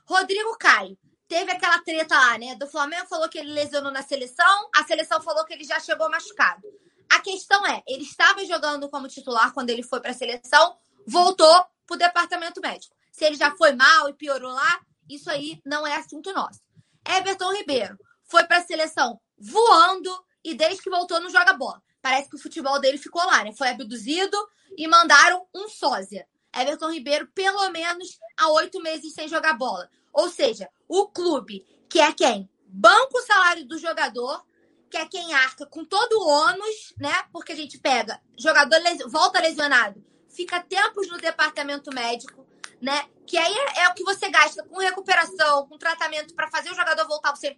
Rodrigo 0.05 0.57
Caio 0.57 0.97
teve 1.29 1.51
aquela 1.51 1.79
treta 1.79 2.15
lá, 2.15 2.37
né? 2.39 2.55
Do 2.55 2.67
Flamengo 2.67 3.07
falou 3.07 3.29
que 3.29 3.37
ele 3.37 3.53
lesionou 3.53 3.91
na 3.91 4.01
seleção, 4.01 4.69
a 4.75 4.83
seleção 4.83 5.21
falou 5.21 5.45
que 5.45 5.53
ele 5.53 5.63
já 5.63 5.79
chegou 5.79 6.09
machucado. 6.09 6.67
A 7.07 7.19
questão 7.21 7.65
é, 7.67 7.83
ele 7.87 8.03
estava 8.03 8.43
jogando 8.45 8.89
como 8.89 9.07
titular 9.07 9.53
quando 9.53 9.69
ele 9.69 9.83
foi 9.83 10.01
para 10.01 10.11
a 10.11 10.13
seleção, 10.13 10.75
voltou 11.05 11.65
para 11.85 11.95
o 11.95 11.97
departamento 11.97 12.59
médico. 12.59 12.95
Se 13.11 13.25
ele 13.25 13.35
já 13.35 13.55
foi 13.55 13.73
mal 13.73 14.09
e 14.09 14.13
piorou 14.13 14.51
lá, 14.51 14.81
isso 15.07 15.29
aí 15.29 15.61
não 15.63 15.85
é 15.85 15.95
assunto 15.95 16.33
nosso. 16.33 16.61
Everton 17.07 17.53
Ribeiro 17.53 17.97
foi 18.25 18.43
para 18.45 18.57
a 18.57 18.63
seleção 18.63 19.19
voando 19.37 20.11
e 20.43 20.55
desde 20.55 20.81
que 20.81 20.89
voltou 20.89 21.19
não 21.19 21.29
joga 21.29 21.53
bola. 21.53 21.81
Parece 22.01 22.29
que 22.29 22.35
o 22.35 22.41
futebol 22.41 22.79
dele 22.79 22.97
ficou 22.97 23.23
lá, 23.23 23.43
né? 23.43 23.53
Foi 23.53 23.69
abduzido 23.69 24.37
e 24.75 24.87
mandaram 24.87 25.45
um 25.53 25.67
sósia. 25.67 26.27
Everton 26.55 26.91
Ribeiro, 26.91 27.27
pelo 27.33 27.69
menos 27.69 28.17
há 28.37 28.49
oito 28.53 28.81
meses 28.81 29.13
sem 29.13 29.27
jogar 29.27 29.53
bola. 29.53 29.89
Ou 30.19 30.29
seja, 30.29 30.69
o 30.85 31.07
clube, 31.07 31.65
que 31.89 32.01
é 32.01 32.11
quem 32.11 32.49
banca 32.67 33.17
o 33.17 33.21
salário 33.21 33.65
do 33.65 33.77
jogador, 33.77 34.45
que 34.89 34.97
é 34.97 35.05
quem 35.05 35.33
arca 35.33 35.65
com 35.65 35.85
todo 35.85 36.11
o 36.19 36.27
ônus, 36.27 36.93
né? 36.97 37.23
Porque 37.31 37.53
a 37.53 37.55
gente 37.55 37.77
pega 37.79 38.21
jogador 38.37 38.81
volta 39.07 39.39
lesionado, 39.39 40.03
fica 40.27 40.59
tempos 40.59 41.07
no 41.07 41.17
departamento 41.17 41.89
médico, 41.93 42.45
né? 42.81 43.07
Que 43.25 43.37
aí 43.37 43.53
é, 43.53 43.83
é 43.83 43.87
o 43.87 43.93
que 43.93 44.03
você 44.03 44.29
gasta 44.29 44.61
com 44.65 44.79
recuperação, 44.79 45.65
com 45.67 45.77
tratamento 45.77 46.35
para 46.35 46.51
fazer 46.51 46.69
o 46.69 46.75
jogador 46.75 47.07
voltar 47.07 47.29
ao 47.29 47.35
100%, 47.35 47.55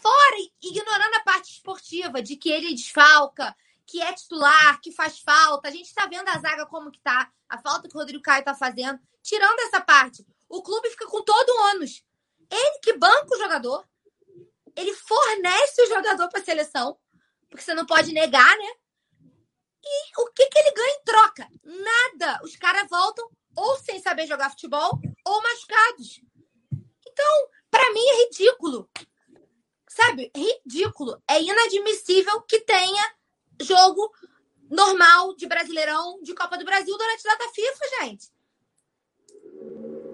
fora 0.00 0.36
ignorando 0.62 1.16
a 1.16 1.24
parte 1.24 1.52
esportiva 1.52 2.22
de 2.22 2.36
que 2.36 2.48
ele 2.48 2.74
desfalca, 2.74 3.54
que 3.86 4.00
é 4.00 4.10
titular, 4.14 4.80
que 4.80 4.90
faz 4.90 5.18
falta. 5.18 5.68
A 5.68 5.70
gente 5.70 5.86
está 5.86 6.06
vendo 6.06 6.28
a 6.28 6.38
zaga 6.38 6.64
como 6.64 6.90
que 6.90 7.00
tá, 7.00 7.30
a 7.46 7.58
falta 7.58 7.88
que 7.88 7.94
o 7.94 7.98
Rodrigo 7.98 8.22
Caio 8.22 8.40
está 8.40 8.54
fazendo. 8.54 8.98
Tirando 9.22 9.60
essa 9.60 9.82
parte, 9.82 10.24
o 10.48 10.62
clube 10.62 10.90
fica 10.90 11.06
com 11.06 11.22
todo 11.22 11.48
o 11.50 11.70
ônus. 11.70 12.02
Ele 12.50 12.78
que 12.82 12.94
banca 12.94 13.34
o 13.34 13.38
jogador, 13.38 13.86
ele 14.74 14.94
fornece 14.94 15.82
o 15.82 15.88
jogador 15.88 16.28
para 16.28 16.40
a 16.40 16.44
seleção, 16.44 16.98
porque 17.48 17.62
você 17.62 17.74
não 17.74 17.84
pode 17.84 18.12
negar, 18.12 18.56
né? 18.56 18.72
E 19.84 20.20
o 20.20 20.26
que, 20.32 20.46
que 20.46 20.58
ele 20.58 20.72
ganha 20.72 20.94
em 20.94 21.04
troca? 21.04 21.48
Nada. 21.64 22.40
Os 22.42 22.56
caras 22.56 22.88
voltam 22.88 23.28
ou 23.56 23.78
sem 23.78 24.00
saber 24.00 24.26
jogar 24.26 24.50
futebol 24.50 25.00
ou 25.24 25.42
machucados. 25.42 26.20
Então, 27.06 27.48
para 27.70 27.92
mim 27.92 28.04
é 28.04 28.24
ridículo. 28.24 28.90
Sabe? 29.88 30.30
Ridículo. 30.34 31.22
É 31.28 31.40
inadmissível 31.40 32.42
que 32.42 32.60
tenha 32.60 33.14
jogo 33.60 34.12
normal 34.70 35.34
de 35.34 35.46
Brasileirão, 35.46 36.22
de 36.22 36.34
Copa 36.34 36.58
do 36.58 36.64
Brasil 36.64 36.96
durante 36.96 37.26
a 37.26 37.32
data 37.32 37.50
FIFA, 37.52 38.00
gente. 38.00 38.28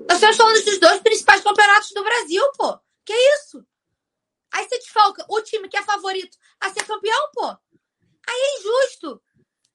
Nós 0.09 0.17
estamos 0.17 0.37
falando 0.37 0.65
dos 0.65 0.79
dois 0.79 1.01
principais 1.01 1.41
campeonatos 1.43 1.91
do 1.91 2.05
Brasil, 2.05 2.43
pô. 2.57 2.79
Que 3.05 3.13
isso? 3.13 3.65
Aí 4.53 4.69
você 4.69 4.79
desfalca 4.79 5.25
o 5.29 5.41
time 5.41 5.69
que 5.69 5.77
é 5.77 5.83
favorito 5.83 6.37
a 6.61 6.71
ser 6.71 6.85
campeão, 6.85 7.31
pô. 7.33 7.47
Aí 7.47 8.41
é 8.41 8.59
injusto. 8.59 9.23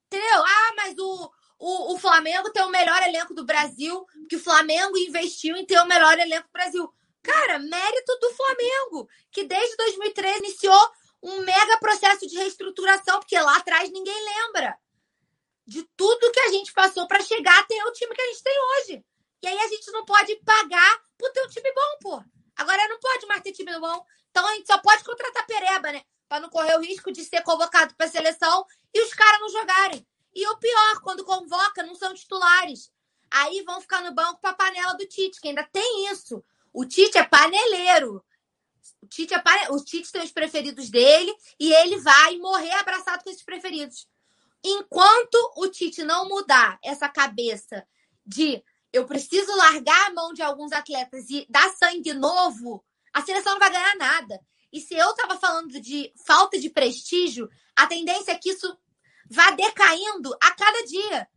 Entendeu? 0.06 0.44
Ah, 0.44 0.74
mas 0.78 0.98
o, 0.98 1.32
o, 1.60 1.94
o 1.94 2.00
Flamengo 2.00 2.52
tem 2.52 2.64
o 2.64 2.70
melhor 2.70 3.02
elenco 3.04 3.34
do 3.34 3.46
Brasil, 3.46 4.06
que 4.30 4.36
o 4.36 4.40
Flamengo 4.40 4.98
investiu 4.98 5.56
em 5.56 5.66
ter 5.66 5.80
o 5.80 5.86
melhor 5.86 6.18
elenco 6.18 6.48
do 6.48 6.54
Brasil. 6.54 6.92
Cara, 7.22 7.60
mérito 7.60 8.18
do 8.20 8.34
Flamengo, 8.34 9.10
que 9.32 9.44
desde 9.44 9.76
2013 9.76 10.40
iniciou 10.40 10.92
um 11.22 11.42
mega 11.42 11.78
processo 11.80 12.26
de 12.26 12.38
reestruturação, 12.38 13.20
porque 13.20 13.38
lá 13.38 13.58
atrás 13.58 13.92
ninguém 13.92 14.26
lembra 14.26 14.78
de 15.68 15.84
tudo 15.96 16.32
que 16.32 16.40
a 16.40 16.48
gente 16.48 16.74
passou 16.74 17.08
para 17.08 17.22
chegar 17.22 17.60
até 17.60 17.76
o 17.86 17.92
time 17.92 18.16
que 18.16 18.22
a 18.22 18.26
gente 18.26 18.44
tem 18.44 18.54
hoje. 18.60 19.06
E 19.42 19.48
aí 19.48 19.58
a 19.58 19.68
gente 19.68 19.92
não 19.92 20.06
pode 20.06 20.36
pagar 20.38 21.02
por 21.18 21.32
ter 21.32 21.42
um 21.46 21.50
time 21.50 21.72
bom, 21.74 21.98
pô. 22.02 22.24
Agora 22.56 22.88
não 22.88 23.00
pode 23.00 23.26
mais 23.26 23.42
ter 23.42 23.54
time 23.54 23.80
bom. 23.80 24.06
Então 24.30 24.46
a 24.46 24.54
gente 24.56 24.68
só 24.68 24.78
pode 24.78 25.04
contratar 25.04 25.46
pereba, 25.46 25.92
né? 25.92 26.04
Para 26.28 26.42
não 26.42 26.50
correr 26.50 26.76
o 26.76 26.82
risco 26.82 27.12
de 27.12 27.24
ser 27.24 27.42
convocado 27.42 27.96
para 27.96 28.08
seleção 28.08 28.66
e 28.94 29.02
os 29.02 29.14
caras 29.14 29.40
não 29.40 29.50
jogarem. 29.50 30.06
E 30.36 30.48
o 30.48 30.58
pior, 30.58 31.02
quando 31.02 31.24
convoca, 31.24 31.84
não 31.84 31.96
são 31.96 32.14
titulares. 32.14 32.92
Aí 33.32 33.62
vão 33.64 33.82
ficar 33.82 34.02
no 34.02 34.14
banco 34.14 34.42
para 34.42 34.54
panela 34.54 34.94
do 34.94 35.06
Tite, 35.06 35.40
que 35.40 35.50
ainda 35.50 35.64
tem 35.72 36.12
isso. 36.12 36.44
O 36.74 36.86
Tite 36.86 37.18
é 37.18 37.24
paneleiro. 37.24 38.24
O 39.02 39.08
Tite, 39.08 39.34
é 39.34 39.40
pane... 39.40 39.70
o 39.70 39.84
Tite 39.84 40.12
tem 40.12 40.24
os 40.24 40.32
preferidos 40.32 40.90
dele 40.90 41.34
e 41.60 41.74
ele 41.74 41.98
vai 42.00 42.38
morrer 42.38 42.72
abraçado 42.74 43.24
com 43.24 43.30
esses 43.30 43.44
preferidos. 43.44 44.08
Enquanto 44.64 45.54
o 45.58 45.68
Tite 45.68 46.04
não 46.04 46.28
mudar 46.28 46.80
essa 46.84 47.08
cabeça 47.08 47.88
de 48.26 48.64
eu 48.92 49.06
preciso 49.06 49.56
largar 49.56 50.08
a 50.08 50.14
mão 50.14 50.34
de 50.34 50.42
alguns 50.42 50.72
atletas 50.72 51.30
e 51.30 51.46
dar 51.50 51.70
sangue 51.76 52.14
novo, 52.14 52.84
a 53.14 53.22
seleção 53.22 53.54
não 53.54 53.60
vai 53.60 53.72
ganhar 53.72 53.96
nada. 53.96 54.40
E 54.72 54.80
se 54.80 54.94
eu 54.94 55.10
estava 55.12 55.38
falando 55.38 55.80
de 55.80 56.14
falta 56.26 56.60
de 56.60 56.70
prestígio, 56.70 57.50
a 57.76 57.88
tendência 57.88 58.32
é 58.32 58.38
que 58.38 58.52
isso 58.52 58.78
vá 59.30 59.52
decaindo 59.52 60.36
a 60.42 60.52
cada 60.52 60.86
dia. 60.86 61.28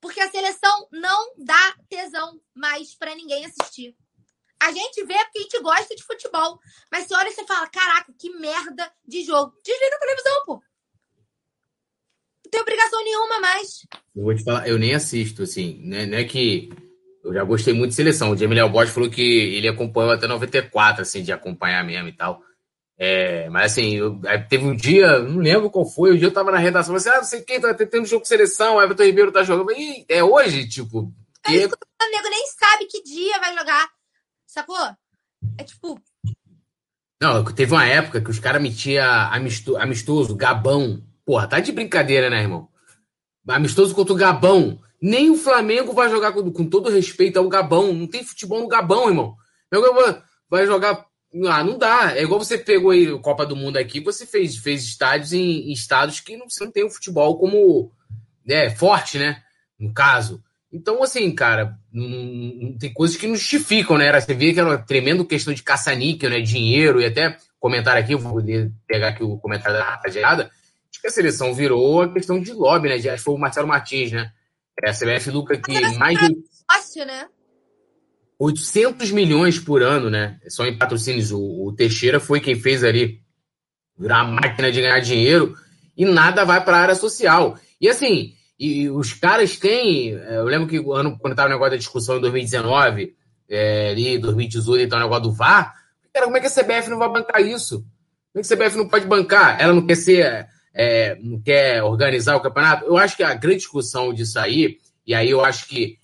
Porque 0.00 0.20
a 0.20 0.30
seleção 0.30 0.88
não 0.92 1.34
dá 1.38 1.76
tesão 1.88 2.40
mais 2.54 2.94
para 2.94 3.14
ninguém 3.14 3.44
assistir. 3.46 3.96
A 4.60 4.72
gente 4.72 5.04
vê 5.04 5.14
porque 5.24 5.38
a 5.38 5.42
gente 5.42 5.60
gosta 5.60 5.94
de 5.94 6.02
futebol. 6.02 6.58
Mas 6.90 7.06
você 7.06 7.14
olha 7.14 7.28
e 7.28 7.32
você 7.32 7.46
fala: 7.46 7.68
caraca, 7.68 8.12
que 8.18 8.30
merda 8.30 8.92
de 9.06 9.22
jogo. 9.22 9.54
Desliga 9.62 9.96
a 9.96 10.00
televisão, 10.00 10.44
pô. 10.44 10.62
Não 12.54 12.60
tem 12.60 12.60
obrigação 12.60 13.02
nenhuma 13.02 13.40
mais. 13.40 13.86
Eu 14.14 14.22
vou 14.22 14.34
te 14.34 14.44
falar, 14.44 14.68
eu 14.68 14.78
nem 14.78 14.94
assisto, 14.94 15.42
assim. 15.42 15.80
Né? 15.84 16.06
Não 16.06 16.18
é 16.18 16.24
que. 16.24 16.70
Eu 17.24 17.32
já 17.32 17.42
gostei 17.42 17.74
muito 17.74 17.90
de 17.90 17.96
seleção. 17.96 18.30
O 18.30 18.36
Jamil 18.36 18.68
Bosch 18.68 18.90
falou 18.90 19.10
que 19.10 19.22
ele 19.22 19.66
acompanhou 19.66 20.12
até 20.12 20.28
94, 20.28 21.02
assim, 21.02 21.22
de 21.22 21.32
acompanhar 21.32 21.82
mesmo 21.84 22.08
e 22.08 22.12
tal. 22.12 22.40
É, 22.96 23.48
mas 23.48 23.72
assim, 23.72 23.96
eu, 23.96 24.20
teve 24.48 24.64
um 24.64 24.76
dia, 24.76 25.18
não 25.18 25.38
lembro 25.38 25.68
qual 25.68 25.84
foi, 25.84 26.10
o 26.10 26.14
um 26.14 26.16
dia 26.16 26.28
eu 26.28 26.32
tava 26.32 26.52
na 26.52 26.58
redação, 26.58 26.94
assim, 26.94 27.08
ah, 27.08 27.16
não 27.16 27.24
sei 27.24 27.42
quem, 27.42 27.60
tá 27.60 27.74
tendo 27.74 28.06
jogo 28.06 28.22
de 28.22 28.28
seleção, 28.28 28.80
Everton 28.80 29.02
Ribeiro 29.02 29.32
tá 29.32 29.42
jogando. 29.42 29.72
E 29.72 30.04
é 30.08 30.22
hoje, 30.22 30.68
tipo. 30.68 31.12
Que... 31.44 31.62
É 31.62 31.66
o 31.66 32.10
nego 32.10 32.28
nem 32.28 32.46
sabe 32.46 32.86
que 32.86 33.02
dia 33.02 33.40
vai 33.40 33.56
jogar. 33.56 33.88
Sacou? 34.46 34.94
É 35.58 35.64
tipo. 35.64 36.00
Não, 37.20 37.42
teve 37.44 37.72
uma 37.72 37.86
época 37.86 38.20
que 38.20 38.30
os 38.30 38.38
caras 38.38 38.62
metiam 38.62 39.02
amistoso, 39.80 40.36
Gabão. 40.36 41.02
Porra, 41.24 41.46
tá 41.46 41.60
de 41.60 41.72
brincadeira, 41.72 42.28
né, 42.28 42.42
irmão? 42.42 42.68
Amistoso 43.48 43.94
contra 43.94 44.12
o 44.12 44.16
Gabão. 44.16 44.80
Nem 45.00 45.30
o 45.30 45.36
Flamengo 45.36 45.92
vai 45.92 46.08
jogar 46.08 46.32
com, 46.32 46.50
com 46.50 46.66
todo 46.66 46.90
respeito 46.90 47.38
ao 47.38 47.48
Gabão. 47.48 47.92
Não 47.92 48.06
tem 48.06 48.24
futebol 48.24 48.60
no 48.60 48.68
Gabão, 48.68 49.08
irmão. 49.08 49.36
Vai 50.48 50.66
jogar. 50.66 51.06
Ah, 51.46 51.64
não 51.64 51.76
dá. 51.76 52.16
É 52.16 52.22
igual 52.22 52.38
você 52.38 52.56
pegou 52.56 52.90
aí 52.90 53.08
a 53.08 53.18
Copa 53.18 53.44
do 53.44 53.56
Mundo 53.56 53.76
aqui, 53.76 54.00
você 54.00 54.24
fez, 54.24 54.56
fez 54.56 54.84
estádios 54.84 55.32
em, 55.32 55.68
em 55.68 55.72
estados 55.72 56.20
que 56.20 56.36
não, 56.36 56.48
você 56.48 56.64
não 56.64 56.70
tem 56.70 56.84
o 56.84 56.90
futebol 56.90 57.38
como 57.38 57.90
né, 58.46 58.70
forte, 58.70 59.18
né? 59.18 59.42
No 59.78 59.92
caso. 59.92 60.42
Então, 60.72 61.02
assim, 61.02 61.32
cara, 61.32 61.78
não, 61.92 62.08
não, 62.08 62.78
tem 62.78 62.92
coisas 62.92 63.16
que 63.16 63.26
não 63.26 63.36
justificam, 63.36 63.96
né? 63.96 64.20
Você 64.20 64.34
vê 64.34 64.52
que 64.52 64.58
era 64.58 64.68
uma 64.68 64.78
tremenda 64.78 65.24
questão 65.24 65.54
de 65.54 65.62
caça-níquel, 65.62 66.30
né? 66.30 66.40
Dinheiro, 66.40 67.00
e 67.00 67.06
até 67.06 67.36
comentar 67.60 67.96
aqui, 67.96 68.14
vou 68.14 68.42
pegar 68.86 69.08
aqui 69.08 69.22
o 69.22 69.38
comentário 69.38 69.78
da 69.78 69.84
rapaziada, 69.84 70.50
a 71.06 71.10
seleção 71.10 71.54
virou 71.54 72.02
a 72.02 72.12
questão 72.12 72.40
de 72.40 72.52
lobby, 72.52 72.88
né? 72.88 72.94
Acho 72.94 73.08
que 73.08 73.18
foi 73.18 73.34
o 73.34 73.38
Marcelo 73.38 73.68
Martins, 73.68 74.12
né? 74.12 74.32
É, 74.82 74.90
a 74.90 74.92
CBF 74.92 75.30
lucra 75.30 75.56
aqui 75.56 75.72
mais 75.96 76.18
de... 76.18 76.36
Fácil, 76.70 77.06
né? 77.06 77.28
800 78.38 79.10
milhões 79.12 79.58
por 79.58 79.82
ano, 79.82 80.10
né? 80.10 80.38
Só 80.48 80.66
em 80.66 80.76
patrocínios. 80.76 81.30
O, 81.30 81.66
o 81.66 81.72
Teixeira 81.72 82.18
foi 82.18 82.40
quem 82.40 82.56
fez 82.56 82.82
ali 82.82 83.20
virar 83.96 84.20
a 84.20 84.24
máquina 84.24 84.72
de 84.72 84.80
ganhar 84.80 85.00
dinheiro 85.00 85.56
e 85.96 86.04
nada 86.04 86.44
vai 86.44 86.62
para 86.64 86.76
a 86.76 86.80
área 86.80 86.94
social. 86.94 87.58
E 87.80 87.88
assim, 87.88 88.34
e 88.58 88.88
os 88.88 89.12
caras 89.12 89.56
têm. 89.56 90.14
É, 90.14 90.36
eu 90.36 90.44
lembro 90.44 90.68
que 90.68 90.76
ano, 90.76 91.18
quando 91.18 91.32
estava 91.32 91.48
o 91.48 91.52
negócio 91.52 91.72
da 91.72 91.76
discussão 91.76 92.16
em 92.16 92.20
2019, 92.20 93.14
é, 93.48 93.90
ali, 93.90 94.18
2018, 94.18 94.84
então, 94.84 94.98
o 94.98 95.02
negócio 95.02 95.24
do 95.24 95.32
VAR. 95.32 95.74
Cara, 96.12 96.26
como 96.26 96.36
é 96.36 96.40
que 96.40 96.46
a 96.46 96.50
CBF 96.50 96.88
não 96.88 96.98
vai 96.98 97.08
bancar 97.08 97.40
isso? 97.40 97.84
Como 98.32 98.42
é 98.42 98.42
que 98.42 98.52
a 98.52 98.56
CBF 98.56 98.76
não 98.76 98.88
pode 98.88 99.06
bancar? 99.06 99.60
Ela 99.60 99.72
não 99.72 99.86
quer 99.86 99.96
ser. 99.96 100.48
É, 100.74 101.16
quer 101.44 101.82
organizar 101.82 102.36
o 102.36 102.40
campeonato? 102.40 102.84
Eu 102.84 102.96
acho 102.96 103.16
que 103.16 103.22
a 103.22 103.32
grande 103.34 103.58
discussão 103.58 104.12
disso 104.12 104.38
aí, 104.38 104.78
e 105.06 105.14
aí 105.14 105.30
eu 105.30 105.44
acho 105.44 105.68
que. 105.68 105.98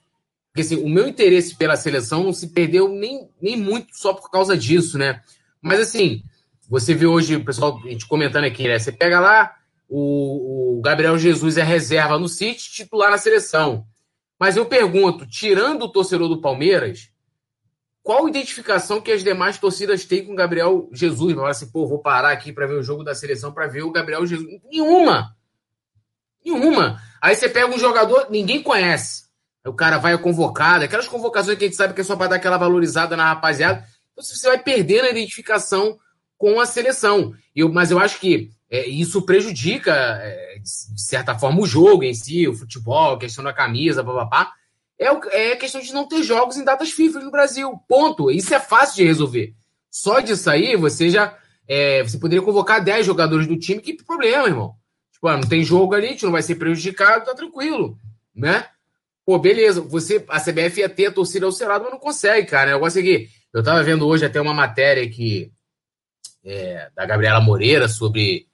Porque 0.49 0.63
assim, 0.63 0.77
o 0.77 0.89
meu 0.89 1.09
interesse 1.09 1.57
pela 1.57 1.77
seleção 1.77 2.25
não 2.25 2.33
se 2.33 2.49
perdeu 2.49 2.89
nem, 2.89 3.29
nem 3.41 3.57
muito 3.57 3.89
só 3.93 4.13
por 4.13 4.31
causa 4.31 4.57
disso, 4.57 4.99
né? 4.99 5.21
Mas 5.61 5.81
assim, 5.81 6.23
você 6.69 6.95
vê 6.95 7.07
hoje 7.07 7.37
o 7.37 7.45
pessoal 7.45 7.81
a 7.85 7.89
gente 7.89 8.07
comentando 8.07 8.45
aqui, 8.45 8.67
né? 8.67 8.79
Você 8.79 8.93
pega 8.93 9.21
lá, 9.21 9.55
o, 9.89 10.79
o 10.79 10.81
Gabriel 10.81 11.19
Jesus 11.19 11.57
é 11.57 11.63
reserva 11.63 12.19
no 12.19 12.29
City, 12.29 12.71
titular 12.71 13.11
na 13.11 13.19
seleção. 13.19 13.85
Mas 14.39 14.57
eu 14.57 14.65
pergunto, 14.65 15.27
tirando 15.27 15.83
o 15.83 15.89
torcedor 15.89 16.29
do 16.29 16.41
Palmeiras, 16.41 17.11
qual 18.03 18.29
identificação 18.29 19.01
que 19.01 19.13
as 19.13 19.23
demais 19.23 19.59
torcidas 19.59 20.05
têm 20.05 20.25
com 20.25 20.33
o 20.33 20.37
Gabriel 20.37 20.89
Jesus? 20.93 21.35
Vai 21.35 21.51
assim, 21.51 21.71
pô, 21.71 21.87
vou 21.87 21.99
parar 21.99 22.33
aqui 22.33 22.53
para 22.53 22.67
ver 22.67 22.75
o 22.75 22.83
jogo 22.83 23.05
da 23.05 23.15
seleção 23.15 23.53
para 23.53 23.67
ver 23.67 23.83
o 23.83 23.91
Gabriel 23.91 24.27
Jesus. 24.27 24.61
Nenhuma! 24.71 25.37
Nenhuma! 26.45 27.01
Aí 27.21 27.35
você 27.35 27.49
pega 27.49 27.73
um 27.73 27.79
jogador, 27.79 28.29
ninguém 28.31 28.63
conhece. 28.63 29.25
O 29.67 29.75
cara 29.75 29.99
vai 29.99 30.17
convocado, 30.17 30.85
aquelas 30.85 31.07
convocações 31.07 31.59
que 31.59 31.65
a 31.65 31.69
gente 31.69 31.77
sabe 31.77 31.93
que 31.93 32.01
é 32.01 32.05
só 32.05 32.17
para 32.17 32.29
dar 32.29 32.37
aquela 32.37 32.57
valorizada 32.57 33.15
na 33.17 33.27
rapaziada. 33.27 33.85
Então 34.13 34.25
você 34.25 34.49
vai 34.49 34.59
perdendo 34.59 35.05
a 35.05 35.11
identificação 35.11 35.99
com 36.39 36.59
a 36.59 36.65
seleção. 36.65 37.35
Eu, 37.55 37.71
mas 37.71 37.91
eu 37.91 37.99
acho 37.99 38.19
que 38.19 38.51
é, 38.71 38.89
isso 38.89 39.21
prejudica, 39.23 39.93
é, 39.93 40.59
de 40.59 41.03
certa 41.03 41.39
forma, 41.39 41.61
o 41.61 41.67
jogo 41.67 42.05
em 42.05 42.15
si, 42.15 42.49
o 42.49 42.55
futebol, 42.55 43.15
a 43.15 43.19
questão 43.19 43.45
da 43.45 43.53
camisa, 43.53 44.03
papapá. 44.03 44.55
É, 45.01 45.11
o, 45.11 45.19
é 45.31 45.57
questão 45.57 45.81
de 45.81 45.95
não 45.95 46.07
ter 46.07 46.23
jogos 46.23 46.59
em 46.59 46.65
datas 46.65 46.93
FIFA 46.93 47.21
no 47.21 47.31
Brasil. 47.31 47.73
Ponto. 47.89 48.31
Isso 48.31 48.55
é 48.55 48.61
fácil 48.61 48.97
de 48.97 49.05
resolver. 49.05 49.55
Só 49.91 50.21
disso 50.21 50.51
aí, 50.51 50.77
você 50.77 51.09
já. 51.09 51.37
É, 51.67 52.03
você 52.03 52.19
poderia 52.19 52.45
convocar 52.45 52.85
10 52.85 53.07
jogadores 53.07 53.47
do 53.47 53.59
time, 53.59 53.81
que 53.81 53.95
problema, 54.05 54.47
irmão. 54.47 54.75
Tipo, 55.11 55.29
ah, 55.29 55.39
não 55.39 55.49
tem 55.49 55.65
jogo 55.65 55.95
ali, 55.95 56.09
a 56.09 56.11
gente 56.11 56.25
não 56.25 56.33
vai 56.33 56.43
ser 56.43 56.57
prejudicado, 56.57 57.25
tá 57.25 57.35
tranquilo. 57.35 57.97
Né? 58.35 58.67
Pô, 59.25 59.39
beleza. 59.39 59.81
Você, 59.81 60.23
a 60.29 60.39
CBF 60.39 60.81
ia 60.81 60.89
ter 60.89 61.07
a 61.07 61.13
torcida 61.13 61.49
lado, 61.67 61.85
mas 61.85 61.93
não 61.93 61.99
consegue, 61.99 62.47
cara. 62.47 62.71
O 62.71 62.75
negócio 62.75 63.01
é 63.01 63.03
que. 63.03 63.29
Eu 63.55 63.63
tava 63.63 63.83
vendo 63.83 64.07
hoje 64.07 64.27
até 64.27 64.39
uma 64.39 64.53
matéria 64.53 65.09
que. 65.09 65.51
É, 66.45 66.91
da 66.95 67.07
Gabriela 67.07 67.41
Moreira 67.41 67.89
sobre 67.89 68.50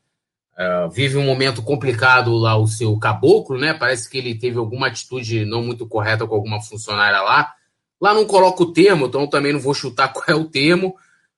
Uh, 0.59 0.89
vive 0.91 1.19
um 1.19 1.23
momento 1.23 1.63
complicado 1.63 2.33
lá 2.35 2.57
o 2.57 2.67
seu 2.67 2.99
caboclo, 2.99 3.59
né? 3.59 3.75
Parece 3.75 4.09
que 4.09 4.17
ele 4.17 4.35
teve 4.35 4.57
alguma 4.59 4.87
atitude 4.87 5.45
não 5.45 5.63
muito 5.63 5.87
correta 5.87 6.27
com 6.27 6.35
alguma 6.35 6.63
funcionária 6.63 7.21
lá. 7.21 7.53
Lá 8.01 8.15
não 8.15 8.25
coloca 8.25 8.63
o 8.63 8.73
termo, 8.73 9.07
então 9.07 9.27
também 9.27 9.53
não 9.53 9.61
vou 9.61 9.75
chutar 9.75 10.09
qual 10.13 10.25
é 10.29 10.35
o 10.35 10.45
termo, 10.45 10.97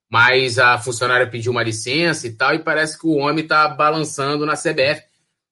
mas 0.08 0.58
a 0.58 0.78
funcionária 0.78 1.26
pediu 1.26 1.50
uma 1.50 1.62
licença 1.62 2.26
e 2.26 2.32
tal, 2.32 2.54
e 2.54 2.60
parece 2.60 2.98
que 2.98 3.06
o 3.06 3.16
homem 3.16 3.46
tá 3.46 3.68
balançando 3.68 4.46
na 4.46 4.54
CBF. 4.54 5.02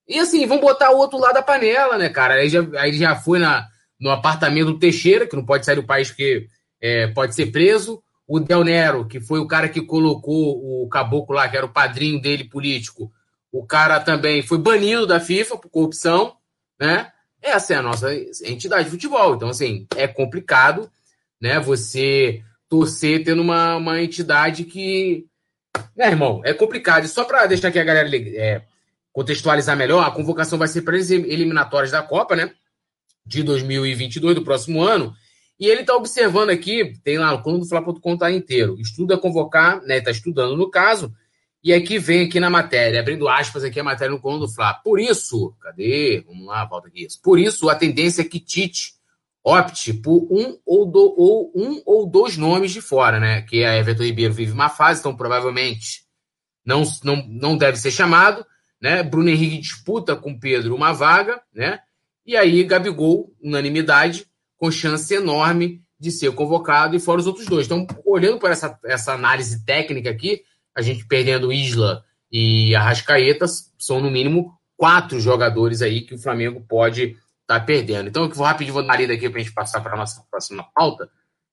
E 0.08 0.18
assim, 0.20 0.46
vamos 0.46 0.62
botar 0.62 0.92
o 0.92 0.98
outro 0.98 1.18
lado 1.18 1.34
da 1.34 1.42
panela, 1.42 1.98
né, 1.98 2.08
cara? 2.08 2.34
Aí 2.34 2.48
já, 2.48 2.64
aí 2.78 2.92
já 2.92 3.16
foi 3.16 3.40
na, 3.40 3.66
no 4.00 4.10
apartamento 4.10 4.66
do 4.66 4.78
Teixeira, 4.78 5.26
que 5.26 5.34
não 5.34 5.44
pode 5.44 5.66
sair 5.66 5.76
do 5.76 5.82
país 5.82 6.08
porque 6.08 6.46
é, 6.80 7.08
pode 7.08 7.34
ser 7.34 7.46
preso. 7.46 8.00
O 8.28 8.38
Del 8.38 8.64
Nero, 8.64 9.06
que 9.06 9.20
foi 9.20 9.40
o 9.40 9.46
cara 9.46 9.68
que 9.68 9.80
colocou 9.80 10.84
o 10.84 10.88
caboclo 10.88 11.34
lá, 11.34 11.48
que 11.48 11.56
era 11.56 11.66
o 11.66 11.72
padrinho 11.72 12.20
dele 12.20 12.44
político, 12.44 13.12
o 13.52 13.64
cara 13.64 14.00
também 14.00 14.42
foi 14.42 14.58
banido 14.58 15.06
da 15.06 15.20
FIFA 15.20 15.58
por 15.58 15.70
corrupção, 15.70 16.36
né? 16.80 17.12
Essa 17.40 17.74
é 17.74 17.76
a 17.76 17.82
nossa 17.82 18.12
entidade 18.44 18.84
de 18.84 18.90
futebol. 18.90 19.34
Então, 19.34 19.48
assim, 19.48 19.86
é 19.96 20.08
complicado, 20.08 20.90
né? 21.40 21.60
Você 21.60 22.42
torcer 22.68 23.24
tendo 23.24 23.42
uma, 23.42 23.76
uma 23.76 24.02
entidade 24.02 24.64
que. 24.64 25.26
Né, 25.96 26.08
irmão? 26.08 26.40
É 26.44 26.52
complicado. 26.52 27.04
E 27.04 27.08
só 27.08 27.24
para 27.24 27.46
deixar 27.46 27.68
aqui 27.68 27.78
a 27.78 27.84
galera 27.84 28.08
é, 28.16 28.62
contextualizar 29.12 29.76
melhor, 29.76 30.04
a 30.04 30.10
convocação 30.10 30.58
vai 30.58 30.68
ser 30.68 30.82
para 30.82 30.96
as 30.96 31.10
eliminatórias 31.10 31.92
da 31.92 32.02
Copa, 32.02 32.34
né? 32.34 32.52
De 33.24 33.42
2022, 33.42 34.34
do 34.34 34.44
próximo 34.44 34.82
ano. 34.82 35.14
E 35.58 35.66
ele 35.66 35.80
está 35.82 35.94
observando 35.94 36.50
aqui, 36.50 36.92
tem 37.02 37.18
lá, 37.18 37.32
o 37.32 37.42
coluna 37.42 37.62
do 37.62 37.68
Fla.com 37.68 38.16
tá 38.16 38.30
inteiro. 38.30 38.76
Estuda 38.78 39.16
convocar, 39.16 39.80
né? 39.82 39.98
Está 39.98 40.10
estudando 40.10 40.56
no 40.56 40.70
caso 40.70 41.14
e 41.66 41.74
aqui 41.74 41.98
vem 41.98 42.26
aqui 42.26 42.38
na 42.38 42.48
matéria, 42.48 43.00
abrindo 43.00 43.28
aspas 43.28 43.64
aqui 43.64 43.80
a 43.80 43.82
matéria 43.82 44.12
no 44.14 44.20
coluna 44.20 44.46
do 44.46 44.48
Fla. 44.48 44.72
Por 44.72 45.00
isso, 45.00 45.52
cadê? 45.60 46.22
Vamos 46.24 46.46
lá, 46.46 46.64
volta 46.64 46.86
aqui. 46.86 47.08
Por 47.20 47.40
isso, 47.40 47.68
a 47.68 47.74
tendência 47.74 48.22
é 48.22 48.24
que 48.24 48.38
Tite 48.38 48.92
opte 49.42 49.92
por 49.92 50.28
um 50.30 50.56
ou, 50.64 50.86
do, 50.86 51.12
ou 51.18 51.52
um 51.56 51.82
ou 51.84 52.06
dois 52.08 52.36
nomes 52.36 52.70
de 52.70 52.80
fora, 52.80 53.18
né? 53.18 53.42
Que 53.42 53.64
a 53.64 53.76
Everton 53.76 54.04
Ribeiro 54.04 54.32
vive 54.32 54.52
uma 54.52 54.68
fase, 54.68 55.00
então 55.00 55.16
provavelmente 55.16 56.04
não, 56.64 56.84
não, 57.02 57.26
não 57.26 57.56
deve 57.56 57.78
ser 57.78 57.90
chamado, 57.90 58.46
né? 58.80 59.02
Bruno 59.02 59.28
Henrique 59.28 59.58
disputa 59.58 60.14
com 60.14 60.38
Pedro 60.38 60.72
uma 60.72 60.92
vaga, 60.92 61.42
né? 61.52 61.80
E 62.24 62.36
aí 62.36 62.62
Gabigol, 62.62 63.34
unanimidade, 63.42 64.24
com 64.56 64.70
chance 64.70 65.12
enorme 65.12 65.82
de 65.98 66.12
ser 66.12 66.30
convocado 66.30 66.94
e 66.94 67.00
fora 67.00 67.18
os 67.18 67.26
outros 67.26 67.46
dois. 67.46 67.66
Então, 67.66 67.84
olhando 68.04 68.38
por 68.38 68.52
essa, 68.52 68.78
essa 68.84 69.14
análise 69.14 69.64
técnica 69.64 70.10
aqui, 70.10 70.44
a 70.76 70.82
gente 70.82 71.06
perdendo 71.06 71.52
Isla 71.52 72.04
e 72.30 72.74
Arrascaeta, 72.76 73.46
são 73.78 74.00
no 74.00 74.10
mínimo 74.10 74.52
quatro 74.76 75.18
jogadores 75.18 75.80
aí 75.80 76.02
que 76.02 76.14
o 76.14 76.18
Flamengo 76.18 76.60
pode 76.68 77.02
estar 77.42 77.60
tá 77.60 77.60
perdendo. 77.60 78.08
Então, 78.08 78.24
eu 78.24 78.30
vou 78.30 78.46
rapidinho, 78.46 78.74
vou 78.74 78.86
dar 78.86 79.00
lida 79.00 79.14
aqui 79.14 79.30
para 79.30 79.40
a 79.40 79.42
gente 79.42 79.54
passar 79.54 79.80
para 79.80 79.94
a 79.94 79.96
nossa 79.96 80.22
próxima 80.30 80.64
pauta. 80.74 81.08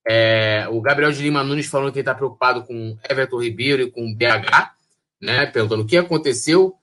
É, 0.05 0.67
o 0.69 0.81
Gabriel 0.81 1.11
de 1.11 1.23
Lima 1.23 1.43
Nunes 1.43 1.67
falando 1.67 1.91
que 1.91 1.99
ele 1.99 2.01
está 2.01 2.13
preocupado 2.13 2.63
com 2.63 2.97
Everton 3.09 3.41
Ribeiro 3.41 3.83
e 3.83 3.91
com 3.91 4.13
BH, 4.13 4.71
né? 5.21 5.45
Perguntando 5.45 5.83
o 5.83 5.87
que 5.87 5.95
aconteceu. 5.95 6.75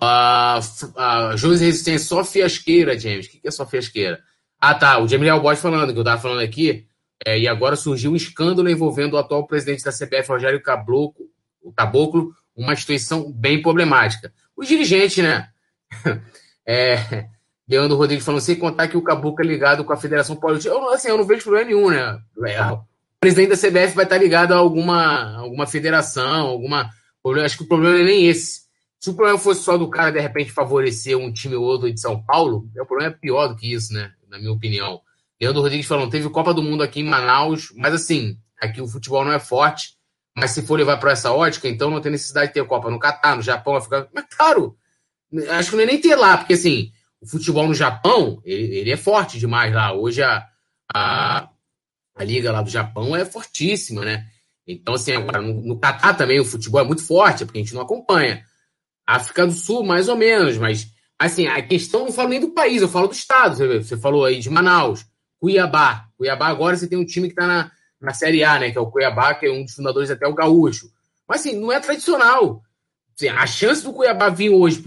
A 0.00 0.58
uh, 0.58 1.36
José 1.36 1.66
Resistência 1.66 2.08
só 2.08 2.24
fiasqueira, 2.24 2.98
James. 2.98 3.26
O 3.26 3.30
que, 3.30 3.38
que 3.38 3.48
é 3.48 3.50
só 3.50 3.66
fiasqueira? 3.66 4.20
Ah, 4.58 4.74
tá. 4.74 4.98
O 4.98 5.06
Jamil 5.06 5.32
Albosch 5.32 5.60
falando, 5.60 5.92
que 5.92 5.98
eu 5.98 6.02
estava 6.02 6.20
falando 6.20 6.40
aqui. 6.40 6.86
É, 7.24 7.38
e 7.38 7.46
agora 7.46 7.76
surgiu 7.76 8.12
um 8.12 8.16
escândalo 8.16 8.68
envolvendo 8.68 9.14
o 9.14 9.18
atual 9.18 9.46
presidente 9.46 9.84
da 9.84 9.92
CBF, 9.92 10.28
Rogério 10.28 10.62
Caboclo, 10.62 11.23
o 11.64 11.72
Caboclo, 11.72 12.32
uma 12.54 12.72
instituição 12.72 13.32
bem 13.32 13.60
problemática. 13.60 14.32
Os 14.56 14.68
dirigentes, 14.68 15.22
né? 15.22 15.48
É, 16.66 17.26
Leandro 17.68 17.96
Rodrigues 17.96 18.24
falando, 18.24 18.40
sem 18.40 18.56
contar 18.56 18.88
que 18.88 18.96
o 18.96 19.02
Caboclo 19.02 19.44
é 19.44 19.46
ligado 19.46 19.84
com 19.84 19.92
a 19.92 19.98
Federação 19.98 20.34
Paulista. 20.34 20.70
Eu, 20.70 20.90
assim, 20.90 21.08
eu 21.08 21.18
não 21.18 21.24
vejo 21.24 21.42
problema 21.42 21.66
nenhum, 21.66 21.90
né? 21.90 22.18
É, 22.46 22.62
o 22.62 22.82
presidente 23.20 23.50
da 23.50 23.56
CBF 23.56 23.94
vai 23.94 24.04
estar 24.04 24.16
ligado 24.16 24.52
a 24.52 24.56
alguma, 24.56 25.36
alguma 25.36 25.66
federação, 25.66 26.46
alguma. 26.46 26.90
Acho 27.44 27.58
que 27.58 27.64
o 27.64 27.68
problema 27.68 27.96
não 27.96 28.02
é 28.02 28.06
nem 28.06 28.26
esse. 28.26 28.62
Se 29.00 29.10
o 29.10 29.14
problema 29.14 29.38
fosse 29.38 29.62
só 29.62 29.76
do 29.76 29.90
cara, 29.90 30.10
de 30.10 30.20
repente, 30.20 30.52
favorecer 30.52 31.16
um 31.18 31.30
time 31.30 31.54
ou 31.54 31.64
outro 31.64 31.92
de 31.92 32.00
São 32.00 32.22
Paulo, 32.22 32.66
o 32.74 32.86
problema 32.86 33.12
é 33.12 33.18
pior 33.18 33.48
do 33.48 33.56
que 33.56 33.72
isso, 33.72 33.92
né? 33.92 34.10
Na 34.28 34.38
minha 34.38 34.52
opinião. 34.52 35.00
Leandro 35.40 35.62
Rodrigues 35.62 35.86
falando, 35.86 36.10
teve 36.10 36.28
Copa 36.30 36.54
do 36.54 36.62
Mundo 36.62 36.82
aqui 36.82 37.00
em 37.00 37.04
Manaus, 37.04 37.72
mas 37.76 37.92
assim, 37.92 38.38
aqui 38.60 38.80
o 38.80 38.86
futebol 38.86 39.24
não 39.24 39.32
é 39.32 39.38
forte. 39.38 39.96
Mas 40.36 40.50
se 40.50 40.62
for 40.62 40.78
levar 40.78 40.96
para 40.96 41.12
essa 41.12 41.32
ótica, 41.32 41.68
então 41.68 41.90
não 41.90 42.00
tem 42.00 42.12
necessidade 42.12 42.48
de 42.48 42.54
ter 42.54 42.66
Copa 42.66 42.90
no 42.90 42.98
Catar, 42.98 43.36
no 43.36 43.42
Japão, 43.42 43.76
África. 43.76 44.08
Mas 44.12 44.24
claro, 44.28 44.76
acho 45.50 45.70
que 45.70 45.76
não 45.76 45.82
é 45.84 45.86
nem 45.86 46.00
ter 46.00 46.16
lá, 46.16 46.36
porque 46.36 46.54
assim, 46.54 46.90
o 47.20 47.26
futebol 47.26 47.66
no 47.66 47.74
Japão, 47.74 48.40
ele, 48.44 48.76
ele 48.78 48.90
é 48.90 48.96
forte 48.96 49.38
demais 49.38 49.72
lá. 49.72 49.92
Hoje 49.92 50.22
a, 50.22 50.44
a, 50.92 51.48
a, 52.16 52.24
liga 52.24 52.50
lá 52.50 52.62
do 52.62 52.70
Japão 52.70 53.14
é 53.14 53.24
fortíssima, 53.24 54.04
né? 54.04 54.26
Então, 54.66 54.94
assim, 54.94 55.12
agora 55.12 55.40
no, 55.40 55.54
no 55.54 55.78
Catar 55.78 56.14
também 56.14 56.40
o 56.40 56.44
futebol 56.44 56.80
é 56.80 56.84
muito 56.84 57.04
forte, 57.04 57.44
porque 57.44 57.58
a 57.58 57.62
gente 57.62 57.74
não 57.74 57.82
acompanha. 57.82 58.44
África 59.06 59.46
do 59.46 59.52
Sul, 59.52 59.84
mais 59.84 60.08
ou 60.08 60.16
menos, 60.16 60.58
mas 60.58 60.88
assim, 61.18 61.46
a 61.46 61.62
questão 61.62 62.04
não 62.04 62.12
falo 62.12 62.30
nem 62.30 62.40
do 62.40 62.50
país, 62.50 62.82
eu 62.82 62.88
falo 62.88 63.06
do 63.06 63.14
estado. 63.14 63.56
Você, 63.56 63.78
você 63.78 63.96
falou 63.96 64.24
aí 64.24 64.40
de 64.40 64.50
Manaus, 64.50 65.06
Cuiabá. 65.38 66.08
Cuiabá 66.16 66.48
agora 66.48 66.76
você 66.76 66.88
tem 66.88 66.98
um 66.98 67.04
time 67.04 67.28
que 67.28 67.34
está 67.34 67.46
na 67.46 67.70
na 68.04 68.12
Série 68.12 68.44
A, 68.44 68.58
né? 68.58 68.70
Que 68.70 68.78
é 68.78 68.80
o 68.80 68.90
Cuiabá, 68.90 69.34
que 69.34 69.46
é 69.46 69.50
um 69.50 69.64
dos 69.64 69.74
fundadores 69.74 70.10
até 70.10 70.26
o 70.26 70.34
Gaúcho. 70.34 70.90
Mas 71.28 71.40
assim, 71.40 71.58
não 71.58 71.72
é 71.72 71.80
tradicional. 71.80 72.62
Assim, 73.16 73.28
a 73.28 73.46
chance 73.46 73.82
do 73.82 73.92
Cuiabá 73.92 74.28
vir 74.28 74.50
hoje 74.50 74.82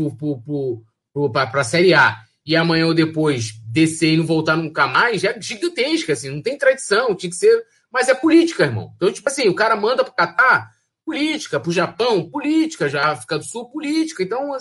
para 1.32 1.62
a 1.62 1.64
Série 1.64 1.94
A 1.94 2.18
e 2.46 2.56
amanhã 2.56 2.88
ou 2.88 2.94
depois 2.94 3.54
descer 3.66 4.14
e 4.14 4.18
não 4.18 4.26
voltar 4.26 4.56
nunca 4.56 4.88
mais 4.88 5.24
é 5.24 5.40
gigantesca, 5.42 6.14
assim, 6.14 6.30
não 6.30 6.42
tem 6.42 6.58
tradição, 6.58 7.16
tinha 7.16 7.30
que 7.30 7.36
ser. 7.36 7.66
Mas 7.92 8.08
é 8.08 8.14
política, 8.14 8.64
irmão. 8.64 8.94
Então, 8.96 9.12
tipo 9.12 9.28
assim, 9.28 9.48
o 9.48 9.56
cara 9.56 9.76
manda 9.76 10.04
para 10.04 10.12
o 10.12 10.16
Catar, 10.16 10.72
política, 11.06 11.60
para 11.60 11.70
o 11.70 11.74
Japão, 11.74 12.30
política, 12.30 12.90
já 12.90 13.12
África 13.12 13.38
do 13.38 13.46
Sul, 13.46 13.70
política. 13.70 14.24
Então, 14.24 14.54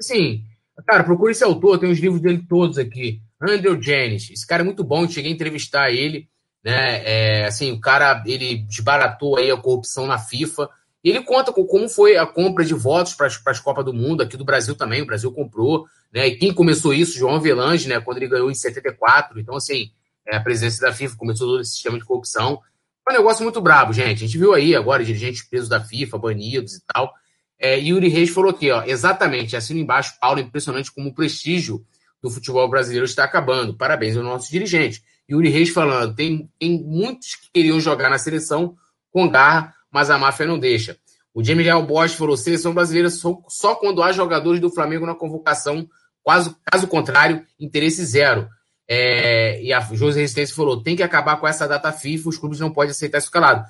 assim, 0.00 0.42
cara, 0.86 1.04
procure 1.04 1.32
esse 1.32 1.44
autor, 1.44 1.78
tem 1.78 1.90
os 1.90 1.98
livros 1.98 2.22
dele 2.22 2.44
todos 2.48 2.78
aqui. 2.78 3.20
Andrew 3.40 3.80
Jennings, 3.80 4.30
esse 4.30 4.46
cara 4.46 4.62
é 4.62 4.64
muito 4.64 4.82
bom, 4.82 5.08
cheguei 5.08 5.30
a 5.30 5.34
entrevistar 5.34 5.90
ele 5.90 6.28
né? 6.64 7.02
É, 7.04 7.46
assim, 7.46 7.72
o 7.72 7.80
cara 7.80 8.22
ele 8.26 8.58
desbaratou 8.58 9.38
aí 9.38 9.50
a 9.50 9.56
corrupção 9.56 10.06
na 10.06 10.18
FIFA. 10.18 10.68
E 11.02 11.10
ele 11.10 11.22
conta 11.22 11.52
com 11.52 11.64
como 11.64 11.88
foi 11.88 12.16
a 12.16 12.26
compra 12.26 12.64
de 12.64 12.74
votos 12.74 13.14
para 13.14 13.26
as 13.26 13.60
Copas 13.60 13.84
do 13.84 13.94
Mundo, 13.94 14.22
aqui 14.22 14.36
do 14.36 14.44
Brasil 14.44 14.74
também, 14.74 15.00
o 15.00 15.06
Brasil 15.06 15.32
comprou, 15.32 15.86
né? 16.12 16.26
E 16.26 16.36
quem 16.36 16.52
começou 16.52 16.92
isso, 16.92 17.16
João 17.18 17.36
Avelange, 17.36 17.88
né? 17.88 18.00
Quando 18.00 18.18
ele 18.18 18.28
ganhou 18.28 18.50
em 18.50 18.54
74. 18.54 19.38
Então, 19.38 19.56
assim, 19.56 19.90
é, 20.26 20.36
a 20.36 20.40
presidência 20.40 20.80
da 20.80 20.92
FIFA 20.92 21.16
começou 21.16 21.46
todo 21.46 21.60
esse 21.60 21.72
sistema 21.72 21.98
de 21.98 22.04
corrupção. 22.04 22.60
Um 23.08 23.12
negócio 23.12 23.42
muito 23.42 23.60
brabo, 23.60 23.92
gente. 23.92 24.24
A 24.24 24.26
gente 24.26 24.36
viu 24.36 24.52
aí 24.52 24.76
agora 24.76 25.04
dirigentes 25.04 25.42
presos 25.42 25.68
da 25.68 25.80
FIFA, 25.80 26.18
banidos 26.18 26.74
e 26.74 26.82
tal. 26.92 27.14
É, 27.58 27.78
Yuri 27.78 28.08
Reis 28.08 28.30
falou 28.30 28.50
aqui, 28.50 28.70
ó, 28.70 28.84
exatamente, 28.84 29.56
assino 29.56 29.80
embaixo, 29.80 30.14
Paulo, 30.20 30.38
impressionante 30.38 30.92
como 30.92 31.08
o 31.08 31.14
prestígio 31.14 31.84
do 32.22 32.30
futebol 32.30 32.68
brasileiro 32.68 33.04
está 33.04 33.24
acabando. 33.24 33.76
Parabéns 33.76 34.16
ao 34.16 34.22
nosso 34.22 34.50
dirigente. 34.50 35.02
Yuri 35.30 35.48
Reis 35.48 35.68
falando, 35.68 36.14
tem, 36.14 36.50
tem 36.58 36.82
muitos 36.82 37.34
que 37.34 37.50
queriam 37.52 37.78
jogar 37.78 38.08
na 38.08 38.18
seleção 38.18 38.74
com 39.10 39.28
garra, 39.28 39.74
mas 39.90 40.10
a 40.10 40.18
máfia 40.18 40.46
não 40.46 40.58
deixa. 40.58 40.96
O 41.34 41.44
James 41.44 41.64
Real 41.64 41.82
Borges 41.86 42.16
falou: 42.16 42.36
seleção 42.36 42.74
brasileira 42.74 43.10
só, 43.10 43.38
só 43.48 43.74
quando 43.74 44.02
há 44.02 44.12
jogadores 44.12 44.60
do 44.60 44.70
Flamengo 44.70 45.06
na 45.06 45.14
convocação, 45.14 45.88
caso, 46.26 46.56
caso 46.64 46.88
contrário, 46.88 47.44
interesse 47.60 48.04
zero. 48.04 48.48
É, 48.88 49.62
e 49.62 49.72
a 49.72 49.80
José 49.80 50.20
Resistência 50.20 50.56
falou: 50.56 50.82
tem 50.82 50.96
que 50.96 51.02
acabar 51.02 51.36
com 51.36 51.46
essa 51.46 51.68
data 51.68 51.92
FIFA, 51.92 52.28
os 52.30 52.38
clubes 52.38 52.58
não 52.58 52.72
podem 52.72 52.90
aceitar 52.90 53.18
isso 53.18 53.30
calado. 53.30 53.64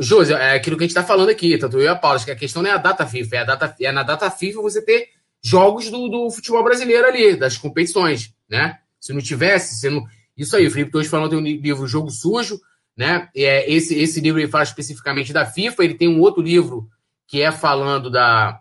José, 0.00 0.34
é 0.34 0.56
aquilo 0.56 0.76
que 0.76 0.82
a 0.82 0.86
gente 0.86 0.96
está 0.96 1.04
falando 1.04 1.30
aqui, 1.30 1.56
tanto 1.56 1.78
eu 1.78 1.84
e 1.84 1.88
a 1.88 1.94
Paula, 1.94 2.22
que 2.22 2.30
a 2.30 2.36
questão 2.36 2.62
não 2.62 2.68
é 2.68 2.74
a 2.74 2.78
data 2.78 3.06
FIFA, 3.06 3.36
é, 3.36 3.38
a 3.38 3.44
data, 3.44 3.76
é 3.80 3.92
na 3.92 4.02
data 4.02 4.30
FIFA 4.30 4.60
você 4.60 4.82
ter 4.82 5.08
jogos 5.42 5.90
do, 5.90 6.08
do 6.08 6.30
futebol 6.30 6.64
brasileiro 6.64 7.06
ali, 7.06 7.36
das 7.36 7.56
competições, 7.56 8.34
né? 8.48 8.78
Se 9.00 9.12
não 9.12 9.20
tivesse, 9.20 9.76
se 9.76 9.88
não. 9.88 10.04
Isso 10.36 10.56
aí, 10.56 10.66
o 10.66 10.70
Felipe 10.70 10.96
hoje 10.96 11.08
falando 11.08 11.30
tem 11.30 11.38
um 11.38 11.42
livro 11.42 11.86
Jogo 11.86 12.10
Sujo, 12.10 12.60
né? 12.96 13.28
É, 13.34 13.70
esse, 13.70 13.98
esse 13.98 14.20
livro 14.20 14.40
ele 14.40 14.50
fala 14.50 14.64
especificamente 14.64 15.32
da 15.32 15.46
FIFA, 15.46 15.84
ele 15.84 15.94
tem 15.94 16.08
um 16.08 16.20
outro 16.20 16.42
livro 16.42 16.88
que 17.26 17.42
é 17.42 17.50
falando 17.50 18.10
da, 18.10 18.60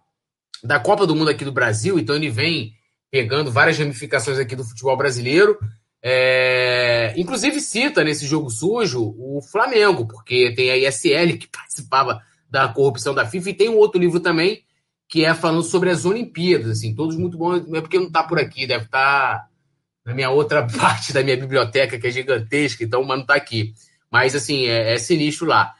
da 0.63 0.79
Copa 0.79 1.05
do 1.05 1.15
Mundo 1.15 1.29
aqui 1.29 1.45
do 1.45 1.51
Brasil, 1.51 1.99
então 1.99 2.15
ele 2.15 2.29
vem 2.29 2.73
pegando 3.11 3.51
várias 3.51 3.77
ramificações 3.77 4.37
aqui 4.39 4.55
do 4.55 4.63
futebol 4.63 4.97
brasileiro. 4.97 5.57
É, 6.01 7.13
inclusive 7.17 7.59
cita 7.59 8.03
nesse 8.03 8.27
jogo 8.27 8.49
sujo 8.49 9.15
o 9.17 9.41
Flamengo, 9.41 10.05
porque 10.07 10.53
tem 10.53 10.69
a 10.69 10.77
ISL 10.77 11.37
que 11.37 11.47
participava 11.51 12.21
da 12.49 12.67
corrupção 12.67 13.13
da 13.13 13.25
FIFA, 13.25 13.49
e 13.49 13.53
tem 13.53 13.69
um 13.69 13.77
outro 13.77 13.99
livro 13.99 14.19
também 14.19 14.63
que 15.07 15.23
é 15.23 15.33
falando 15.33 15.63
sobre 15.63 15.89
as 15.89 16.03
Olimpíadas, 16.05 16.71
assim, 16.71 16.95
todos 16.95 17.15
muito 17.15 17.37
bons, 17.37 17.63
é 17.73 17.81
porque 17.81 17.99
não 17.99 18.07
está 18.07 18.23
por 18.23 18.39
aqui, 18.39 18.65
deve 18.65 18.85
estar 18.85 19.39
tá 19.39 19.47
na 20.05 20.13
minha 20.13 20.29
outra 20.29 20.65
parte 20.69 21.11
da 21.11 21.23
minha 21.23 21.35
biblioteca, 21.35 21.99
que 21.99 22.07
é 22.07 22.11
gigantesca, 22.11 22.83
então, 22.83 23.03
mas 23.03 23.17
não 23.17 23.23
está 23.23 23.35
aqui. 23.35 23.73
Mas, 24.11 24.35
assim, 24.35 24.65
é, 24.67 24.93
é 24.93 24.97
sinistro 24.97 25.47
lá. 25.47 25.73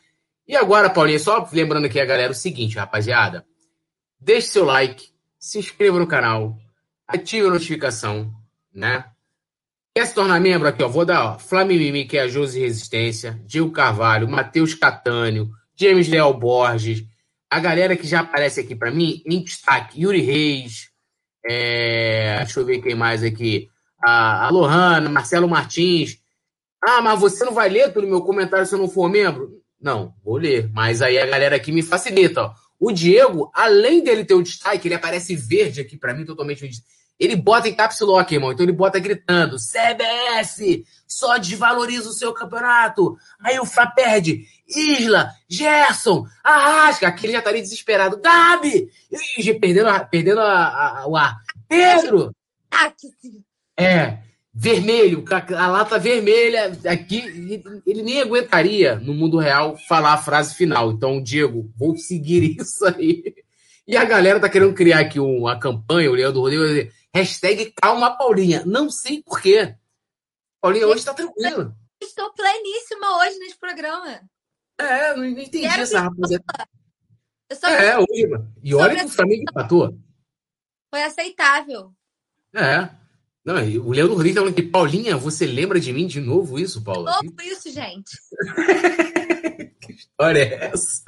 E 0.48 0.56
agora, 0.56 0.90
Paulinha, 0.90 1.20
só 1.20 1.48
lembrando 1.54 1.86
aqui 1.86 2.00
a 2.00 2.06
galera 2.06 2.32
o 2.32 2.36
seguinte, 2.36 2.78
rapaziada. 2.78 3.46
Deixe 4.20 4.48
seu 4.48 4.66
like, 4.66 5.10
se 5.40 5.60
inscreva 5.60 6.00
no 6.00 6.08
canal, 6.08 6.58
ative 7.08 7.48
a 7.48 7.52
notificação, 7.52 8.34
né? 8.74 9.06
Quer 9.96 10.08
se 10.08 10.14
tornar 10.14 10.42
membro 10.42 10.68
aqui, 10.68 10.84
ó? 10.84 10.88
Vou 10.88 11.06
dar, 11.06 11.24
ó. 11.24 11.40
Flamimimi, 11.40 12.06
que 12.06 12.18
é 12.18 12.22
a 12.22 12.28
Josi 12.28 12.60
Resistência, 12.60 13.40
Gil 13.48 13.72
Carvalho, 13.72 14.28
Matheus 14.28 14.74
Catânio, 14.74 15.50
James 15.76 16.08
Leal 16.08 16.34
Borges, 16.34 17.06
a 17.50 17.60
galera 17.60 17.96
que 17.96 18.06
já 18.06 18.20
aparece 18.20 18.60
aqui 18.60 18.76
para 18.76 18.92
mim, 18.92 19.22
em 19.26 19.44
destaque, 19.44 20.02
Yuri 20.02 20.22
Reis, 20.22 20.90
é... 21.46 22.40
deixa 22.40 22.60
eu 22.60 22.66
ver 22.66 22.82
quem 22.82 22.96
mais 22.96 23.24
aqui, 23.24 23.70
a, 24.02 24.48
a 24.48 24.50
Lohana, 24.50 25.10
Marcelo 25.10 25.48
Martins. 25.48 26.20
Ah, 26.84 27.02
mas 27.02 27.20
você 27.20 27.44
não 27.44 27.54
vai 27.54 27.70
ler 27.70 27.92
pelo 27.94 28.08
meu 28.08 28.22
comentário 28.22 28.66
se 28.66 28.76
eu 28.76 28.80
não 28.80 28.88
for 28.88 29.10
membro? 29.10 29.62
Não, 29.82 30.14
vou 30.24 30.38
ler. 30.38 30.70
Mas 30.74 31.02
aí 31.02 31.18
a 31.18 31.26
galera 31.26 31.56
aqui 31.56 31.72
me 31.72 31.82
facilita. 31.82 32.44
Ó. 32.44 32.54
O 32.80 32.92
Diego, 32.92 33.52
além 33.54 34.04
dele 34.04 34.26
ter 34.26 34.34
o 34.34 34.44
destaque, 34.44 34.88
ele 34.88 34.96
aparece 34.96 35.36
verde 35.36 35.82
aqui 35.82 35.98
para 35.98 36.14
mim, 36.14 36.26
totalmente. 36.26 36.70
Ele 37.18 37.36
bota 37.36 37.70
em 37.70 37.74
caps 37.74 38.02
lock, 38.02 38.34
irmão. 38.34 38.52
Então 38.52 38.66
ele 38.66 38.74
bota 38.74 39.00
gritando: 39.00 39.58
CBS, 39.58 40.84
só 41.08 41.38
desvaloriza 41.38 42.10
o 42.10 42.14
seu 42.14 42.34
campeonato. 42.34 43.18
Aí 43.40 43.60
o 43.60 43.66
Fla 43.66 43.88
perde. 43.88 44.46
Isla, 44.68 45.30
Gerson, 45.48 46.26
Arrasca. 46.44 47.08
Aqui 47.08 47.28
ele 47.28 47.34
já 47.34 47.40
estaria 47.40 47.62
desesperado. 47.62 48.20
Gabi! 48.20 48.90
Perdendo, 49.60 49.90
perdendo 50.10 50.42
a, 50.42 51.02
a, 51.02 51.08
o 51.08 51.16
ar. 51.16 51.38
Pedro! 51.70 52.32
É, 53.78 54.20
vermelho, 54.54 55.24
a 55.58 55.68
lata 55.68 56.00
vermelha. 56.00 56.72
Aqui 56.90 57.18
ele 57.86 58.04
nem 58.04 58.22
aguentaria 58.22 58.96
no 58.96 59.14
mundo 59.14 59.38
real 59.38 59.78
falar 59.78 60.14
a 60.14 60.18
frase 60.18 60.56
final. 60.56 60.92
Então, 60.92 61.22
Diego, 61.22 61.72
vou 61.76 61.98
seguir 61.98 62.56
isso 62.62 62.86
aí. 62.86 63.36
E 63.88 63.96
a 63.96 64.06
galera 64.06 64.40
tá 64.40 64.50
querendo 64.50 64.74
criar 64.74 65.00
aqui 65.00 65.20
uma 65.20 65.60
campanha, 65.60 66.10
o 66.10 66.14
Leandro 66.14 66.42
Rodrigo, 66.42 66.92
hashtag 67.14 67.72
calma 67.76 68.18
Paulinha. 68.18 68.64
Não 68.66 68.90
sei 68.90 69.22
porquê. 69.22 69.76
Paulinha 70.62 70.88
hoje 70.88 71.06
tá 71.06 71.14
tranquila. 71.14 71.76
Estou 72.02 72.32
pleníssima 72.34 73.18
hoje 73.20 73.38
nesse 73.38 73.58
programa. 73.58 74.22
É, 74.78 75.16
não 75.16 75.26
entendi 75.26 75.68
Quero 75.68 75.82
essa 75.82 76.02
rapaziada. 76.02 76.44
É, 77.64 77.98
hoje, 77.98 78.28
e 78.64 78.74
olha 78.74 79.00
que 79.00 79.06
o 79.06 79.10
Flamengo 79.10 79.44
empatou. 79.44 79.98
Foi 80.90 81.04
aceitável. 81.04 81.94
É. 82.54 82.90
Não, 83.46 83.58
o 83.58 83.92
Leandro 83.92 84.16
Rodrigues 84.16 84.36
tá 84.36 84.42
falando 84.42 84.56
que, 84.56 84.64
Paulinha, 84.64 85.16
você 85.16 85.46
lembra 85.46 85.80
de 85.80 85.94
mim 85.94 86.08
de 86.08 86.20
novo 86.20 86.58
isso, 86.58 86.84
Paula? 86.84 87.20
De 87.20 87.28
novo 87.28 87.42
isso, 87.44 87.72
gente. 87.72 88.18
que 89.80 89.94
história 89.94 90.40
é 90.40 90.72
essa? 90.74 91.04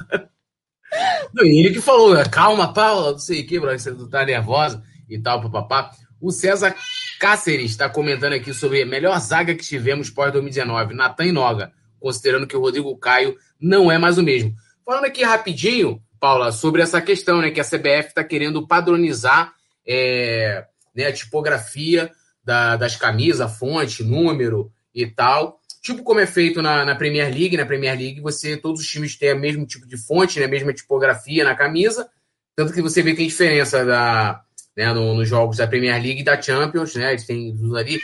Não, 1.34 1.44
ele 1.44 1.72
que 1.72 1.80
falou, 1.80 2.16
calma, 2.30 2.72
Paula, 2.72 3.10
não 3.10 3.18
sei 3.18 3.42
o 3.42 3.46
que, 3.46 3.58
você 3.58 3.90
não 3.90 4.08
tá 4.08 4.24
nervosa 4.24 4.80
e 5.10 5.18
tal, 5.18 5.42
papapá. 5.42 5.90
O 6.20 6.30
César 6.30 6.76
Cáceres 7.18 7.72
está 7.72 7.88
comentando 7.88 8.34
aqui 8.34 8.54
sobre 8.54 8.82
a 8.82 8.86
melhor 8.86 9.18
zaga 9.18 9.54
que 9.56 9.64
tivemos 9.64 10.08
pós-2019, 10.08 10.92
Natan 10.92 11.26
e 11.26 11.32
Noga, 11.32 11.72
considerando 11.98 12.46
que 12.46 12.56
o 12.56 12.60
Rodrigo 12.60 12.96
Caio 12.98 13.36
não 13.60 13.90
é 13.90 13.98
mais 13.98 14.16
o 14.16 14.22
mesmo. 14.22 14.54
Falando 14.84 15.06
aqui 15.06 15.24
rapidinho, 15.24 16.00
Paula, 16.20 16.52
sobre 16.52 16.82
essa 16.82 17.00
questão, 17.00 17.40
né, 17.40 17.50
que 17.50 17.60
a 17.60 17.64
CBF 17.64 18.08
está 18.08 18.22
querendo 18.22 18.64
padronizar 18.64 19.52
é, 19.84 20.64
né, 20.94 21.06
a 21.06 21.12
tipografia 21.12 22.12
da, 22.48 22.76
das 22.76 22.96
camisas, 22.96 23.58
fonte, 23.58 24.02
número 24.02 24.72
e 24.94 25.06
tal. 25.06 25.60
Tipo 25.82 26.02
como 26.02 26.18
é 26.18 26.26
feito 26.26 26.62
na, 26.62 26.82
na, 26.82 26.94
Premier 26.94 27.30
League. 27.30 27.58
Na 27.58 27.66
Premier 27.66 27.94
League, 27.94 28.22
você, 28.22 28.56
todos 28.56 28.80
os 28.80 28.86
times 28.88 29.16
têm 29.16 29.34
o 29.34 29.38
mesmo 29.38 29.66
tipo 29.66 29.86
de 29.86 29.98
fonte, 29.98 30.40
né, 30.40 30.46
a 30.46 30.48
mesma 30.48 30.72
tipografia 30.72 31.44
na 31.44 31.54
camisa. 31.54 32.08
Tanto 32.56 32.72
que 32.72 32.80
você 32.80 33.02
vê 33.02 33.10
que 33.10 33.18
tem 33.18 33.26
diferença 33.26 33.84
da, 33.84 34.40
né, 34.74 34.94
no, 34.94 35.14
nos 35.14 35.28
jogos 35.28 35.58
da 35.58 35.66
Premier 35.66 36.02
League 36.02 36.22
e 36.22 36.24
da 36.24 36.40
Champions, 36.40 36.94
né? 36.94 37.10
Eles 37.10 37.26
têm 37.26 37.54
ali. 37.76 38.00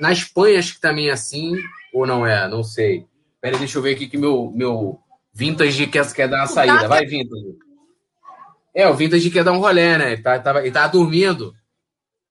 Na 0.00 0.10
Espanha, 0.10 0.58
acho 0.58 0.74
que 0.74 0.80
também 0.80 1.08
é 1.08 1.12
assim, 1.12 1.54
ou 1.92 2.04
não 2.04 2.26
é? 2.26 2.48
Não 2.48 2.64
sei. 2.64 3.06
Pera, 3.40 3.58
deixa 3.58 3.78
eu 3.78 3.82
ver 3.82 3.94
aqui 3.94 4.08
que 4.08 4.18
meu, 4.18 4.52
meu 4.52 4.98
Vintage 5.32 5.86
quer, 5.86 6.12
quer 6.12 6.28
dar 6.28 6.38
uma 6.38 6.46
saída. 6.48 6.88
Vai, 6.88 7.06
Vintage. 7.06 7.56
É, 8.74 8.88
o 8.88 8.94
Vintage 8.94 9.30
quer 9.30 9.44
dar 9.44 9.52
um 9.52 9.58
rolé, 9.58 9.96
né? 9.96 10.12
Ele 10.14 10.22
tá, 10.22 10.38
tá, 10.40 10.60
ele 10.60 10.72
tá 10.72 10.88
dormindo. 10.88 11.54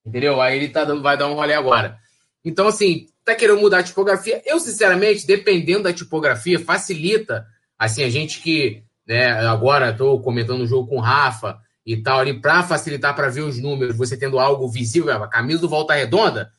Entendeu? 0.06 0.42
Aí 0.42 0.58
ele 0.58 0.70
tá, 0.70 0.84
vai 0.86 1.18
dar 1.18 1.28
um 1.28 1.36
rolê 1.36 1.54
agora. 1.54 1.98
Então, 2.44 2.68
assim, 2.68 3.08
tá 3.24 3.34
querendo 3.34 3.62
mudar 3.62 3.80
a 3.80 3.84
tipografia. 3.84 4.42
Eu, 4.46 4.60
sinceramente, 4.60 5.26
dependendo 5.26 5.84
da 5.84 5.94
tipografia, 5.94 6.60
facilita. 6.60 7.46
Assim, 7.78 8.04
a 8.04 8.10
gente 8.10 8.42
que, 8.42 8.84
né, 9.08 9.32
agora 9.48 9.92
estou 9.92 10.22
comentando 10.22 10.62
o 10.62 10.68
jogo 10.68 10.88
com 10.88 10.98
o 10.98 11.02
Rafa 11.02 11.58
e 11.86 11.98
tal, 11.98 12.20
ali, 12.20 12.40
para 12.40 12.64
facilitar 12.64 13.16
para 13.16 13.30
ver 13.30 13.42
os 13.42 13.60
números, 13.60 13.96
você 13.96 14.18
tendo 14.18 14.40
algo 14.40 14.68
visível, 14.70 15.12
a 15.12 15.28
camisa 15.28 15.62
do 15.62 15.70
Volta 15.70 15.94
Redonda, 15.94 16.52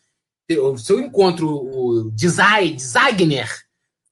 se 0.76 0.92
eu 0.92 1.00
encontro 1.00 1.48
o 1.48 2.10
design, 2.12 2.74
designer 2.74 3.48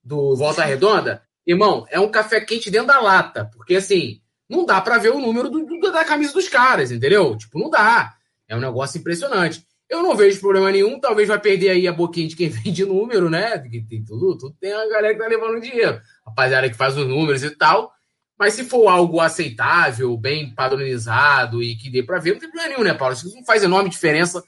do 0.02 0.34
Volta 0.34 0.64
Redonda, 0.64 1.22
irmão, 1.46 1.86
é 1.90 2.00
um 2.00 2.10
café 2.10 2.40
quente 2.40 2.70
dentro 2.70 2.88
da 2.88 3.00
lata, 3.00 3.50
porque 3.54 3.76
assim, 3.76 4.20
não 4.48 4.64
dá 4.64 4.80
para 4.80 4.98
ver 4.98 5.10
o 5.10 5.20
número 5.20 5.50
do, 5.50 5.64
do, 5.64 5.92
da 5.92 6.04
camisa 6.04 6.32
dos 6.32 6.48
caras, 6.48 6.90
entendeu? 6.90 7.36
Tipo, 7.36 7.58
não 7.58 7.68
dá. 7.68 8.14
É 8.48 8.56
um 8.56 8.60
negócio 8.60 8.98
impressionante. 8.98 9.66
Eu 9.88 10.02
não 10.02 10.16
vejo 10.16 10.40
problema 10.40 10.70
nenhum, 10.70 10.98
talvez 10.98 11.28
vai 11.28 11.38
perder 11.38 11.70
aí 11.70 11.86
a 11.86 11.92
boquinha 11.92 12.28
de 12.28 12.36
quem 12.36 12.48
vende 12.50 12.84
número, 12.84 13.28
né? 13.28 13.58
Tem 13.58 14.04
tudo, 14.04 14.38
tudo 14.38 14.56
tem 14.58 14.72
a 14.72 14.88
galera 14.88 15.14
que 15.14 15.20
tá 15.20 15.26
levando 15.26 15.60
dinheiro. 15.60 16.00
Rapaziada 16.26 16.70
que 16.70 16.76
faz 16.76 16.96
os 16.96 17.06
números 17.06 17.42
e 17.42 17.50
tal. 17.50 17.92
Mas 18.38 18.54
se 18.54 18.64
for 18.64 18.88
algo 18.88 19.20
aceitável, 19.20 20.16
bem 20.16 20.54
padronizado 20.54 21.62
e 21.62 21.76
que 21.76 21.90
dê 21.90 22.02
para 22.02 22.18
ver, 22.18 22.32
não 22.32 22.40
tem 22.40 22.50
problema 22.50 22.74
nenhum, 22.74 22.84
né, 22.84 22.94
Paulo? 22.94 23.14
Isso 23.14 23.32
não 23.34 23.44
faz 23.44 23.62
enorme 23.62 23.90
diferença 23.90 24.42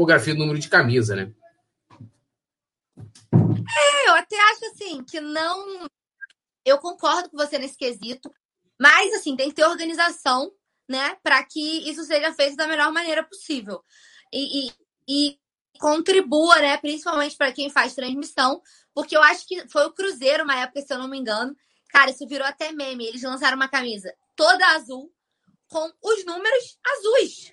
tipografia 0.00 0.34
do 0.34 0.40
número 0.40 0.58
de 0.58 0.68
camisa, 0.68 1.14
né? 1.14 1.32
É, 3.32 4.08
eu 4.08 4.14
até 4.14 4.36
acho 4.50 4.64
assim 4.66 5.04
que 5.04 5.20
não. 5.20 5.86
Eu 6.64 6.78
concordo 6.78 7.28
com 7.28 7.36
você 7.36 7.58
nesse 7.58 7.76
quesito, 7.76 8.32
mas 8.80 9.12
assim, 9.14 9.36
tem 9.36 9.48
que 9.48 9.54
ter 9.54 9.64
organização 9.64 10.50
né, 10.90 11.16
para 11.22 11.40
que 11.44 11.88
isso 11.88 12.02
seja 12.02 12.32
feito 12.32 12.56
da 12.56 12.66
melhor 12.66 12.92
maneira 12.92 13.22
possível. 13.22 13.80
E, 14.32 14.66
e, 14.66 14.72
e 15.08 15.38
contribua, 15.78 16.56
né, 16.56 16.76
principalmente 16.78 17.36
para 17.36 17.52
quem 17.52 17.70
faz 17.70 17.94
transmissão, 17.94 18.60
porque 18.92 19.16
eu 19.16 19.22
acho 19.22 19.46
que 19.46 19.68
foi 19.68 19.86
o 19.86 19.92
Cruzeiro, 19.92 20.42
uma 20.42 20.58
época, 20.58 20.82
se 20.82 20.92
eu 20.92 20.98
não 20.98 21.06
me 21.06 21.16
engano. 21.16 21.56
Cara, 21.90 22.10
isso 22.10 22.26
virou 22.26 22.46
até 22.46 22.72
meme. 22.72 23.06
Eles 23.06 23.22
lançaram 23.22 23.56
uma 23.56 23.68
camisa 23.68 24.12
toda 24.34 24.66
azul 24.74 25.12
com 25.68 25.92
os 26.02 26.24
números 26.24 26.76
azuis. 26.84 27.52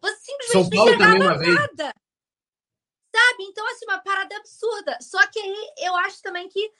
Você 0.00 0.16
simplesmente 0.20 0.76
não 0.76 0.84
enxergava 0.84 1.18
nada. 1.18 1.94
Sabe? 3.12 3.42
Então, 3.42 3.68
assim, 3.68 3.84
uma 3.86 3.98
parada 3.98 4.36
absurda. 4.36 4.96
Só 5.02 5.26
que 5.26 5.40
aí 5.40 5.72
eu 5.78 5.96
acho 5.96 6.22
também 6.22 6.48
que 6.48 6.70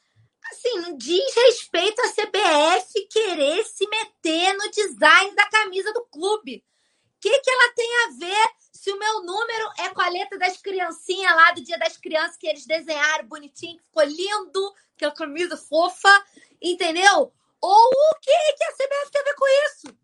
assim, 0.51 0.97
diz 0.97 1.35
respeito 1.35 2.01
à 2.03 2.09
CBF 2.09 3.07
querer 3.09 3.65
se 3.65 3.87
meter 3.89 4.57
no 4.57 4.71
design 4.71 5.35
da 5.35 5.49
camisa 5.49 5.93
do 5.93 6.05
clube. 6.07 6.65
O 7.17 7.21
que, 7.21 7.39
que 7.39 7.51
ela 7.51 7.73
tem 7.75 7.97
a 7.97 8.11
ver 8.19 8.49
se 8.73 8.91
o 8.91 8.99
meu 8.99 9.23
número 9.23 9.71
é 9.79 9.91
com 9.91 10.01
a 10.01 10.09
letra 10.09 10.39
das 10.39 10.57
criancinhas 10.57 11.35
lá 11.35 11.53
do 11.53 11.63
Dia 11.63 11.79
das 11.79 11.97
Crianças 11.97 12.37
que 12.37 12.47
eles 12.47 12.67
desenharam 12.67 13.29
bonitinho, 13.29 13.79
ficou 13.83 14.03
lindo, 14.05 14.75
que 14.97 15.05
é 15.05 15.09
a 15.09 15.13
camisa 15.13 15.57
fofa, 15.57 16.11
entendeu? 16.61 17.33
Ou 17.61 17.91
o 17.91 18.15
que, 18.21 18.53
que 18.55 18.65
a 18.65 18.73
CBF 18.73 19.11
tem 19.11 19.21
a 19.21 19.25
ver 19.25 19.35
com 19.35 19.47
isso? 19.67 19.99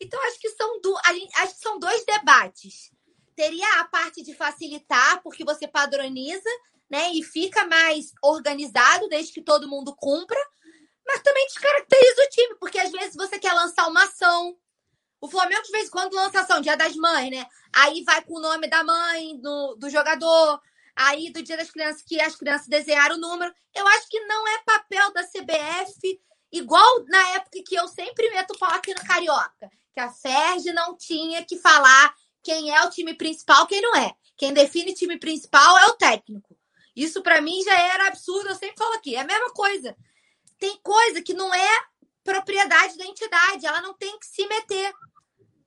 Então, 0.00 0.22
acho 0.24 0.38
que 0.38 0.50
são, 0.50 0.80
do, 0.80 0.96
acho 0.98 1.54
que 1.54 1.62
são 1.62 1.78
dois 1.78 2.04
debates. 2.04 2.92
Teria 3.34 3.80
a 3.80 3.84
parte 3.84 4.22
de 4.22 4.34
facilitar, 4.34 5.22
porque 5.22 5.44
você 5.44 5.66
padroniza, 5.66 6.50
né? 6.90 7.12
E 7.12 7.22
fica 7.22 7.66
mais 7.66 8.12
organizado, 8.22 9.08
desde 9.08 9.32
que 9.32 9.42
todo 9.42 9.68
mundo 9.68 9.94
cumpra. 9.96 10.38
Mas 11.06 11.22
também 11.22 11.46
descaracteriza 11.46 12.22
o 12.22 12.30
time, 12.30 12.54
porque 12.60 12.78
às 12.78 12.90
vezes 12.90 13.14
você 13.14 13.38
quer 13.38 13.52
lançar 13.52 13.88
uma 13.88 14.04
ação. 14.04 14.56
O 15.20 15.28
Flamengo, 15.28 15.62
de 15.62 15.72
vez 15.72 15.88
em 15.88 15.90
quando, 15.90 16.14
lança 16.14 16.40
ação, 16.40 16.60
dia 16.60 16.76
das 16.76 16.94
mães, 16.94 17.30
né? 17.30 17.46
Aí 17.74 18.04
vai 18.04 18.22
com 18.22 18.34
o 18.34 18.40
nome 18.40 18.68
da 18.68 18.84
mãe, 18.84 19.36
do, 19.40 19.74
do 19.76 19.90
jogador, 19.90 20.60
aí 20.94 21.30
do 21.30 21.42
dia 21.42 21.56
das 21.56 21.70
crianças, 21.70 22.02
que 22.02 22.20
as 22.20 22.36
crianças 22.36 22.68
desenharam 22.68 23.16
o 23.16 23.20
número. 23.20 23.52
Eu 23.74 23.86
acho 23.88 24.08
que 24.08 24.20
não 24.26 24.46
é 24.48 24.62
papel 24.64 25.12
da 25.12 25.24
CBF, 25.24 26.20
igual 26.52 27.04
na 27.06 27.30
época 27.30 27.62
que 27.66 27.74
eu 27.74 27.88
sempre 27.88 28.30
meto 28.30 28.52
o 28.52 28.58
pau 28.58 28.70
aqui 28.70 28.94
no 28.94 29.04
Carioca, 29.04 29.70
que 29.92 30.00
a 30.00 30.10
Ferg 30.10 30.72
não 30.72 30.96
tinha 30.96 31.44
que 31.44 31.58
falar 31.58 32.14
quem 32.42 32.74
é 32.74 32.82
o 32.84 32.90
time 32.90 33.14
principal, 33.14 33.66
quem 33.66 33.80
não 33.80 33.94
é. 33.96 34.14
Quem 34.36 34.54
define 34.54 34.94
time 34.94 35.18
principal 35.18 35.76
é 35.78 35.86
o 35.86 35.94
técnico. 35.94 36.47
Isso 36.98 37.22
para 37.22 37.40
mim 37.40 37.62
já 37.62 37.78
era 37.80 38.08
absurdo, 38.08 38.48
eu 38.48 38.56
sempre 38.56 38.76
falo 38.76 38.94
aqui. 38.94 39.14
É 39.14 39.20
a 39.20 39.24
mesma 39.24 39.52
coisa. 39.52 39.96
Tem 40.58 40.76
coisa 40.82 41.22
que 41.22 41.32
não 41.32 41.54
é 41.54 41.84
propriedade 42.24 42.98
da 42.98 43.06
entidade, 43.06 43.64
ela 43.64 43.80
não 43.80 43.94
tem 43.94 44.18
que 44.18 44.26
se 44.26 44.44
meter. 44.48 44.92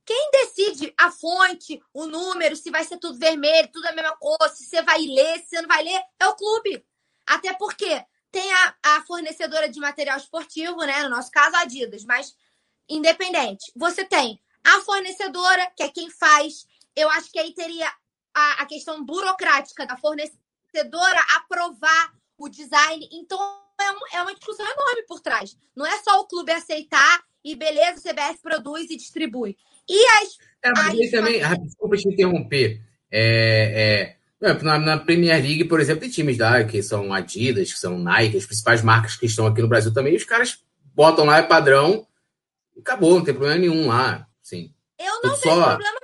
Quem 0.05 0.29
decide 0.31 0.93
a 0.99 1.09
fonte, 1.09 1.81
o 1.93 2.05
número, 2.05 2.53
se 2.57 2.69
vai 2.69 2.83
ser 2.83 2.97
tudo 2.97 3.17
vermelho, 3.17 3.71
tudo 3.71 3.87
a 3.87 3.93
mesma 3.93 4.17
coisa, 4.17 4.53
se 4.53 4.65
você 4.65 4.81
vai 4.81 4.99
ler, 4.99 5.39
se 5.39 5.51
você 5.51 5.61
não 5.61 5.69
vai 5.69 5.81
ler, 5.81 6.01
é 6.19 6.27
o 6.27 6.35
clube. 6.35 6.85
Até 7.25 7.53
porque 7.53 8.03
tem 8.29 8.51
a, 8.51 8.75
a 8.83 9.03
fornecedora 9.03 9.69
de 9.69 9.79
material 9.79 10.17
esportivo, 10.17 10.83
né? 10.83 11.03
No 11.03 11.09
nosso 11.11 11.31
caso, 11.31 11.55
a 11.55 11.61
Adidas, 11.61 12.03
mas 12.03 12.35
independente. 12.89 13.71
Você 13.73 14.03
tem 14.03 14.37
a 14.65 14.81
fornecedora, 14.81 15.71
que 15.77 15.83
é 15.83 15.87
quem 15.87 16.09
faz. 16.09 16.65
Eu 16.93 17.09
acho 17.09 17.31
que 17.31 17.39
aí 17.39 17.53
teria 17.53 17.89
a, 18.33 18.63
a 18.63 18.65
questão 18.65 19.01
burocrática 19.05 19.85
da 19.85 19.95
fornecedora 19.95 20.41
aprovar 21.35 22.14
o 22.38 22.49
design. 22.49 23.07
Então, 23.11 23.38
é, 23.80 23.91
um, 23.91 24.19
é 24.19 24.22
uma 24.22 24.35
discussão 24.35 24.65
enorme 24.65 25.03
por 25.07 25.19
trás. 25.19 25.56
Não 25.76 25.85
é 25.85 26.02
só 26.02 26.19
o 26.19 26.27
clube 26.27 26.52
aceitar 26.52 27.23
e 27.43 27.56
beleza, 27.56 27.99
o 27.99 28.02
CBF 28.02 28.41
produz 28.41 28.89
e 28.89 28.98
distribui. 28.98 29.57
E 29.89 30.06
as. 30.06 30.38
É, 30.64 30.69
as... 30.69 31.11
também, 31.11 31.41
desculpa 31.64 31.98
te 31.98 32.07
interromper. 32.07 32.81
É, 33.11 34.15
é, 34.41 34.57
na, 34.64 34.80
na, 34.80 34.98
Premier 34.98 35.41
League, 35.41 35.65
por 35.65 35.80
exemplo, 35.80 36.02
tem 36.02 36.10
times 36.10 36.38
lá 36.38 36.64
que 36.64 36.81
são 36.81 37.14
Adidas, 37.14 37.73
que 37.73 37.80
são 37.80 37.99
Nike, 37.99 38.38
as 38.38 38.45
principais 38.45 38.81
marcas 38.81 39.15
que 39.15 39.26
estão 39.26 39.45
aqui 39.45 39.61
no 39.61 39.68
Brasil 39.68 39.93
também, 39.93 40.15
os 40.15 40.23
caras 40.23 40.64
botam 40.95 41.26
lá, 41.26 41.38
é 41.38 41.43
padrão, 41.43 42.07
e 42.76 42.80
acabou, 42.80 43.15
não 43.15 43.23
tem 43.23 43.34
problema 43.34 43.60
nenhum 43.60 43.88
lá. 43.88 44.27
Sim. 44.41 44.73
Eu 44.98 45.14
não 45.23 45.39
tenho 45.39 45.56
só... 45.56 45.68
problema, 45.69 45.99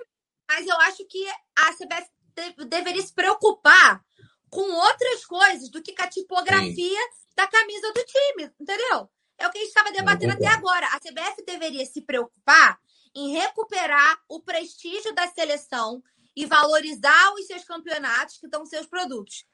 mas 0.49 0.67
eu 0.67 0.75
acho 0.81 1.05
que 1.07 1.25
a 1.55 1.73
CBF 1.73 2.67
deveria 2.67 3.01
se 3.01 3.13
preocupar 3.13 4.03
com 4.49 4.61
outras 4.61 5.25
coisas 5.25 5.69
do 5.69 5.81
que 5.81 5.93
com 5.93 6.03
a 6.03 6.07
tipografia 6.07 6.73
Sim. 6.73 7.33
da 7.35 7.47
camisa 7.47 7.91
do 7.93 8.03
time, 8.03 8.51
entendeu? 8.59 9.09
É 9.37 9.47
o 9.47 9.51
que 9.51 9.57
a 9.57 9.61
gente 9.61 9.69
estava 9.69 9.91
debatendo 9.91 10.33
até 10.33 10.47
agora. 10.47 10.87
A 10.87 10.99
CBF 10.99 11.43
deveria 11.45 11.85
se 11.85 12.01
preocupar 12.01 12.79
em 13.15 13.31
recuperar 13.31 14.19
o 14.27 14.41
prestígio 14.41 15.13
da 15.13 15.27
seleção 15.27 16.01
e 16.35 16.45
valorizar 16.45 17.33
os 17.33 17.47
seus 17.47 17.63
campeonatos, 17.63 18.37
que 18.37 18.45
estão 18.45 18.65
seus 18.65 18.85
produtos. 18.85 19.45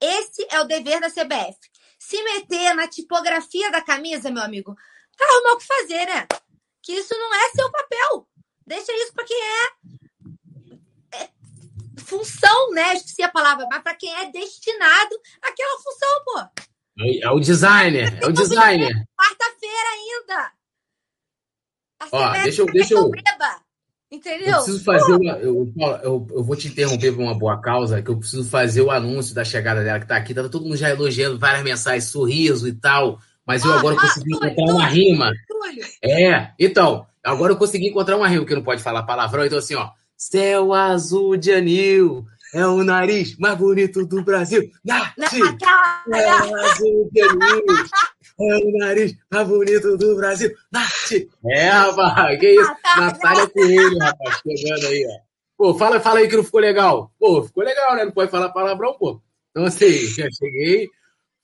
Esse 0.00 0.46
é 0.50 0.60
o 0.60 0.64
dever 0.64 1.00
da 1.00 1.08
CBF. 1.08 1.56
Se 1.98 2.20
meter 2.24 2.74
na 2.74 2.88
tipografia 2.88 3.70
da 3.70 3.80
camisa, 3.80 4.30
meu 4.30 4.42
amigo, 4.42 4.74
vai 5.16 5.28
arrumar 5.28 5.52
o 5.52 5.58
que 5.58 5.66
fazer, 5.66 6.06
né? 6.06 6.26
Que 6.82 6.94
isso 6.94 7.14
não 7.16 7.32
é 7.32 7.50
seu 7.50 7.70
papel. 7.70 8.28
Deixa 8.66 8.92
isso 8.92 9.12
para 9.12 9.24
quem 9.24 9.40
é, 9.40 9.68
função, 12.12 12.70
né? 12.72 12.94
Esqueci 12.94 13.22
a 13.22 13.30
palavra, 13.30 13.66
mas 13.70 13.82
para 13.82 13.94
quem 13.94 14.14
é 14.14 14.30
destinado 14.30 15.16
àquela 15.40 15.78
função, 15.78 16.24
pô. 16.24 16.62
É 17.22 17.30
o 17.30 17.40
designer, 17.40 18.18
é 18.22 18.26
o 18.26 18.32
designer. 18.32 18.92
Quarta-feira 19.16 19.88
ainda. 19.94 20.52
Ó, 22.12 22.30
deixa 22.42 22.62
eu, 22.62 22.66
deixa 22.66 22.94
eu. 22.94 23.10
Entendeu? 24.10 24.48
Eu 24.48 24.56
preciso 24.56 24.84
fazer 24.84 25.12
uma, 25.14 25.32
eu, 25.38 25.72
eu, 26.02 26.26
eu, 26.34 26.44
vou 26.44 26.54
te 26.54 26.68
interromper 26.68 27.12
por 27.12 27.22
uma 27.22 27.34
boa 27.34 27.58
causa, 27.62 28.02
que 28.02 28.10
eu 28.10 28.18
preciso 28.18 28.44
fazer 28.44 28.82
o 28.82 28.90
anúncio 28.90 29.34
da 29.34 29.42
chegada 29.42 29.82
dela 29.82 30.00
que 30.00 30.06
tá 30.06 30.16
aqui. 30.16 30.34
Tá 30.34 30.46
todo 30.50 30.64
mundo 30.64 30.76
já 30.76 30.90
elogiando 30.90 31.38
várias 31.38 31.64
mensagens, 31.64 32.10
sorriso 32.10 32.68
e 32.68 32.74
tal. 32.74 33.18
Mas 33.46 33.64
eu 33.64 33.72
ah, 33.72 33.78
agora 33.78 33.96
ah, 33.96 34.00
consegui 34.00 34.34
ah, 34.34 34.48
encontrar 34.48 34.74
uma 34.74 34.86
rima. 34.86 35.32
É, 36.04 36.50
então, 36.58 37.06
agora 37.24 37.52
eu 37.52 37.56
consegui 37.56 37.88
encontrar 37.88 38.18
uma 38.18 38.28
rima, 38.28 38.44
que 38.44 38.54
não 38.54 38.62
pode 38.62 38.82
falar 38.82 39.02
palavrão, 39.04 39.46
então 39.46 39.58
assim, 39.58 39.74
ó. 39.74 39.90
Céu 40.30 40.72
azul 40.72 41.36
de 41.36 41.50
anil, 41.50 42.24
é 42.54 42.64
o 42.64 42.84
nariz 42.84 43.36
mais 43.38 43.58
bonito 43.58 44.06
do 44.06 44.22
Brasil. 44.22 44.70
Nath! 44.84 45.14
Céu 45.28 46.56
azul 46.64 47.10
de 47.10 47.22
anil, 47.22 47.64
é 48.40 48.56
o 48.56 48.78
nariz 48.78 49.16
mais 49.32 49.48
bonito 49.48 49.96
do 49.96 50.14
Brasil. 50.14 50.52
Nath! 50.70 51.26
É, 51.44 51.70
rapaz, 51.70 52.38
que 52.38 52.50
isso? 52.50 52.72
Natália 52.96 53.48
Coelho, 53.48 53.98
rapaz, 53.98 54.40
chegando 54.46 54.86
aí, 54.86 55.04
ó. 55.08 55.20
Pô, 55.58 55.74
fala, 55.74 55.98
fala 55.98 56.20
aí 56.20 56.28
que 56.28 56.36
não 56.36 56.44
ficou 56.44 56.60
legal. 56.60 57.12
Pô, 57.18 57.42
ficou 57.42 57.64
legal, 57.64 57.96
né? 57.96 58.04
Não 58.04 58.12
pode 58.12 58.30
falar 58.30 58.50
palavrão, 58.50 58.94
pô. 58.96 59.20
Então, 59.50 59.64
assim, 59.64 60.06
já 60.06 60.28
cheguei, 60.38 60.88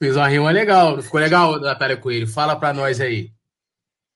fiz 0.00 0.14
uma 0.14 0.28
rima 0.28 0.52
legal. 0.52 0.94
Não 0.94 1.02
ficou 1.02 1.18
legal, 1.18 1.58
Natália 1.58 1.96
Coelho? 1.96 2.28
Fala 2.28 2.54
pra 2.54 2.72
nós 2.72 3.00
aí. 3.00 3.32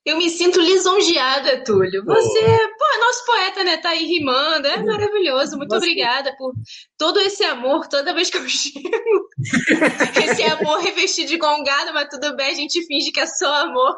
Eu 0.05 0.19
me 0.19 0.29
sinto 0.29 0.61
lisonjeada, 0.61 1.63
Túlio. 1.63 2.05
Você, 2.05 2.41
pô, 2.41 2.85
é 2.95 2.99
nosso 2.99 3.25
poeta, 3.25 3.63
né? 3.63 3.77
Tá 3.77 3.91
aí 3.91 4.05
rimando, 4.05 4.67
é 4.67 4.83
maravilhoso. 4.83 5.57
Muito 5.57 5.71
Você... 5.71 5.77
obrigada 5.77 6.35
por 6.37 6.53
todo 6.99 7.21
esse 7.21 7.45
amor 7.45 7.87
toda 7.87 8.13
vez 8.13 8.29
que 8.29 8.37
eu 8.37 8.49
chego. 8.49 9.29
esse 10.25 10.43
amor 10.43 10.81
revestido 10.81 11.29
de 11.29 11.39
gongada, 11.39 11.93
mas 11.93 12.09
tudo 12.09 12.35
bem, 12.35 12.51
a 12.51 12.55
gente 12.55 12.85
finge 12.85 13.13
que 13.13 13.21
é 13.21 13.27
só 13.27 13.63
amor. 13.63 13.95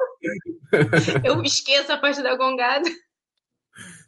Eu 1.24 1.43
esqueço 1.43 1.90
a 1.90 1.97
parte 1.97 2.22
da 2.22 2.36
gongada. 2.36 2.89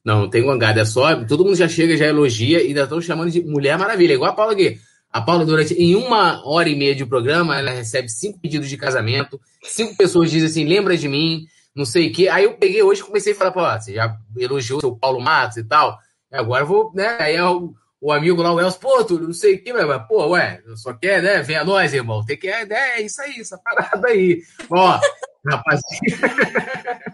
Não, 0.04 0.20
não 0.20 0.30
tem 0.30 0.42
gongada, 0.42 0.82
é 0.82 0.84
só. 0.84 1.24
Todo 1.24 1.44
mundo 1.44 1.56
já 1.56 1.66
chega, 1.68 1.96
já 1.96 2.06
elogia 2.06 2.62
e 2.62 2.68
ainda 2.68 2.82
estão 2.82 3.00
chamando 3.00 3.30
de 3.30 3.42
Mulher 3.42 3.78
Maravilha, 3.78 4.12
igual 4.12 4.30
a 4.30 4.34
Paula 4.34 4.52
aqui. 4.52 4.78
A 5.10 5.22
Paula, 5.22 5.46
durante 5.46 5.72
em 5.72 5.96
uma 5.96 6.46
hora 6.46 6.68
e 6.68 6.76
meia 6.76 6.94
de 6.94 7.06
programa, 7.06 7.58
ela 7.58 7.70
recebe 7.70 8.08
cinco 8.10 8.38
pedidos 8.38 8.68
de 8.68 8.76
casamento, 8.76 9.40
cinco 9.62 9.96
pessoas 9.96 10.30
dizem 10.30 10.48
assim: 10.48 10.64
lembra 10.64 10.94
de 10.94 11.08
mim 11.08 11.46
não 11.76 11.84
sei 11.84 12.08
o 12.08 12.12
quê. 12.12 12.28
Aí 12.28 12.44
eu 12.44 12.54
peguei 12.54 12.82
hoje 12.82 13.02
e 13.02 13.04
comecei 13.04 13.34
a 13.34 13.36
falar, 13.36 13.52
pô, 13.52 13.60
você 13.60 13.92
já 13.92 14.16
elogiou 14.36 14.78
o 14.78 14.80
seu 14.80 14.96
Paulo 14.96 15.20
Matos 15.20 15.58
e 15.58 15.64
tal. 15.64 15.98
Agora 16.32 16.62
eu 16.62 16.66
vou, 16.66 16.92
né? 16.94 17.16
Aí 17.20 17.36
é 17.36 17.44
o, 17.44 17.74
amigo 18.10 18.42
lá, 18.42 18.52
o 18.52 18.60
Elcio, 18.60 18.80
pô, 18.80 19.04
tu 19.04 19.20
não 19.20 19.32
sei 19.32 19.56
o 19.56 19.62
quê, 19.62 19.72
mas, 19.72 20.08
pô, 20.08 20.26
ué, 20.28 20.62
só 20.76 20.94
quer, 20.94 21.22
né? 21.22 21.42
Vem 21.42 21.56
a 21.56 21.64
nós, 21.64 21.92
irmão. 21.92 22.24
Tem 22.24 22.38
que, 22.38 22.48
é, 22.48 22.66
é 22.66 23.02
isso 23.02 23.20
aí, 23.20 23.40
essa 23.40 23.58
parada 23.58 24.08
aí. 24.08 24.42
Ó, 24.70 25.00
rapaziada. 25.46 27.06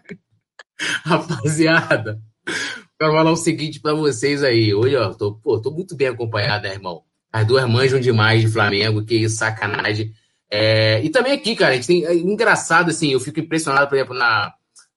rapaziada, 1.05 2.20
quero 2.98 3.12
falar 3.12 3.30
o 3.30 3.36
seguinte 3.36 3.80
pra 3.80 3.94
vocês 3.94 4.44
aí. 4.44 4.72
Hoje, 4.72 4.97
ó, 4.97 5.12
tô, 5.12 5.34
pô, 5.34 5.60
tô 5.60 5.72
muito 5.72 5.97
bem 5.97 6.09
acompanhado, 6.09 6.64
né, 6.64 6.74
irmão? 6.74 7.02
As 7.32 7.47
duas 7.47 7.68
manjam 7.68 7.98
demais 7.98 8.43
de 8.43 8.48
Flamengo, 8.48 9.05
que 9.05 9.28
sacanagem. 9.28 10.12
É, 10.54 11.00
e 11.02 11.08
também 11.08 11.32
aqui, 11.32 11.56
cara, 11.56 11.72
a 11.72 11.74
gente 11.76 11.86
tem. 11.86 12.04
É 12.04 12.14
engraçado, 12.14 12.90
assim, 12.90 13.10
eu 13.10 13.18
fico 13.18 13.40
impressionado, 13.40 13.88
por 13.88 13.94
exemplo, 13.94 14.14
na, 14.14 14.52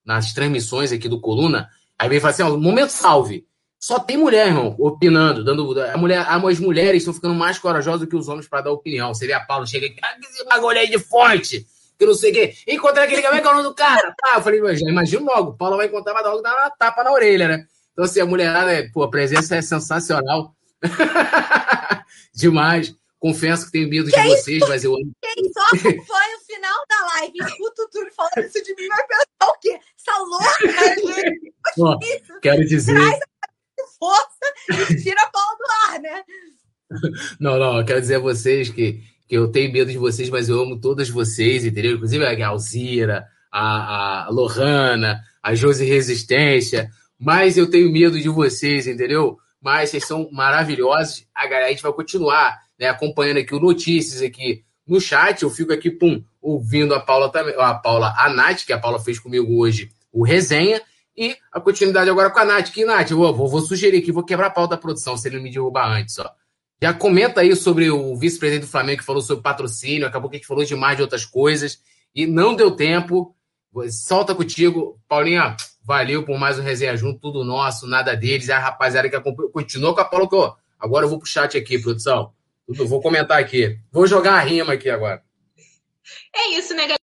nas 0.06 0.34
transmissões 0.34 0.92
aqui 0.92 1.08
do 1.08 1.22
Coluna. 1.22 1.70
Aí 1.98 2.10
vem 2.10 2.18
e 2.18 2.22
fala 2.22 2.34
assim: 2.34 2.44
ó, 2.44 2.58
momento 2.58 2.90
salve. 2.90 3.48
Só 3.80 3.98
tem 3.98 4.18
mulher, 4.18 4.48
irmão, 4.48 4.76
opinando, 4.78 5.46
dando. 5.46 5.80
A 5.80 5.98
mulher, 5.98 6.26
as 6.28 6.60
mulheres 6.60 7.04
estão 7.04 7.14
ficando 7.14 7.34
mais 7.34 7.58
corajosas 7.58 8.02
do 8.02 8.08
que 8.08 8.18
os 8.18 8.28
homens 8.28 8.50
para 8.50 8.64
dar 8.64 8.72
opinião. 8.72 9.14
Seria 9.14 9.38
a 9.38 9.46
Paula 9.46 9.66
chega 9.66 9.86
aqui, 9.86 9.96
ah, 10.04 10.18
que 10.20 10.28
esse 10.28 10.44
bagulho 10.44 10.78
aí 10.78 10.90
de 10.90 11.00
fonte, 11.00 11.66
que 11.98 12.06
não 12.06 12.14
sei 12.14 12.32
o 12.32 12.34
quê. 12.34 12.54
Encontra 12.68 13.06
aquele 13.06 13.22
como 13.22 13.36
é 13.36 13.40
que 13.40 13.48
é 13.48 13.50
o 13.50 13.54
nome 13.54 13.70
do 13.70 13.74
cara? 13.74 14.14
Tá, 14.18 14.34
eu 14.36 14.42
falei, 14.42 14.76
já 14.76 14.90
imagino 14.90 15.26
logo, 15.26 15.54
Paula 15.54 15.78
vai 15.78 15.86
encontrar, 15.86 16.12
vai 16.12 16.24
logo 16.24 16.42
dar 16.42 16.54
uma 16.54 16.70
tapa 16.72 17.02
na 17.02 17.14
orelha, 17.14 17.48
né? 17.48 17.66
Então, 17.94 18.04
assim, 18.04 18.20
a 18.20 18.26
mulherada, 18.26 18.74
é, 18.74 18.90
pô, 18.90 19.04
a 19.04 19.10
presença 19.10 19.56
é 19.56 19.62
sensacional. 19.62 20.54
Demais. 22.36 22.94
Confesso 23.26 23.66
que 23.66 23.72
tenho 23.72 23.90
medo 23.90 24.08
de 24.08 24.22
vocês, 24.22 24.60
mas 24.70 24.84
eu 24.84 24.94
amo. 24.94 25.12
Quem 25.20 25.52
só 25.52 25.62
acompanha 25.74 26.38
o 26.38 26.46
final 26.46 26.86
da 26.88 27.06
live 27.16 27.34
escuta 27.40 27.82
o 27.82 27.90
Túlio 27.90 28.14
falando 28.14 28.46
isso 28.46 28.64
de 28.64 28.76
mim, 28.76 28.88
vai 28.88 29.08
pensar 29.08 29.52
o 29.52 29.60
quê? 29.60 29.80
Essa 30.00 30.20
louca, 30.20 31.40
Ó, 31.80 32.40
Quero 32.40 32.64
dizer. 32.68 32.94
Traz 32.94 33.20
a 33.20 33.88
força 33.98 34.92
e 34.92 35.02
tira 35.02 35.20
a 35.24 35.32
bola 35.32 35.58
do 35.58 35.92
ar, 35.92 36.00
né? 36.02 36.24
Não, 37.40 37.58
não, 37.58 37.80
eu 37.80 37.86
quero 37.86 38.00
dizer 38.00 38.18
a 38.18 38.20
vocês 38.20 38.70
que, 38.70 39.02
que 39.28 39.36
eu 39.36 39.52
tenho 39.52 39.74
medo 39.74 39.90
de 39.90 39.98
vocês, 39.98 40.30
mas 40.30 40.48
eu 40.48 40.62
amo 40.62 40.80
todas 40.80 41.10
vocês, 41.10 41.66
entendeu? 41.66 41.94
Inclusive 41.94 42.24
a 42.24 42.48
Alzira, 42.48 43.26
a, 43.52 44.28
a 44.28 44.30
Lohana, 44.30 45.20
a 45.42 45.56
Josi 45.56 45.84
Resistência, 45.84 46.92
mas 47.20 47.58
eu 47.58 47.68
tenho 47.72 47.92
medo 47.92 48.22
de 48.22 48.30
vocês, 48.30 48.86
entendeu? 48.86 49.40
Mas 49.60 49.90
vocês 49.90 50.06
são 50.06 50.30
maravilhosos, 50.32 51.26
a, 51.34 51.48
a 51.48 51.70
gente 51.70 51.82
vai 51.82 51.92
continuar 51.92 52.65
né, 52.80 52.88
acompanhando 52.88 53.38
aqui 53.38 53.54
o 53.54 53.60
Notícias 53.60 54.22
aqui 54.22 54.64
no 54.88 55.02
chat, 55.02 55.42
eu 55.42 55.50
fico 55.50 55.74
aqui, 55.74 55.90
pum, 55.90 56.24
ouvindo 56.42 56.94
a 56.94 57.00
Paula 57.00 57.32
também, 57.32 57.56
a 57.58 57.74
Paula, 57.74 58.14
a 58.18 58.30
Nath, 58.30 58.66
que 58.66 58.74
a 58.74 58.78
Paula 58.78 59.00
fez 59.00 59.20
comigo 59.20 59.58
hoje, 59.58 59.92
o 60.12 60.24
resenha, 60.24 60.82
e 61.18 61.36
a 61.52 61.60
continuidade 61.60 62.10
agora 62.10 62.30
com 62.30 62.40
a 62.40 62.46
Nath. 62.46 62.72
Que, 62.72 62.86
Nath, 62.86 63.10
eu 63.10 63.18
vou, 63.18 63.48
vou 63.48 63.62
sugerir 63.62 63.98
aqui, 63.98 64.12
vou 64.12 64.24
quebrar 64.24 64.48
a 64.48 64.52
pauta 64.52 64.76
da 64.76 64.82
produção, 64.82 65.18
se 65.18 65.28
ele 65.28 65.40
me 65.40 65.50
derrubar 65.50 65.90
antes, 65.92 66.20
ó. 66.20 66.30
Já 66.82 66.94
comenta 66.94 67.42
aí 67.42 67.56
sobre 67.56 67.90
o 67.90 68.16
vice-presidente 68.18 68.68
do 68.68 68.72
Flamengo 68.72 69.00
que 69.00 69.06
falou 69.06 69.22
sobre 69.22 69.42
patrocínio, 69.42 70.06
acabou 70.06 70.30
que 70.30 70.36
a 70.36 70.40
gente 70.40 70.48
falou 70.48 70.64
demais 70.64 70.98
de 70.98 71.02
outras 71.02 71.26
coisas, 71.26 71.80
e 72.14 72.28
não 72.28 72.54
deu 72.54 72.72
tempo. 72.72 73.36
Solta 73.90 74.36
contigo, 74.36 75.00
Paulinha. 75.08 75.56
Valeu 75.84 76.24
por 76.24 76.38
mais 76.38 76.60
um 76.60 76.64
resenha 76.64 76.96
junto, 76.98 77.20
tudo 77.20 77.44
nosso, 77.44 77.88
nada 77.88 78.16
deles. 78.16 78.50
A 78.50 78.60
rapaziada 78.60 79.10
que 79.10 79.20
continuou 79.52 79.96
com 79.96 80.02
a 80.02 80.06
Paula, 80.06 80.28
que, 80.28 80.36
ó, 80.36 80.56
agora 80.80 81.06
eu 81.06 81.10
vou 81.10 81.18
pro 81.18 81.28
chat 81.28 81.58
aqui, 81.58 81.80
produção. 81.80 82.35
Vou 82.68 83.02
comentar 83.02 83.40
aqui. 83.40 83.80
Vou 83.92 84.08
jogar 84.08 84.34
a 84.34 84.40
rima 84.40 84.74
aqui 84.74 84.90
agora. 84.90 85.24
É 86.36 86.50
isso, 86.50 86.74
né, 86.74 86.84
galera? 86.84 87.05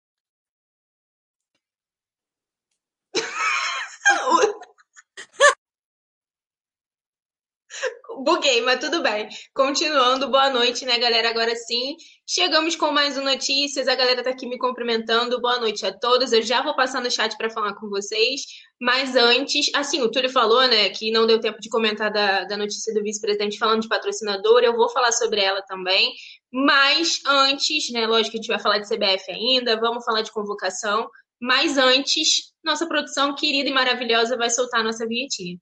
Buguei, 8.18 8.60
mas 8.60 8.78
tudo 8.78 9.02
bem. 9.02 9.28
Continuando, 9.54 10.28
boa 10.28 10.50
noite, 10.50 10.84
né, 10.84 10.98
galera? 10.98 11.30
Agora 11.30 11.54
sim, 11.56 11.96
chegamos 12.26 12.76
com 12.76 12.90
mais 12.90 13.16
um 13.16 13.24
Notícias. 13.24 13.88
A 13.88 13.94
galera 13.94 14.22
tá 14.22 14.30
aqui 14.30 14.46
me 14.46 14.58
cumprimentando. 14.58 15.40
Boa 15.40 15.58
noite 15.58 15.86
a 15.86 15.92
todos. 15.92 16.32
Eu 16.32 16.42
já 16.42 16.62
vou 16.62 16.76
passar 16.76 17.00
no 17.00 17.10
chat 17.10 17.36
para 17.36 17.48
falar 17.48 17.74
com 17.74 17.88
vocês. 17.88 18.42
Mas 18.80 19.16
antes, 19.16 19.70
assim, 19.74 20.02
o 20.02 20.10
Túlio 20.10 20.30
falou, 20.30 20.66
né, 20.68 20.90
que 20.90 21.10
não 21.10 21.26
deu 21.26 21.40
tempo 21.40 21.58
de 21.60 21.68
comentar 21.68 22.12
da, 22.12 22.44
da 22.44 22.56
notícia 22.56 22.92
do 22.92 23.02
vice-presidente 23.02 23.58
falando 23.58 23.82
de 23.82 23.88
patrocinador. 23.88 24.60
Eu 24.62 24.76
vou 24.76 24.90
falar 24.90 25.12
sobre 25.12 25.40
ela 25.40 25.62
também. 25.62 26.12
Mas 26.52 27.20
antes, 27.26 27.90
né, 27.90 28.06
lógico 28.06 28.32
que 28.32 28.38
a 28.38 28.40
gente 28.42 28.48
vai 28.48 28.60
falar 28.60 28.78
de 28.78 28.88
CBF 28.88 29.30
ainda, 29.30 29.80
vamos 29.80 30.04
falar 30.04 30.22
de 30.22 30.32
convocação. 30.32 31.08
Mas 31.40 31.78
antes, 31.78 32.52
nossa 32.62 32.86
produção 32.86 33.34
querida 33.34 33.68
e 33.68 33.72
maravilhosa 33.72 34.36
vai 34.36 34.50
soltar 34.50 34.80
a 34.80 34.84
nossa 34.84 35.06
vinhetinha. 35.06 35.56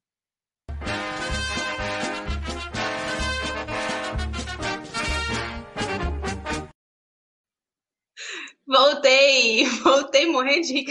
Voltei, 8.70 9.64
voltei 9.82 10.26
morrer 10.26 10.60
de. 10.60 10.84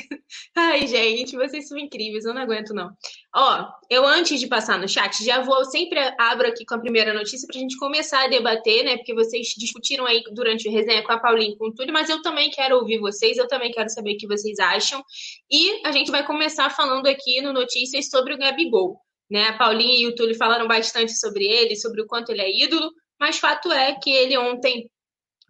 Ai, 0.53 0.85
gente, 0.85 1.38
vocês 1.38 1.65
são 1.65 1.77
incríveis, 1.77 2.26
eu 2.26 2.34
não 2.34 2.41
aguento, 2.41 2.73
não. 2.73 2.89
Ó, 3.34 3.65
eu 3.89 4.06
antes 4.06 4.38
de 4.38 4.47
passar 4.47 4.77
no 4.77 4.85
chat, 4.85 5.23
já 5.23 5.41
vou, 5.41 5.64
sempre 5.64 5.97
abro 6.19 6.45
aqui 6.45 6.65
com 6.65 6.76
a 6.76 6.80
primeira 6.80 7.14
notícia 7.14 7.47
pra 7.47 7.57
gente 7.57 7.77
começar 7.77 8.26
a 8.26 8.27
debater, 8.27 8.84
né? 8.84 8.97
Porque 8.97 9.14
vocês 9.14 9.47
discutiram 9.57 10.06
aí 10.06 10.22
durante 10.34 10.68
o 10.68 10.72
resenha 10.73 11.01
com 11.06 11.14
a 11.14 11.19
Paulinha 11.19 11.53
e 11.53 11.57
com 11.57 11.69
o 11.69 11.73
Túlio, 11.73 11.93
mas 11.93 12.10
eu 12.10 12.22
também 12.22 12.51
quero 12.51 12.76
ouvir 12.76 12.99
vocês, 12.99 13.38
eu 13.38 13.47
também 13.47 13.72
quero 13.72 13.89
saber 13.89 14.15
o 14.15 14.18
que 14.18 14.27
vocês 14.27 14.60
acham. 14.60 15.01
E 15.49 15.80
a 15.88 15.93
gente 15.93 16.11
vai 16.11 16.26
começar 16.27 16.69
falando 16.69 17.07
aqui 17.07 17.39
no 17.39 17.53
Notícias 17.53 18.10
sobre 18.10 18.34
o 18.34 18.38
Gabigol. 18.38 18.99
Né? 19.31 19.47
A 19.47 19.57
Paulinha 19.57 20.01
e 20.01 20.06
o 20.06 20.15
Túlio 20.15 20.35
falaram 20.35 20.68
bastante 20.68 21.18
sobre 21.18 21.45
ele, 21.45 21.77
sobre 21.77 22.01
o 22.01 22.07
quanto 22.07 22.34
ele 22.34 22.41
é 22.41 22.64
ídolo, 22.65 22.91
mas 23.18 23.38
fato 23.38 23.72
é 23.72 23.95
que 23.95 24.10
ele 24.10 24.38
ontem 24.38 24.89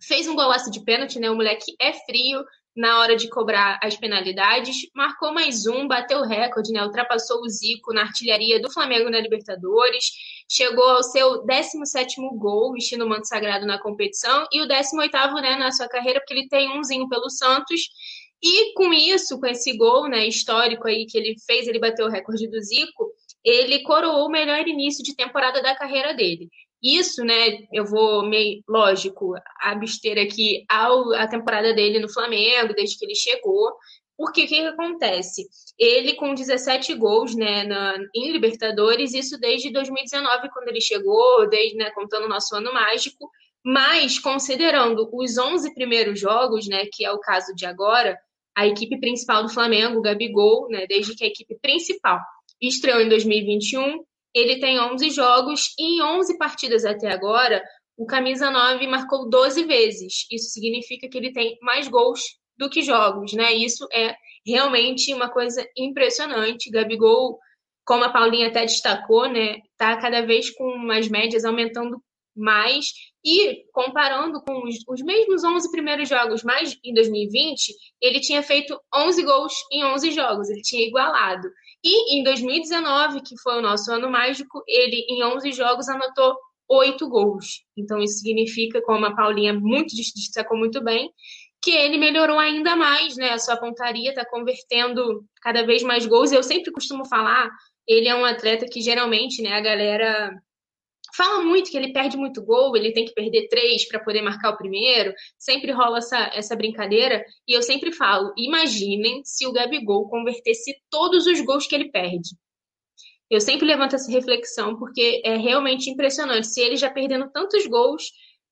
fez 0.01 0.27
um 0.27 0.35
golaço 0.35 0.71
de 0.71 0.83
pênalti, 0.83 1.19
né? 1.19 1.29
O 1.29 1.35
moleque 1.35 1.75
é 1.79 1.93
frio 1.93 2.43
na 2.75 2.99
hora 2.99 3.15
de 3.15 3.27
cobrar 3.27 3.77
as 3.83 3.97
penalidades, 3.97 4.75
marcou 4.95 5.33
mais 5.33 5.65
um, 5.65 5.87
bateu 5.87 6.19
o 6.19 6.25
recorde, 6.25 6.71
né? 6.71 6.83
Ultrapassou 6.83 7.41
o 7.41 7.49
Zico 7.49 7.93
na 7.93 8.03
artilharia 8.03 8.61
do 8.61 8.71
Flamengo 8.71 9.09
na 9.09 9.19
Libertadores, 9.19 10.05
chegou 10.49 10.87
ao 10.87 11.03
seu 11.03 11.45
17º 11.45 12.37
gol, 12.37 12.71
vestindo 12.73 13.05
o 13.05 13.09
manto 13.09 13.27
sagrado 13.27 13.65
na 13.65 13.81
competição, 13.81 14.47
e 14.51 14.61
o 14.61 14.67
18º, 14.67 15.41
né, 15.41 15.57
na 15.57 15.71
sua 15.71 15.89
carreira, 15.89 16.19
porque 16.19 16.33
ele 16.33 16.47
tem 16.47 16.69
umzinho 16.69 17.09
pelo 17.09 17.29
Santos, 17.29 17.81
e 18.41 18.73
com 18.73 18.93
isso, 18.93 19.37
com 19.39 19.47
esse 19.47 19.75
gol, 19.75 20.07
né, 20.07 20.25
histórico 20.25 20.87
aí 20.87 21.05
que 21.05 21.17
ele 21.17 21.35
fez, 21.45 21.67
ele 21.67 21.79
bateu 21.79 22.05
o 22.05 22.09
recorde 22.09 22.47
do 22.47 22.61
Zico, 22.61 23.11
ele 23.43 23.83
coroou 23.83 24.27
o 24.27 24.31
melhor 24.31 24.65
início 24.67 25.03
de 25.03 25.15
temporada 25.15 25.61
da 25.61 25.75
carreira 25.75 26.13
dele. 26.13 26.49
Isso, 26.81 27.23
né, 27.25 27.67
eu 27.73 27.85
vou 27.85 28.25
meio, 28.25 28.63
lógico, 28.67 29.33
abster 29.61 30.17
aqui 30.17 30.63
ao, 30.69 31.13
a 31.13 31.27
temporada 31.27 31.73
dele 31.73 31.99
no 31.99 32.11
Flamengo, 32.11 32.73
desde 32.73 32.97
que 32.97 33.05
ele 33.05 33.15
chegou, 33.15 33.73
porque 34.17 34.43
o 34.43 34.47
que, 34.47 34.55
que 34.55 34.67
acontece? 34.67 35.47
Ele 35.77 36.15
com 36.15 36.33
17 36.33 36.93
gols, 36.95 37.35
né, 37.35 37.63
na, 37.63 37.97
em 38.13 38.31
Libertadores, 38.31 39.13
isso 39.13 39.39
desde 39.39 39.71
2019, 39.71 40.49
quando 40.51 40.67
ele 40.67 40.81
chegou, 40.81 41.49
desde, 41.49 41.77
né, 41.77 41.89
contando 41.91 42.25
o 42.25 42.29
nosso 42.29 42.55
ano 42.55 42.73
mágico, 42.73 43.29
mas 43.63 44.19
considerando 44.19 45.09
os 45.13 45.37
11 45.37 45.73
primeiros 45.73 46.19
jogos, 46.19 46.67
né, 46.67 46.85
que 46.91 47.05
é 47.05 47.11
o 47.11 47.19
caso 47.19 47.53
de 47.55 47.65
agora, 47.65 48.17
a 48.55 48.67
equipe 48.67 48.99
principal 48.99 49.43
do 49.43 49.49
Flamengo, 49.49 49.99
o 49.99 50.01
Gabigol, 50.01 50.67
né, 50.69 50.85
desde 50.87 51.15
que 51.15 51.23
a 51.23 51.27
equipe 51.27 51.57
principal 51.61 52.19
estreou 52.61 52.99
em 52.99 53.07
2021, 53.07 54.03
ele 54.33 54.59
tem 54.59 54.79
11 54.79 55.09
jogos 55.09 55.73
e 55.77 55.97
em 55.97 56.01
11 56.01 56.37
partidas 56.37 56.85
até 56.85 57.11
agora, 57.11 57.63
o 57.97 58.05
camisa 58.05 58.49
9 58.49 58.87
marcou 58.87 59.29
12 59.29 59.63
vezes. 59.63 60.25
Isso 60.31 60.49
significa 60.49 61.09
que 61.09 61.17
ele 61.17 61.33
tem 61.33 61.57
mais 61.61 61.87
gols 61.87 62.21
do 62.57 62.69
que 62.69 62.81
jogos, 62.81 63.33
né? 63.33 63.53
Isso 63.53 63.87
é 63.91 64.15
realmente 64.45 65.13
uma 65.13 65.29
coisa 65.29 65.65
impressionante. 65.77 66.69
Gabigol, 66.69 67.37
como 67.85 68.03
a 68.03 68.11
Paulinha 68.11 68.47
até 68.47 68.61
destacou, 68.61 69.27
né, 69.27 69.57
tá 69.77 69.97
cada 69.97 70.21
vez 70.21 70.49
com 70.51 70.63
umas 70.63 71.07
médias 71.07 71.43
aumentando 71.43 72.01
mais 72.35 72.85
e 73.25 73.65
comparando 73.73 74.41
com 74.41 74.63
os, 74.63 74.75
os, 74.87 75.01
mesmos 75.01 75.43
11 75.43 75.71
primeiros 75.71 76.07
jogos, 76.07 76.43
mas 76.43 76.77
em 76.83 76.93
2020, 76.93 77.73
ele 78.01 78.19
tinha 78.19 78.41
feito 78.41 78.79
11 78.95 79.23
gols 79.23 79.53
em 79.71 79.83
11 79.83 80.11
jogos, 80.11 80.49
ele 80.49 80.61
tinha 80.61 80.87
igualado. 80.87 81.49
E 81.83 82.19
em 82.19 82.23
2019, 82.23 83.21
que 83.21 83.37
foi 83.41 83.57
o 83.57 83.61
nosso 83.61 83.91
ano 83.91 84.09
mágico, 84.09 84.61
ele 84.67 85.05
em 85.09 85.23
11 85.23 85.51
jogos 85.51 85.87
anotou 85.87 86.35
8 86.67 87.07
gols. 87.09 87.63
Então 87.77 87.99
isso 87.99 88.19
significa, 88.19 88.81
como 88.81 89.05
a 89.05 89.15
Paulinha 89.15 89.53
muito 89.53 89.95
destacou 89.95 90.57
muito 90.57 90.83
bem, 90.83 91.11
que 91.61 91.71
ele 91.71 91.97
melhorou 91.97 92.37
ainda 92.37 92.75
mais, 92.75 93.15
né? 93.17 93.31
A 93.31 93.39
sua 93.39 93.57
pontaria 93.57 94.09
está 94.09 94.25
convertendo 94.25 95.25
cada 95.41 95.65
vez 95.65 95.83
mais 95.83 96.05
gols. 96.05 96.31
Eu 96.31 96.43
sempre 96.43 96.71
costumo 96.71 97.05
falar, 97.07 97.49
ele 97.87 98.07
é 98.07 98.15
um 98.15 98.25
atleta 98.25 98.65
que 98.65 98.81
geralmente, 98.81 99.41
né, 99.41 99.53
a 99.53 99.61
galera 99.61 100.31
fala 101.15 101.43
muito 101.43 101.69
que 101.71 101.77
ele 101.77 101.93
perde 101.93 102.17
muito 102.17 102.43
gol, 102.43 102.75
ele 102.75 102.91
tem 102.91 103.05
que 103.05 103.13
perder 103.13 103.47
três 103.47 103.87
para 103.87 103.99
poder 103.99 104.21
marcar 104.21 104.51
o 104.51 104.57
primeiro. 104.57 105.13
Sempre 105.37 105.71
rola 105.71 105.99
essa, 105.99 106.31
essa 106.33 106.55
brincadeira. 106.55 107.23
E 107.47 107.53
eu 107.53 107.61
sempre 107.61 107.91
falo: 107.91 108.33
imaginem 108.37 109.21
se 109.23 109.45
o 109.45 109.51
Gabigol 109.51 110.09
convertesse 110.09 110.75
todos 110.89 111.25
os 111.25 111.41
gols 111.41 111.67
que 111.67 111.75
ele 111.75 111.91
perde. 111.91 112.29
Eu 113.29 113.39
sempre 113.39 113.67
levanto 113.67 113.95
essa 113.95 114.11
reflexão, 114.11 114.77
porque 114.77 115.21
é 115.23 115.37
realmente 115.37 115.89
impressionante. 115.89 116.47
Se 116.47 116.61
ele 116.61 116.75
já 116.75 116.89
perdendo 116.89 117.29
tantos 117.31 117.65
gols, 117.67 118.03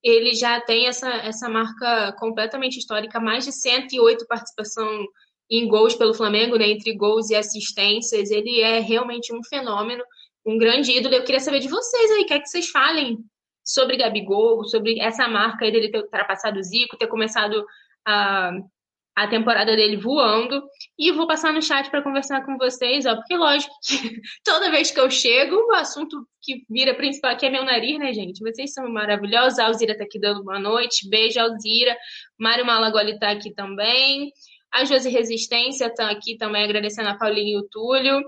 ele 0.02 0.32
já 0.32 0.60
tem 0.60 0.86
essa, 0.86 1.08
essa 1.08 1.48
marca 1.48 2.12
completamente 2.18 2.78
histórica, 2.78 3.18
mais 3.18 3.44
de 3.44 3.52
108 3.52 4.26
participação 4.26 4.88
em 5.50 5.66
gols 5.66 5.94
pelo 5.94 6.14
Flamengo, 6.14 6.56
né, 6.56 6.68
entre 6.68 6.94
gols 6.94 7.30
e 7.30 7.34
assistências. 7.34 8.30
Ele 8.30 8.60
é 8.60 8.78
realmente 8.78 9.34
um 9.34 9.42
fenômeno 9.42 10.04
um 10.46 10.58
grande 10.58 10.92
ídolo. 10.92 11.14
Eu 11.14 11.24
queria 11.24 11.40
saber 11.40 11.60
de 11.60 11.68
vocês 11.68 12.10
aí, 12.12 12.24
quer 12.24 12.40
que 12.40 12.48
vocês 12.48 12.68
falem 12.70 13.18
sobre 13.64 13.96
Gabigol, 13.96 14.64
sobre 14.64 14.98
essa 14.98 15.28
marca 15.28 15.64
aí 15.64 15.70
dele 15.70 15.90
ter 15.90 15.98
ultrapassado 15.98 16.58
o 16.58 16.62
Zico, 16.62 16.96
ter 16.96 17.06
começado 17.06 17.64
a, 18.06 18.52
a 19.14 19.28
temporada 19.28 19.76
dele 19.76 19.96
voando. 19.96 20.62
E 20.98 21.12
vou 21.12 21.26
passar 21.26 21.52
no 21.52 21.60
chat 21.60 21.90
para 21.90 22.02
conversar 22.02 22.44
com 22.46 22.56
vocês, 22.56 23.04
ó, 23.04 23.14
porque 23.16 23.36
lógico 23.36 23.74
que 23.86 24.20
toda 24.42 24.70
vez 24.70 24.90
que 24.90 24.98
eu 24.98 25.10
chego, 25.10 25.54
o 25.54 25.74
assunto 25.74 26.16
que 26.40 26.64
vira 26.70 26.94
principal 26.94 27.32
aqui 27.32 27.44
é 27.46 27.50
meu 27.50 27.64
nariz, 27.64 27.98
né, 27.98 28.12
gente? 28.14 28.40
Vocês 28.40 28.72
são 28.72 28.88
maravilhosos. 28.90 29.58
A 29.58 29.66
Alzira 29.66 29.96
tá 29.96 30.04
aqui 30.04 30.18
dando 30.18 30.42
boa 30.42 30.58
noite. 30.58 31.08
Beijo, 31.08 31.38
Alzira. 31.38 31.96
Mário 32.38 32.64
Malagoli 32.64 33.18
tá 33.18 33.30
aqui 33.30 33.52
também. 33.52 34.32
A 34.72 34.84
Josi 34.84 35.10
Resistência 35.10 35.92
tá 35.92 36.10
aqui 36.10 36.36
também 36.36 36.64
agradecendo 36.64 37.08
a 37.08 37.18
Paulinha 37.18 37.54
e 37.54 37.58
o 37.58 37.68
Túlio. 37.68 38.22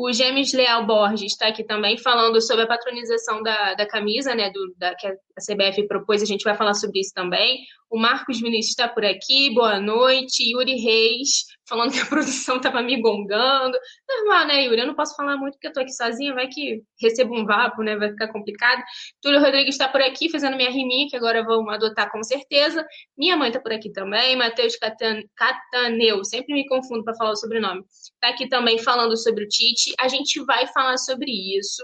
O 0.00 0.12
James 0.12 0.52
Leal 0.52 0.86
Borges 0.86 1.32
está 1.32 1.48
aqui 1.48 1.64
também 1.64 1.98
falando 1.98 2.40
sobre 2.40 2.62
a 2.62 2.68
patronização 2.68 3.42
da, 3.42 3.74
da 3.74 3.84
camisa, 3.84 4.32
né, 4.32 4.48
do, 4.48 4.72
da, 4.76 4.94
que 4.94 5.08
a 5.38 5.40
CBF 5.40 5.86
propôs, 5.86 6.20
a 6.20 6.26
gente 6.26 6.42
vai 6.42 6.56
falar 6.56 6.74
sobre 6.74 7.00
isso 7.00 7.12
também. 7.14 7.60
O 7.88 7.98
Marcos 7.98 8.40
Vinícius 8.40 8.70
está 8.70 8.88
por 8.88 9.04
aqui, 9.04 9.54
boa 9.54 9.80
noite. 9.80 10.50
Yuri 10.52 10.74
Reis, 10.74 11.46
falando 11.66 11.92
que 11.92 12.00
a 12.00 12.04
produção 12.06 12.56
estava 12.56 12.82
me 12.82 13.00
gongando. 13.00 13.78
Normal, 14.06 14.46
né, 14.46 14.64
Yuri? 14.64 14.80
Eu 14.80 14.86
não 14.88 14.94
posso 14.94 15.14
falar 15.14 15.36
muito 15.36 15.54
porque 15.54 15.68
eu 15.68 15.70
estou 15.70 15.82
aqui 15.82 15.92
sozinha, 15.92 16.34
vai 16.34 16.48
que 16.48 16.82
recebo 17.00 17.34
um 17.34 17.46
vapo, 17.46 17.82
né, 17.82 17.96
vai 17.96 18.10
ficar 18.10 18.28
complicado. 18.32 18.82
Túlio 19.22 19.40
Rodrigues 19.40 19.74
está 19.74 19.88
por 19.88 20.02
aqui, 20.02 20.28
fazendo 20.28 20.56
minha 20.56 20.70
riminha, 20.70 21.08
que 21.08 21.16
agora 21.16 21.42
vou 21.44 21.68
adotar 21.70 22.10
com 22.10 22.22
certeza. 22.22 22.84
Minha 23.16 23.36
mãe 23.36 23.48
está 23.48 23.60
por 23.60 23.72
aqui 23.72 23.90
também, 23.90 24.36
Matheus 24.36 24.76
Catan, 24.76 25.22
Cataneu, 25.36 26.24
sempre 26.24 26.52
me 26.54 26.66
confundo 26.66 27.04
para 27.04 27.14
falar 27.14 27.30
o 27.30 27.36
sobrenome. 27.36 27.82
Está 27.88 28.28
aqui 28.28 28.48
também 28.48 28.78
falando 28.78 29.16
sobre 29.16 29.44
o 29.44 29.48
Tite. 29.48 29.94
A 29.98 30.08
gente 30.08 30.44
vai 30.44 30.66
falar 30.66 30.98
sobre 30.98 31.30
isso. 31.30 31.82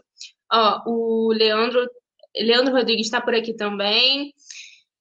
Ó, 0.53 0.83
o 0.87 1.33
Leandro, 1.33 1.87
Leandro 2.37 2.75
Rodrigues 2.75 3.07
está 3.07 3.21
por 3.21 3.35
aqui 3.35 3.55
também. 3.55 4.33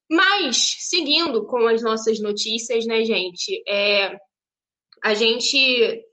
Mas, 0.09 0.75
seguindo 0.79 1.45
com 1.45 1.67
as 1.67 1.81
nossas 1.81 2.19
notícias, 2.19 2.85
né, 2.85 3.03
gente? 3.03 3.63
É, 3.67 4.15
a 5.03 5.13
gente, 5.13 6.03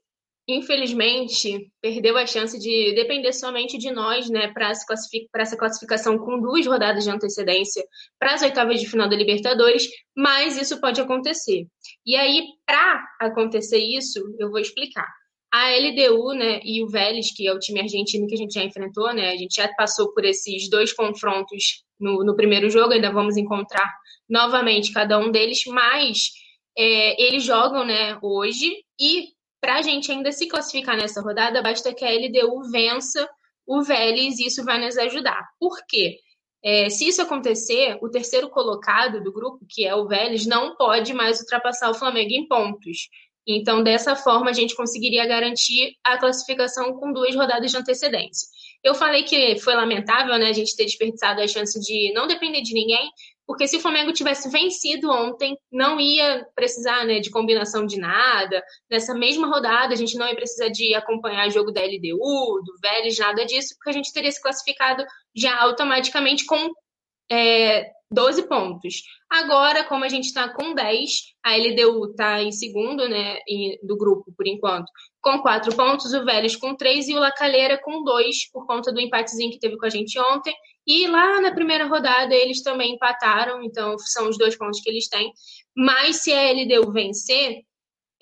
infelizmente, 0.49 1.71
perdeu 1.83 2.17
a 2.17 2.27
chance 2.27 2.59
de 2.59 2.95
depender 2.95 3.33
somente 3.33 3.77
de 3.77 3.91
nós, 3.91 4.31
né, 4.31 4.49
para 4.53 4.71
essa 4.71 5.57
classificação 5.57 6.19
com 6.19 6.41
duas 6.41 6.67
rodadas 6.67 7.05
de 7.05 7.11
antecedência 7.11 7.85
para 8.19 8.35
as 8.35 8.43
oitavas 8.43 8.81
de 8.81 8.89
final 8.89 9.09
da 9.09 9.17
Libertadores, 9.17 9.87
mas 10.17 10.61
isso 10.61 10.81
pode 10.81 11.01
acontecer. 11.01 11.67
E 12.07 12.17
aí, 12.17 12.43
para 12.65 13.05
acontecer 13.21 13.79
isso, 13.79 14.19
eu 14.39 14.51
vou 14.51 14.61
explicar. 14.61 15.07
A 15.53 15.71
LDU, 15.71 16.33
né, 16.35 16.61
e 16.63 16.83
o 16.83 16.89
Vélez, 16.89 17.33
que 17.35 17.47
é 17.47 17.53
o 17.53 17.59
time 17.59 17.81
argentino 17.81 18.27
que 18.27 18.35
a 18.35 18.39
gente 18.39 18.55
já 18.55 18.63
enfrentou, 18.63 19.13
né, 19.13 19.33
a 19.33 19.37
gente 19.37 19.57
já 19.57 19.69
passou 19.75 20.13
por 20.13 20.25
esses 20.25 20.71
dois 20.71 20.93
confrontos 20.93 21.85
no, 21.99 22.25
no 22.25 22.37
primeiro 22.37 22.71
jogo, 22.71 22.93
ainda 22.93 23.13
vamos 23.13 23.37
encontrar 23.37 23.91
novamente 24.29 24.93
cada 24.93 25.19
um 25.19 25.31
deles, 25.31 25.65
mas 25.67 26.31
é, 26.79 27.21
eles 27.21 27.43
jogam 27.43 27.85
né, 27.85 28.17
hoje 28.23 28.71
e 28.99 29.29
para 29.61 29.79
a 29.79 29.83
gente 29.83 30.11
ainda 30.11 30.33
se 30.33 30.49
classificar 30.49 30.97
nessa 30.97 31.21
rodada, 31.21 31.63
basta 31.63 31.93
que 31.93 32.05
a 32.05 32.11
LDU 32.11 32.71
vença 32.71 33.29
o 33.67 33.83
Vélez 33.83 34.39
e 34.39 34.47
isso 34.47 34.65
vai 34.65 34.81
nos 34.81 34.97
ajudar. 34.97 35.47
Por 35.59 35.77
quê? 35.87 36.17
É, 36.63 36.91
se 36.91 37.09
isso 37.09 37.23
acontecer, 37.23 37.99
o 38.03 38.11
terceiro 38.11 38.51
colocado 38.51 39.23
do 39.23 39.33
grupo, 39.33 39.65
que 39.69 39.87
é 39.87 39.95
o 39.95 40.07
Vélez, 40.07 40.47
não 40.47 40.77
pode 40.77 41.13
mais 41.13 41.41
ultrapassar 41.41 41.91
o 41.91 41.95
Flamengo 41.95 42.33
em 42.33 42.47
pontos. 42.47 43.09
Então, 43.47 43.83
dessa 43.83 44.15
forma, 44.15 44.51
a 44.51 44.53
gente 44.53 44.77
conseguiria 44.77 45.27
garantir 45.27 45.95
a 46.05 46.19
classificação 46.19 46.95
com 46.95 47.13
duas 47.13 47.35
rodadas 47.35 47.71
de 47.71 47.77
antecedência. 47.77 48.49
Eu 48.83 48.95
falei 48.95 49.25
que 49.25 49.59
foi 49.59 49.75
lamentável 49.75 50.39
né, 50.39 50.49
a 50.49 50.53
gente 50.53 50.75
ter 50.77 50.85
desperdiçado 50.85 51.41
a 51.41 51.49
chance 51.49 51.79
de 51.81 52.13
não 52.15 52.27
depender 52.27 52.63
de 52.63 52.73
ninguém, 52.73 53.11
porque 53.47 53.67
se 53.67 53.77
o 53.77 53.81
Flamengo 53.81 54.13
tivesse 54.13 54.49
vencido 54.49 55.11
ontem, 55.11 55.57
não 55.73 56.01
ia 56.01 56.47
precisar 56.55 57.05
né, 57.05 57.19
de 57.19 57.31
combinação 57.31 57.85
de 57.85 57.99
nada. 57.99 58.63
Nessa 58.89 59.13
mesma 59.13 59.49
rodada, 59.49 59.93
a 59.93 59.97
gente 59.97 60.17
não 60.17 60.27
ia 60.29 60.37
precisar 60.37 60.69
de 60.69 60.95
acompanhar 60.95 61.51
jogo 61.51 61.73
da 61.73 61.83
LDU, 61.83 62.63
do 62.65 62.79
Vélez, 62.81 63.19
nada 63.19 63.45
disso, 63.45 63.75
porque 63.77 63.91
a 63.91 63.93
gente 63.93 64.13
teria 64.13 64.31
se 64.31 64.41
classificado 64.41 65.05
já 65.35 65.61
automaticamente 65.61 66.47
com 66.47 66.71
é, 67.31 67.91
12 68.13 68.49
pontos. 68.49 69.03
Agora, 69.31 69.85
como 69.85 70.05
a 70.05 70.09
gente 70.09 70.25
está 70.25 70.49
com 70.49 70.75
10, 70.75 71.11
a 71.45 71.57
LDU 71.57 72.11
está 72.11 72.43
em 72.43 72.51
segundo 72.51 73.09
né, 73.09 73.39
do 73.83 73.97
grupo, 73.97 74.33
por 74.37 74.47
enquanto, 74.49 74.91
com 75.21 75.39
4 75.39 75.75
pontos, 75.77 76.13
o 76.13 76.25
Vélez 76.25 76.57
com 76.57 76.75
3 76.75 77.09
e 77.09 77.15
o 77.15 77.21
Lacalheira 77.21 77.81
com 77.81 78.03
2, 78.03 78.51
por 78.53 78.67
conta 78.67 78.93
do 78.93 79.01
empatezinho 79.01 79.53
que 79.53 79.61
teve 79.61 79.77
com 79.77 79.87
a 79.87 79.91
gente 79.91 80.19
ontem. 80.19 80.55
E 80.87 81.07
lá 81.07 81.41
na 81.41 81.55
primeira 81.55 81.87
rodada 81.87 82.35
eles 82.35 82.63
também 82.63 82.95
empataram, 82.95 83.63
então 83.63 83.97
são 83.99 84.29
os 84.29 84.37
dois 84.37 84.57
pontos 84.57 84.81
que 84.81 84.91
eles 84.91 85.09
têm. 85.09 85.33
Mas 85.77 86.17
se 86.17 86.33
a 86.33 86.53
LDU 86.53 86.91
vencer 86.93 87.63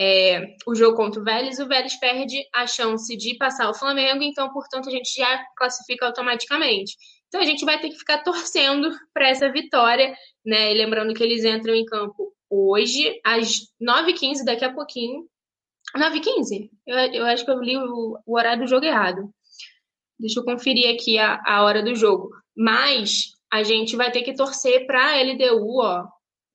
é, 0.00 0.54
o 0.66 0.74
jogo 0.74 0.96
contra 0.96 1.20
o 1.20 1.24
Vélez, 1.24 1.58
o 1.58 1.66
Vélez 1.66 1.98
perde 1.98 2.44
a 2.54 2.66
chance 2.66 3.16
de 3.16 3.36
passar 3.36 3.68
o 3.68 3.74
Flamengo, 3.74 4.22
então, 4.22 4.52
portanto, 4.52 4.88
a 4.88 4.92
gente 4.92 5.12
já 5.16 5.44
classifica 5.56 6.06
automaticamente. 6.06 6.96
Então 7.28 7.40
a 7.40 7.44
gente 7.44 7.64
vai 7.64 7.78
ter 7.80 7.90
que 7.90 7.98
ficar 7.98 8.18
torcendo 8.24 8.90
para 9.12 9.28
essa 9.28 9.50
vitória, 9.50 10.14
né? 10.44 10.72
E 10.72 10.74
lembrando 10.74 11.14
que 11.14 11.22
eles 11.22 11.44
entram 11.44 11.74
em 11.74 11.84
campo 11.84 12.32
hoje, 12.50 13.20
às 13.24 13.66
9h15, 13.80 14.44
daqui 14.44 14.64
a 14.64 14.72
pouquinho. 14.72 15.26
9h15? 15.96 16.70
Eu, 16.86 16.96
eu 16.96 17.26
acho 17.26 17.44
que 17.44 17.50
eu 17.50 17.60
li 17.60 17.76
o, 17.76 18.18
o, 18.26 18.36
horário 18.36 18.64
do 18.64 18.68
jogo 18.68 18.84
errado. 18.84 19.30
Deixa 20.18 20.40
eu 20.40 20.44
conferir 20.44 20.94
aqui 20.94 21.18
a, 21.18 21.40
a 21.46 21.62
hora 21.62 21.82
do 21.82 21.94
jogo. 21.94 22.30
Mas 22.56 23.34
a 23.50 23.62
gente 23.62 23.96
vai 23.96 24.10
ter 24.10 24.22
que 24.22 24.34
torcer 24.34 24.86
para 24.86 25.12
a 25.12 25.22
LDU, 25.22 25.80
ó. 25.80 26.06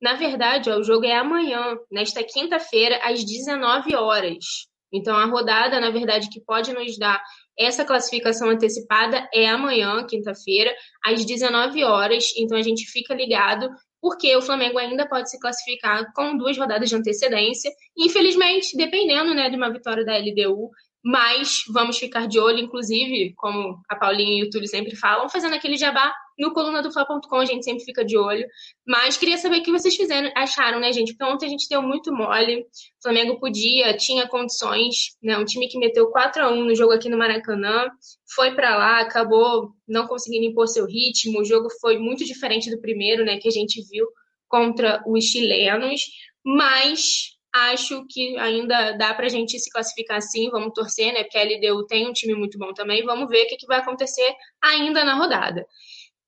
Na 0.01 0.15
verdade, 0.15 0.69
ó, 0.69 0.77
o 0.77 0.83
jogo 0.83 1.05
é 1.05 1.15
amanhã, 1.15 1.77
nesta 1.89 2.23
quinta-feira, 2.23 2.99
às 3.03 3.23
19 3.23 3.95
horas. 3.95 4.67
Então, 4.91 5.15
a 5.15 5.25
rodada, 5.25 5.79
na 5.79 5.89
verdade, 5.89 6.29
que 6.29 6.41
pode 6.41 6.73
nos 6.73 6.97
dar 6.97 7.23
essa 7.57 7.85
classificação 7.85 8.49
antecipada 8.49 9.27
é 9.33 9.47
amanhã, 9.47 10.05
quinta-feira, 10.05 10.73
às 11.03 11.25
19 11.25 11.83
horas. 11.83 12.33
Então 12.37 12.57
a 12.57 12.61
gente 12.61 12.85
fica 12.85 13.13
ligado, 13.13 13.69
porque 14.01 14.35
o 14.35 14.41
Flamengo 14.41 14.77
ainda 14.77 15.07
pode 15.07 15.29
se 15.29 15.39
classificar 15.39 16.11
com 16.13 16.35
duas 16.37 16.57
rodadas 16.57 16.89
de 16.89 16.95
antecedência. 16.95 17.71
Infelizmente, 17.97 18.75
dependendo 18.75 19.33
né, 19.33 19.49
de 19.49 19.55
uma 19.55 19.71
vitória 19.71 20.03
da 20.03 20.17
LDU, 20.17 20.69
mas 21.03 21.63
vamos 21.67 21.97
ficar 21.97 22.27
de 22.27 22.39
olho, 22.39 22.59
inclusive, 22.59 23.33
como 23.35 23.77
a 23.89 23.95
Paulinha 23.95 24.41
e 24.41 24.47
o 24.47 24.49
Túlio 24.49 24.67
sempre 24.67 24.95
falam, 24.95 25.27
fazendo 25.27 25.53
aquele 25.53 25.75
jabá 25.75 26.13
no 26.39 26.53
coluna 26.53 26.81
do 26.81 26.91
Fla.com, 26.91 27.35
a 27.35 27.45
gente 27.45 27.65
sempre 27.65 27.83
fica 27.83 28.05
de 28.05 28.17
olho. 28.17 28.47
Mas 28.87 29.17
queria 29.17 29.37
saber 29.37 29.59
o 29.59 29.63
que 29.63 29.71
vocês 29.71 29.95
fizeram, 29.95 30.31
acharam, 30.35 30.79
né, 30.79 30.91
gente? 30.93 31.13
Porque 31.13 31.31
ontem 31.31 31.45
a 31.45 31.49
gente 31.49 31.67
deu 31.69 31.81
muito 31.81 32.13
mole. 32.13 32.61
O 32.61 32.65
Flamengo 33.01 33.39
podia, 33.39 33.95
tinha 33.97 34.27
condições, 34.27 35.17
né? 35.21 35.37
Um 35.37 35.45
time 35.45 35.67
que 35.67 35.77
meteu 35.77 36.07
4 36.07 36.43
a 36.43 36.49
1 36.49 36.63
no 36.63 36.75
jogo 36.75 36.93
aqui 36.93 37.09
no 37.09 37.17
Maracanã, 37.17 37.89
foi 38.33 38.55
para 38.55 38.75
lá, 38.75 39.01
acabou 39.01 39.71
não 39.87 40.07
conseguindo 40.07 40.45
impor 40.45 40.67
seu 40.67 40.85
ritmo. 40.85 41.41
O 41.41 41.45
jogo 41.45 41.67
foi 41.81 41.97
muito 41.97 42.23
diferente 42.23 42.71
do 42.71 42.79
primeiro, 42.79 43.25
né, 43.25 43.37
que 43.37 43.47
a 43.47 43.51
gente 43.51 43.81
viu 43.89 44.07
contra 44.47 45.03
os 45.05 45.25
chilenos, 45.25 46.01
mas 46.43 47.32
acho 47.53 48.05
que 48.09 48.37
ainda 48.37 48.93
dá 48.93 49.13
para 49.13 49.27
a 49.27 49.29
gente 49.29 49.59
se 49.59 49.69
classificar 49.69 50.17
assim, 50.17 50.49
vamos 50.49 50.73
torcer, 50.73 51.13
né? 51.13 51.23
Porque 51.23 51.37
a 51.37 51.43
LDU 51.43 51.85
tem 51.85 52.09
um 52.09 52.13
time 52.13 52.33
muito 52.33 52.57
bom 52.57 52.73
também, 52.73 53.03
vamos 53.05 53.29
ver 53.29 53.45
o 53.45 53.47
que, 53.47 53.57
que 53.57 53.67
vai 53.67 53.79
acontecer 53.79 54.33
ainda 54.61 55.03
na 55.03 55.13
rodada. 55.13 55.65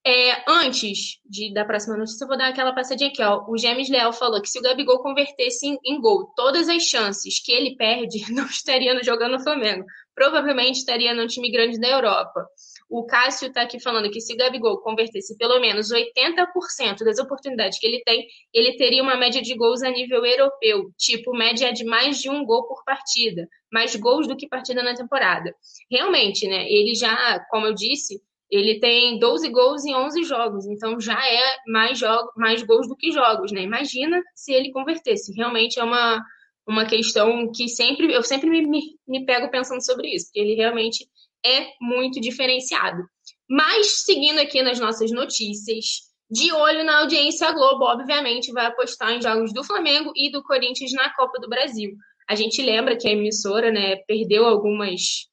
É, 0.08 0.44
antes 0.48 1.20
de, 1.26 1.52
da 1.52 1.66
próxima 1.66 1.98
notícia, 1.98 2.24
eu 2.24 2.28
vou 2.28 2.38
dar 2.38 2.50
aquela 2.50 2.76
passadinha 2.76 3.10
aqui. 3.10 3.24
Ó. 3.24 3.44
O 3.50 3.58
James 3.58 3.90
Leal 3.90 4.14
falou 4.14 4.40
que 4.40 4.48
se 4.48 4.60
o 4.60 4.62
Gabigol 4.62 5.02
convertesse 5.02 5.66
em, 5.66 5.80
em 5.84 6.00
gol 6.00 6.32
todas 6.36 6.70
as 6.70 6.84
chances 6.84 7.42
que 7.44 7.52
ele 7.52 7.76
perde, 7.76 8.24
não 8.32 8.46
estaria 8.46 9.04
jogando 9.04 9.32
no 9.32 9.44
Flamengo. 9.44 9.84
Provavelmente 10.14 10.78
estaria 10.78 11.12
num 11.12 11.26
time 11.26 11.52
grande 11.52 11.80
da 11.80 11.88
Europa. 11.88 12.46
O 12.90 13.06
Cássio 13.06 13.48
está 13.48 13.64
aqui 13.64 13.80
falando 13.80 14.12
que 14.12 14.22
se 14.22 14.34
o 14.34 14.38
Gabigol 14.38 14.80
convertesse 14.80 15.36
pelo 15.38 15.60
menos 15.60 15.92
80% 15.92 17.04
das 17.04 17.18
oportunidades 17.18 17.80
que 17.80 17.88
ele 17.88 18.02
tem, 18.04 18.28
ele 18.54 18.78
teria 18.78 19.02
uma 19.02 19.18
média 19.18 19.42
de 19.42 19.56
gols 19.56 19.82
a 19.82 19.90
nível 19.90 20.24
europeu, 20.24 20.92
tipo 20.98 21.36
média 21.36 21.74
de 21.74 21.84
mais 21.84 22.22
de 22.22 22.30
um 22.30 22.46
gol 22.46 22.68
por 22.68 22.84
partida, 22.86 23.48
mais 23.72 23.96
gols 23.96 24.28
do 24.28 24.38
que 24.38 24.48
partida 24.48 24.84
na 24.84 24.94
temporada. 24.94 25.54
Realmente, 25.90 26.48
né? 26.48 26.70
Ele 26.70 26.94
já, 26.94 27.44
como 27.50 27.66
eu 27.66 27.74
disse, 27.74 28.22
ele 28.50 28.80
tem 28.80 29.18
12 29.20 29.50
gols 29.50 29.84
em 29.86 29.96
11 29.96 30.24
jogos, 30.24 30.66
então 30.68 31.00
já 31.00 31.20
é 31.28 31.58
mais, 31.68 31.98
jogo, 31.98 32.32
mais 32.38 32.62
gols 32.64 32.88
do 32.88 32.96
que 32.96 33.12
jogos, 33.12 33.52
né? 33.52 33.62
Imagina 33.62 34.22
se 34.36 34.54
ele 34.54 34.72
convertesse. 34.72 35.34
Realmente 35.34 35.80
é 35.80 35.84
uma, 35.84 36.24
uma 36.68 36.86
questão 36.86 37.52
que 37.52 37.68
sempre 37.68 38.14
eu 38.14 38.22
sempre 38.22 38.50
me, 38.50 38.66
me, 38.66 38.82
me 39.08 39.26
pego 39.26 39.50
pensando 39.50 39.84
sobre 39.84 40.14
isso, 40.14 40.28
porque 40.28 40.40
ele 40.40 40.56
realmente 40.56 41.08
é 41.46 41.70
muito 41.80 42.20
diferenciado. 42.20 43.04
Mas, 43.50 44.04
seguindo 44.04 44.40
aqui 44.40 44.62
nas 44.64 44.80
nossas 44.80 45.12
notícias, 45.12 45.86
de 46.30 46.52
olho 46.52 46.84
na 46.84 47.02
audiência, 47.02 47.48
a 47.48 47.52
Globo, 47.52 47.86
obviamente, 47.86 48.52
vai 48.52 48.66
apostar 48.66 49.12
em 49.12 49.22
jogos 49.22 49.54
do 49.54 49.64
Flamengo 49.64 50.12
e 50.16 50.32
do 50.32 50.44
Corinthians 50.44 50.92
na 50.94 51.14
Copa 51.14 51.40
do 51.40 51.48
Brasil. 51.48 51.92
A 52.28 52.34
gente 52.34 52.62
lembra 52.62 52.98
que 52.98 53.08
a 53.08 53.12
emissora 53.12 53.72
né, 53.72 53.98
perdeu 54.08 54.46
algumas 54.46 55.28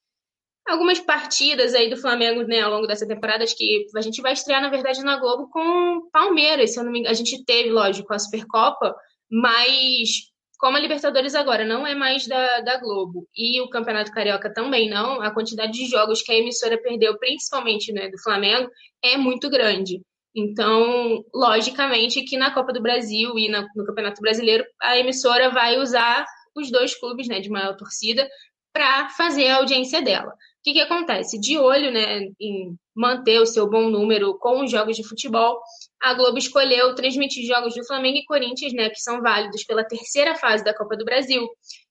algumas 0.69 1.01
partidas 1.01 1.75
aí 1.75 1.91
do 1.91 1.97
Flamengo 1.97 2.45
né, 2.45 2.61
ao 2.61 2.71
longo 2.71 2.87
dessa 2.87 3.07
temporada. 3.07 3.43
Acho 3.43 3.57
que 3.57 3.87
a 3.97 4.01
gente 4.01 4.23
vai 4.23 4.33
estrear, 4.33 4.63
na 4.63 4.69
verdade, 4.69 5.03
na 5.03 5.19
Globo 5.19 5.49
com 5.51 6.09
Palmeiras. 6.13 6.73
Se 6.73 6.79
eu 6.79 6.85
não 6.85 6.93
me 6.93 7.01
engano. 7.01 7.13
A 7.13 7.17
gente 7.17 7.45
teve, 7.45 7.71
lógico, 7.71 8.13
a 8.13 8.19
Supercopa, 8.19 8.95
mas 9.31 10.32
como 10.63 10.77
a 10.77 10.81
Libertadores 10.81 11.35
agora 11.35 11.65
não 11.65 11.85
é 11.85 11.93
mais 11.93 12.25
da, 12.25 12.61
da 12.61 12.79
Globo 12.79 13.29
e 13.37 13.61
o 13.61 13.69
Campeonato 13.69 14.13
Carioca 14.13 14.49
também 14.55 14.89
não, 14.89 15.21
a 15.21 15.29
quantidade 15.33 15.73
de 15.73 15.87
jogos 15.87 16.23
que 16.23 16.31
a 16.31 16.37
emissora 16.37 16.81
perdeu, 16.81 17.19
principalmente 17.19 17.93
né, 17.93 18.09
do 18.09 18.23
Flamengo, 18.23 18.71
é 19.03 19.17
muito 19.17 19.51
grande. 19.51 20.01
Então, 20.33 21.25
logicamente 21.35 22.23
que 22.23 22.37
na 22.37 22.55
Copa 22.55 22.73
do 22.73 22.81
Brasil 22.81 23.37
e 23.37 23.49
na, 23.49 23.67
no 23.75 23.85
Campeonato 23.85 24.21
Brasileiro, 24.21 24.65
a 24.81 24.97
emissora 24.97 25.51
vai 25.51 25.79
usar 25.79 26.25
os 26.55 26.71
dois 26.71 26.95
clubes 26.95 27.27
né, 27.27 27.41
de 27.41 27.51
maior 27.51 27.77
torcida 27.77 28.29
para 28.73 29.09
fazer 29.11 29.49
a 29.49 29.57
audiência 29.57 30.01
dela 30.01 30.33
que, 30.63 30.73
que 30.73 30.81
acontece? 30.81 31.39
De 31.39 31.59
olho 31.59 31.91
né, 31.91 32.29
em 32.41 32.77
manter 32.95 33.41
o 33.41 33.47
seu 33.47 33.69
bom 33.69 33.91
número 33.91 34.39
com 34.39 34.63
os 34.63 34.71
jogos 34.71 34.97
de 34.97 35.07
futebol, 35.07 35.61
a 36.01 36.15
Globo 36.15 36.39
escolheu 36.39 36.95
transmitir 36.95 37.47
jogos 37.47 37.75
do 37.75 37.85
Flamengo 37.85 38.19
e 38.19 38.25
Corinthians, 38.25 38.73
né, 38.73 38.89
que 38.89 39.01
são 39.01 39.21
válidos 39.21 39.65
pela 39.65 39.85
terceira 39.85 40.37
fase 40.37 40.63
da 40.63 40.75
Copa 40.75 40.97
do 40.97 41.05
Brasil. 41.05 41.47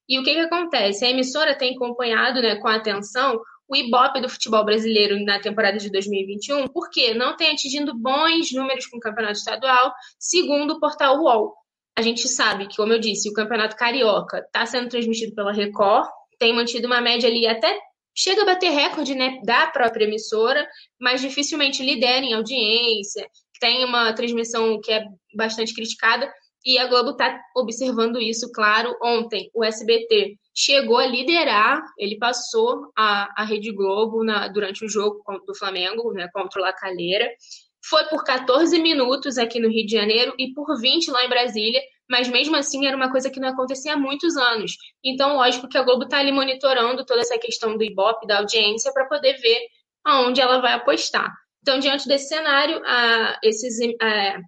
E 0.07 0.19
o 0.19 0.23
que, 0.23 0.33
que 0.33 0.39
acontece? 0.39 1.05
A 1.05 1.09
emissora 1.09 1.57
tem 1.57 1.75
acompanhado 1.75 2.41
né, 2.41 2.55
com 2.55 2.67
atenção 2.67 3.39
o 3.67 3.75
Ibope 3.75 4.19
do 4.19 4.27
futebol 4.27 4.65
brasileiro 4.65 5.23
na 5.23 5.39
temporada 5.39 5.77
de 5.77 5.89
2021, 5.89 6.67
porque 6.67 7.13
não 7.13 7.37
tem 7.37 7.51
atingido 7.51 7.97
bons 7.97 8.51
números 8.51 8.85
com 8.85 8.97
o 8.97 8.99
campeonato 8.99 9.37
estadual, 9.37 9.93
segundo 10.19 10.71
o 10.71 10.79
portal 10.79 11.21
UOL. 11.21 11.53
A 11.97 12.01
gente 12.01 12.27
sabe 12.27 12.67
que, 12.67 12.75
como 12.75 12.91
eu 12.91 12.99
disse, 12.99 13.29
o 13.29 13.33
campeonato 13.33 13.77
carioca 13.77 14.39
está 14.39 14.65
sendo 14.65 14.89
transmitido 14.89 15.33
pela 15.35 15.53
Record, 15.53 16.05
tem 16.41 16.55
mantido 16.55 16.87
uma 16.87 16.99
média 16.99 17.29
ali 17.29 17.45
até 17.45 17.79
chega 18.17 18.41
a 18.41 18.45
bater 18.45 18.71
recorde 18.71 19.13
né, 19.13 19.39
da 19.45 19.67
própria 19.67 20.05
emissora, 20.05 20.67
mas 20.99 21.21
dificilmente 21.21 21.83
lidera 21.83 22.25
em 22.25 22.33
audiência. 22.33 23.27
tem 23.59 23.85
uma 23.85 24.11
transmissão 24.13 24.81
que 24.81 24.91
é 24.91 25.05
bastante 25.35 25.71
criticada 25.71 26.27
e 26.65 26.79
a 26.79 26.87
Globo 26.87 27.11
está 27.11 27.39
observando 27.55 28.19
isso, 28.19 28.51
claro. 28.51 28.95
Ontem, 29.03 29.51
o 29.53 29.63
SBT 29.63 30.35
chegou 30.55 30.97
a 30.97 31.05
liderar, 31.05 31.79
ele 31.95 32.17
passou 32.17 32.91
a, 32.97 33.29
a 33.37 33.45
Rede 33.45 33.71
Globo 33.71 34.23
na, 34.23 34.47
durante 34.47 34.83
o 34.83 34.89
jogo 34.89 35.21
do 35.45 35.55
Flamengo, 35.55 36.11
né, 36.11 36.27
contra 36.33 36.59
o 36.59 36.63
La 36.63 36.73
Calera. 36.73 37.29
Foi 37.87 38.03
por 38.05 38.23
14 38.23 38.79
minutos 38.79 39.37
aqui 39.37 39.59
no 39.59 39.69
Rio 39.69 39.85
de 39.85 39.95
Janeiro 39.95 40.33
e 40.39 40.51
por 40.53 40.79
20 40.79 41.11
lá 41.11 41.23
em 41.23 41.29
Brasília, 41.29 41.81
mas 42.11 42.27
mesmo 42.27 42.57
assim 42.57 42.85
era 42.85 42.97
uma 42.97 43.09
coisa 43.09 43.29
que 43.29 43.39
não 43.39 43.47
acontecia 43.47 43.93
há 43.93 43.97
muitos 43.97 44.35
anos. 44.35 44.73
Então, 45.01 45.37
lógico 45.37 45.69
que 45.69 45.77
a 45.77 45.81
Globo 45.81 46.03
está 46.03 46.17
ali 46.19 46.29
monitorando 46.29 47.05
toda 47.05 47.21
essa 47.21 47.39
questão 47.39 47.77
do 47.77 47.83
Ibope, 47.85 48.27
da 48.27 48.39
audiência, 48.39 48.91
para 48.91 49.05
poder 49.05 49.37
ver 49.37 49.59
aonde 50.03 50.41
ela 50.41 50.59
vai 50.59 50.73
apostar. 50.73 51.33
Então, 51.61 51.79
diante 51.79 52.09
desse 52.09 52.27
cenário, 52.27 52.81
a, 52.85 53.39
esses, 53.41 53.79
a, 54.01 54.41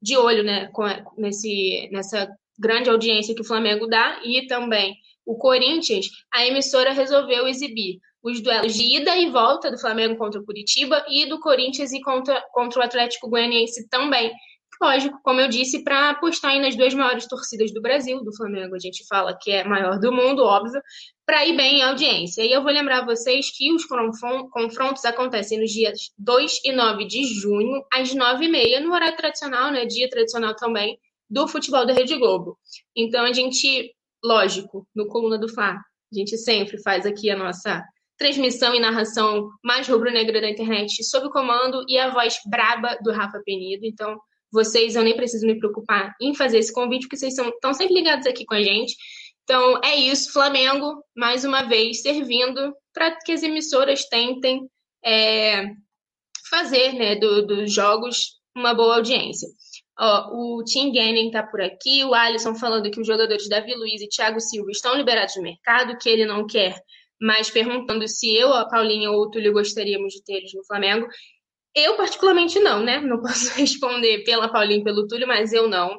de 0.00 0.16
olho 0.16 0.44
né, 0.44 0.68
com, 0.68 0.84
nesse, 1.16 1.88
nessa 1.90 2.28
grande 2.56 2.88
audiência 2.88 3.34
que 3.34 3.42
o 3.42 3.46
Flamengo 3.46 3.88
dá 3.88 4.20
e 4.22 4.46
também 4.46 4.94
o 5.26 5.36
Corinthians, 5.36 6.06
a 6.32 6.46
emissora 6.46 6.92
resolveu 6.92 7.48
exibir 7.48 7.98
os 8.22 8.40
duelos 8.40 8.74
de 8.74 8.96
ida 8.96 9.16
e 9.16 9.28
volta 9.28 9.72
do 9.72 9.78
Flamengo 9.78 10.16
contra 10.16 10.40
o 10.40 10.44
Curitiba 10.44 11.04
e 11.08 11.26
do 11.26 11.40
Corinthians 11.40 11.92
e 11.92 12.00
contra, 12.00 12.40
contra 12.52 12.80
o 12.80 12.84
Atlético 12.84 13.28
Goianiense 13.28 13.88
também. 13.88 14.32
Lógico, 14.80 15.18
como 15.24 15.40
eu 15.40 15.48
disse, 15.48 15.82
para 15.82 16.10
apostar 16.10 16.52
aí 16.52 16.60
nas 16.60 16.76
duas 16.76 16.94
maiores 16.94 17.26
torcidas 17.26 17.72
do 17.72 17.80
Brasil, 17.80 18.22
do 18.22 18.34
Flamengo, 18.36 18.76
a 18.76 18.78
gente 18.78 19.04
fala 19.06 19.36
que 19.36 19.50
é 19.50 19.64
maior 19.64 19.98
do 19.98 20.12
mundo, 20.12 20.44
óbvio, 20.44 20.80
para 21.26 21.44
ir 21.44 21.56
bem 21.56 21.78
em 21.78 21.82
audiência. 21.82 22.42
E 22.42 22.52
eu 22.52 22.62
vou 22.62 22.72
lembrar 22.72 23.04
vocês 23.04 23.50
que 23.56 23.72
os 23.72 23.84
confrontos 23.84 25.04
acontecem 25.04 25.58
nos 25.58 25.70
dias 25.70 25.98
2 26.16 26.60
e 26.64 26.72
9 26.72 27.06
de 27.06 27.24
junho, 27.24 27.84
às 27.92 28.14
9h30, 28.14 28.80
no 28.80 28.92
horário 28.92 29.16
tradicional, 29.16 29.72
né, 29.72 29.84
dia 29.84 30.08
tradicional 30.08 30.54
também, 30.54 30.96
do 31.28 31.48
futebol 31.48 31.84
da 31.84 31.92
Rede 31.92 32.16
Globo. 32.16 32.56
Então, 32.96 33.24
a 33.24 33.32
gente, 33.32 33.92
lógico, 34.24 34.86
no 34.94 35.08
Coluna 35.08 35.38
do 35.38 35.48
Fla, 35.48 35.72
a 35.72 36.16
gente 36.16 36.38
sempre 36.38 36.80
faz 36.82 37.04
aqui 37.04 37.30
a 37.30 37.36
nossa 37.36 37.84
transmissão 38.16 38.74
e 38.74 38.80
narração 38.80 39.50
mais 39.62 39.86
rubro-negra 39.86 40.40
da 40.40 40.48
internet 40.48 41.04
sob 41.04 41.26
o 41.26 41.30
comando 41.30 41.84
e 41.88 41.98
a 41.98 42.10
voz 42.10 42.38
braba 42.48 42.96
do 43.02 43.12
Rafa 43.12 43.40
Penido. 43.44 43.84
Então, 43.84 44.18
vocês, 44.52 44.96
eu 44.96 45.02
nem 45.02 45.16
preciso 45.16 45.46
me 45.46 45.58
preocupar 45.58 46.14
em 46.20 46.34
fazer 46.34 46.58
esse 46.58 46.72
convite, 46.72 47.02
porque 47.02 47.16
vocês 47.16 47.36
estão 47.36 47.74
sempre 47.74 47.94
ligados 47.94 48.26
aqui 48.26 48.44
com 48.44 48.54
a 48.54 48.62
gente. 48.62 48.96
Então, 49.44 49.80
é 49.82 49.96
isso. 49.96 50.32
Flamengo, 50.32 51.02
mais 51.16 51.44
uma 51.44 51.62
vez, 51.62 52.02
servindo 52.02 52.74
para 52.92 53.16
que 53.24 53.32
as 53.32 53.42
emissoras 53.42 54.04
tentem 54.08 54.68
é, 55.04 55.64
fazer 56.50 56.92
né, 56.92 57.16
do, 57.16 57.46
dos 57.46 57.72
jogos 57.72 58.38
uma 58.54 58.74
boa 58.74 58.96
audiência. 58.96 59.48
Ó, 59.98 60.58
o 60.58 60.64
Tim 60.64 60.92
Gannon 60.92 61.26
está 61.26 61.42
por 61.42 61.60
aqui, 61.60 62.04
o 62.04 62.14
Alisson 62.14 62.54
falando 62.54 62.90
que 62.90 63.00
os 63.00 63.06
jogadores 63.06 63.48
Davi 63.48 63.74
Luiz 63.74 64.00
e 64.00 64.08
Thiago 64.08 64.40
Silva 64.40 64.70
estão 64.70 64.94
liberados 64.94 65.34
do 65.34 65.42
mercado, 65.42 65.98
que 65.98 66.08
ele 66.08 66.24
não 66.24 66.46
quer, 66.46 66.80
mas 67.20 67.50
perguntando 67.50 68.06
se 68.06 68.32
eu, 68.32 68.52
a 68.52 68.68
Paulinha 68.68 69.10
ou 69.10 69.22
o 69.22 69.30
Túlio 69.30 69.52
gostaríamos 69.52 70.12
de 70.12 70.22
ter 70.22 70.34
eles 70.34 70.54
no 70.54 70.64
Flamengo. 70.64 71.06
Eu, 71.74 71.96
particularmente, 71.96 72.58
não, 72.60 72.82
né? 72.82 73.00
Não 73.00 73.20
posso 73.22 73.56
responder 73.58 74.24
pela 74.24 74.50
Paulinha 74.50 74.80
e 74.80 74.84
pelo 74.84 75.06
Túlio, 75.06 75.26
mas 75.26 75.52
eu 75.52 75.68
não. 75.68 75.98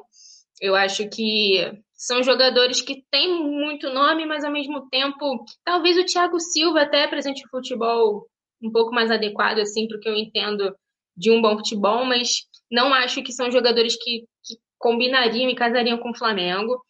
Eu 0.60 0.74
acho 0.74 1.08
que 1.08 1.72
são 1.94 2.22
jogadores 2.22 2.80
que 2.80 3.04
têm 3.10 3.42
muito 3.42 3.90
nome, 3.90 4.26
mas 4.26 4.44
ao 4.44 4.52
mesmo 4.52 4.88
tempo, 4.88 5.44
talvez 5.64 5.98
o 5.98 6.04
Thiago 6.04 6.38
Silva 6.40 6.82
até 6.82 7.06
presente 7.06 7.44
o 7.44 7.50
futebol 7.50 8.26
um 8.62 8.70
pouco 8.70 8.92
mais 8.92 9.10
adequado, 9.10 9.58
assim, 9.58 9.88
porque 9.88 10.08
eu 10.08 10.14
entendo 10.14 10.74
de 11.16 11.30
um 11.30 11.40
bom 11.40 11.56
futebol, 11.56 12.04
mas 12.04 12.46
não 12.70 12.92
acho 12.92 13.22
que 13.22 13.32
são 13.32 13.50
jogadores 13.50 13.96
que, 13.96 14.24
que 14.44 14.56
combinariam 14.78 15.50
e 15.50 15.54
casariam 15.54 15.98
com 15.98 16.10
o 16.10 16.16
Flamengo. 16.16 16.82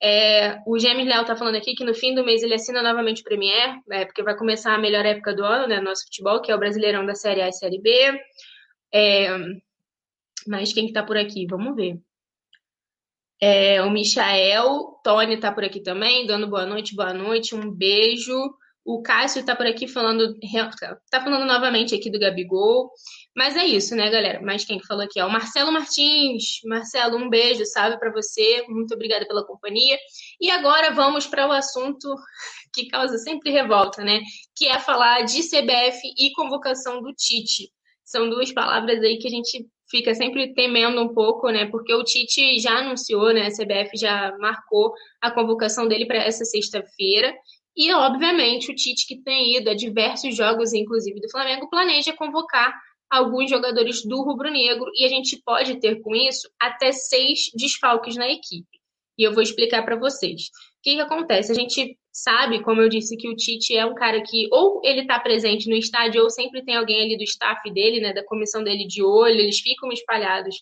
É, 0.00 0.60
o 0.64 0.78
James 0.78 1.06
Léo 1.06 1.24
tá 1.24 1.34
falando 1.34 1.56
aqui 1.56 1.74
que 1.74 1.84
no 1.84 1.92
fim 1.92 2.14
do 2.14 2.24
mês 2.24 2.42
ele 2.42 2.54
assina 2.54 2.82
novamente 2.82 3.20
o 3.20 3.24
Premier, 3.24 3.80
é, 3.90 4.04
porque 4.04 4.22
vai 4.22 4.36
começar 4.36 4.74
a 4.74 4.78
melhor 4.78 5.04
época 5.04 5.34
do 5.34 5.44
ano, 5.44 5.66
né, 5.66 5.80
nosso 5.80 6.04
futebol, 6.04 6.40
que 6.40 6.52
é 6.52 6.54
o 6.54 6.58
Brasileirão 6.58 7.04
da 7.04 7.14
Série 7.14 7.42
A 7.42 7.48
e 7.48 7.52
Série 7.52 7.80
B. 7.80 7.90
É, 8.94 9.28
mas 10.46 10.72
quem 10.72 10.86
que 10.86 10.92
tá 10.92 11.02
por 11.02 11.16
aqui? 11.16 11.46
Vamos 11.46 11.74
ver. 11.74 12.00
É, 13.40 13.82
o 13.82 13.90
Michael, 13.90 15.00
Tony 15.04 15.38
tá 15.38 15.52
por 15.52 15.64
aqui 15.64 15.80
também, 15.80 16.26
dando 16.26 16.48
boa 16.48 16.66
noite, 16.66 16.94
boa 16.94 17.12
noite, 17.12 17.54
um 17.54 17.70
beijo. 17.70 18.34
O 18.90 19.02
Cássio 19.02 19.44
tá 19.44 19.54
por 19.54 19.66
aqui 19.66 19.86
falando, 19.86 20.34
tá 21.10 21.20
falando 21.20 21.44
novamente 21.44 21.94
aqui 21.94 22.08
do 22.08 22.18
Gabigol. 22.18 22.90
Mas 23.36 23.54
é 23.54 23.62
isso, 23.62 23.94
né, 23.94 24.08
galera? 24.08 24.40
Mas 24.42 24.64
quem 24.64 24.82
falou 24.82 25.04
aqui 25.04 25.20
é 25.20 25.26
o 25.26 25.30
Marcelo 25.30 25.70
Martins. 25.70 26.62
Marcelo, 26.64 27.18
um 27.18 27.28
beijo, 27.28 27.66
salve 27.66 27.98
para 27.98 28.10
você. 28.10 28.64
Muito 28.66 28.94
obrigada 28.94 29.26
pela 29.26 29.44
companhia. 29.44 29.98
E 30.40 30.50
agora 30.50 30.90
vamos 30.90 31.26
para 31.26 31.46
o 31.46 31.52
assunto 31.52 32.08
que 32.72 32.88
causa 32.88 33.18
sempre 33.18 33.50
revolta, 33.50 34.02
né? 34.02 34.22
Que 34.56 34.68
é 34.68 34.78
falar 34.78 35.20
de 35.20 35.42
CBF 35.42 36.00
e 36.16 36.32
convocação 36.32 37.02
do 37.02 37.12
Tite. 37.12 37.70
São 38.02 38.30
duas 38.30 38.50
palavras 38.52 39.02
aí 39.02 39.18
que 39.18 39.28
a 39.28 39.30
gente 39.30 39.68
fica 39.90 40.14
sempre 40.14 40.54
temendo 40.54 41.02
um 41.02 41.12
pouco, 41.12 41.50
né? 41.50 41.66
Porque 41.66 41.92
o 41.92 42.04
Tite 42.04 42.58
já 42.58 42.78
anunciou, 42.78 43.34
né? 43.34 43.48
A 43.48 43.50
CBF 43.50 43.98
já 43.98 44.34
marcou 44.38 44.94
a 45.20 45.30
convocação 45.30 45.86
dele 45.86 46.06
para 46.06 46.24
essa 46.24 46.46
sexta-feira. 46.46 47.34
E, 47.78 47.92
obviamente, 47.92 48.72
o 48.72 48.74
Tite, 48.74 49.06
que 49.06 49.22
tem 49.22 49.56
ido 49.56 49.70
a 49.70 49.74
diversos 49.74 50.34
jogos, 50.34 50.72
inclusive 50.72 51.20
do 51.20 51.30
Flamengo, 51.30 51.70
planeja 51.70 52.12
convocar 52.12 52.74
alguns 53.08 53.48
jogadores 53.48 54.04
do 54.04 54.20
rubro-negro 54.20 54.90
e 54.96 55.04
a 55.04 55.08
gente 55.08 55.40
pode 55.44 55.78
ter 55.78 56.02
com 56.02 56.12
isso 56.12 56.50
até 56.60 56.90
seis 56.90 57.50
desfalques 57.54 58.16
na 58.16 58.28
equipe. 58.28 58.66
E 59.16 59.22
eu 59.22 59.32
vou 59.32 59.44
explicar 59.44 59.84
para 59.84 59.94
vocês. 59.94 60.42
O 60.42 60.82
que, 60.82 60.96
que 60.96 61.00
acontece? 61.00 61.52
A 61.52 61.54
gente 61.54 61.96
sabe, 62.12 62.64
como 62.64 62.82
eu 62.82 62.88
disse, 62.88 63.16
que 63.16 63.28
o 63.28 63.36
Tite 63.36 63.76
é 63.76 63.86
um 63.86 63.94
cara 63.94 64.20
que 64.22 64.48
ou 64.50 64.80
ele 64.82 65.02
está 65.02 65.20
presente 65.20 65.70
no 65.70 65.76
estádio 65.76 66.24
ou 66.24 66.30
sempre 66.30 66.64
tem 66.64 66.74
alguém 66.74 67.00
ali 67.02 67.16
do 67.16 67.22
staff 67.22 67.62
dele, 67.72 68.00
né, 68.00 68.12
da 68.12 68.24
comissão 68.24 68.62
dele 68.62 68.88
de 68.88 69.04
olho, 69.04 69.38
eles 69.38 69.60
ficam 69.60 69.92
espalhados 69.92 70.56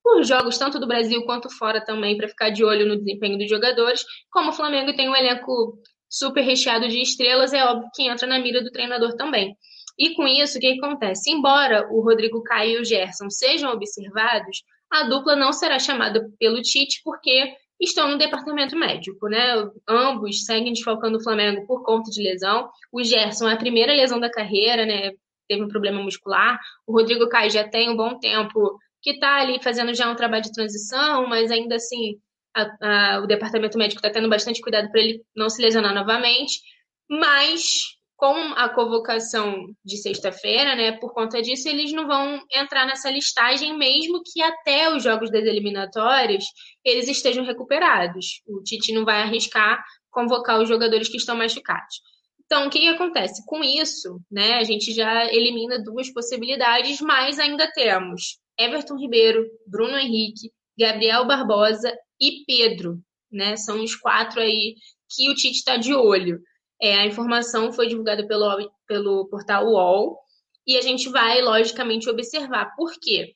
por 0.00 0.22
jogos 0.22 0.56
tanto 0.56 0.78
do 0.78 0.86
Brasil 0.86 1.24
quanto 1.24 1.50
fora 1.50 1.84
também 1.84 2.16
para 2.16 2.28
ficar 2.28 2.50
de 2.50 2.64
olho 2.64 2.86
no 2.86 2.96
desempenho 2.96 3.36
dos 3.36 3.50
jogadores. 3.50 4.04
Como 4.30 4.50
o 4.50 4.52
Flamengo 4.52 4.94
tem 4.94 5.08
um 5.08 5.16
elenco 5.16 5.80
super 6.08 6.42
recheado 6.42 6.88
de 6.88 7.00
estrelas, 7.00 7.52
é 7.52 7.64
óbvio 7.64 7.90
que 7.94 8.08
entra 8.08 8.26
na 8.26 8.38
mira 8.38 8.62
do 8.62 8.70
treinador 8.70 9.14
também. 9.16 9.56
E 9.98 10.14
com 10.14 10.26
isso, 10.26 10.58
o 10.58 10.60
que 10.60 10.78
acontece? 10.78 11.30
Embora 11.30 11.88
o 11.90 12.02
Rodrigo 12.02 12.42
Caio 12.42 12.78
e 12.78 12.80
o 12.82 12.84
Gerson 12.84 13.30
sejam 13.30 13.72
observados, 13.72 14.62
a 14.90 15.04
dupla 15.04 15.34
não 15.34 15.52
será 15.52 15.78
chamada 15.78 16.28
pelo 16.38 16.60
Tite 16.60 17.00
porque 17.02 17.54
estão 17.80 18.08
no 18.08 18.18
departamento 18.18 18.76
médico, 18.76 19.28
né? 19.28 19.54
Ambos 19.88 20.44
seguem 20.44 20.72
desfalcando 20.72 21.18
o 21.18 21.22
Flamengo 21.22 21.66
por 21.66 21.82
conta 21.82 22.10
de 22.10 22.22
lesão. 22.22 22.68
O 22.92 23.02
Gerson 23.02 23.48
é 23.48 23.54
a 23.54 23.58
primeira 23.58 23.92
lesão 23.92 24.20
da 24.20 24.30
carreira, 24.30 24.84
né? 24.84 25.12
Teve 25.48 25.62
um 25.62 25.68
problema 25.68 26.02
muscular. 26.02 26.58
O 26.86 26.92
Rodrigo 26.92 27.28
Caio 27.28 27.50
já 27.50 27.66
tem 27.66 27.90
um 27.90 27.96
bom 27.96 28.18
tempo 28.18 28.78
que 29.02 29.12
está 29.12 29.36
ali 29.40 29.62
fazendo 29.62 29.94
já 29.94 30.10
um 30.10 30.16
trabalho 30.16 30.42
de 30.42 30.52
transição, 30.52 31.26
mas 31.26 31.50
ainda 31.50 31.76
assim 31.76 32.18
a, 32.56 33.16
a, 33.16 33.20
o 33.20 33.26
departamento 33.26 33.76
médico 33.76 33.98
está 33.98 34.10
tendo 34.10 34.28
bastante 34.28 34.60
cuidado 34.60 34.90
para 34.90 35.00
ele 35.00 35.22
não 35.36 35.50
se 35.50 35.60
lesionar 35.60 35.94
novamente, 35.94 36.60
mas 37.08 37.96
com 38.16 38.34
a 38.54 38.68
convocação 38.70 39.66
de 39.84 39.98
sexta-feira, 39.98 40.74
né, 40.74 40.92
por 40.92 41.12
conta 41.12 41.42
disso, 41.42 41.68
eles 41.68 41.92
não 41.92 42.06
vão 42.06 42.42
entrar 42.50 42.86
nessa 42.86 43.10
listagem, 43.10 43.76
mesmo 43.76 44.22
que 44.24 44.42
até 44.42 44.90
os 44.94 45.02
jogos 45.02 45.30
das 45.30 45.44
eliminatórias 45.44 46.44
eles 46.82 47.08
estejam 47.08 47.44
recuperados. 47.44 48.40
O 48.46 48.62
Tite 48.62 48.92
não 48.92 49.04
vai 49.04 49.20
arriscar 49.20 49.84
convocar 50.10 50.58
os 50.58 50.68
jogadores 50.68 51.10
que 51.10 51.18
estão 51.18 51.36
machucados. 51.36 52.00
Então, 52.46 52.66
o 52.66 52.70
que, 52.70 52.88
acontece? 52.88 53.44
Com 53.44 53.62
isso, 53.62 54.18
né, 54.30 54.54
a 54.54 54.64
gente 54.64 54.94
já 54.94 55.26
elimina 55.26 55.82
duas 55.82 56.10
possibilidades, 56.10 57.02
mas 57.02 57.38
ainda 57.38 57.70
temos 57.70 58.38
Everton 58.58 58.96
Ribeiro, 58.96 59.44
Bruno 59.66 59.98
Henrique, 59.98 60.50
Gabriel 60.78 61.26
Barbosa 61.26 61.92
e 62.20 62.44
Pedro, 62.46 63.00
né? 63.30 63.56
São 63.56 63.82
os 63.82 63.94
quatro 63.94 64.40
aí 64.40 64.74
que 65.08 65.30
o 65.30 65.34
Tite 65.34 65.58
está 65.58 65.76
de 65.76 65.94
olho. 65.94 66.40
É, 66.80 66.94
a 66.94 67.06
informação 67.06 67.72
foi 67.72 67.86
divulgada 67.86 68.26
pelo, 68.26 68.70
pelo 68.86 69.28
portal 69.28 69.66
UOL 69.66 70.18
e 70.66 70.76
a 70.76 70.82
gente 70.82 71.08
vai, 71.08 71.40
logicamente, 71.40 72.08
observar. 72.08 72.74
Por 72.76 72.92
quê? 73.00 73.32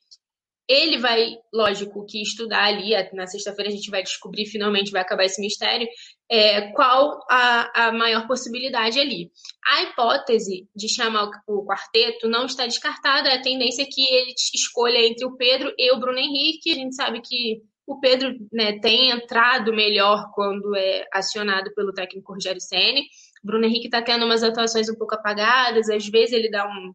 Ele 0.67 0.97
vai, 0.99 1.35
lógico, 1.53 2.05
que 2.05 2.21
estudar 2.21 2.65
ali, 2.65 2.91
na 3.13 3.27
sexta-feira 3.27 3.69
a 3.69 3.73
gente 3.73 3.89
vai 3.89 4.03
descobrir, 4.03 4.45
finalmente 4.45 4.91
vai 4.91 5.01
acabar 5.01 5.25
esse 5.25 5.41
mistério, 5.41 5.87
é, 6.29 6.71
qual 6.71 7.19
a, 7.29 7.87
a 7.87 7.91
maior 7.91 8.25
possibilidade 8.25 8.99
ali. 8.99 9.29
A 9.65 9.83
hipótese 9.83 10.69
de 10.73 10.87
chamar 10.87 11.29
o, 11.47 11.59
o 11.59 11.65
quarteto 11.65 12.29
não 12.29 12.45
está 12.45 12.65
descartada, 12.65 13.33
a 13.33 13.41
tendência 13.41 13.83
é 13.83 13.87
que 13.89 14.01
ele 14.01 14.33
escolha 14.53 14.99
entre 14.99 15.25
o 15.25 15.35
Pedro 15.35 15.73
e 15.77 15.91
o 15.91 15.99
Bruno 15.99 16.19
Henrique, 16.19 16.71
a 16.71 16.75
gente 16.75 16.95
sabe 16.95 17.21
que 17.21 17.61
o 17.85 17.99
Pedro 17.99 18.33
né, 18.51 18.79
tem 18.79 19.11
entrado 19.11 19.73
melhor 19.73 20.31
quando 20.33 20.75
é 20.75 21.05
acionado 21.11 21.73
pelo 21.73 21.93
técnico 21.93 22.33
Rogério 22.33 22.61
Senni. 22.61 23.03
Bruno 23.43 23.65
Henrique 23.65 23.87
está 23.87 24.01
tendo 24.01 24.25
umas 24.25 24.43
atuações 24.43 24.89
um 24.89 24.95
pouco 24.95 25.15
apagadas, 25.15 25.89
às 25.89 26.07
vezes 26.07 26.33
ele 26.33 26.49
dá 26.49 26.67
um 26.67 26.93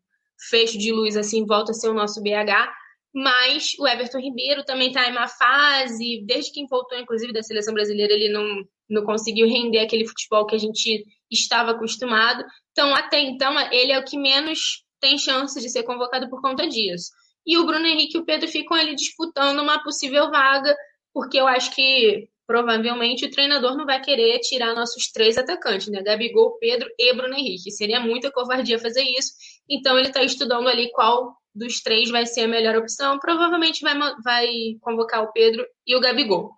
fecho 0.49 0.79
de 0.79 0.93
luz 0.93 1.17
assim, 1.17 1.45
volta 1.45 1.73
a 1.73 1.75
ser 1.75 1.89
o 1.89 1.95
nosso 1.95 2.23
BH, 2.23 2.71
mas 3.15 3.73
o 3.79 3.87
Everton 3.87 4.19
Ribeiro 4.19 4.65
também 4.65 4.89
está 4.89 5.09
em 5.09 5.13
uma 5.13 5.27
fase, 5.27 6.23
desde 6.27 6.53
que 6.53 6.67
voltou, 6.67 6.99
inclusive, 6.99 7.33
da 7.33 7.43
seleção 7.43 7.73
brasileira, 7.73 8.13
ele 8.13 8.29
não, 8.29 8.63
não 8.91 9.05
conseguiu 9.05 9.49
render 9.49 9.79
aquele 9.79 10.07
futebol 10.07 10.45
que 10.45 10.55
a 10.55 10.59
gente 10.59 11.03
estava 11.31 11.71
acostumado. 11.71 12.45
Então, 12.73 12.95
até 12.95 13.19
então, 13.21 13.59
ele 13.73 13.93
é 13.93 13.99
o 13.99 14.05
que 14.05 14.19
menos 14.19 14.85
tem 15.01 15.17
chance 15.17 15.59
de 15.59 15.71
ser 15.71 15.83
convocado 15.85 16.29
por 16.29 16.43
conta 16.43 16.69
disso. 16.69 17.11
E 17.47 17.56
o 17.56 17.64
Bruno 17.64 17.86
Henrique 17.86 18.16
e 18.16 18.20
o 18.20 18.24
Pedro 18.24 18.48
ficam 18.48 18.77
ali 18.77 18.94
disputando 18.94 19.60
uma 19.60 19.82
possível 19.82 20.31
vaga, 20.31 20.74
porque 21.12 21.39
eu 21.39 21.47
acho 21.47 21.74
que 21.74 22.28
provavelmente 22.47 23.24
o 23.24 23.31
treinador 23.31 23.77
não 23.77 23.85
vai 23.85 24.01
querer 24.01 24.39
tirar 24.40 24.74
nossos 24.74 25.10
três 25.10 25.36
atacantes, 25.36 25.89
né? 25.89 26.02
Gabigol, 26.02 26.59
Pedro 26.59 26.89
e 26.98 27.12
Bruno 27.14 27.35
Henrique. 27.35 27.70
Seria 27.70 28.01
muita 28.01 28.31
covardia 28.31 28.78
fazer 28.78 29.02
isso. 29.02 29.32
Então 29.68 29.98
ele 29.98 30.09
está 30.09 30.23
estudando 30.23 30.68
ali 30.68 30.90
qual 30.93 31.36
dos 31.55 31.81
três 31.81 32.10
vai 32.10 32.27
ser 32.27 32.43
a 32.43 32.48
melhor 32.48 32.77
opção. 32.77 33.18
Provavelmente 33.18 33.82
vai, 33.82 33.98
vai 34.23 34.48
convocar 34.81 35.23
o 35.23 35.32
Pedro 35.32 35.66
e 35.86 35.97
o 35.97 36.01
Gabigol. 36.01 36.52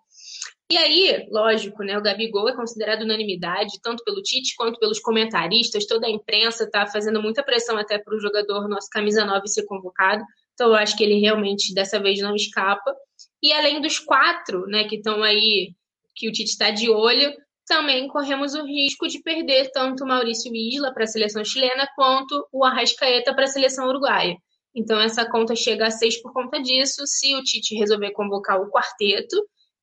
E 0.71 0.77
aí, 0.77 1.27
lógico, 1.31 1.81
né? 1.81 1.97
O 1.97 2.01
Gabigol 2.01 2.47
é 2.47 2.55
considerado 2.55 3.01
unanimidade, 3.01 3.81
tanto 3.81 4.03
pelo 4.03 4.21
Tite 4.21 4.55
quanto 4.55 4.79
pelos 4.79 4.99
comentaristas. 4.99 5.87
Toda 5.87 6.05
a 6.05 6.11
imprensa 6.11 6.65
está 6.65 6.85
fazendo 6.85 7.19
muita 7.19 7.41
pressão 7.41 7.75
até 7.75 7.97
para 7.97 8.15
o 8.15 8.19
jogador, 8.19 8.67
nosso 8.67 8.87
camisa 8.91 9.25
9, 9.25 9.47
ser 9.47 9.65
convocado. 9.65 10.23
Então, 10.59 10.71
eu 10.71 10.75
acho 10.75 10.97
que 10.97 11.03
ele 11.05 11.21
realmente 11.21 11.73
dessa 11.73 12.01
vez 12.01 12.19
não 12.19 12.35
escapa. 12.35 12.93
E 13.41 13.53
além 13.53 13.79
dos 13.79 13.97
quatro, 13.97 14.67
né, 14.67 14.83
que 14.83 14.97
estão 14.97 15.23
aí, 15.23 15.69
que 16.13 16.27
o 16.27 16.33
Tite 16.33 16.51
está 16.51 16.69
de 16.69 16.89
olho, 16.89 17.33
também 17.65 18.09
corremos 18.09 18.53
o 18.55 18.65
risco 18.65 19.07
de 19.07 19.21
perder 19.23 19.71
tanto 19.71 20.03
o 20.03 20.07
Maurício 20.07 20.53
Isla 20.53 20.93
para 20.93 21.05
a 21.05 21.07
seleção 21.07 21.45
chilena 21.45 21.87
quanto 21.95 22.45
o 22.51 22.65
Arrascaeta 22.65 23.33
para 23.33 23.45
a 23.45 23.47
seleção 23.47 23.87
uruguaia. 23.87 24.35
Então, 24.75 24.99
essa 24.99 25.25
conta 25.31 25.55
chega 25.55 25.87
a 25.87 25.91
seis 25.91 26.21
por 26.21 26.33
conta 26.33 26.61
disso, 26.61 27.07
se 27.07 27.33
o 27.35 27.41
Tite 27.41 27.75
resolver 27.75 28.11
convocar 28.11 28.59
o 28.59 28.69
quarteto 28.69 29.37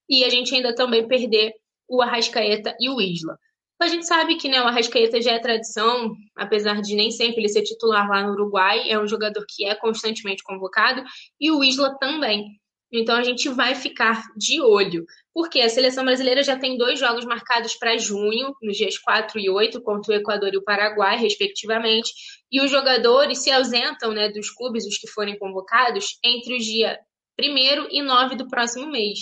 e 0.07 0.25
a 0.25 0.29
gente 0.29 0.55
ainda 0.55 0.75
também 0.75 1.09
perder 1.09 1.55
o 1.89 2.03
Arrascaeta 2.03 2.77
e 2.79 2.91
o 2.91 3.01
Isla. 3.01 3.39
A 3.79 3.89
gente 3.89 4.07
sabe 4.07 4.37
que 4.37 4.49
né, 4.49 4.61
o 4.63 4.67
Arrascaeta 4.67 5.21
já 5.21 5.33
é 5.33 5.39
tradição, 5.39 6.15
apesar 6.35 6.81
de 6.81 6.95
nem 6.95 7.11
sempre 7.11 7.41
ele 7.41 7.49
ser 7.49 7.63
titular 7.63 8.09
lá 8.09 8.23
no 8.23 8.33
Uruguai, 8.33 8.91
é 8.91 8.99
um 8.99 9.07
jogador 9.07 9.45
que 9.47 9.67
é 9.67 9.75
constantemente 9.75 10.43
convocado, 10.43 11.05
e 11.39 11.51
o 11.51 11.63
Isla 11.63 11.95
também. 11.99 12.59
Então 12.91 13.17
a 13.17 13.23
gente 13.23 13.49
vai 13.49 13.75
ficar 13.75 14.23
de 14.37 14.63
olho, 14.63 15.05
porque 15.35 15.61
a 15.61 15.69
seleção 15.69 16.05
brasileira 16.05 16.43
já 16.43 16.57
tem 16.57 16.79
dois 16.79 16.99
jogos 16.99 17.25
marcados 17.25 17.75
para 17.75 17.99
junho, 17.99 18.55
nos 18.63 18.77
dias 18.77 18.97
4 18.97 19.39
e 19.39 19.51
8, 19.51 19.83
contra 19.83 20.13
o 20.13 20.17
Equador 20.17 20.55
e 20.55 20.57
o 20.57 20.65
Paraguai, 20.65 21.19
respectivamente, 21.19 22.13
e 22.51 22.61
os 22.63 22.71
jogadores 22.71 23.43
se 23.43 23.51
ausentam 23.51 24.13
né, 24.13 24.31
dos 24.31 24.51
clubes, 24.51 24.87
os 24.87 24.97
que 24.97 25.09
forem 25.09 25.39
convocados, 25.39 26.19
entre 26.25 26.57
os 26.57 26.65
dias 26.65 26.97
1 27.39 27.89
e 27.91 28.03
9 28.03 28.37
do 28.37 28.49
próximo 28.49 28.87
mês. 28.87 29.19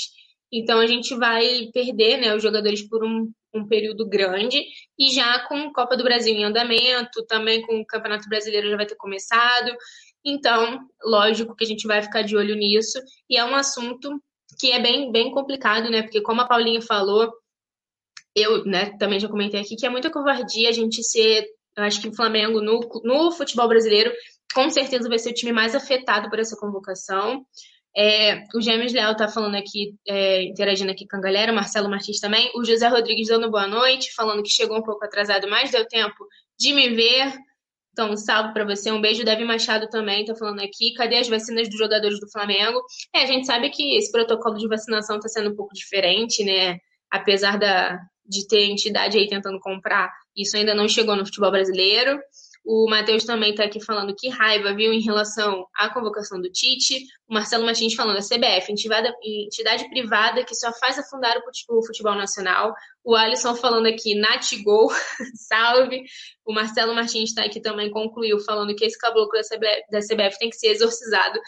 Então 0.55 0.79
a 0.79 0.87
gente 0.87 1.17
vai 1.17 1.69
perder 1.73 2.19
né, 2.19 2.35
os 2.35 2.43
jogadores 2.43 2.87
por 2.89 3.05
um, 3.05 3.31
um 3.53 3.67
período 3.67 4.09
grande 4.09 4.63
e 4.99 5.13
já 5.13 5.41
com 5.49 5.73
Copa 5.73 5.97
do 5.97 6.05
Brasil 6.05 6.33
em 6.33 6.45
andamento, 6.45 7.27
também 7.27 7.61
com 7.63 7.81
o 7.81 7.87
Campeonato 7.87 8.29
Brasileiro 8.29 8.71
já 8.71 8.77
vai 8.77 8.87
ter 8.87 8.97
começado. 8.97 9.75
Então, 10.25 10.79
lógico 11.05 11.57
que 11.57 11.65
a 11.65 11.67
gente 11.67 11.87
vai 11.87 12.03
ficar 12.03 12.23
de 12.23 12.37
olho 12.37 12.55
nisso 12.55 12.99
e 13.29 13.37
é 13.37 13.45
um 13.45 13.55
assunto 13.55 14.23
que 14.59 14.71
é 14.71 14.81
bem, 14.81 15.11
bem 15.11 15.33
complicado, 15.33 15.91
né? 15.91 16.03
Porque 16.03 16.23
como 16.23 16.41
a 16.41 16.47
Paulinha 16.47 16.81
falou, 16.81 17.33
eu 18.35 18.65
né, 18.65 18.97
também 18.99 19.19
já 19.19 19.29
comentei 19.29 19.61
aqui 19.61 19.77
que 19.77 19.87
é 19.87 19.91
muita 19.91 20.11
covardia 20.11 20.69
a 20.69 20.73
gente 20.73 21.03
ser, 21.03 21.47
eu 21.77 21.83
acho 21.83 22.01
que 22.01 22.09
o 22.09 22.15
Flamengo 22.15 22.61
no, 22.61 22.81
no 23.03 23.33
futebol 23.33 23.69
brasileiro 23.69 24.13
com 24.55 24.71
certeza 24.71 25.09
vai 25.09 25.19
ser 25.19 25.31
o 25.31 25.35
time 25.35 25.53
mais 25.53 25.75
afetado 25.75 26.31
por 26.31 26.39
essa 26.39 26.57
convocação. 26.57 27.45
É, 27.97 28.45
o 28.55 28.61
Gêmeos 28.61 28.93
Leal 28.93 29.12
está 29.12 29.29
falando 29.29 29.55
aqui, 29.55 29.95
é, 30.07 30.43
interagindo 30.43 30.91
aqui 30.91 31.07
com 31.07 31.16
a 31.16 31.21
galera, 31.21 31.53
o 31.53 31.55
Marcelo 31.55 31.89
Martins 31.89 32.19
também. 32.19 32.51
O 32.57 32.65
José 32.65 32.89
Rodrigues 32.89 33.29
dando 33.29 33.51
boa 33.51 33.69
noite, 33.69 34.12
falando 34.15 34.43
que 34.43 34.51
chegou 34.51 34.77
um 34.79 34.83
pouco 34.83 35.05
atrasado, 35.05 35.49
mas 35.49 35.71
deu 35.71 35.87
tempo 35.87 36.27
de 36.59 36.73
me 36.73 36.89
ver. 36.91 37.33
Então, 37.93 38.11
um 38.11 38.16
salve 38.16 38.53
para 38.53 38.65
você, 38.65 38.91
um 38.91 39.01
beijo. 39.01 39.25
Davi 39.25 39.45
Machado 39.45 39.89
também 39.89 40.23
está 40.23 40.35
falando 40.35 40.61
aqui. 40.61 40.93
Cadê 40.95 41.19
as 41.19 41.29
vacinas 41.29 41.69
dos 41.69 41.79
jogadores 41.79 42.19
do 42.19 42.29
Flamengo? 42.29 42.83
É, 43.15 43.23
a 43.23 43.27
gente 43.27 43.47
sabe 43.47 43.71
que 43.71 43.97
esse 43.97 44.11
protocolo 44.11 44.59
de 44.59 44.66
vacinação 44.66 45.16
está 45.16 45.29
sendo 45.29 45.51
um 45.51 45.57
pouco 45.57 45.73
diferente, 45.73 46.43
né? 46.45 46.79
Apesar 47.09 47.57
da, 47.57 48.01
de 48.27 48.49
ter 48.49 48.65
entidade 48.65 49.16
aí 49.16 49.29
tentando 49.29 49.61
comprar, 49.61 50.11
isso 50.37 50.57
ainda 50.57 50.75
não 50.75 50.89
chegou 50.89 51.15
no 51.15 51.25
futebol 51.25 51.53
brasileiro. 51.53 52.19
O 52.65 52.89
Matheus 52.89 53.24
também 53.24 53.51
está 53.51 53.65
aqui 53.65 53.78
falando 53.85 54.15
que 54.16 54.31
raiva, 54.31 54.73
viu, 54.74 54.91
em 54.91 55.03
relação 55.03 55.66
à 55.77 55.93
convocação 55.93 56.41
do 56.41 56.51
Tite. 56.51 57.05
O 57.28 57.35
Marcelo 57.35 57.66
Martins 57.66 57.95
falando 57.95 58.16
a 58.16 58.23
CBF, 58.23 58.73
entidade, 58.73 59.89
privada 59.91 60.43
que 60.45 60.55
só 60.55 60.73
faz 60.73 60.99
afundar 60.99 61.36
o 61.69 61.85
futebol 61.85 62.15
nacional. 62.15 62.74
O 63.05 63.15
Alisson 63.15 63.55
falando 63.55 63.86
aqui, 63.86 64.15
Natigol, 64.15 64.91
salve. 65.47 66.05
O 66.43 66.55
Marcelo 66.55 66.95
Martins 66.95 67.31
está 67.31 67.45
aqui 67.45 67.61
também, 67.61 67.91
concluiu, 67.91 68.41
falando 68.41 68.74
que 68.74 68.86
esse 68.86 68.99
caboclo 68.99 69.39
da 69.39 69.43
CBF, 69.43 69.82
da 69.91 70.01
CBF 70.01 70.39
tem 70.39 70.49
que 70.49 70.57
ser 70.57 70.69
exorcizado. 70.69 71.39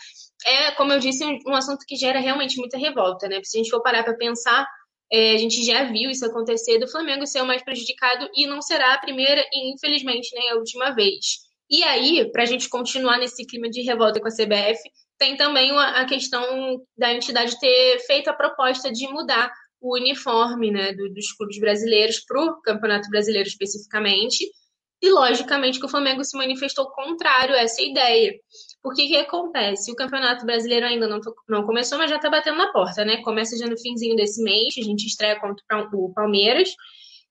É, 0.45 0.73
como 0.73 0.93
eu 0.93 0.99
disse, 0.99 1.25
um, 1.25 1.39
um 1.47 1.55
assunto 1.55 1.87
que 1.87 1.97
gera 1.97 2.21
realmente 2.21 2.59
muita 2.59 2.77
revolta, 2.77 3.27
né? 3.27 3.41
Se 3.43 3.57
a 3.57 3.63
gente 3.63 3.71
for 3.71 3.83
parar 3.83 4.05
para 4.05 4.15
pensar, 4.19 4.67
é, 5.13 5.35
a 5.35 5.39
gente 5.39 5.65
já 5.65 5.85
viu 5.85 6.11
isso 6.11 6.27
acontecer 6.27 6.79
do 6.79 6.89
Flamengo 6.89 7.27
ser 7.27 7.41
o 7.41 7.47
mais 7.47 7.63
prejudicado 7.63 8.29
e 8.35 8.47
não 8.47 8.61
será 8.61 8.95
a 8.95 8.99
primeira 8.99 9.45
e, 9.53 9.73
infelizmente, 9.73 10.35
nem 10.35 10.51
a 10.51 10.57
última 10.57 10.91
vez. 10.91 11.47
E 11.71 11.83
aí, 11.85 12.31
para 12.31 12.43
a 12.43 12.47
gente 12.47 12.69
continuar 12.69 13.19
nesse 13.19 13.45
clima 13.45 13.69
de 13.69 13.83
revolta 13.83 14.21
com 14.21 14.29
a 14.29 14.31
CBF, 14.31 14.81
tem 15.19 15.37
também 15.37 15.71
a 15.73 16.05
questão 16.05 16.83
da 16.97 17.13
entidade 17.13 17.59
ter 17.59 17.99
feito 18.01 18.29
a 18.29 18.35
proposta 18.35 18.93
de 18.93 19.09
mudar 19.09 19.51
o 19.81 19.95
uniforme 19.95 20.71
né, 20.71 20.93
dos 20.93 21.33
clubes 21.33 21.59
brasileiros 21.59 22.21
para 22.27 22.43
o 22.43 22.61
Campeonato 22.61 23.09
Brasileiro 23.09 23.49
especificamente. 23.49 24.45
E, 25.03 25.11
logicamente, 25.11 25.79
que 25.79 25.87
o 25.87 25.89
Flamengo 25.89 26.25
se 26.25 26.37
manifestou 26.37 26.91
contrário 26.91 27.55
a 27.55 27.61
essa 27.61 27.83
ideia. 27.83 28.33
O 28.87 28.91
que 28.91 29.17
acontece? 29.17 29.91
O 29.91 29.97
Campeonato 29.97 30.47
Brasileiro 30.47 30.87
ainda 30.87 31.09
não, 31.09 31.19
não 31.49 31.67
começou, 31.67 31.99
mas 31.99 32.09
já 32.09 32.19
está 32.19 32.31
batendo 32.31 32.57
na 32.57 32.71
porta, 32.71 33.05
né? 33.05 33.21
Começa 33.21 33.59
já 33.59 33.67
no 33.67 33.77
finzinho 33.77 34.15
desse 34.15 34.41
mês, 34.41 34.77
a 34.79 34.81
gente 34.81 35.07
estreia 35.07 35.41
contra 35.41 35.89
o 35.93 36.13
Palmeiras. 36.15 36.73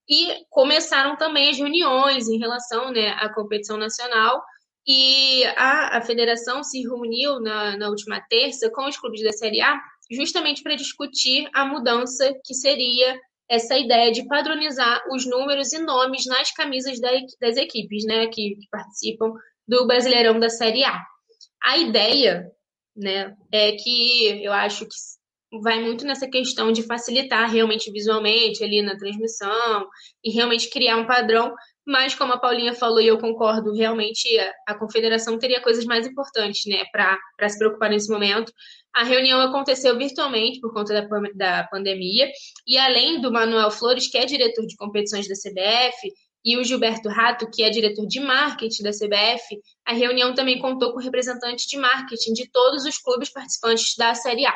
E 0.06 0.34
começaram 0.50 1.16
também 1.16 1.50
as 1.50 1.58
reuniões 1.58 2.28
em 2.28 2.38
relação 2.38 2.92
né, 2.92 3.12
à 3.12 3.34
competição 3.34 3.78
nacional. 3.78 4.44
E 4.86 5.46
a, 5.56 5.98
a 5.98 6.02
federação 6.02 6.62
se 6.62 6.82
reuniu 6.82 7.40
na, 7.40 7.78
na 7.78 7.88
última 7.88 8.20
terça 8.20 8.70
com 8.70 8.86
os 8.86 8.98
clubes 8.98 9.24
da 9.24 9.32
Série 9.32 9.62
A, 9.62 9.80
justamente 10.12 10.62
para 10.62 10.76
discutir 10.76 11.50
a 11.54 11.66
mudança 11.66 12.34
que 12.44 12.54
seria 12.54 13.18
essa 13.48 13.78
ideia 13.78 14.12
de 14.12 14.28
padronizar 14.28 15.02
os 15.10 15.26
números 15.26 15.72
e 15.72 15.80
nomes 15.80 16.26
nas 16.26 16.52
camisas 16.52 17.00
da, 17.00 17.12
das 17.40 17.56
equipes 17.56 18.04
né, 18.04 18.28
que, 18.28 18.56
que 18.56 18.68
participam 18.70 19.32
do 19.66 19.88
Brasileirão 19.88 20.38
da 20.38 20.50
Série 20.50 20.84
A. 20.84 21.15
A 21.64 21.78
ideia, 21.78 22.52
né, 22.96 23.36
é 23.52 23.72
que 23.74 24.44
eu 24.44 24.54
acho 24.54 24.86
que 24.86 24.96
vai 25.62 25.82
muito 25.82 26.06
nessa 26.06 26.28
questão 26.28 26.72
de 26.72 26.84
facilitar 26.84 27.50
realmente 27.50 27.92
visualmente 27.92 28.64
ali 28.64 28.82
na 28.82 28.98
transmissão 28.98 29.88
e 30.24 30.32
realmente 30.32 30.70
criar 30.70 30.98
um 30.98 31.06
padrão, 31.06 31.54
mas 31.86 32.16
como 32.16 32.34
a 32.34 32.40
Paulinha 32.40 32.74
falou 32.74 33.00
e 33.00 33.08
eu 33.08 33.20
concordo, 33.20 33.74
realmente 33.74 34.28
a, 34.40 34.54
a 34.74 34.76
confederação 34.78 35.38
teria 35.38 35.62
coisas 35.62 35.86
mais 35.86 36.08
importantes, 36.08 36.64
né, 36.66 36.84
para 36.92 37.50
se 37.50 37.58
preocupar 37.58 37.90
nesse 37.90 38.12
momento. 38.12 38.52
A 38.94 39.04
reunião 39.04 39.40
aconteceu 39.42 39.98
virtualmente 39.98 40.60
por 40.60 40.74
conta 40.74 40.94
da, 40.94 41.08
da 41.36 41.68
pandemia, 41.68 42.30
e 42.66 42.78
além 42.78 43.22
do 43.22 43.32
Manuel 43.32 43.70
Flores, 43.70 44.10
que 44.10 44.18
é 44.18 44.26
diretor 44.26 44.66
de 44.66 44.76
competições 44.76 45.28
da 45.28 45.36
CBF, 45.36 46.12
e 46.46 46.58
o 46.58 46.64
Gilberto 46.64 47.10
Rato, 47.10 47.50
que 47.50 47.64
é 47.64 47.72
diretor 47.72 48.06
de 48.06 48.20
marketing 48.20 48.84
da 48.84 48.92
CBF, 48.92 49.60
a 49.84 49.94
reunião 49.94 50.36
também 50.36 50.60
contou 50.60 50.94
com 50.94 51.00
representantes 51.00 51.66
de 51.66 51.76
marketing 51.76 52.34
de 52.34 52.50
todos 52.52 52.86
os 52.86 53.00
clubes 53.00 53.32
participantes 53.32 53.96
da 53.98 54.14
Série 54.14 54.46
A. 54.46 54.56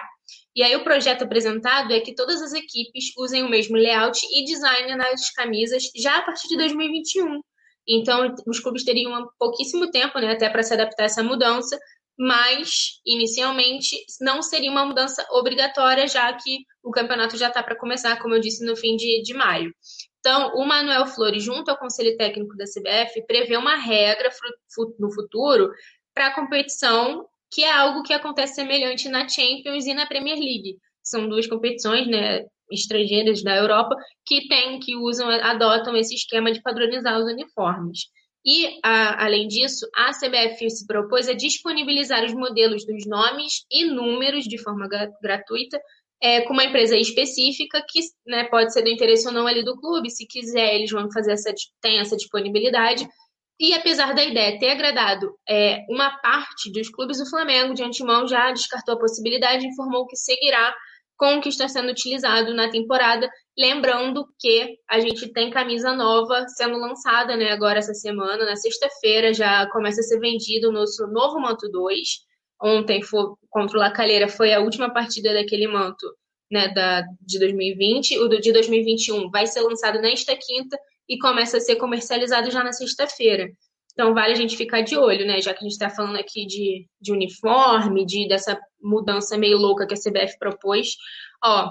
E 0.56 0.62
aí 0.62 0.76
o 0.76 0.84
projeto 0.84 1.24
apresentado 1.24 1.92
é 1.92 2.00
que 2.00 2.14
todas 2.14 2.42
as 2.44 2.54
equipes 2.54 3.06
usem 3.18 3.44
o 3.44 3.50
mesmo 3.50 3.76
layout 3.76 4.20
e 4.32 4.46
design 4.46 4.96
nas 4.96 5.32
camisas 5.32 5.84
já 5.96 6.18
a 6.18 6.22
partir 6.22 6.48
de 6.48 6.58
2021. 6.58 7.42
Então, 7.88 8.36
os 8.46 8.60
clubes 8.60 8.84
teriam 8.84 9.28
pouquíssimo 9.40 9.90
tempo 9.90 10.20
né, 10.20 10.32
até 10.32 10.48
para 10.48 10.62
se 10.62 10.74
adaptar 10.76 11.04
a 11.04 11.06
essa 11.08 11.24
mudança, 11.24 11.76
mas 12.20 13.00
inicialmente 13.04 13.96
não 14.22 14.44
seria 14.44 14.70
uma 14.70 14.86
mudança 14.86 15.26
obrigatória, 15.32 16.06
já 16.08 16.32
que 16.34 16.60
o 16.84 16.92
campeonato 16.92 17.36
já 17.36 17.48
está 17.48 17.64
para 17.64 17.78
começar, 17.78 18.22
como 18.22 18.36
eu 18.36 18.40
disse, 18.40 18.64
no 18.64 18.76
fim 18.76 18.96
de, 18.96 19.24
de 19.24 19.34
maio. 19.34 19.74
Então, 20.20 20.54
o 20.56 20.66
Manuel 20.66 21.06
Flores, 21.08 21.44
junto 21.44 21.70
ao 21.70 21.78
Conselho 21.78 22.16
Técnico 22.18 22.56
da 22.58 22.66
CBF, 22.66 23.26
prevê 23.26 23.56
uma 23.56 23.76
regra 23.76 24.30
no 25.00 25.12
futuro 25.14 25.72
para 26.14 26.28
a 26.28 26.36
competição, 26.36 27.26
que 27.52 27.64
é 27.64 27.72
algo 27.72 28.04
que 28.04 28.14
acontece 28.14 28.56
semelhante 28.56 29.08
na 29.08 29.28
Champions 29.28 29.86
e 29.86 29.94
na 29.94 30.06
Premier 30.06 30.38
League. 30.38 30.78
São 31.02 31.28
duas 31.28 31.48
competições 31.48 32.08
né, 32.08 32.46
estrangeiras 32.72 33.42
da 33.42 33.56
Europa 33.56 33.96
que 34.26 34.48
têm, 34.48 34.80
que 34.80 34.96
usam, 34.96 35.30
adotam 35.30 35.96
esse 35.96 36.14
esquema 36.14 36.52
de 36.52 36.62
padronizar 36.62 37.18
os 37.18 37.32
uniformes. 37.32 38.10
E, 38.46 38.80
a, 38.84 39.26
além 39.26 39.48
disso, 39.48 39.86
a 39.96 40.12
CBF 40.12 40.70
se 40.70 40.88
propôs 40.88 41.28
a 41.28 41.34
disponibilizar 41.34 42.24
os 42.24 42.34
modelos 42.34 42.86
dos 42.86 43.06
nomes 43.06 43.66
e 43.72 43.86
números 43.86 44.46
de 44.46 44.58
forma 44.58 44.88
gratuita 45.22 45.80
é, 46.22 46.42
com 46.42 46.54
uma 46.54 46.66
empresa 46.66 46.98
específica 46.98 47.84
que 47.88 48.00
né, 48.28 48.44
pode 48.46 48.74
ser 48.74 48.82
do 48.82 48.90
interesse 48.90 49.28
ou 49.28 49.34
não 49.34 49.48
ali 49.48 49.64
do 49.64 49.78
clube. 49.78 50.10
Se 50.10 50.28
quiser, 50.28 50.76
eles 50.76 50.92
vão 50.92 51.12
fazer 51.12 51.34
essa, 51.34 51.54
tem 51.82 52.00
essa 52.00 52.18
disponibilidade. 52.18 53.08
E 53.60 53.74
apesar 53.74 54.14
da 54.14 54.24
ideia 54.24 54.58
ter 54.58 54.70
agradado 54.70 55.34
é, 55.48 55.86
uma 55.90 56.18
parte 56.22 56.72
dos 56.72 56.90
clubes, 56.90 57.20
o 57.20 57.30
Flamengo, 57.30 57.74
de 57.74 57.84
antemão, 57.84 58.28
já 58.28 58.52
descartou 58.52 58.96
a 58.96 59.00
possibilidade 59.00 59.66
e 59.66 59.70
informou 59.70 60.08
que 60.08 60.16
seguirá 60.16 60.74
com 61.18 61.36
o 61.36 61.42
que 61.42 61.50
está 61.50 61.68
sendo 61.68 61.92
utilizado 61.92 62.54
na 62.54 62.70
temporada. 62.70 63.30
Lembrando 63.58 64.26
que 64.40 64.78
a 64.90 65.02
gente 65.02 65.28
tem 65.34 65.50
camisa 65.50 65.94
nova 65.94 66.48
sendo 66.48 66.78
lançada 66.78 67.36
né, 67.36 67.52
agora 67.52 67.80
essa 67.80 67.94
semana, 67.94 68.46
na 68.46 68.56
sexta-feira, 68.56 69.34
já 69.34 69.70
começa 69.70 70.00
a 70.00 70.04
ser 70.04 70.20
vendido 70.20 70.70
o 70.70 70.72
nosso 70.72 71.06
novo 71.08 71.42
Manto 71.42 71.70
2. 71.70 72.29
Ontem, 72.62 73.02
foi, 73.02 73.34
contra 73.50 73.78
o 73.78 73.80
Lacalheira, 73.80 74.28
foi 74.28 74.54
a 74.54 74.60
última 74.60 74.92
partida 74.92 75.34
daquele 75.34 75.68
manto 75.68 76.06
né, 76.52 76.68
da, 76.70 77.04
de 77.22 77.40
2020. 77.40 78.20
O 78.20 78.28
do, 78.28 78.40
de 78.40 78.52
2021 78.52 79.30
vai 79.30 79.48
ser 79.48 79.62
lançado 79.62 80.00
nesta 80.02 80.36
quinta 80.36 80.78
e 81.08 81.18
começa 81.18 81.58
a 81.58 81.62
ser 81.62 81.78
comercializado 81.78 82.52
já 82.52 82.64
na 82.64 82.74
sexta-feira. 82.74 83.50
Então 83.94 84.14
vale 84.14 84.34
a 84.34 84.36
gente 84.36 84.56
ficar 84.56 84.82
de 84.82 84.96
olho, 84.96 85.26
né? 85.26 85.42
Já 85.42 85.54
que 85.54 85.60
a 85.60 85.64
gente 85.64 85.74
está 85.74 85.90
falando 85.90 86.18
aqui 86.18 86.46
de, 86.46 86.88
de 87.02 87.12
uniforme, 87.12 88.06
de 88.06 88.28
dessa 88.28 88.58
mudança 88.82 89.38
meio 89.38 89.58
louca 89.58 89.86
que 89.86 89.94
a 89.94 89.98
CBF 89.98 90.38
propôs. 90.38 90.96
Ó, 91.44 91.70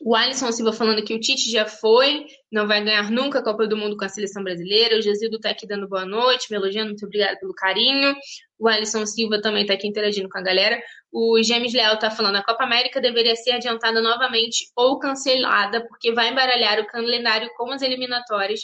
o 0.00 0.14
Alisson 0.14 0.52
Silva 0.52 0.72
falando 0.72 1.02
que 1.02 1.14
o 1.14 1.20
Tite 1.20 1.50
já 1.50 1.66
foi, 1.66 2.26
não 2.52 2.68
vai 2.68 2.82
ganhar 2.84 3.10
nunca 3.10 3.40
a 3.40 3.42
Copa 3.42 3.66
do 3.66 3.76
Mundo 3.76 3.96
com 3.96 4.04
a 4.04 4.08
seleção 4.08 4.42
brasileira. 4.44 4.96
O 4.96 5.02
Gesildo 5.02 5.40
tá 5.40 5.50
aqui 5.50 5.66
dando 5.66 5.88
boa 5.88 6.06
noite, 6.06 6.46
me 6.50 6.56
elogiando, 6.56 6.90
muito 6.90 7.04
obrigada 7.04 7.36
pelo 7.38 7.52
carinho. 7.52 8.14
O 8.58 8.68
Alisson 8.68 9.04
Silva 9.06 9.40
também 9.40 9.66
tá 9.66 9.74
aqui 9.74 9.88
interagindo 9.88 10.28
com 10.28 10.38
a 10.38 10.42
galera. 10.42 10.80
O 11.12 11.42
James 11.42 11.72
Leal 11.72 11.98
tá 11.98 12.10
falando 12.10 12.36
a 12.36 12.44
Copa 12.44 12.64
América 12.64 13.00
deveria 13.00 13.34
ser 13.34 13.52
adiantada 13.52 14.00
novamente 14.00 14.70
ou 14.76 14.98
cancelada, 14.98 15.84
porque 15.88 16.12
vai 16.12 16.30
embaralhar 16.30 16.78
o 16.80 16.86
calendário 16.86 17.50
com 17.56 17.70
as 17.72 17.82
eliminatórias. 17.82 18.60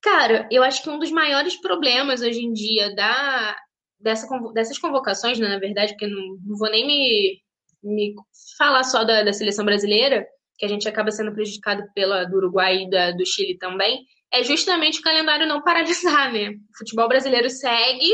Cara, 0.00 0.48
eu 0.50 0.62
acho 0.62 0.82
que 0.82 0.90
um 0.90 0.98
dos 0.98 1.10
maiores 1.10 1.60
problemas 1.60 2.20
hoje 2.20 2.40
em 2.40 2.52
dia 2.52 2.94
da, 2.94 3.56
dessa, 4.00 4.26
dessas 4.54 4.78
convocações, 4.78 5.38
né, 5.38 5.48
na 5.48 5.58
verdade, 5.58 5.92
porque 5.92 6.06
não, 6.06 6.36
não 6.44 6.56
vou 6.56 6.70
nem 6.70 6.86
me, 6.86 7.42
me 7.82 8.14
falar 8.56 8.84
só 8.84 9.04
da, 9.04 9.22
da 9.22 9.32
seleção 9.32 9.64
brasileira, 9.64 10.26
que 10.58 10.66
a 10.66 10.68
gente 10.68 10.88
acaba 10.88 11.10
sendo 11.10 11.32
prejudicado 11.32 11.84
pela 11.94 12.24
do 12.24 12.36
Uruguai 12.36 12.82
e 12.82 12.90
da, 12.90 13.12
do 13.12 13.24
Chile 13.24 13.56
também, 13.56 14.04
é 14.32 14.42
justamente 14.42 14.98
o 14.98 15.02
calendário 15.02 15.46
não 15.46 15.62
paralisar, 15.62 16.32
né? 16.32 16.50
O 16.50 16.78
futebol 16.78 17.08
brasileiro 17.08 17.48
segue 17.48 18.12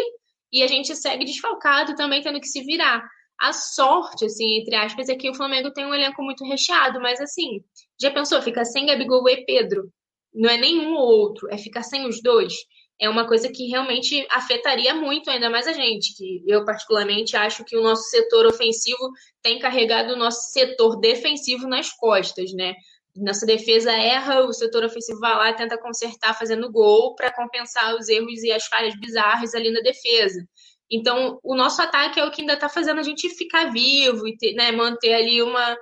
e 0.53 0.63
a 0.63 0.67
gente 0.67 0.95
segue 0.95 1.25
desfalcado 1.25 1.97
também 1.97 2.23
tendo 2.23 2.41
que 2.41 2.47
se 2.47 2.63
virar. 2.63 3.03
A 3.41 3.53
sorte, 3.53 4.27
assim, 4.27 4.61
entre 4.61 4.77
aspas, 4.77 5.09
é 5.09 5.17
que 5.17 5.29
o 5.29 5.35
Flamengo 5.35 5.73
tem 5.73 5.85
um 5.85 5.95
elenco 5.95 6.23
muito 6.23 6.45
recheado, 6.45 7.01
mas 7.01 7.21
assim, 7.21 7.61
já 8.01 8.11
pensou, 8.11 8.41
ficar 8.41 8.65
sem 8.65 8.87
Gabigol 8.87 9.29
e 9.29 9.45
Pedro? 9.45 9.91
Não 10.33 10.49
é 10.49 10.57
nenhum 10.57 10.95
ou 10.95 11.09
outro, 11.09 11.49
é 11.51 11.59
ficar 11.59 11.83
sem 11.83 12.07
os 12.07 12.23
dois 12.23 12.53
é 13.01 13.09
uma 13.09 13.27
coisa 13.27 13.51
que 13.51 13.69
realmente 13.69 14.27
afetaria 14.31 14.95
muito 14.95 15.29
ainda 15.29 15.51
mais 15.51 15.67
a 15.67 15.73
gente, 15.73 16.15
que 16.17 16.43
eu 16.47 16.65
particularmente 16.65 17.37
acho 17.37 17.65
que 17.65 17.77
o 17.77 17.83
nosso 17.83 18.05
setor 18.05 18.47
ofensivo 18.47 19.11
tem 19.43 19.59
carregado 19.59 20.13
o 20.13 20.17
nosso 20.17 20.53
setor 20.53 21.01
defensivo 21.01 21.67
nas 21.67 21.91
costas, 21.93 22.53
né? 22.53 22.75
Nossa 23.17 23.47
defesa 23.47 23.93
erra, 23.93 24.41
o 24.41 24.53
setor 24.53 24.85
ofensivo 24.85 25.21
vai 25.21 25.35
lá 25.35 25.53
tenta 25.53 25.79
consertar 25.79 26.35
fazendo 26.35 26.71
gol 26.71 27.15
para 27.15 27.33
compensar 27.33 27.95
os 27.95 28.09
erros 28.09 28.43
e 28.43 28.51
as 28.51 28.65
falhas 28.67 28.99
bizarras 28.99 29.55
ali 29.55 29.71
na 29.71 29.81
defesa. 29.81 30.45
Então, 30.91 31.39
o 31.43 31.57
nosso 31.57 31.81
ataque 31.83 32.21
é 32.21 32.25
o 32.25 32.31
que 32.31 32.43
ainda 32.43 32.55
está 32.55 32.69
fazendo 32.69 33.01
a 33.01 33.03
gente 33.03 33.29
ficar 33.31 33.73
vivo 33.73 34.27
e 34.29 34.37
ter, 34.37 34.55
né, 34.55 34.71
manter 34.73 35.15
ali 35.15 35.43
uma, 35.43 35.77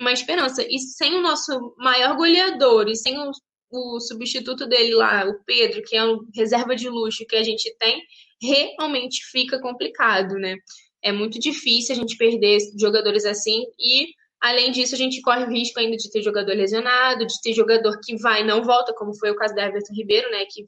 uma 0.00 0.12
esperança. 0.12 0.64
E 0.68 0.78
sem 0.78 1.14
o 1.14 1.22
nosso 1.22 1.74
maior 1.78 2.16
goleador 2.16 2.88
e 2.88 2.96
sem 2.96 3.18
o 3.18 3.30
o 3.74 4.00
substituto 4.00 4.66
dele 4.66 4.94
lá, 4.94 5.26
o 5.26 5.44
Pedro, 5.44 5.82
que 5.82 5.96
é 5.96 6.04
um 6.04 6.20
reserva 6.34 6.74
de 6.76 6.88
luxo 6.88 7.26
que 7.26 7.36
a 7.36 7.42
gente 7.42 7.74
tem, 7.78 8.02
realmente 8.40 9.24
fica 9.30 9.60
complicado, 9.60 10.34
né? 10.34 10.56
É 11.02 11.12
muito 11.12 11.38
difícil 11.38 11.94
a 11.94 11.98
gente 11.98 12.16
perder 12.16 12.58
jogadores 12.78 13.24
assim 13.24 13.64
e 13.78 14.08
Além 14.44 14.70
disso, 14.70 14.94
a 14.94 14.98
gente 14.98 15.22
corre 15.22 15.42
o 15.42 15.48
risco 15.48 15.80
ainda 15.80 15.96
de 15.96 16.10
ter 16.10 16.20
jogador 16.20 16.54
lesionado, 16.54 17.26
de 17.26 17.40
ter 17.40 17.54
jogador 17.54 17.98
que 18.04 18.14
vai 18.18 18.42
e 18.42 18.44
não 18.44 18.62
volta, 18.62 18.92
como 18.92 19.16
foi 19.18 19.30
o 19.30 19.36
caso 19.36 19.54
da 19.54 19.64
Everton 19.64 19.94
Ribeiro, 19.94 20.30
né? 20.30 20.44
Que 20.44 20.66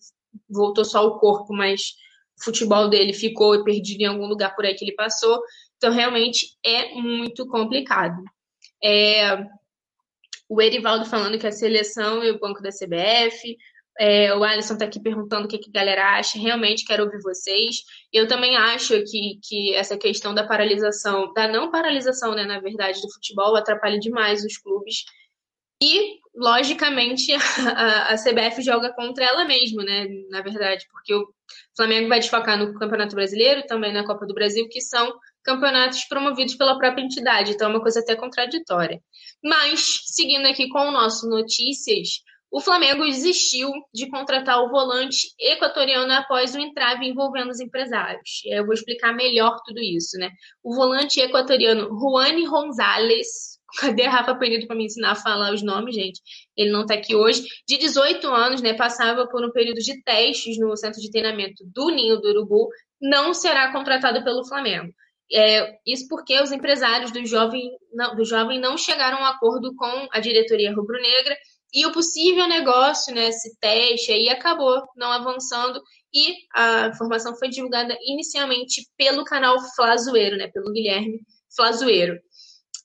voltou 0.48 0.82
só 0.82 1.06
o 1.06 1.18
corpo, 1.18 1.52
mas 1.52 1.82
o 2.40 2.44
futebol 2.44 2.88
dele 2.88 3.12
ficou 3.12 3.62
perdido 3.62 4.00
em 4.00 4.06
algum 4.06 4.26
lugar 4.26 4.56
por 4.56 4.64
aí 4.64 4.74
que 4.74 4.82
ele 4.82 4.94
passou. 4.94 5.38
Então, 5.76 5.92
realmente 5.92 6.56
é 6.64 6.94
muito 6.94 7.46
complicado. 7.48 8.16
É, 8.82 9.44
o 10.48 10.60
Erivaldo 10.60 11.04
falando 11.04 11.38
que 11.38 11.46
a 11.46 11.52
seleção 11.52 12.22
e 12.22 12.30
o 12.30 12.38
banco 12.38 12.62
da 12.62 12.70
CBF. 12.70 13.56
É, 13.98 14.34
o 14.34 14.44
Alisson 14.44 14.74
está 14.74 14.84
aqui 14.84 15.00
perguntando 15.00 15.46
o 15.46 15.48
que, 15.48 15.58
que 15.58 15.70
a 15.70 15.80
galera 15.80 16.18
acha. 16.18 16.38
Realmente 16.38 16.84
quero 16.84 17.04
ouvir 17.04 17.20
vocês. 17.22 17.76
Eu 18.12 18.28
também 18.28 18.56
acho 18.56 19.02
que, 19.04 19.38
que 19.42 19.74
essa 19.74 19.96
questão 19.96 20.34
da 20.34 20.46
paralisação, 20.46 21.32
da 21.32 21.48
não 21.48 21.70
paralisação, 21.70 22.34
né, 22.34 22.44
na 22.44 22.60
verdade, 22.60 23.00
do 23.00 23.12
futebol, 23.12 23.56
atrapalha 23.56 23.98
demais 23.98 24.44
os 24.44 24.58
clubes. 24.58 25.04
E, 25.82 26.18
logicamente, 26.34 27.32
a, 27.74 28.12
a 28.12 28.16
CBF 28.16 28.62
joga 28.62 28.92
contra 28.94 29.24
ela 29.24 29.44
mesma, 29.44 29.82
né? 29.82 30.06
Na 30.30 30.42
verdade, 30.42 30.86
porque 30.90 31.14
o 31.14 31.26
Flamengo 31.76 32.08
vai 32.08 32.20
desfocar 32.20 32.58
no 32.58 32.74
Campeonato 32.74 33.14
Brasileiro, 33.14 33.66
também 33.66 33.92
na 33.92 34.06
Copa 34.06 34.26
do 34.26 34.34
Brasil, 34.34 34.68
que 34.68 34.80
são 34.80 35.18
campeonatos 35.46 36.04
promovidos 36.04 36.56
pela 36.56 36.76
própria 36.76 37.02
entidade, 37.02 37.52
então 37.52 37.68
é 37.68 37.70
uma 37.70 37.80
coisa 37.80 38.00
até 38.00 38.16
contraditória. 38.16 39.00
Mas, 39.42 40.00
seguindo 40.06 40.46
aqui 40.46 40.68
com 40.68 40.88
o 40.88 40.92
nosso 40.92 41.28
Notícias, 41.28 42.20
o 42.50 42.60
Flamengo 42.60 43.04
desistiu 43.04 43.70
de 43.92 44.08
contratar 44.08 44.62
o 44.62 44.70
volante 44.70 45.28
equatoriano 45.38 46.12
após 46.12 46.54
o 46.54 46.58
entrave 46.58 47.06
envolvendo 47.06 47.50
os 47.50 47.60
empresários. 47.60 48.40
Eu 48.46 48.64
vou 48.64 48.72
explicar 48.72 49.12
melhor 49.12 49.58
tudo 49.64 49.80
isso, 49.80 50.16
né? 50.16 50.30
O 50.62 50.74
volante 50.74 51.20
equatoriano 51.20 51.88
Juani 51.98 52.46
Gonzalez, 52.46 53.58
cadê 53.78 54.04
a 54.04 54.10
Rafa 54.10 54.36
Penido 54.36 54.66
para 54.66 54.76
me 54.76 54.84
ensinar 54.84 55.12
a 55.12 55.16
falar 55.16 55.52
os 55.52 55.62
nomes, 55.62 55.94
gente? 55.94 56.20
Ele 56.56 56.70
não 56.70 56.82
está 56.82 56.94
aqui 56.94 57.14
hoje. 57.14 57.44
De 57.68 57.76
18 57.76 58.26
anos, 58.28 58.62
né, 58.62 58.74
passava 58.74 59.26
por 59.28 59.44
um 59.44 59.50
período 59.50 59.80
de 59.80 60.02
testes 60.02 60.58
no 60.58 60.76
centro 60.76 61.00
de 61.00 61.10
treinamento 61.10 61.64
do 61.66 61.90
Ninho 61.90 62.20
do 62.20 62.28
Urubu, 62.28 62.68
não 63.00 63.34
será 63.34 63.72
contratado 63.72 64.22
pelo 64.24 64.46
Flamengo. 64.46 64.92
É, 65.32 65.78
isso 65.84 66.06
porque 66.08 66.40
os 66.40 66.52
empresários 66.52 67.10
do 67.10 67.24
jovem, 67.26 67.70
não, 67.92 68.14
do 68.14 68.24
jovem 68.24 68.60
não 68.60 68.78
chegaram 68.78 69.18
a 69.18 69.22
um 69.22 69.24
acordo 69.24 69.74
com 69.74 70.08
a 70.12 70.20
diretoria 70.20 70.72
rubro-negra 70.72 71.36
e 71.74 71.84
o 71.84 71.92
possível 71.92 72.46
negócio, 72.46 73.14
né, 73.14 73.28
esse 73.28 73.58
teste 73.58 74.12
aí 74.12 74.28
acabou 74.28 74.82
não 74.96 75.10
avançando 75.10 75.82
e 76.14 76.34
a 76.54 76.88
informação 76.88 77.36
foi 77.36 77.48
divulgada 77.48 77.96
inicialmente 78.06 78.88
pelo 78.96 79.24
canal 79.24 79.56
Flazoeiro, 79.74 80.36
né, 80.36 80.48
pelo 80.48 80.72
Guilherme 80.72 81.20
Flazoeiro. 81.54 82.18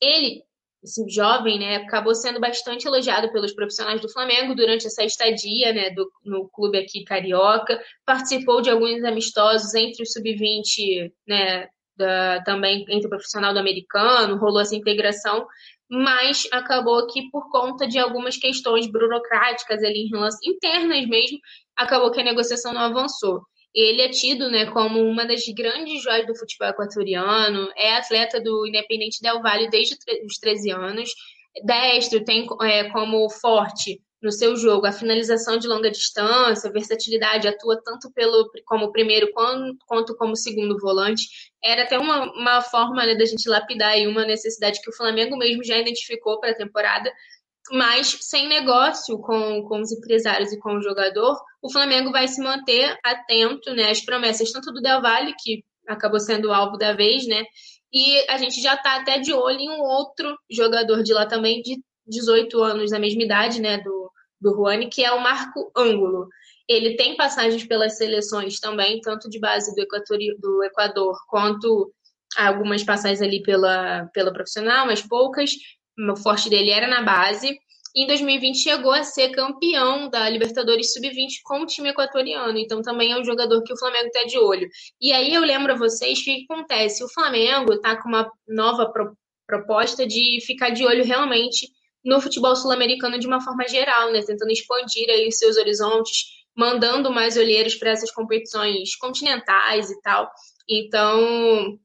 Ele, 0.02 0.44
esse 0.84 1.08
jovem, 1.10 1.60
né, 1.60 1.76
acabou 1.78 2.16
sendo 2.16 2.40
bastante 2.40 2.88
elogiado 2.88 3.32
pelos 3.32 3.54
profissionais 3.54 4.02
do 4.02 4.10
Flamengo 4.10 4.56
durante 4.56 4.88
essa 4.88 5.04
estadia, 5.04 5.72
né, 5.72 5.92
do, 5.92 6.12
no 6.26 6.50
clube 6.50 6.80
aqui 6.80 7.04
carioca, 7.04 7.80
participou 8.04 8.62
de 8.62 8.72
alguns 8.72 9.04
amistosos 9.04 9.76
entre 9.76 10.02
o 10.02 10.08
sub-20, 10.08 11.14
né, 11.28 11.70
da, 12.02 12.42
também 12.44 12.86
entre 12.90 13.08
o 13.08 13.10
profissional 13.10 13.54
do 13.54 13.60
americano, 13.60 14.38
rolou 14.38 14.60
essa 14.60 14.76
integração, 14.76 15.48
mas 15.90 16.48
acabou 16.52 17.06
que 17.08 17.30
por 17.30 17.50
conta 17.50 17.88
de 17.88 18.00
algumas 18.00 18.38
questões 18.38 18.88
burocráticas 18.88 19.84
ali 19.84 20.10
internas 20.44 21.08
mesmo, 21.08 21.38
acabou 21.76 22.12
que 22.12 22.22
a 22.22 22.24
negociação 22.24 22.74
não 22.74 22.82
avançou. 22.82 23.42
Ele 23.74 24.02
é 24.02 24.10
tido 24.10 24.50
né, 24.50 24.66
como 24.66 25.00
uma 25.02 25.26
das 25.26 25.44
grandes 25.56 26.04
joias 26.04 26.28
do 26.28 26.36
futebol 26.36 26.68
equatoriano, 26.68 27.70
é 27.78 27.96
atleta 27.96 28.42
do 28.42 28.68
Independente 28.68 29.22
Del 29.22 29.42
Valle 29.42 29.70
desde 29.70 29.96
os 30.26 30.38
13 30.40 30.72
anos, 30.72 31.10
destro, 31.64 32.24
tem 32.24 32.48
é, 32.62 32.90
como 32.90 33.30
forte 33.30 34.02
no 34.22 34.32
seu 34.32 34.56
jogo 34.56 34.86
a 34.86 34.92
finalização 34.92 35.58
de 35.58 35.68
longa 35.68 35.90
distância, 35.90 36.72
versatilidade, 36.72 37.48
atua 37.48 37.82
tanto 37.84 38.12
pelo 38.12 38.50
como 38.66 38.92
primeiro 38.92 39.32
quanto, 39.34 39.78
quanto 39.88 40.16
como 40.16 40.36
segundo 40.36 40.78
volante. 40.78 41.24
Era 41.64 41.84
até 41.84 41.98
uma, 41.98 42.32
uma 42.34 42.62
forma 42.62 43.06
né, 43.06 43.16
da 43.16 43.26
gente 43.26 43.50
lapidar 43.50 43.94
aí 43.94 44.08
uma 44.08 44.26
necessidade 44.26 44.82
que 44.82 44.90
o 44.90 44.96
Flamengo 44.96 45.38
mesmo 45.38 45.64
já 45.64 45.78
identificou 45.78 46.40
para 46.40 46.52
a 46.52 46.56
temporada, 46.56 47.12
mas 47.72 48.18
sem 48.22 48.48
negócio 48.48 49.18
com, 49.20 49.64
com 49.64 49.80
os 49.80 49.92
empresários 49.92 50.52
e 50.52 50.60
com 50.60 50.76
o 50.76 50.82
jogador, 50.82 51.40
o 51.62 51.72
Flamengo 51.72 52.12
vai 52.12 52.28
se 52.28 52.42
manter 52.42 52.98
atento 53.04 53.74
né, 53.74 53.90
às 53.90 54.02
promessas 54.02 54.52
tanto 54.52 54.72
do 54.72 54.82
Del 54.82 55.02
Valle, 55.02 55.36
que 55.42 55.64
acabou 55.88 56.20
sendo 56.20 56.50
o 56.50 56.54
alvo 56.54 56.78
da 56.78 56.94
vez, 56.94 57.26
né? 57.28 57.44
E 57.94 58.26
a 58.30 58.38
gente 58.38 58.62
já 58.62 58.76
está 58.76 58.96
até 58.96 59.20
de 59.20 59.34
olho 59.34 59.60
em 59.60 59.70
um 59.70 59.82
outro 59.82 60.38
jogador 60.50 61.04
de 61.04 61.14
lá 61.14 61.26
também, 61.26 61.62
de 61.62 61.82
18 62.08 62.62
anos, 62.64 62.92
da 62.92 63.00
mesma 63.00 63.24
idade, 63.24 63.62
né, 63.62 63.78
do, 63.80 64.01
do 64.42 64.54
Juani, 64.56 64.90
que 64.90 65.04
é 65.04 65.12
o 65.12 65.22
Marco 65.22 65.72
Ângulo. 65.78 66.28
Ele 66.68 66.96
tem 66.96 67.16
passagens 67.16 67.64
pelas 67.64 67.98
seleções 67.98 68.60
também, 68.60 69.00
tanto 69.02 69.30
de 69.30 69.40
base 69.40 69.74
do, 69.76 69.86
do 70.40 70.64
Equador 70.64 71.18
quanto 71.28 71.94
algumas 72.38 72.84
passagens 72.84 73.22
ali 73.22 73.42
pela, 73.44 74.10
pela 74.14 74.34
profissional, 74.34 74.86
mas 74.86 75.02
poucas. 75.02 75.52
O 76.10 76.16
forte 76.16 76.50
dele 76.50 76.72
era 76.72 76.88
na 76.88 77.02
base. 77.02 77.58
Em 77.94 78.08
2020 78.08 78.58
chegou 78.58 78.94
a 78.94 79.04
ser 79.04 79.32
campeão 79.32 80.10
da 80.10 80.30
Libertadores 80.30 80.94
Sub-20 80.94 81.42
com 81.44 81.62
o 81.62 81.66
time 81.66 81.90
equatoriano. 81.90 82.58
Então 82.58 82.82
também 82.82 83.12
é 83.12 83.20
um 83.20 83.24
jogador 83.24 83.62
que 83.64 83.74
o 83.74 83.78
Flamengo 83.78 84.08
está 84.08 84.24
de 84.24 84.38
olho. 84.38 84.68
E 85.00 85.12
aí 85.12 85.34
eu 85.34 85.42
lembro 85.42 85.74
a 85.74 85.78
vocês 85.78 86.24
que 86.24 86.46
acontece? 86.50 87.04
O 87.04 87.10
Flamengo 87.10 87.74
está 87.74 88.02
com 88.02 88.08
uma 88.08 88.32
nova 88.48 88.90
pro 88.92 89.16
proposta 89.46 90.08
de 90.08 90.40
ficar 90.46 90.70
de 90.70 90.86
olho 90.86 91.04
realmente 91.04 91.68
no 92.04 92.20
futebol 92.22 92.56
sul-americano 92.56 93.20
de 93.20 93.28
uma 93.28 93.42
forma 93.42 93.68
geral, 93.68 94.12
né? 94.12 94.22
Tentando 94.24 94.52
expandir 94.52 95.10
aí 95.10 95.28
os 95.28 95.38
seus 95.38 95.58
horizontes, 95.58 96.26
mandando 96.56 97.12
mais 97.12 97.38
olheiros 97.38 97.76
para 97.76 97.92
essas 97.92 98.12
competições 98.12 98.96
continentais 98.96 99.90
e 99.90 100.02
tal. 100.02 100.30
Então, 100.70 101.78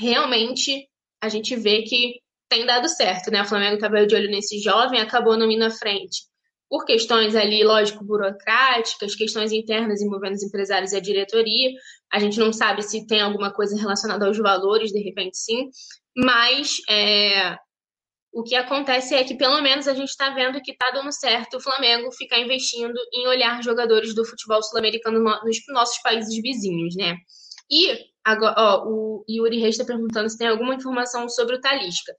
realmente 0.00 0.88
a 1.20 1.28
gente 1.28 1.54
vê 1.54 1.82
que 1.82 2.20
tem 2.48 2.66
dado 2.66 2.88
certo, 2.88 3.30
né? 3.30 3.42
O 3.42 3.46
Flamengo 3.46 3.76
estava 3.76 4.06
de 4.06 4.14
olho 4.14 4.30
nesse 4.30 4.58
jovem, 4.58 5.00
acabou 5.00 5.36
não 5.36 5.48
à 5.64 5.70
frente. 5.70 6.22
Por 6.68 6.84
questões 6.84 7.34
ali, 7.34 7.62
lógico, 7.62 8.04
burocráticas, 8.04 9.14
questões 9.14 9.52
internas 9.52 10.00
envolvendo 10.00 10.34
os 10.34 10.42
empresários 10.42 10.92
e 10.92 10.96
a 10.96 11.00
diretoria. 11.00 11.70
A 12.10 12.18
gente 12.18 12.38
não 12.38 12.52
sabe 12.52 12.82
se 12.82 13.06
tem 13.06 13.20
alguma 13.20 13.52
coisa 13.52 13.78
relacionada 13.78 14.26
aos 14.26 14.38
valores, 14.38 14.90
de 14.90 15.02
repente 15.02 15.36
sim. 15.36 15.68
Mas 16.16 16.78
é, 16.88 17.56
o 18.32 18.42
que 18.42 18.54
acontece 18.54 19.14
é 19.14 19.22
que, 19.22 19.34
pelo 19.34 19.60
menos, 19.60 19.86
a 19.86 19.94
gente 19.94 20.08
está 20.08 20.30
vendo 20.30 20.60
que 20.62 20.72
está 20.72 20.90
dando 20.90 21.12
certo 21.12 21.58
o 21.58 21.60
Flamengo 21.60 22.10
ficar 22.12 22.38
investindo 22.38 22.98
em 23.12 23.26
olhar 23.26 23.62
jogadores 23.62 24.14
do 24.14 24.24
futebol 24.24 24.62
sul-americano 24.62 25.22
nos 25.22 25.58
nossos 25.68 26.00
países 26.00 26.34
vizinhos, 26.40 26.96
né? 26.96 27.16
E 27.70 27.98
agora, 28.24 28.54
ó, 28.56 28.84
o 28.86 29.24
Yuri 29.28 29.58
Reis 29.58 29.74
está 29.74 29.84
perguntando 29.84 30.30
se 30.30 30.38
tem 30.38 30.48
alguma 30.48 30.74
informação 30.74 31.28
sobre 31.28 31.56
o 31.56 31.60
Talisca. 31.60 32.12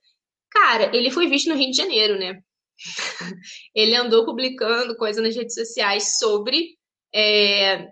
Cara, 0.51 0.95
ele 0.95 1.09
foi 1.09 1.27
visto 1.27 1.49
no 1.49 1.55
Rio 1.55 1.71
de 1.71 1.77
Janeiro, 1.77 2.19
né? 2.19 2.39
ele 3.73 3.95
andou 3.95 4.23
publicando 4.23 4.95
coisa 4.95 5.19
nas 5.19 5.35
redes 5.35 5.55
sociais 5.55 6.19
sobre 6.19 6.77
é, 7.13 7.87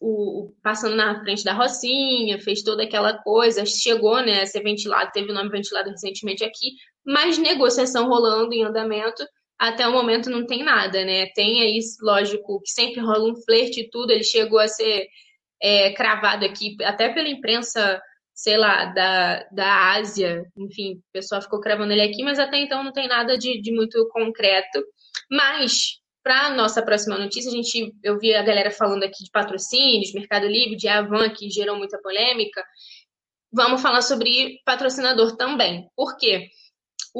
o, 0.00 0.54
passando 0.62 0.96
na 0.96 1.20
frente 1.22 1.44
da 1.44 1.52
Rocinha, 1.52 2.40
fez 2.40 2.62
toda 2.62 2.84
aquela 2.84 3.18
coisa, 3.22 3.66
chegou 3.66 4.20
né, 4.22 4.42
a 4.42 4.46
ser 4.46 4.62
ventilado, 4.62 5.10
teve 5.12 5.30
o 5.30 5.34
nome 5.34 5.50
ventilado 5.50 5.90
recentemente 5.90 6.44
aqui, 6.44 6.72
mas 7.08 7.38
negociação 7.38 8.06
rolando 8.06 8.52
em 8.52 8.62
andamento, 8.62 9.26
até 9.58 9.88
o 9.88 9.92
momento 9.92 10.28
não 10.28 10.44
tem 10.44 10.62
nada, 10.62 11.02
né? 11.06 11.26
Tem 11.34 11.62
aí, 11.62 11.80
lógico, 12.02 12.60
que 12.60 12.70
sempre 12.70 13.00
rola 13.00 13.32
um 13.32 13.34
flerte 13.34 13.80
e 13.80 13.88
tudo, 13.88 14.12
ele 14.12 14.22
chegou 14.22 14.58
a 14.58 14.68
ser 14.68 15.08
é, 15.60 15.90
cravado 15.94 16.44
aqui, 16.44 16.76
até 16.84 17.08
pela 17.08 17.26
imprensa, 17.26 17.98
sei 18.34 18.58
lá, 18.58 18.84
da, 18.92 19.42
da 19.50 19.92
Ásia, 19.94 20.44
enfim, 20.54 20.96
o 20.96 21.02
pessoal 21.10 21.40
ficou 21.40 21.60
cravando 21.60 21.92
ele 21.92 22.02
aqui, 22.02 22.22
mas 22.22 22.38
até 22.38 22.58
então 22.58 22.84
não 22.84 22.92
tem 22.92 23.08
nada 23.08 23.38
de, 23.38 23.58
de 23.62 23.72
muito 23.72 24.06
concreto. 24.10 24.84
Mas, 25.30 25.98
para 26.22 26.50
nossa 26.50 26.82
próxima 26.82 27.16
notícia, 27.16 27.50
a 27.50 27.54
gente, 27.54 27.90
eu 28.04 28.18
vi 28.18 28.34
a 28.34 28.42
galera 28.42 28.70
falando 28.70 29.04
aqui 29.04 29.24
de 29.24 29.30
patrocínios, 29.30 30.12
Mercado 30.12 30.46
Livre, 30.46 30.76
de 30.76 30.86
Avan, 30.88 31.30
que 31.30 31.48
gerou 31.48 31.74
muita 31.74 31.98
polêmica. 32.02 32.62
Vamos 33.50 33.80
falar 33.80 34.02
sobre 34.02 34.60
patrocinador 34.66 35.36
também. 35.36 35.88
Por 35.96 36.18
quê? 36.18 36.50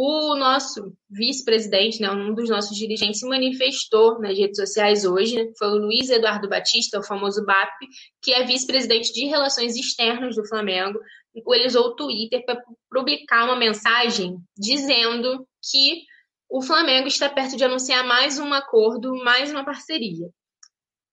O 0.00 0.36
nosso 0.36 0.96
vice-presidente, 1.10 2.00
né, 2.00 2.08
um 2.08 2.32
dos 2.32 2.48
nossos 2.48 2.76
dirigentes, 2.78 3.18
se 3.18 3.26
manifestou 3.26 4.20
nas 4.20 4.38
redes 4.38 4.56
sociais 4.56 5.04
hoje, 5.04 5.34
né, 5.34 5.50
foi 5.58 5.70
o 5.70 5.86
Luiz 5.86 6.08
Eduardo 6.08 6.48
Batista, 6.48 7.00
o 7.00 7.02
famoso 7.02 7.44
BAP, 7.44 7.80
que 8.22 8.32
é 8.32 8.44
vice-presidente 8.44 9.12
de 9.12 9.24
Relações 9.24 9.74
Externas 9.74 10.36
do 10.36 10.46
Flamengo. 10.46 11.00
Ele 11.34 11.66
usou 11.66 11.86
o 11.86 11.96
Twitter 11.96 12.44
para 12.44 12.62
publicar 12.88 13.44
uma 13.44 13.56
mensagem 13.56 14.36
dizendo 14.56 15.44
que 15.68 16.04
o 16.48 16.62
Flamengo 16.62 17.08
está 17.08 17.28
perto 17.28 17.56
de 17.56 17.64
anunciar 17.64 18.06
mais 18.06 18.38
um 18.38 18.52
acordo, 18.52 19.16
mais 19.24 19.50
uma 19.50 19.64
parceria. 19.64 20.28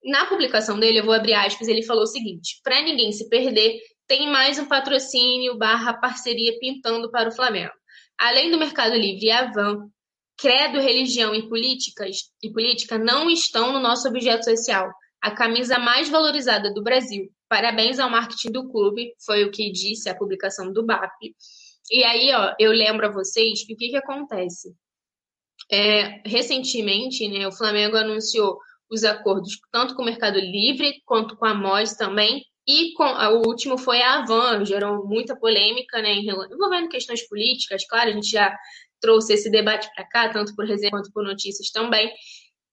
Na 0.03 0.27
publicação 0.27 0.79
dele, 0.79 0.99
eu 0.99 1.05
vou 1.05 1.15
abrir 1.15 1.33
aspas, 1.33 1.67
ele 1.67 1.81
falou 1.81 2.03
o 2.03 2.07
seguinte: 2.07 2.61
para 2.63 2.83
ninguém 2.83 3.11
se 3.11 3.27
perder, 3.29 3.79
tem 4.05 4.29
mais 4.29 4.59
um 4.59 4.67
patrocínio 4.67 5.57
barra 5.57 5.95
parceria 5.95 6.55
pintando 6.59 7.09
para 7.09 7.29
o 7.29 7.35
Flamengo. 7.35 7.73
Além 8.17 8.51
do 8.51 8.57
Mercado 8.57 8.95
Livre 8.95 9.25
e 9.25 9.31
Avan, 9.31 9.89
credo, 10.37 10.79
religião 10.79 11.33
e 11.33 11.47
políticas 11.47 12.17
e 12.41 12.51
política 12.51 12.97
não 12.97 13.29
estão 13.29 13.71
no 13.73 13.79
nosso 13.79 14.07
objeto 14.07 14.45
social. 14.45 14.91
A 15.21 15.31
camisa 15.31 15.79
mais 15.79 16.09
valorizada 16.09 16.73
do 16.73 16.83
Brasil. 16.83 17.29
Parabéns 17.47 17.99
ao 17.99 18.09
marketing 18.09 18.51
do 18.51 18.69
clube, 18.69 19.13
foi 19.25 19.43
o 19.43 19.51
que 19.51 19.71
disse 19.71 20.09
a 20.09 20.15
publicação 20.15 20.71
do 20.71 20.85
BAP. 20.85 21.35
E 21.91 22.03
aí, 22.03 22.33
ó, 22.33 22.53
eu 22.59 22.71
lembro 22.71 23.05
a 23.05 23.11
vocês 23.11 23.65
que 23.65 23.73
o 23.73 23.77
que, 23.77 23.89
que 23.89 23.97
acontece? 23.97 24.75
É, 25.71 26.21
recentemente, 26.27 27.27
né, 27.27 27.47
o 27.47 27.51
Flamengo 27.51 27.97
anunciou 27.97 28.59
os 28.89 29.03
acordos 29.03 29.57
tanto 29.71 29.95
com 29.95 30.01
o 30.01 30.05
Mercado 30.05 30.39
Livre 30.39 31.01
quanto 31.05 31.35
com 31.35 31.45
a 31.45 31.53
MOS 31.53 31.95
também, 31.95 32.43
e 32.67 32.93
com, 32.93 33.03
o 33.03 33.47
último 33.47 33.77
foi 33.77 34.01
a 34.01 34.19
Avan, 34.19 34.65
gerou 34.65 35.05
muita 35.07 35.35
polêmica, 35.35 36.01
né, 36.01 36.15
envolvendo 36.15 36.89
questões 36.89 37.27
políticas, 37.27 37.85
claro, 37.87 38.09
a 38.09 38.13
gente 38.13 38.29
já 38.29 38.55
trouxe 38.99 39.33
esse 39.33 39.51
debate 39.51 39.87
para 39.93 40.07
cá, 40.07 40.29
tanto 40.29 40.55
por 40.55 40.65
resenha 40.65 40.89
quanto 40.89 41.11
por 41.11 41.23
notícias 41.23 41.69
também. 41.69 42.11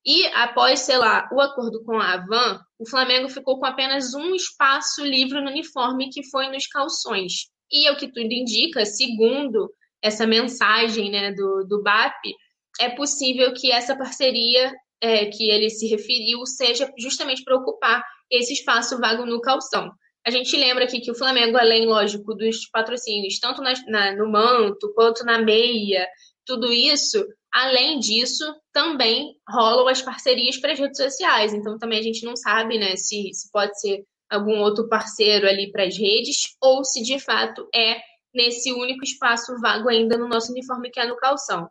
E 0.05 0.27
após, 0.29 0.81
sei 0.81 0.97
lá, 0.97 1.29
o 1.33 1.41
acordo 1.41 1.85
com 1.85 1.99
a 1.99 2.15
Avan, 2.15 2.61
o 2.79 2.89
Flamengo 2.89 3.29
ficou 3.29 3.59
com 3.59 3.67
apenas 3.67 4.15
um 4.15 4.35
espaço 4.35 5.05
livre 5.05 5.41
no 5.41 5.51
uniforme, 5.51 6.11
que 6.11 6.29
foi 6.29 6.49
nos 6.49 6.67
calções. 6.67 7.51
E 7.71 7.87
é 7.87 7.93
o 7.93 7.97
que 7.97 8.09
tudo 8.09 8.33
indica, 8.33 8.85
segundo 8.85 9.73
essa 10.03 10.27
mensagem 10.27 11.11
né, 11.11 11.33
do, 11.33 11.65
do 11.69 11.83
BAP, 11.83 12.35
é 12.81 12.89
possível 12.89 13.53
que 13.55 13.71
essa 13.71 13.97
parceria 13.97 14.73
é, 15.01 15.27
que 15.27 15.51
ele 15.51 15.71
se 15.71 15.87
referiu 15.87 16.45
seja 16.47 16.91
justamente 16.99 17.45
para 17.45 17.57
ocupar 17.57 18.03
esse 18.33 18.55
espaço 18.55 18.99
vago 18.99 19.27
no 19.27 19.41
calção. 19.41 19.93
A 20.27 20.31
gente 20.31 20.57
lembra 20.57 20.85
aqui 20.85 21.01
que 21.01 21.11
o 21.11 21.15
Flamengo, 21.15 21.57
além, 21.57 21.85
lógico, 21.85 22.35
dos 22.35 22.69
patrocínios, 22.71 23.39
tanto 23.39 23.61
na, 23.61 23.73
na, 23.89 24.17
no 24.17 24.31
manto 24.31 24.93
quanto 24.95 25.25
na 25.25 25.39
meia, 25.39 26.07
tudo 26.47 26.73
isso, 26.73 27.25
além 27.53 27.99
disso, 27.99 28.45
também 28.73 29.37
rolam 29.49 29.89
as 29.89 30.01
parcerias 30.01 30.57
para 30.57 30.73
as 30.73 30.79
redes 30.79 30.97
sociais. 30.97 31.53
Então, 31.53 31.77
também 31.77 31.99
a 31.99 32.03
gente 32.03 32.25
não 32.25 32.37
sabe 32.37 32.79
né, 32.79 32.97
se, 32.97 33.31
se 33.35 33.51
pode 33.51 33.79
ser 33.81 34.05
algum 34.31 34.61
outro 34.61 34.89
parceiro 34.89 35.47
ali 35.47 35.71
para 35.71 35.85
as 35.85 35.97
redes 35.97 36.57
ou 36.61 36.85
se 36.85 37.03
de 37.03 37.19
fato 37.19 37.69
é 37.75 38.01
nesse 38.35 38.73
único 38.73 39.05
espaço 39.05 39.61
vago 39.61 39.91
ainda 39.91 40.17
no 40.17 40.27
nosso 40.27 40.53
uniforme 40.53 40.91
que 40.91 40.99
é 40.99 41.07
no 41.07 41.17
calção. 41.17 41.69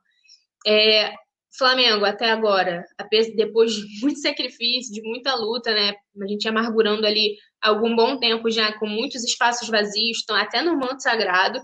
É, 0.68 1.12
Flamengo, 1.57 2.06
até 2.06 2.32
agora, 2.32 2.86
depois 3.36 3.73
de 3.73 4.02
muito 4.02 4.19
sacrifício, 4.19 4.94
de 4.94 5.02
muita 5.02 5.36
luta, 5.36 5.73
né? 5.73 5.94
A 6.22 6.28
gente 6.28 6.48
amargurando 6.48 7.06
ali 7.06 7.36
algum 7.61 7.95
bom 7.95 8.18
tempo 8.18 8.49
já, 8.49 8.78
com 8.80 8.88
muitos 8.88 9.23
espaços 9.23 9.68
vazios, 9.68 10.19
estão 10.19 10.36
até 10.36 10.61
no 10.61 10.78
manto 10.78 11.02
sagrado. 11.02 11.60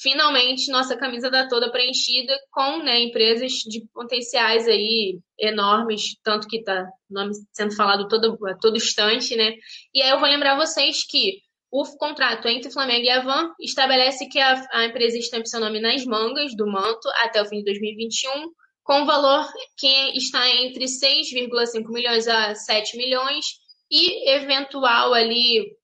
Finalmente, 0.00 0.70
nossa 0.70 0.96
camisa 0.96 1.28
da 1.30 1.48
toda 1.48 1.70
preenchida 1.70 2.34
com 2.50 2.78
né, 2.82 3.00
empresas 3.00 3.52
de 3.52 3.84
potenciais 3.92 4.66
aí 4.66 5.18
enormes, 5.38 6.16
tanto 6.22 6.46
que 6.46 6.58
está 6.58 6.86
nome 7.10 7.32
sendo 7.52 7.74
falado 7.74 8.08
todo, 8.08 8.38
a 8.46 8.56
todo 8.56 8.76
instante, 8.76 9.36
né? 9.36 9.54
E 9.92 10.00
aí 10.00 10.10
eu 10.10 10.20
vou 10.20 10.28
lembrar 10.28 10.56
vocês 10.56 11.04
que 11.04 11.40
o 11.70 11.84
contrato 11.98 12.48
entre 12.48 12.70
Flamengo 12.70 13.04
e 13.04 13.10
Avan 13.10 13.52
estabelece 13.60 14.26
que 14.28 14.38
a, 14.38 14.66
a 14.72 14.84
empresa 14.86 15.18
estampe 15.18 15.48
seu 15.48 15.60
nome 15.60 15.80
nas 15.80 16.04
mangas 16.06 16.56
do 16.56 16.66
manto 16.66 17.08
até 17.24 17.42
o 17.42 17.46
fim 17.46 17.58
de 17.58 17.64
2021 17.64 18.50
com 18.88 19.04
valor 19.04 19.46
que 19.76 20.16
está 20.16 20.48
entre 20.48 20.86
6,5 20.86 21.90
milhões 21.90 22.26
a 22.26 22.54
7 22.54 22.96
milhões 22.96 23.44
e 23.90 24.30
eventual 24.30 25.12
ali 25.12 25.76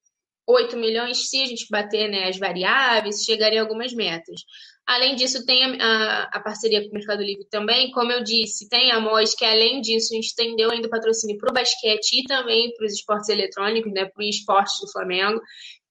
8 0.46 0.74
milhões 0.78 1.28
se 1.28 1.42
a 1.42 1.46
gente 1.46 1.66
bater 1.70 2.08
né, 2.08 2.28
as 2.28 2.38
variáveis, 2.38 3.22
chegaria 3.22 3.60
a 3.60 3.62
algumas 3.62 3.92
metas. 3.92 4.40
Além 4.86 5.16
disso, 5.16 5.44
tem 5.44 5.64
a, 5.64 5.84
a, 5.84 6.22
a, 6.32 6.40
parceria 6.40 6.82
com 6.82 6.88
o 6.88 6.94
Mercado 6.94 7.22
Livre 7.22 7.46
também. 7.50 7.90
Como 7.90 8.10
eu 8.10 8.24
disse, 8.24 8.70
tem 8.70 8.90
a 8.90 8.98
MOS, 8.98 9.34
que 9.34 9.44
além 9.44 9.82
disso 9.82 10.14
estendeu 10.16 10.70
ainda 10.70 10.86
o 10.86 10.90
patrocínio 10.90 11.36
para 11.36 11.50
o 11.50 11.54
basquete 11.54 12.20
e 12.20 12.24
também 12.24 12.74
para 12.74 12.86
os 12.86 12.94
esportes 12.94 13.28
eletrônicos, 13.28 13.92
né, 13.92 14.06
para 14.06 14.24
o 14.24 14.26
esporte 14.26 14.80
do 14.80 14.90
Flamengo. 14.90 15.40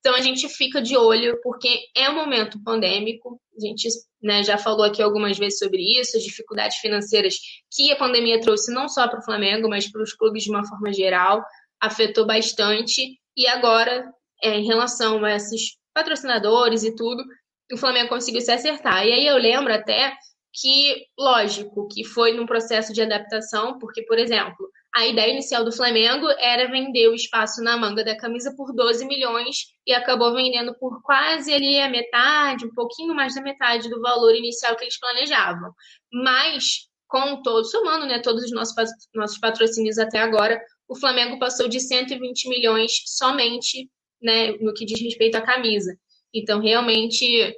Então 0.03 0.15
a 0.15 0.21
gente 0.21 0.49
fica 0.49 0.81
de 0.81 0.97
olho, 0.97 1.39
porque 1.41 1.80
é 1.95 2.09
um 2.09 2.15
momento 2.15 2.61
pandêmico, 2.61 3.39
a 3.57 3.65
gente 3.65 3.88
né, 4.21 4.43
já 4.43 4.57
falou 4.57 4.84
aqui 4.84 5.01
algumas 5.01 5.38
vezes 5.38 5.57
sobre 5.57 5.81
isso, 5.97 6.17
as 6.17 6.23
dificuldades 6.23 6.77
financeiras 6.80 7.35
que 7.71 7.89
a 7.89 7.95
pandemia 7.95 8.41
trouxe 8.41 8.73
não 8.73 8.89
só 8.89 9.07
para 9.07 9.19
o 9.19 9.23
Flamengo, 9.23 9.69
mas 9.69 9.89
para 9.89 10.03
os 10.03 10.11
clubes 10.11 10.43
de 10.43 10.49
uma 10.49 10.67
forma 10.67 10.91
geral, 10.91 11.41
afetou 11.80 12.25
bastante. 12.25 13.17
E 13.38 13.47
agora, 13.47 14.05
é, 14.43 14.57
em 14.57 14.65
relação 14.65 15.23
a 15.23 15.35
esses 15.35 15.77
patrocinadores 15.93 16.84
e 16.84 16.93
tudo, 16.93 17.23
o 17.71 17.77
Flamengo 17.77 18.09
conseguiu 18.09 18.41
se 18.41 18.51
acertar. 18.51 19.07
E 19.07 19.13
aí 19.13 19.25
eu 19.25 19.38
lembro 19.38 19.73
até 19.73 20.13
que, 20.51 21.05
lógico, 21.17 21.88
que 21.88 22.03
foi 22.03 22.34
num 22.34 22.45
processo 22.45 22.91
de 22.91 23.01
adaptação, 23.01 23.80
porque, 23.80 24.03
por 24.03 24.19
exemplo, 24.19 24.69
A 24.95 25.07
ideia 25.07 25.32
inicial 25.32 25.65
do 25.65 25.72
Flamengo 25.72 26.28
era 26.38 26.70
vender 26.70 27.07
o 27.07 27.15
espaço 27.15 27.64
na 27.64 27.76
manga 27.76 28.03
da 28.03 28.15
camisa 28.15 28.53
por 28.56 28.74
12 28.76 29.06
milhões 29.06 29.74
e 29.88 29.94
acabou 29.94 30.36
vendendo 30.36 30.76
por 30.78 31.02
quase 31.02 31.52
ali 31.52 31.80
a 31.80 31.90
metade, 31.90 32.65
um 32.65 32.74
pouquinho 32.76 33.15
mais 33.15 33.34
da 33.34 33.41
metade 33.41 33.90
do 33.90 33.99
valor 33.99 34.36
inicial 34.36 34.76
que 34.76 34.84
eles 34.84 34.99
planejavam. 34.99 35.74
Mas, 36.11 36.88
com 37.07 37.41
todo, 37.41 37.65
somando 37.65 38.06
né, 38.06 38.20
todos 38.20 38.44
os 38.44 38.52
nossos, 38.52 38.76
nossos 39.15 39.40
patrocínios 39.40 39.98
até 39.98 40.20
agora, 40.20 40.61
o 40.88 40.95
Flamengo 40.95 41.40
passou 41.40 41.68
de 41.68 41.80
120 41.80 42.48
milhões 42.49 43.02
somente 43.07 43.90
né, 44.22 44.52
no 44.60 44.76
que 44.76 44.86
diz 44.86 45.02
respeito 45.02 45.36
à 45.36 45.41
camisa. 45.41 45.91
Então, 46.32 46.60
realmente, 46.60 47.56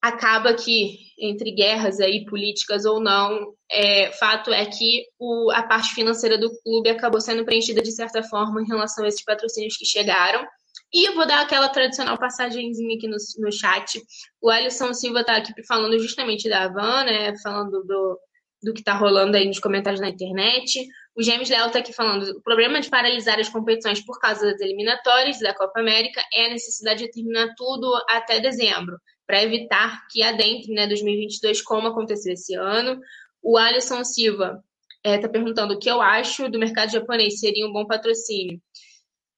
acaba 0.00 0.54
que, 0.54 0.98
entre 1.18 1.50
guerras 1.52 2.00
aí, 2.00 2.24
políticas 2.24 2.84
ou 2.84 3.00
não, 3.00 3.54
é, 3.70 4.12
fato 4.12 4.52
é 4.52 4.64
que 4.66 5.06
o, 5.18 5.50
a 5.50 5.62
parte 5.62 5.94
financeira 5.94 6.38
do 6.38 6.50
clube 6.62 6.90
acabou 6.90 7.20
sendo 7.20 7.44
preenchida 7.44 7.82
de 7.82 7.92
certa 7.92 8.22
forma 8.22 8.62
em 8.62 8.66
relação 8.66 9.04
a 9.04 9.08
esses 9.08 9.24
patrocínios 9.24 9.76
que 9.76 9.84
chegaram. 9.84 10.46
E 10.92 11.08
eu 11.08 11.14
vou 11.14 11.26
dar 11.26 11.40
aquela 11.40 11.68
tradicional 11.68 12.18
passagenzinha 12.18 12.96
aqui 12.96 13.08
no, 13.08 13.16
no 13.38 13.52
chat. 13.52 14.00
O 14.40 14.50
Alisson 14.50 14.94
Silva 14.94 15.20
está 15.20 15.36
aqui 15.36 15.52
falando 15.66 15.98
justamente 15.98 16.48
da 16.48 16.64
Havan, 16.64 17.04
né? 17.04 17.36
Falando 17.42 17.82
do, 17.82 18.20
do 18.62 18.72
que 18.72 18.80
está 18.80 18.94
rolando 18.94 19.36
aí 19.36 19.46
nos 19.46 19.58
comentários 19.58 20.00
na 20.00 20.08
internet. 20.08 20.86
O 21.16 21.22
James 21.22 21.50
Léo 21.50 21.66
está 21.66 21.80
aqui 21.80 21.92
falando: 21.92 22.22
o 22.30 22.42
problema 22.42 22.80
de 22.80 22.88
paralisar 22.88 23.38
as 23.40 23.48
competições 23.48 24.04
por 24.04 24.20
causa 24.20 24.46
das 24.52 24.60
eliminatórias 24.60 25.40
da 25.40 25.54
Copa 25.54 25.80
América 25.80 26.22
é 26.32 26.46
a 26.46 26.50
necessidade 26.50 27.04
de 27.04 27.10
terminar 27.10 27.52
tudo 27.56 27.92
até 28.08 28.38
dezembro 28.38 28.96
para 29.26 29.42
evitar 29.42 30.06
que 30.08 30.22
adentre 30.22 30.72
né, 30.72 30.86
2022, 30.86 31.62
como 31.62 31.88
aconteceu 31.88 32.32
esse 32.32 32.54
ano. 32.54 33.00
O 33.42 33.56
Alisson 33.58 34.04
Silva 34.04 34.62
está 35.04 35.10
é, 35.10 35.18
tá 35.18 35.28
perguntando 35.28 35.74
o 35.74 35.78
que 35.78 35.90
eu 35.90 36.00
acho 36.00 36.48
do 36.48 36.58
mercado 36.58 36.90
japonês, 36.90 37.40
seria 37.40 37.66
um 37.66 37.72
bom 37.72 37.86
patrocínio. 37.86 38.60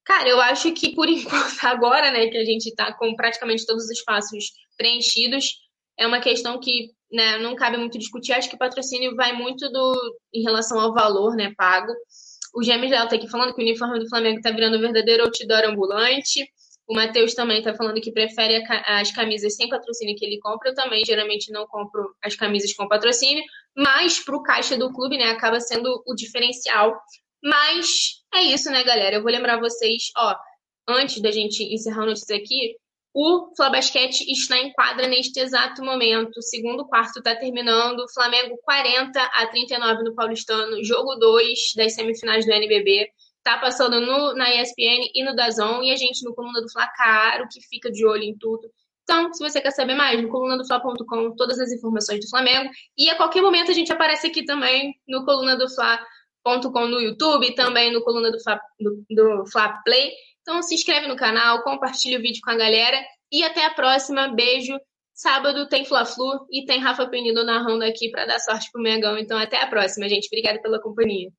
Cara, 0.05 0.29
eu 0.29 0.41
acho 0.41 0.73
que 0.73 0.95
por 0.95 1.09
enquanto, 1.09 1.65
agora 1.65 2.11
né, 2.11 2.29
que 2.29 2.37
a 2.39 2.45
gente 2.45 2.69
está 2.69 2.93
com 2.93 3.15
praticamente 3.15 3.67
todos 3.67 3.85
os 3.85 3.91
espaços 3.91 4.53
preenchidos, 4.77 5.59
é 5.99 6.07
uma 6.07 6.21
questão 6.21 6.59
que 6.59 6.91
né, 7.13 7.39
não 7.39 7.55
cabe 7.55 7.77
muito 7.77 7.99
discutir. 7.99 8.33
Acho 8.33 8.49
que 8.49 8.55
o 8.55 8.59
patrocínio 8.59 9.15
vai 9.17 9.33
muito 9.33 9.71
do, 9.71 10.19
em 10.33 10.43
relação 10.43 10.79
ao 10.81 10.95
valor 10.95 11.35
né, 11.35 11.53
pago. 11.57 11.93
O 12.55 12.63
James 12.63 12.91
Léo 12.91 13.05
está 13.05 13.17
aqui 13.17 13.29
falando 13.29 13.55
que 13.55 13.61
o 13.61 13.65
uniforme 13.65 13.99
do 13.99 14.09
Flamengo 14.09 14.39
está 14.39 14.51
virando 14.51 14.79
um 14.79 14.81
verdadeiro 14.81 15.25
outdoor 15.25 15.65
ambulante. 15.67 16.49
O 16.89 16.95
Matheus 16.95 17.35
também 17.35 17.59
está 17.59 17.75
falando 17.75 18.01
que 18.01 18.11
prefere 18.11 18.65
as 18.87 19.13
camisas 19.13 19.55
sem 19.55 19.69
patrocínio 19.69 20.17
que 20.17 20.25
ele 20.25 20.39
compra. 20.41 20.71
Eu 20.71 20.75
também 20.75 21.05
geralmente 21.05 21.53
não 21.53 21.67
compro 21.67 22.15
as 22.25 22.35
camisas 22.35 22.73
com 22.73 22.89
patrocínio, 22.89 23.45
mas 23.77 24.19
para 24.25 24.35
o 24.35 24.43
caixa 24.43 24.77
do 24.77 24.91
clube, 24.91 25.19
né, 25.19 25.27
acaba 25.27 25.61
sendo 25.61 26.03
o 26.07 26.15
diferencial. 26.15 26.99
Mas 27.43 28.23
é 28.35 28.43
isso, 28.43 28.71
né, 28.71 28.83
galera? 28.85 29.17
Eu 29.17 29.23
vou 29.23 29.31
lembrar 29.31 29.61
vocês, 29.61 30.05
ó, 30.17 30.35
antes 30.89 31.21
da 31.21 31.31
gente 31.31 31.63
encerrar 31.63 32.05
a 32.05 32.07
notícia 32.07 32.35
aqui, 32.35 32.77
o 33.15 33.53
Flabasquete 33.57 34.31
está 34.31 34.57
em 34.59 34.73
quadra 34.73 35.07
neste 35.09 35.41
exato 35.41 35.85
momento. 35.85 36.39
O 36.39 36.43
segundo 36.43 36.87
quarto 36.87 37.19
está 37.19 37.35
terminando. 37.35 38.09
Flamengo 38.15 38.57
40 38.63 39.21
a 39.21 39.47
39 39.47 40.05
no 40.05 40.15
Paulistano, 40.15 40.83
jogo 40.85 41.17
2 41.17 41.73
das 41.77 41.95
semifinais 41.95 42.47
do 42.47 42.53
NBB 42.53 43.11
tá 43.49 43.59
passando 43.59 44.01
no, 44.01 44.35
na 44.35 44.55
ESPN 44.55 45.11
e 45.15 45.25
no 45.25 45.35
Dazon, 45.35 45.83
e 45.83 45.91
a 45.91 45.97
gente 45.97 46.25
no 46.25 46.35
Coluna 46.35 46.61
do 46.61 46.71
Fla, 46.71 46.87
claro, 46.95 47.47
que 47.51 47.61
fica 47.63 47.91
de 47.91 48.07
olho 48.07 48.23
em 48.23 48.37
tudo. 48.37 48.71
Então, 49.09 49.33
se 49.33 49.43
você 49.43 49.59
quer 49.59 49.71
saber 49.71 49.95
mais, 49.95 50.21
no 50.21 50.29
colunadofla.com, 50.29 51.35
todas 51.35 51.59
as 51.59 51.73
informações 51.73 52.21
do 52.21 52.29
Flamengo. 52.29 52.71
E 52.97 53.09
a 53.09 53.17
qualquer 53.17 53.41
momento 53.41 53.71
a 53.71 53.75
gente 53.75 53.91
aparece 53.91 54.27
aqui 54.27 54.45
também 54.45 54.95
no 55.09 55.25
colunadofla.com 55.25 56.87
no 56.87 57.01
YouTube, 57.01 57.55
também 57.55 57.91
no 57.91 58.03
coluna 58.03 58.31
do 58.31 58.39
Fla, 58.39 58.61
do, 58.79 59.03
do 59.09 59.47
Fla 59.51 59.81
Play. 59.83 60.13
Então, 60.43 60.61
se 60.61 60.75
inscreve 60.75 61.09
no 61.09 61.17
canal, 61.17 61.63
compartilha 61.63 62.19
o 62.19 62.23
vídeo 62.23 62.43
com 62.45 62.51
a 62.51 62.57
galera. 62.57 63.03
E 63.33 63.43
até 63.43 63.65
a 63.65 63.71
próxima. 63.71 64.29
Beijo. 64.29 64.79
Sábado 65.15 65.67
tem 65.69 65.87
Fla-Flu 65.87 66.47
e 66.51 66.67
tem 66.67 66.79
Rafa 66.79 67.07
Penido 67.09 67.45
narrando 67.45 67.85
aqui 67.85 68.11
para 68.11 68.27
dar 68.27 68.39
sorte 68.39 68.71
pro 68.71 68.83
Mengão. 68.83 69.17
Então, 69.17 69.39
até 69.39 69.61
a 69.63 69.67
próxima, 69.67 70.07
gente. 70.07 70.27
Obrigada 70.27 70.61
pela 70.61 70.81
companhia. 70.81 71.31